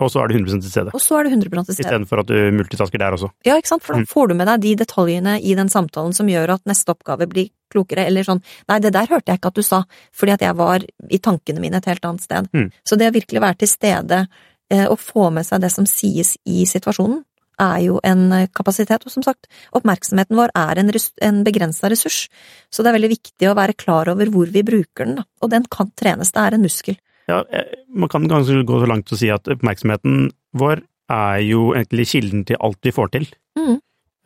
Og 0.00 0.10
så 0.14 0.20
er 0.22 0.28
du 0.30 0.34
100 0.38 0.60
til 0.62 0.70
stede. 0.70 0.90
Og 0.94 1.00
så 1.02 1.16
er 1.18 1.24
du 1.26 1.30
100 1.34 1.50
til 1.66 1.74
stede. 1.74 1.86
Istedenfor 1.88 2.20
at 2.22 2.26
du 2.30 2.36
multitasker 2.54 2.98
der 3.02 3.16
også. 3.16 3.30
Ja, 3.44 3.56
ikke 3.58 3.66
sant, 3.72 3.82
for 3.82 3.94
da 3.94 4.00
Mm. 4.00 4.06
får 4.06 4.28
du 4.28 4.34
med 4.38 4.46
deg 4.46 4.60
de 4.62 4.74
detaljene 4.84 5.32
i 5.42 5.54
den 5.58 5.68
samtalen 5.68 6.14
som 6.14 6.26
gjør 6.30 6.54
at 6.54 6.64
neste 6.70 6.94
oppgave 6.94 7.26
blir 7.28 7.48
klokere, 7.72 8.06
eller 8.06 8.22
sånn 8.22 8.42
nei, 8.68 8.78
det 8.78 8.92
der 8.94 9.06
hørte 9.10 9.26
jeg 9.32 9.40
ikke 9.40 9.48
at 9.50 9.54
du 9.58 9.62
sa, 9.62 9.82
fordi 10.14 10.32
at 10.32 10.40
jeg 10.46 10.54
var 10.56 10.84
i 11.10 11.18
tankene 11.18 11.60
mine 11.60 11.76
et 11.82 11.84
helt 11.90 12.04
annet 12.04 12.22
sted. 12.22 12.46
Mm. 12.54 12.70
Så 12.86 12.96
det 12.96 13.10
å 13.10 13.16
virkelig 13.18 13.40
være 13.42 13.58
til 13.58 13.68
stede 13.68 14.20
eh, 14.70 14.86
og 14.86 14.98
få 15.00 15.32
med 15.32 15.44
seg 15.46 15.60
det 15.60 15.72
som 15.72 15.84
sies 15.84 16.36
i 16.46 16.62
situasjonen, 16.64 17.24
er 17.58 17.78
jo 17.82 17.98
en 18.06 18.30
eh, 18.32 18.46
kapasitet, 18.54 19.02
og 19.04 19.10
som 19.10 19.22
sagt, 19.26 19.48
oppmerksomheten 19.74 20.36
vår 20.38 20.52
er 20.54 20.78
en, 20.78 20.90
res- 20.94 21.10
en 21.20 21.42
begrensa 21.42 21.90
ressurs, 21.90 22.28
så 22.70 22.84
det 22.84 22.92
er 22.92 22.98
veldig 23.00 23.10
viktig 23.16 23.48
å 23.50 23.56
være 23.58 23.74
klar 23.74 24.08
over 24.12 24.30
hvor 24.30 24.46
vi 24.46 24.62
bruker 24.62 25.04
den, 25.08 25.16
da. 25.16 25.24
og 25.42 25.50
den 25.50 25.64
kan 25.68 25.90
trenes, 25.98 26.30
det 26.30 26.38
er 26.44 26.54
en 26.54 26.62
muskel. 26.62 26.96
Ja, 27.28 27.42
eh, 27.52 27.74
man 27.92 28.08
kan 28.08 28.28
ganske 28.28 28.62
gå 28.64 28.80
så 28.80 28.88
langt 28.88 29.08
til 29.08 29.18
å 29.18 29.20
si 29.20 29.28
at 29.32 29.48
oppmerksomheten 29.52 30.30
vår 30.56 30.82
er 31.12 31.42
jo 31.44 31.70
egentlig 31.76 32.08
kilden 32.10 32.44
til 32.48 32.58
alt 32.64 32.80
vi 32.84 32.92
får 32.94 33.12
til. 33.14 33.28
Mm. 33.58 33.76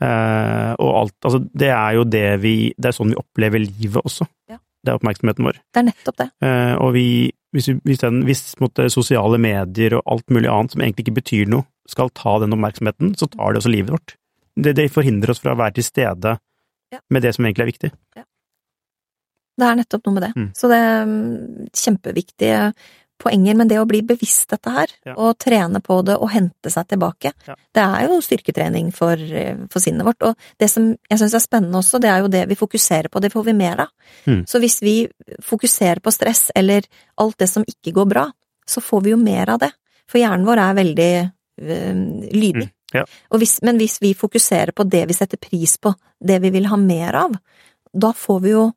Eh, 0.03 0.73
og 0.83 0.91
alt, 1.03 1.17
altså 1.23 1.43
det 1.55 1.71
er 1.75 1.99
jo 1.99 2.05
det 2.09 2.27
vi, 2.43 2.55
det 2.79 2.91
er 2.91 2.97
sånn 2.97 3.13
vi 3.13 3.19
opplever 3.21 3.63
livet 3.63 4.03
også. 4.03 4.27
Ja. 4.51 4.59
Det 4.83 4.91
er 4.91 4.99
oppmerksomheten 4.99 5.47
vår. 5.47 5.61
Det 5.71 5.83
er 5.83 5.87
nettopp 5.91 6.19
det. 6.19 6.29
Eh, 6.43 6.75
og 6.83 6.91
vi, 6.97 7.07
hvis, 7.55 7.69
hvis, 7.87 8.01
den, 8.03 8.23
hvis 8.27 8.43
måtte, 8.63 8.89
sosiale 8.91 9.39
medier 9.43 9.99
og 9.99 10.03
alt 10.17 10.33
mulig 10.35 10.51
annet 10.51 10.75
som 10.75 10.83
egentlig 10.83 11.07
ikke 11.07 11.21
betyr 11.21 11.53
noe, 11.53 11.67
skal 11.91 12.11
ta 12.15 12.39
den 12.43 12.55
oppmerksomheten, 12.55 13.15
så 13.19 13.29
tar 13.31 13.55
det 13.55 13.63
også 13.63 13.71
livet 13.71 13.95
vårt. 13.95 14.17
Det, 14.59 14.75
det 14.79 14.91
forhindrer 14.95 15.35
oss 15.35 15.43
fra 15.43 15.55
å 15.55 15.61
være 15.61 15.79
til 15.79 15.87
stede 15.91 16.39
Ja. 16.93 16.99
med 17.09 17.23
det 17.25 17.31
som 17.35 17.47
egentlig 17.47 17.65
er 17.65 17.71
viktig. 17.71 17.91
Det 19.59 19.69
er 19.69 19.77
nettopp 19.77 20.07
noe 20.07 20.15
med 20.17 20.23
det. 20.23 20.33
Mm. 20.37 20.51
Så 20.57 20.69
det 20.73 20.79
er 20.81 21.07
mm, 21.07 21.71
kjempeviktige 21.77 22.61
poenger, 23.23 23.55
men 23.55 23.69
det 23.71 23.79
å 23.79 23.87
bli 23.87 24.01
bevisst 24.03 24.51
dette 24.51 24.71
her, 24.75 24.91
Ja. 25.07 25.15
og 25.15 25.39
trene 25.39 25.81
på 25.85 26.01
det 26.05 26.17
og 26.17 26.31
hente 26.33 26.71
seg 26.73 26.89
tilbake, 26.91 27.33
Ja. 27.47 27.55
det 27.75 27.83
er 27.83 28.09
jo 28.09 28.21
styrketrening 28.21 28.93
for, 28.93 29.13
eh, 29.15 29.57
for 29.71 29.79
sinnet 29.81 30.05
vårt. 30.05 30.23
Og 30.23 30.37
det 30.59 30.69
som 30.71 30.97
jeg 31.11 31.19
syns 31.19 31.35
er 31.35 31.45
spennende 31.45 31.79
også, 31.79 32.01
det 32.01 32.11
er 32.11 32.23
jo 32.23 32.29
det 32.29 32.49
vi 32.49 32.55
fokuserer 32.59 33.09
på, 33.09 33.21
det 33.21 33.33
får 33.33 33.45
vi 33.45 33.53
mer 33.53 33.81
av. 33.81 33.89
Mm. 34.27 34.45
Så 34.47 34.59
hvis 34.59 34.81
vi 34.83 35.09
fokuserer 35.41 36.01
på 36.01 36.11
stress 36.13 36.51
eller 36.57 36.83
alt 37.19 37.39
det 37.39 37.49
som 37.49 37.63
ikke 37.65 37.93
går 37.95 38.09
bra, 38.09 38.33
så 38.67 38.81
får 38.83 39.03
vi 39.05 39.11
jo 39.11 39.17
mer 39.17 39.49
av 39.51 39.61
det. 39.61 39.73
For 40.09 40.19
hjernen 40.19 40.45
vår 40.47 40.59
er 40.59 40.75
veldig 40.75 41.33
øh, 41.63 42.33
lydig. 42.33 42.69
Mm, 42.69 42.71
ja. 42.95 43.05
Og 43.31 43.39
hvis, 43.39 43.61
men 43.63 43.79
hvis 43.79 44.01
vi 44.01 44.15
fokuserer 44.15 44.73
på 44.73 44.89
det 44.89 45.07
vi 45.09 45.15
setter 45.15 45.39
pris 45.39 45.77
på, 45.79 45.95
det 46.21 46.41
vi 46.43 46.51
vil 46.51 46.67
ha 46.67 46.77
mer 46.77 47.15
av, 47.15 47.37
da 47.95 48.13
får 48.13 48.41
vi 48.43 48.51
jo 48.51 48.73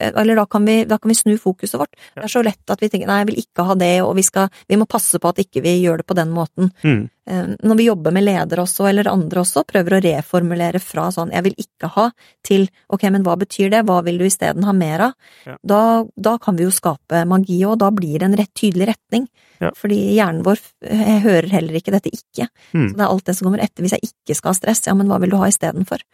eller 0.00 0.38
da 0.38 0.46
kan, 0.46 0.64
vi, 0.64 0.82
da 0.88 0.98
kan 0.98 1.12
vi 1.12 1.18
snu 1.18 1.36
fokuset 1.40 1.78
vårt. 1.80 1.94
Det 2.14 2.24
er 2.26 2.32
så 2.32 2.42
lett 2.46 2.70
at 2.70 2.82
vi 2.82 2.90
tenker 2.92 3.10
nei, 3.10 3.20
jeg 3.22 3.30
vil 3.30 3.40
ikke 3.42 3.66
ha 3.68 3.76
det, 3.78 3.94
og 4.04 4.14
vi, 4.18 4.24
skal, 4.26 4.50
vi 4.68 4.78
må 4.80 4.88
passe 4.90 5.20
på 5.20 5.30
at 5.30 5.40
ikke 5.42 5.62
vi 5.64 5.78
gjør 5.82 6.02
det 6.02 6.08
på 6.08 6.16
den 6.18 6.32
måten. 6.34 6.70
Mm. 6.84 7.02
Eh, 7.28 7.48
Når 7.60 7.78
vi 7.80 7.88
jobber 7.88 8.14
med 8.14 8.24
ledere 8.24 8.64
også, 8.64 8.86
eller 8.88 9.10
andre 9.10 9.42
også, 9.42 9.64
prøver 9.68 9.96
å 9.96 10.02
reformulere 10.04 10.80
fra 10.82 11.08
sånn 11.14 11.34
jeg 11.34 11.44
vil 11.48 11.58
ikke 11.64 11.90
ha, 11.96 12.08
til 12.46 12.68
ok, 12.88 13.08
men 13.12 13.26
hva 13.26 13.36
betyr 13.40 13.72
det, 13.74 13.84
hva 13.88 14.00
vil 14.06 14.20
du 14.20 14.26
isteden 14.28 14.66
ha 14.68 14.74
mer 14.76 15.08
av? 15.10 15.34
Ja. 15.48 15.58
Da, 15.74 15.82
da 16.16 16.38
kan 16.42 16.58
vi 16.58 16.66
jo 16.68 16.74
skape 16.74 17.24
magi, 17.28 17.60
og 17.68 17.78
da 17.82 17.92
blir 17.94 18.18
det 18.18 18.30
en 18.30 18.38
rett 18.38 18.54
tydelig 18.56 18.92
retning. 18.92 19.28
Ja. 19.58 19.72
Fordi 19.74 19.96
hjernen 20.14 20.44
vår 20.46 20.60
jeg 20.86 21.22
hører 21.24 21.48
heller 21.50 21.78
ikke 21.80 21.94
dette 21.94 22.12
ikke. 22.14 22.46
Mm. 22.72 22.90
Så 22.90 22.94
det 22.94 23.02
er 23.02 23.08
alt 23.08 23.26
det 23.26 23.34
som 23.36 23.48
kommer 23.48 23.62
etter. 23.64 23.82
Hvis 23.84 23.96
jeg 23.96 24.12
ikke 24.12 24.36
skal 24.38 24.54
ha 24.54 24.58
stress, 24.60 24.84
ja, 24.86 24.94
men 24.94 25.10
hva 25.10 25.18
vil 25.22 25.34
du 25.34 25.40
ha 25.40 25.48
istedenfor? 25.50 26.04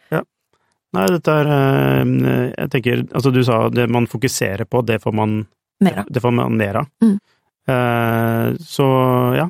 Nei, 0.95 1.05
dette 1.11 1.35
er 1.41 1.49
eh, 1.51 2.53
Jeg 2.55 2.71
tenker 2.73 3.03
Altså, 3.11 3.31
du 3.35 3.41
sa 3.47 3.59
det 3.73 3.85
man 3.91 4.07
fokuserer 4.11 4.65
på, 4.69 4.81
det 4.87 5.01
får 5.03 5.13
man, 5.15 5.37
Mer 5.85 6.01
av. 6.03 6.09
det 6.09 6.21
får 6.23 6.33
man 6.33 6.55
mer 6.57 6.81
av. 6.81 6.89
Mm. 7.03 7.15
Eh, 7.67 8.49
så 8.65 8.87
ja. 9.37 9.47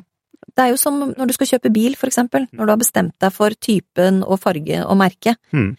Det 0.56 0.64
er 0.64 0.70
jo 0.72 0.78
som 0.80 1.02
når 1.12 1.28
du 1.28 1.34
skal 1.36 1.50
kjøpe 1.54 1.72
bil, 1.74 1.96
for 2.00 2.08
eksempel. 2.08 2.46
Når 2.56 2.64
du 2.68 2.72
har 2.72 2.80
bestemt 2.80 3.16
deg 3.20 3.34
for 3.34 3.52
typen 3.60 4.22
og 4.24 4.38
farge 4.40 4.78
og 4.86 4.96
merke. 5.00 5.34
Mm. 5.52 5.74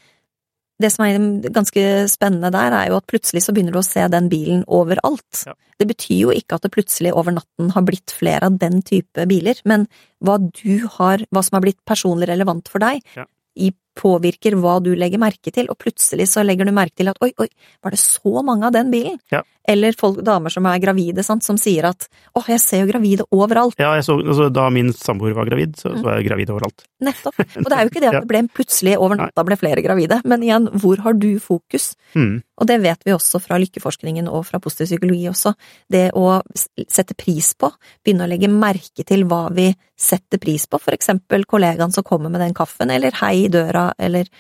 Det 0.77 0.91
som 0.93 1.07
er 1.07 1.15
ganske 1.49 1.83
spennende 2.11 2.51
der, 2.53 2.75
er 2.77 2.91
jo 2.91 2.99
at 2.99 3.07
plutselig 3.09 3.41
så 3.41 3.53
begynner 3.55 3.73
du 3.73 3.79
å 3.81 3.85
se 3.87 4.03
den 4.13 4.27
bilen 4.29 4.59
overalt. 4.69 5.39
Ja. 5.47 5.55
Det 5.81 5.87
betyr 5.89 6.19
jo 6.27 6.35
ikke 6.35 6.59
at 6.59 6.67
det 6.67 6.71
plutselig 6.75 7.15
over 7.17 7.33
natten 7.33 7.71
har 7.73 7.85
blitt 7.87 8.13
flere 8.13 8.45
av 8.51 8.59
den 8.61 8.83
type 8.85 9.25
biler, 9.29 9.57
men 9.65 9.87
hva 10.21 10.37
du 10.37 10.85
har, 10.99 11.25
hva 11.33 11.41
som 11.45 11.57
har 11.57 11.65
blitt 11.65 11.81
personlig 11.89 12.29
relevant 12.29 12.69
for 12.69 12.83
deg, 12.85 13.01
Ja. 13.17 13.25
i 13.57 13.71
påvirker 13.97 14.57
hva 14.61 14.77
du 14.83 14.93
legger 14.97 15.21
merke 15.21 15.53
til, 15.53 15.69
og 15.73 15.79
plutselig 15.81 16.29
så 16.31 16.45
legger 16.45 16.69
du 16.69 16.73
merke 16.75 17.01
til 17.01 17.11
at 17.11 17.21
oi, 17.23 17.31
oi, 17.41 17.49
var 17.83 17.95
det 17.95 18.01
så 18.01 18.43
mange 18.45 18.69
av 18.69 18.75
den 18.75 18.93
bilen? 18.93 19.19
Ja. 19.33 19.43
Eller 19.67 19.95
folk, 19.99 20.21
damer 20.23 20.53
som 20.53 20.65
er 20.69 20.79
gravide, 20.79 21.23
sant, 21.27 21.43
som 21.43 21.57
sier 21.59 21.89
at 21.89 22.05
åh, 22.39 22.45
jeg 22.47 22.61
ser 22.63 22.83
jo 22.85 22.87
gravide 22.87 23.25
overalt. 23.35 23.75
ja 23.75 23.89
så, 24.05 24.15
altså, 24.21 24.47
da 24.53 24.69
min 24.71 24.93
samboer 24.95 25.35
var 25.35 25.49
gravid, 25.49 25.75
så, 25.75 25.91
så 25.91 26.05
var 26.05 26.21
jeg 26.21 26.29
gravid 26.29 26.53
overalt. 26.55 26.85
Nettopp. 27.07 27.41
Og 27.65 27.67
det 27.67 27.75
er 27.75 27.83
jo 27.83 27.91
ikke 27.91 28.03
det 28.03 28.11
at 28.13 28.21
det 28.21 28.29
ble 28.31 28.43
plutselig 28.47 28.95
over 28.95 29.19
natta 29.19 29.43
ble 29.47 29.59
flere 29.59 29.83
gravide, 29.83 30.21
men 30.23 30.45
igjen, 30.47 30.69
hvor 30.79 31.03
har 31.03 31.19
du 31.19 31.33
fokus? 31.43 31.91
Mm. 32.15 32.39
Og 32.57 32.71
det 32.71 32.79
vet 32.85 33.03
vi 33.05 33.15
også 33.15 33.41
fra 33.43 33.59
lykkeforskningen 33.61 34.31
og 34.31 34.47
fra 34.47 34.61
positiv 34.63 34.93
psykologi 34.93 35.27
også. 35.29 35.53
Det 35.91 36.07
å 36.17 36.39
sette 36.87 37.17
pris 37.19 37.51
på, 37.59 37.69
begynne 38.05 38.23
å 38.23 38.31
legge 38.31 38.49
merke 38.51 39.03
til 39.07 39.27
hva 39.27 39.47
vi 39.53 39.67
setter 39.99 40.39
pris 40.39 40.63
på, 40.69 40.79
for 40.79 40.95
eksempel 40.95 41.43
kollegaen 41.49 41.91
som 41.91 42.07
kommer 42.07 42.31
med 42.31 42.41
den 42.45 42.55
kaffen, 42.57 42.93
eller 42.93 43.19
hei 43.19 43.35
i 43.43 43.51
døra, 43.51 43.89
eller 43.99 44.31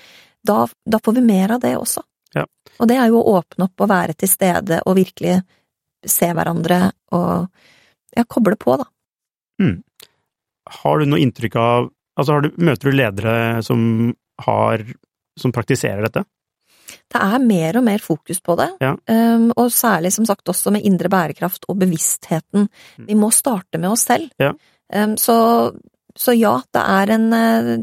da, 0.47 0.63
da 0.87 1.03
får 1.03 1.19
vi 1.19 1.27
mer 1.27 1.57
av 1.57 1.67
det 1.67 1.75
også. 1.77 2.05
Ja. 2.35 2.45
Og 2.79 2.89
det 2.89 2.97
er 2.99 3.07
jo 3.11 3.21
å 3.21 3.37
åpne 3.39 3.67
opp 3.69 3.83
og 3.85 3.89
være 3.91 4.15
til 4.19 4.29
stede 4.31 4.81
og 4.85 4.97
virkelig 4.97 5.39
se 6.07 6.29
hverandre 6.33 6.79
og 7.15 7.47
ja, 8.15 8.23
koble 8.27 8.57
på, 8.59 8.77
da. 8.79 8.87
Har 10.81 10.99
du 10.99 11.07
noe 11.09 11.21
inntrykk 11.23 11.55
av 11.61 11.93
Altså, 12.17 12.33
har 12.33 12.41
du, 12.47 12.55
møter 12.65 12.89
du 12.89 12.97
ledere 12.97 13.61
som 13.61 13.79
har 14.41 14.81
Som 15.37 15.53
praktiserer 15.53 16.01
dette? 16.01 16.23
Det 16.87 17.19
er 17.21 17.43
mer 17.43 17.77
og 17.77 17.83
mer 17.85 18.01
fokus 18.01 18.39
på 18.41 18.55
det, 18.57 18.67
Ja. 18.81 18.93
um, 18.95 19.51
og 19.59 19.69
særlig 19.71 20.13
som 20.15 20.25
sagt 20.25 20.47
også 20.49 20.71
med 20.71 20.85
indre 20.87 21.09
bærekraft 21.11 21.65
og 21.69 21.77
bevisstheten. 21.79 22.69
Mm. 22.97 23.05
Vi 23.07 23.15
må 23.19 23.29
starte 23.35 23.77
med 23.77 23.91
oss 23.91 24.05
selv. 24.07 24.31
Ja. 24.39 24.53
Um, 24.93 25.17
så, 25.19 25.35
så 26.15 26.33
ja, 26.35 26.55
det 26.73 26.83
er 26.83 27.13
en, 27.15 27.27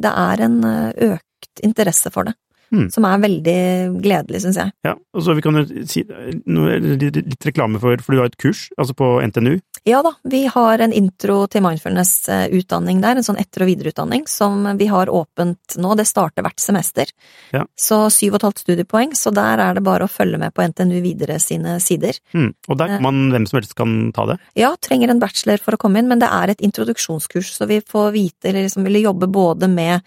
det 0.00 0.12
er 0.12 0.44
en 0.44 0.58
økt 0.64 1.62
interesse 1.62 2.10
for 2.12 2.28
det, 2.28 2.34
Mm. 2.72 2.90
som 2.90 3.04
er 3.04 3.18
veldig 3.22 3.58
gledelig, 4.02 4.40
syns 4.42 4.56
jeg. 4.56 4.72
Ja, 4.86 4.94
og 5.14 5.22
så 5.22 5.34
vi 5.36 5.42
kan 5.44 5.54
jo 5.60 5.84
si 5.86 6.02
noe, 6.46 6.78
litt, 6.80 7.44
reklame 7.46 7.78
for, 7.82 7.96
for 8.02 8.14
du 8.14 8.18
har 8.22 8.26
et 8.32 8.38
kurs, 8.40 8.68
altså 8.78 8.94
på 8.98 9.20
NTNU. 9.22 9.60
Ja 9.86 10.00
da, 10.02 10.14
vi 10.24 10.46
har 10.48 10.80
en 10.80 10.92
intro 10.96 11.46
til 11.52 11.62
mindfulness-utdanning 11.62 13.00
der, 13.02 13.16
en 13.20 13.26
sånn 13.26 13.38
etter- 13.40 13.62
og 13.64 13.68
videreutdanning 13.68 14.24
som 14.30 14.64
vi 14.78 14.86
har 14.90 15.10
åpent 15.12 15.76
nå. 15.76 15.94
Det 15.98 16.06
starter 16.08 16.42
hvert 16.46 16.60
semester. 16.62 17.10
Ja. 17.52 17.64
Så 17.76 18.10
syv 18.10 18.34
og 18.34 18.40
et 18.40 18.46
halvt 18.48 18.64
studiepoeng, 18.64 19.14
så 19.18 19.32
der 19.34 19.60
er 19.60 19.74
det 19.78 19.84
bare 19.84 20.08
å 20.08 20.10
følge 20.10 20.40
med 20.40 20.54
på 20.54 20.64
NTNU 20.66 21.00
Videre 21.04 21.38
sine 21.42 21.76
sider. 21.84 22.18
Mm. 22.32 22.54
Og 22.68 22.78
der 22.78 22.84
Eh. 22.84 22.96
kan 22.96 23.02
man, 23.02 23.30
hvem 23.30 23.46
som 23.46 23.58
helst 23.58 23.74
kan 23.74 24.12
ta 24.12 24.26
det. 24.26 24.38
Ja, 24.56 24.74
trenger 24.80 25.10
en 25.10 25.20
bachelor 25.20 25.58
for 25.58 25.72
å 25.72 25.78
komme 25.78 25.98
inn, 25.98 26.08
men 26.08 26.18
det 26.18 26.28
er 26.30 26.50
et 26.50 26.60
introduksjonskurs, 26.60 27.52
så 27.56 27.66
vi 27.68 27.80
får 27.80 28.12
vite, 28.12 28.48
eller 28.48 28.62
liksom 28.64 28.84
vil 28.84 29.02
jobbe 29.02 29.26
både 29.30 29.68
med 29.68 29.94
eh, 29.96 30.02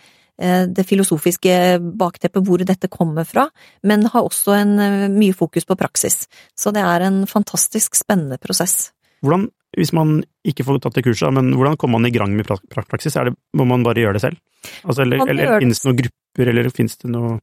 det 0.70 0.86
filosofiske 0.86 1.54
bakteppet, 1.98 2.44
hvor 2.46 2.62
dette 2.66 2.90
kommer 2.94 3.26
fra, 3.26 3.48
men 3.84 4.06
har 4.14 4.22
også 4.28 4.54
en, 4.62 4.74
eh, 4.80 5.08
mye 5.10 5.34
fokus 5.34 5.66
på 5.66 5.78
praksis. 5.80 6.28
Så 6.58 6.72
det 6.74 6.84
er 6.86 7.02
en 7.08 7.26
fantastisk 7.26 7.96
spennende 7.96 8.38
prosess. 8.38 8.92
Hvordan, 9.26 9.50
hvis 9.78 9.94
man 9.94 10.24
ikke 10.46 10.64
får 10.64 10.82
tatt 10.82 10.94
det 11.00 11.04
kurset, 11.08 11.34
men 11.34 11.54
hvordan 11.58 11.78
kommer 11.78 12.00
man 12.00 12.10
i 12.10 12.14
gang 12.14 12.36
med 12.38 12.46
pra- 12.46 12.62
pra- 12.70 12.86
praksis? 12.88 13.16
Er 13.18 13.32
det, 13.32 13.36
må 13.58 13.66
man 13.66 13.84
bare 13.84 13.96
gjøre 14.04 14.14
det 14.14 14.22
selv? 14.22 14.38
Altså, 14.86 15.02
eller 15.02 15.26
eller 15.28 15.60
finnes 15.60 15.82
det 15.82 15.90
noen 15.90 16.02
grupper, 16.04 16.50
eller 16.54 16.70
finnes 16.70 16.98
det 16.98 17.10
noe 17.12 17.40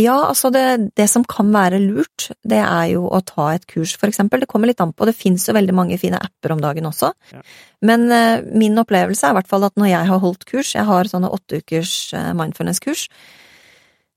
Ja, 0.00 0.16
altså 0.30 0.48
det, 0.54 0.92
det 0.96 1.06
som 1.12 1.24
kan 1.28 1.50
være 1.52 1.80
lurt, 1.82 2.30
det 2.46 2.60
er 2.62 2.86
jo 2.94 3.04
å 3.10 3.20
ta 3.26 3.50
et 3.54 3.66
kurs, 3.70 3.92
for 4.00 4.08
eksempel. 4.08 4.40
Det 4.42 4.48
kommer 4.50 4.70
litt 4.70 4.80
an 4.80 4.94
på, 4.96 5.08
det 5.08 5.16
finnes 5.18 5.44
jo 5.48 5.56
veldig 5.56 5.74
mange 5.76 5.98
fine 6.00 6.20
apper 6.20 6.54
om 6.54 6.62
dagen 6.62 6.88
også. 6.88 7.12
Ja. 7.34 7.42
Men 7.86 8.06
uh, 8.12 8.40
min 8.56 8.78
opplevelse 8.80 9.26
er 9.28 9.34
i 9.34 9.38
hvert 9.40 9.50
fall 9.50 9.66
at 9.68 9.76
når 9.80 9.92
jeg 9.92 10.10
har 10.12 10.24
holdt 10.24 10.48
kurs, 10.48 10.74
jeg 10.76 10.88
har 10.88 11.10
sånne 11.10 11.30
åtte 11.32 11.60
ukers 11.60 11.94
eh, 12.16 12.32
mindfulness-kurs, 12.38 13.06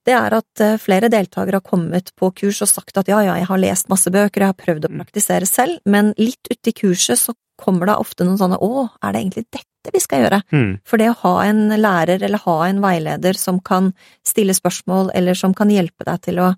det 0.03 0.15
er 0.18 0.35
at 0.35 0.64
uh, 0.64 0.76
flere 0.84 1.07
deltakere 1.11 1.61
har 1.61 1.68
kommet 1.68 2.11
på 2.19 2.31
kurs 2.41 2.60
og 2.65 2.72
sagt 2.72 2.97
at 2.99 3.07
ja, 3.11 3.22
ja, 3.23 3.38
jeg 3.39 3.47
har 3.47 3.61
lest 3.61 3.91
masse 3.91 4.11
bøker, 4.11 4.43
jeg 4.43 4.51
har 4.51 4.60
prøvd 4.60 4.89
å 4.89 4.93
Mm. 4.93 5.03
praktisere 5.05 5.47
selv, 5.47 5.80
men 5.85 6.14
litt 6.19 6.51
uti 6.51 6.73
kurset 6.76 7.19
så 7.22 7.35
kommer 7.59 7.89
det 7.89 7.99
ofte 8.01 8.25
noen 8.25 8.39
sånne 8.39 8.59
å, 8.63 8.88
er 9.03 9.13
det 9.13 9.21
egentlig 9.21 9.45
dette 9.53 9.93
vi 9.93 10.01
skal 10.01 10.25
gjøre? 10.25 10.41
Mm. 10.53 10.71
For 10.88 11.01
det 11.01 11.11
å 11.11 11.19
ha 11.21 11.34
en 11.45 11.67
lærer 11.77 12.23
eller 12.23 12.41
ha 12.45 12.57
en 12.67 12.81
veileder 12.84 13.38
som 13.39 13.59
kan 13.63 13.91
stille 14.25 14.55
spørsmål, 14.57 15.11
eller 15.17 15.38
som 15.38 15.55
kan 15.57 15.71
hjelpe 15.73 16.07
deg 16.07 16.23
til 16.25 16.41
å 16.43 16.53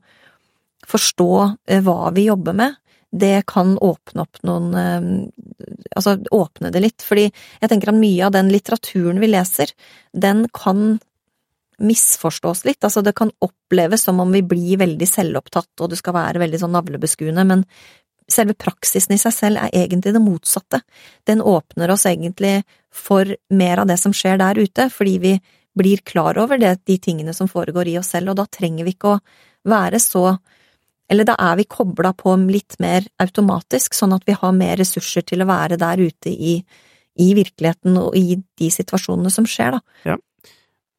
forstå 0.85 1.31
eh, 1.43 1.81
hva 1.85 2.11
vi 2.15 2.27
jobber 2.29 2.57
med, 2.57 2.77
det 3.15 3.45
kan 3.47 3.77
åpne 3.79 4.25
opp 4.25 4.41
noen 4.43 4.73
eh, 4.75 5.09
Altså 5.95 6.17
åpne 6.35 6.67
det 6.73 6.81
litt, 6.83 7.03
fordi 7.05 7.29
jeg 7.29 7.69
tenker 7.71 7.93
at 7.93 7.95
mye 7.95 8.25
av 8.27 8.33
den 8.35 8.49
litteraturen 8.51 9.21
vi 9.21 9.29
leser, 9.29 9.69
den 10.11 10.43
kan 10.51 10.97
misforstås 11.79 12.65
litt. 12.67 12.83
Altså, 12.83 12.99
det 13.05 13.13
kan 13.15 13.31
oppleves 13.43 14.03
som 14.03 14.19
om 14.19 14.33
vi 14.35 14.41
blir 14.43 14.81
veldig 14.81 15.07
selvopptatt, 15.07 15.71
og 15.79 15.93
du 15.93 15.95
skal 15.95 16.17
være 16.17 16.41
veldig 16.43 16.59
sånn 16.61 16.75
navlebeskuende, 16.75 17.45
men 17.47 17.63
selve 18.31 18.55
praksisen 18.57 19.15
i 19.15 19.19
seg 19.21 19.33
selv 19.35 19.61
er 19.61 19.75
egentlig 19.83 20.15
det 20.15 20.23
motsatte. 20.23 20.81
Den 21.27 21.43
åpner 21.45 21.93
oss 21.93 22.07
egentlig 22.09 22.63
for 22.93 23.29
mer 23.53 23.83
av 23.83 23.89
det 23.91 23.99
som 24.01 24.15
skjer 24.15 24.39
der 24.41 24.59
ute, 24.59 24.89
fordi 24.89 25.15
vi 25.21 25.33
blir 25.75 26.01
klar 26.07 26.37
over 26.39 26.57
det, 26.57 26.77
de 26.87 26.97
tingene 26.97 27.33
som 27.35 27.49
foregår 27.51 27.91
i 27.91 27.97
oss 27.99 28.13
selv, 28.15 28.31
og 28.31 28.39
da 28.39 28.47
trenger 28.47 28.87
vi 28.87 28.95
ikke 28.95 29.15
å 29.15 29.21
være 29.67 29.99
så 29.99 30.37
eller 31.11 31.27
da 31.27 31.35
er 31.37 31.59
vi 31.59 31.67
kobla 31.69 32.15
på 32.17 32.33
litt 32.49 32.79
mer 32.81 33.05
automatisk, 33.21 33.93
sånn 33.93 34.15
at 34.15 34.23
vi 34.25 34.33
har 34.37 34.55
mer 34.57 34.79
ressurser 34.81 35.21
til 35.21 35.43
å 35.43 35.49
være 35.49 35.77
der 35.77 36.01
ute 36.01 36.31
i, 36.31 36.55
i 37.21 37.27
virkeligheten 37.37 37.99
og 38.01 38.15
i 38.17 38.39
de 38.41 38.69
situasjonene 38.73 39.29
som 39.33 39.45
skjer, 39.49 39.77
da. 39.77 39.99
Ja. 40.13 40.17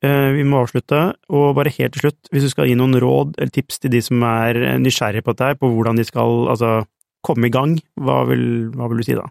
Vi 0.07 0.45
må 0.47 0.61
avslutte, 0.61 1.01
og 1.33 1.57
bare 1.57 1.73
helt 1.73 1.97
til 1.97 2.05
slutt, 2.05 2.29
hvis 2.31 2.45
du 2.47 2.51
skal 2.53 2.69
gi 2.69 2.77
noen 2.79 2.95
råd 3.03 3.41
eller 3.41 3.51
tips 3.51 3.81
til 3.83 3.91
de 3.91 4.03
som 4.05 4.23
er 4.29 4.77
nysgjerrige 4.79 5.25
på 5.27 5.35
dette 5.35 5.59
på 5.59 5.71
hvordan 5.73 5.99
de 5.99 6.05
skal 6.07 6.45
altså, 6.53 6.85
komme 7.27 7.51
i 7.51 7.55
gang, 7.55 7.77
hva 7.99 8.23
vil, 8.31 8.47
hva 8.75 8.89
vil 8.91 9.03
du 9.03 9.07
si 9.07 9.19
da? 9.19 9.27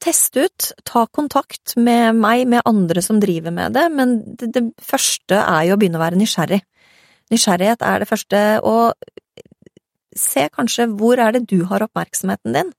Test 0.00 0.36
ut, 0.40 0.70
ta 0.88 1.04
kontakt 1.12 1.74
med 1.76 2.16
meg, 2.16 2.46
med 2.48 2.64
andre 2.68 3.02
som 3.04 3.18
driver 3.20 3.52
med 3.52 3.76
det, 3.76 3.86
men 3.92 4.14
det, 4.40 4.48
det 4.56 4.64
første 4.80 5.36
er 5.42 5.66
jo 5.68 5.76
å 5.76 5.80
begynne 5.80 6.00
å 6.00 6.04
være 6.06 6.20
nysgjerrig. 6.20 6.62
Nysgjerrighet 7.30 7.84
er 7.84 8.00
det 8.00 8.08
første, 8.08 8.40
og 8.64 8.96
se 10.16 10.46
kanskje 10.54 10.88
hvor 10.98 11.20
er 11.20 11.36
det 11.36 11.44
du 11.50 11.60
har 11.68 11.84
oppmerksomheten 11.84 12.56
din, 12.56 12.72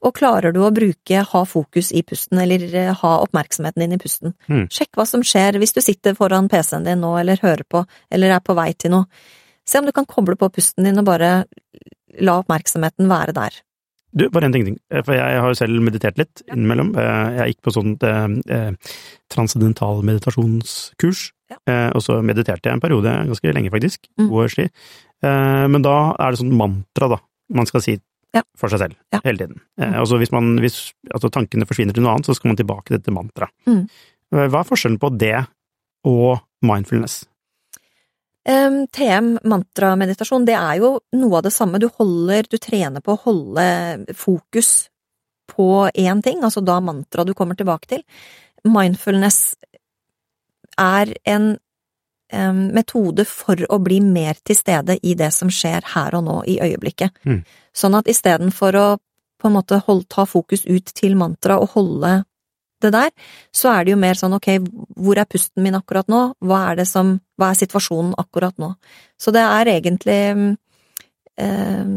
og 0.00 0.14
klarer 0.16 0.54
du 0.56 0.62
å 0.64 0.72
bruke 0.72 1.24
ha 1.28 1.40
fokus 1.48 1.90
i 1.96 2.02
pusten, 2.06 2.40
eller 2.40 2.62
eh, 2.72 2.92
ha 3.02 3.10
oppmerksomheten 3.24 3.84
din 3.84 3.96
i 3.96 4.00
pusten. 4.00 4.32
Mm. 4.48 4.66
Sjekk 4.72 4.96
hva 4.96 5.04
som 5.08 5.24
skjer 5.26 5.58
hvis 5.60 5.76
du 5.76 5.82
sitter 5.84 6.16
foran 6.16 6.48
PC-en 6.48 6.86
din 6.88 7.02
nå, 7.04 7.12
eller 7.20 7.40
hører 7.42 7.66
på, 7.68 7.84
eller 8.12 8.36
er 8.36 8.44
på 8.44 8.56
vei 8.56 8.70
til 8.76 8.94
noe. 8.94 9.08
Se 9.68 9.80
om 9.80 9.88
du 9.88 9.92
kan 9.96 10.08
koble 10.08 10.38
på 10.40 10.48
pusten 10.54 10.88
din 10.88 11.00
og 11.02 11.08
bare 11.08 11.32
la 12.20 12.38
oppmerksomheten 12.40 13.10
være 13.10 13.36
der. 13.36 13.60
Du, 14.12 14.28
bare 14.28 14.46
en 14.48 14.52
ting, 14.52 14.64
ting. 14.66 14.78
for 15.04 15.14
jeg 15.14 15.38
har 15.40 15.48
jo 15.48 15.54
selv 15.54 15.80
meditert 15.86 16.16
litt 16.18 16.42
innimellom. 16.50 16.88
Eh, 16.98 17.36
Jeg 17.38 17.54
gikk 17.54 17.62
på 17.62 17.72
sånt 17.76 18.02
eh, 18.02 18.26
eh, 18.50 18.72
transcendental 19.30 20.02
meditasjonskurs, 20.02 21.32
Ja. 21.50 21.56
eh, 21.66 21.90
og 21.94 22.02
så 22.02 22.20
mediterte 22.22 22.66
jeg 22.66 22.74
en 22.74 22.80
periode, 22.82 23.10
ganske 23.26 23.52
lenge 23.54 23.70
faktisk, 23.70 24.08
Mm. 24.18 24.28
to 24.28 24.34
års 24.34 24.54
tid. 24.54 24.70
Eh, 25.22 25.66
Men 25.68 25.82
da 25.82 26.14
er 26.18 26.30
det 26.32 26.40
sånn 26.40 26.56
mantra, 26.56 27.08
da, 27.08 27.18
man 27.50 27.66
skal 27.66 27.80
si 27.80 27.98
Ja. 28.34 28.42
for 28.56 28.68
seg 28.68 28.78
selv, 28.80 28.94
Ja. 29.12 29.20
hele 29.24 29.38
tiden. 29.38 29.60
Eh, 29.78 29.92
så 29.92 30.00
altså 30.00 30.18
hvis, 30.18 30.32
man, 30.32 30.58
hvis 30.58 30.92
altså 31.14 31.30
tankene 31.30 31.66
forsvinner 31.66 31.92
til 31.94 32.02
noe 32.02 32.12
annet, 32.14 32.26
så 32.26 32.34
skal 32.34 32.48
man 32.50 32.56
tilbake 32.56 32.86
til 32.86 32.98
dette 32.98 33.12
mantraet. 33.12 33.50
Mm. 33.66 33.88
Hva 34.32 34.60
er 34.60 34.64
forskjellen 34.64 34.98
på 34.98 35.16
det 35.18 35.46
og 36.04 36.40
mindfulness? 36.62 37.26
TM, 38.44 39.34
mantrameditasjon, 39.44 40.46
det 40.48 40.56
er 40.56 40.78
jo 40.80 40.94
noe 41.12 41.38
av 41.38 41.44
det 41.44 41.52
samme. 41.52 41.78
Du 41.78 41.90
holder, 41.92 42.46
du 42.48 42.56
trener 42.58 43.04
på 43.04 43.12
å 43.12 43.22
holde 43.26 43.64
fokus 44.16 44.88
på 45.50 45.90
én 45.92 46.22
ting, 46.24 46.40
altså 46.46 46.62
da 46.64 46.78
mantra 46.80 47.26
du 47.28 47.34
kommer 47.36 47.58
tilbake 47.58 47.90
til. 47.90 48.04
Mindfulness 48.64 49.58
er 50.80 51.12
en 51.28 51.52
metode 52.72 53.24
for 53.26 53.58
å 53.68 53.80
bli 53.82 53.98
mer 54.00 54.38
til 54.46 54.56
stede 54.56 54.96
i 55.02 55.16
det 55.18 55.32
som 55.34 55.50
skjer 55.50 55.88
her 55.96 56.14
og 56.14 56.24
nå, 56.24 56.36
i 56.46 56.60
øyeblikket. 56.62 57.16
Mm. 57.26 57.40
Sånn 57.74 57.96
at 57.98 58.08
istedenfor 58.08 58.78
å 58.78 58.88
på 59.40 59.48
en 59.48 59.56
måte 59.56 59.80
holde, 59.86 60.06
ta 60.08 60.26
fokus 60.28 60.66
ut 60.68 60.92
til 60.94 61.16
mantra 61.16 61.56
og 61.60 61.72
holde 61.74 62.20
det 62.84 62.92
der, 62.94 63.12
så 63.54 63.72
er 63.74 63.84
det 63.84 63.94
jo 63.94 64.00
mer 64.00 64.18
sånn 64.18 64.36
ok, 64.36 64.48
hvor 65.00 65.20
er 65.20 65.28
pusten 65.30 65.64
min 65.64 65.78
akkurat 65.78 66.08
nå, 66.10 66.22
hva 66.46 66.64
er 66.70 66.80
det 66.82 66.88
som, 66.90 67.16
hva 67.40 67.52
er 67.52 67.60
situasjonen 67.60 68.14
akkurat 68.20 68.56
nå? 68.60 68.72
Så 69.20 69.34
det 69.34 69.44
er 69.44 69.72
egentlig 69.74 70.20
eh, 71.40 71.94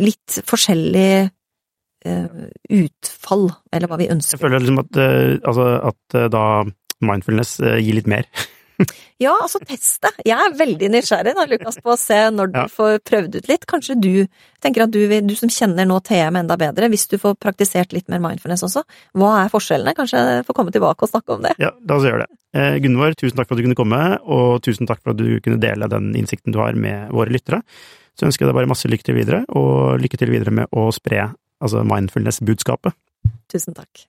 litt 0.00 0.38
forskjellig 0.48 1.10
eh, 2.06 2.40
utfall, 2.78 3.48
eller 3.72 3.90
hva 3.90 4.00
vi 4.00 4.10
ønsker. 4.14 4.38
Jeg 4.38 4.44
føler 4.46 4.62
liksom 4.62 4.82
at, 4.84 5.02
eh, 5.02 5.36
altså, 5.42 5.68
at 5.92 6.18
eh, 6.18 6.30
da 6.32 6.44
mindfulness 7.04 7.58
eh, 7.60 7.80
gir 7.82 7.98
litt 8.00 8.10
mer. 8.10 8.28
Ja, 9.22 9.30
altså 9.40 9.60
test 9.62 10.00
det. 10.02 10.10
Jeg 10.26 10.34
er 10.34 10.54
veldig 10.58 10.88
nysgjerrig 10.90 11.34
da, 11.36 11.44
Lukas, 11.46 11.76
på 11.80 11.92
å 11.94 11.98
se 12.00 12.16
når 12.34 12.50
du 12.52 12.58
Ja. 12.58 12.66
får 12.66 12.98
prøvd 13.06 13.36
ut 13.38 13.48
litt. 13.48 13.66
Kanskje 13.70 13.94
du 14.00 14.26
tenker 14.60 14.82
at 14.84 14.90
du, 14.90 14.98
du 15.22 15.34
som 15.38 15.48
kjenner 15.48 15.86
nå 15.86 16.00
TM 16.02 16.36
enda 16.40 16.56
bedre, 16.58 16.88
hvis 16.90 17.06
du 17.08 17.16
får 17.22 17.36
praktisert 17.38 17.92
litt 17.94 18.08
mer 18.10 18.18
mindfulness 18.24 18.64
også, 18.66 18.82
hva 19.14 19.44
er 19.44 19.52
forskjellene? 19.52 19.94
Kanskje 19.94 20.44
får 20.46 20.54
komme 20.58 20.72
tilbake 20.74 21.06
og 21.06 21.12
snakke 21.12 21.36
om 21.36 21.42
det. 21.46 21.54
Ja, 21.62 21.70
la 21.86 21.94
oss 22.00 22.02
gjøre 22.08 22.26
det. 22.26 22.30
Eh, 22.54 22.78
Gunvor, 22.82 23.14
tusen 23.18 23.36
takk 23.38 23.48
for 23.48 23.54
at 23.54 23.62
du 23.62 23.66
kunne 23.68 23.78
komme, 23.78 24.00
og 24.26 24.62
tusen 24.66 24.86
takk 24.90 25.02
for 25.02 25.10
at 25.14 25.18
du 25.22 25.40
kunne 25.40 25.60
dele 25.62 25.88
den 25.90 26.12
innsikten 26.14 26.52
du 26.54 26.58
har 26.58 26.74
med 26.74 27.10
våre 27.14 27.30
lyttere. 27.34 27.62
Så 28.18 28.26
ønsker 28.26 28.44
jeg 28.46 28.52
deg 28.52 28.58
bare 28.58 28.70
masse 28.70 28.86
lykke 28.90 29.06
til 29.06 29.14
videre, 29.18 29.44
og 29.50 29.98
lykke 30.02 30.18
til 30.18 30.30
videre 30.30 30.52
med 30.54 30.66
å 30.74 30.90
spre 30.94 31.32
altså 31.62 31.82
mindfulness-budskapet. 31.86 32.94
Tusen 33.50 33.74
takk. 33.74 34.06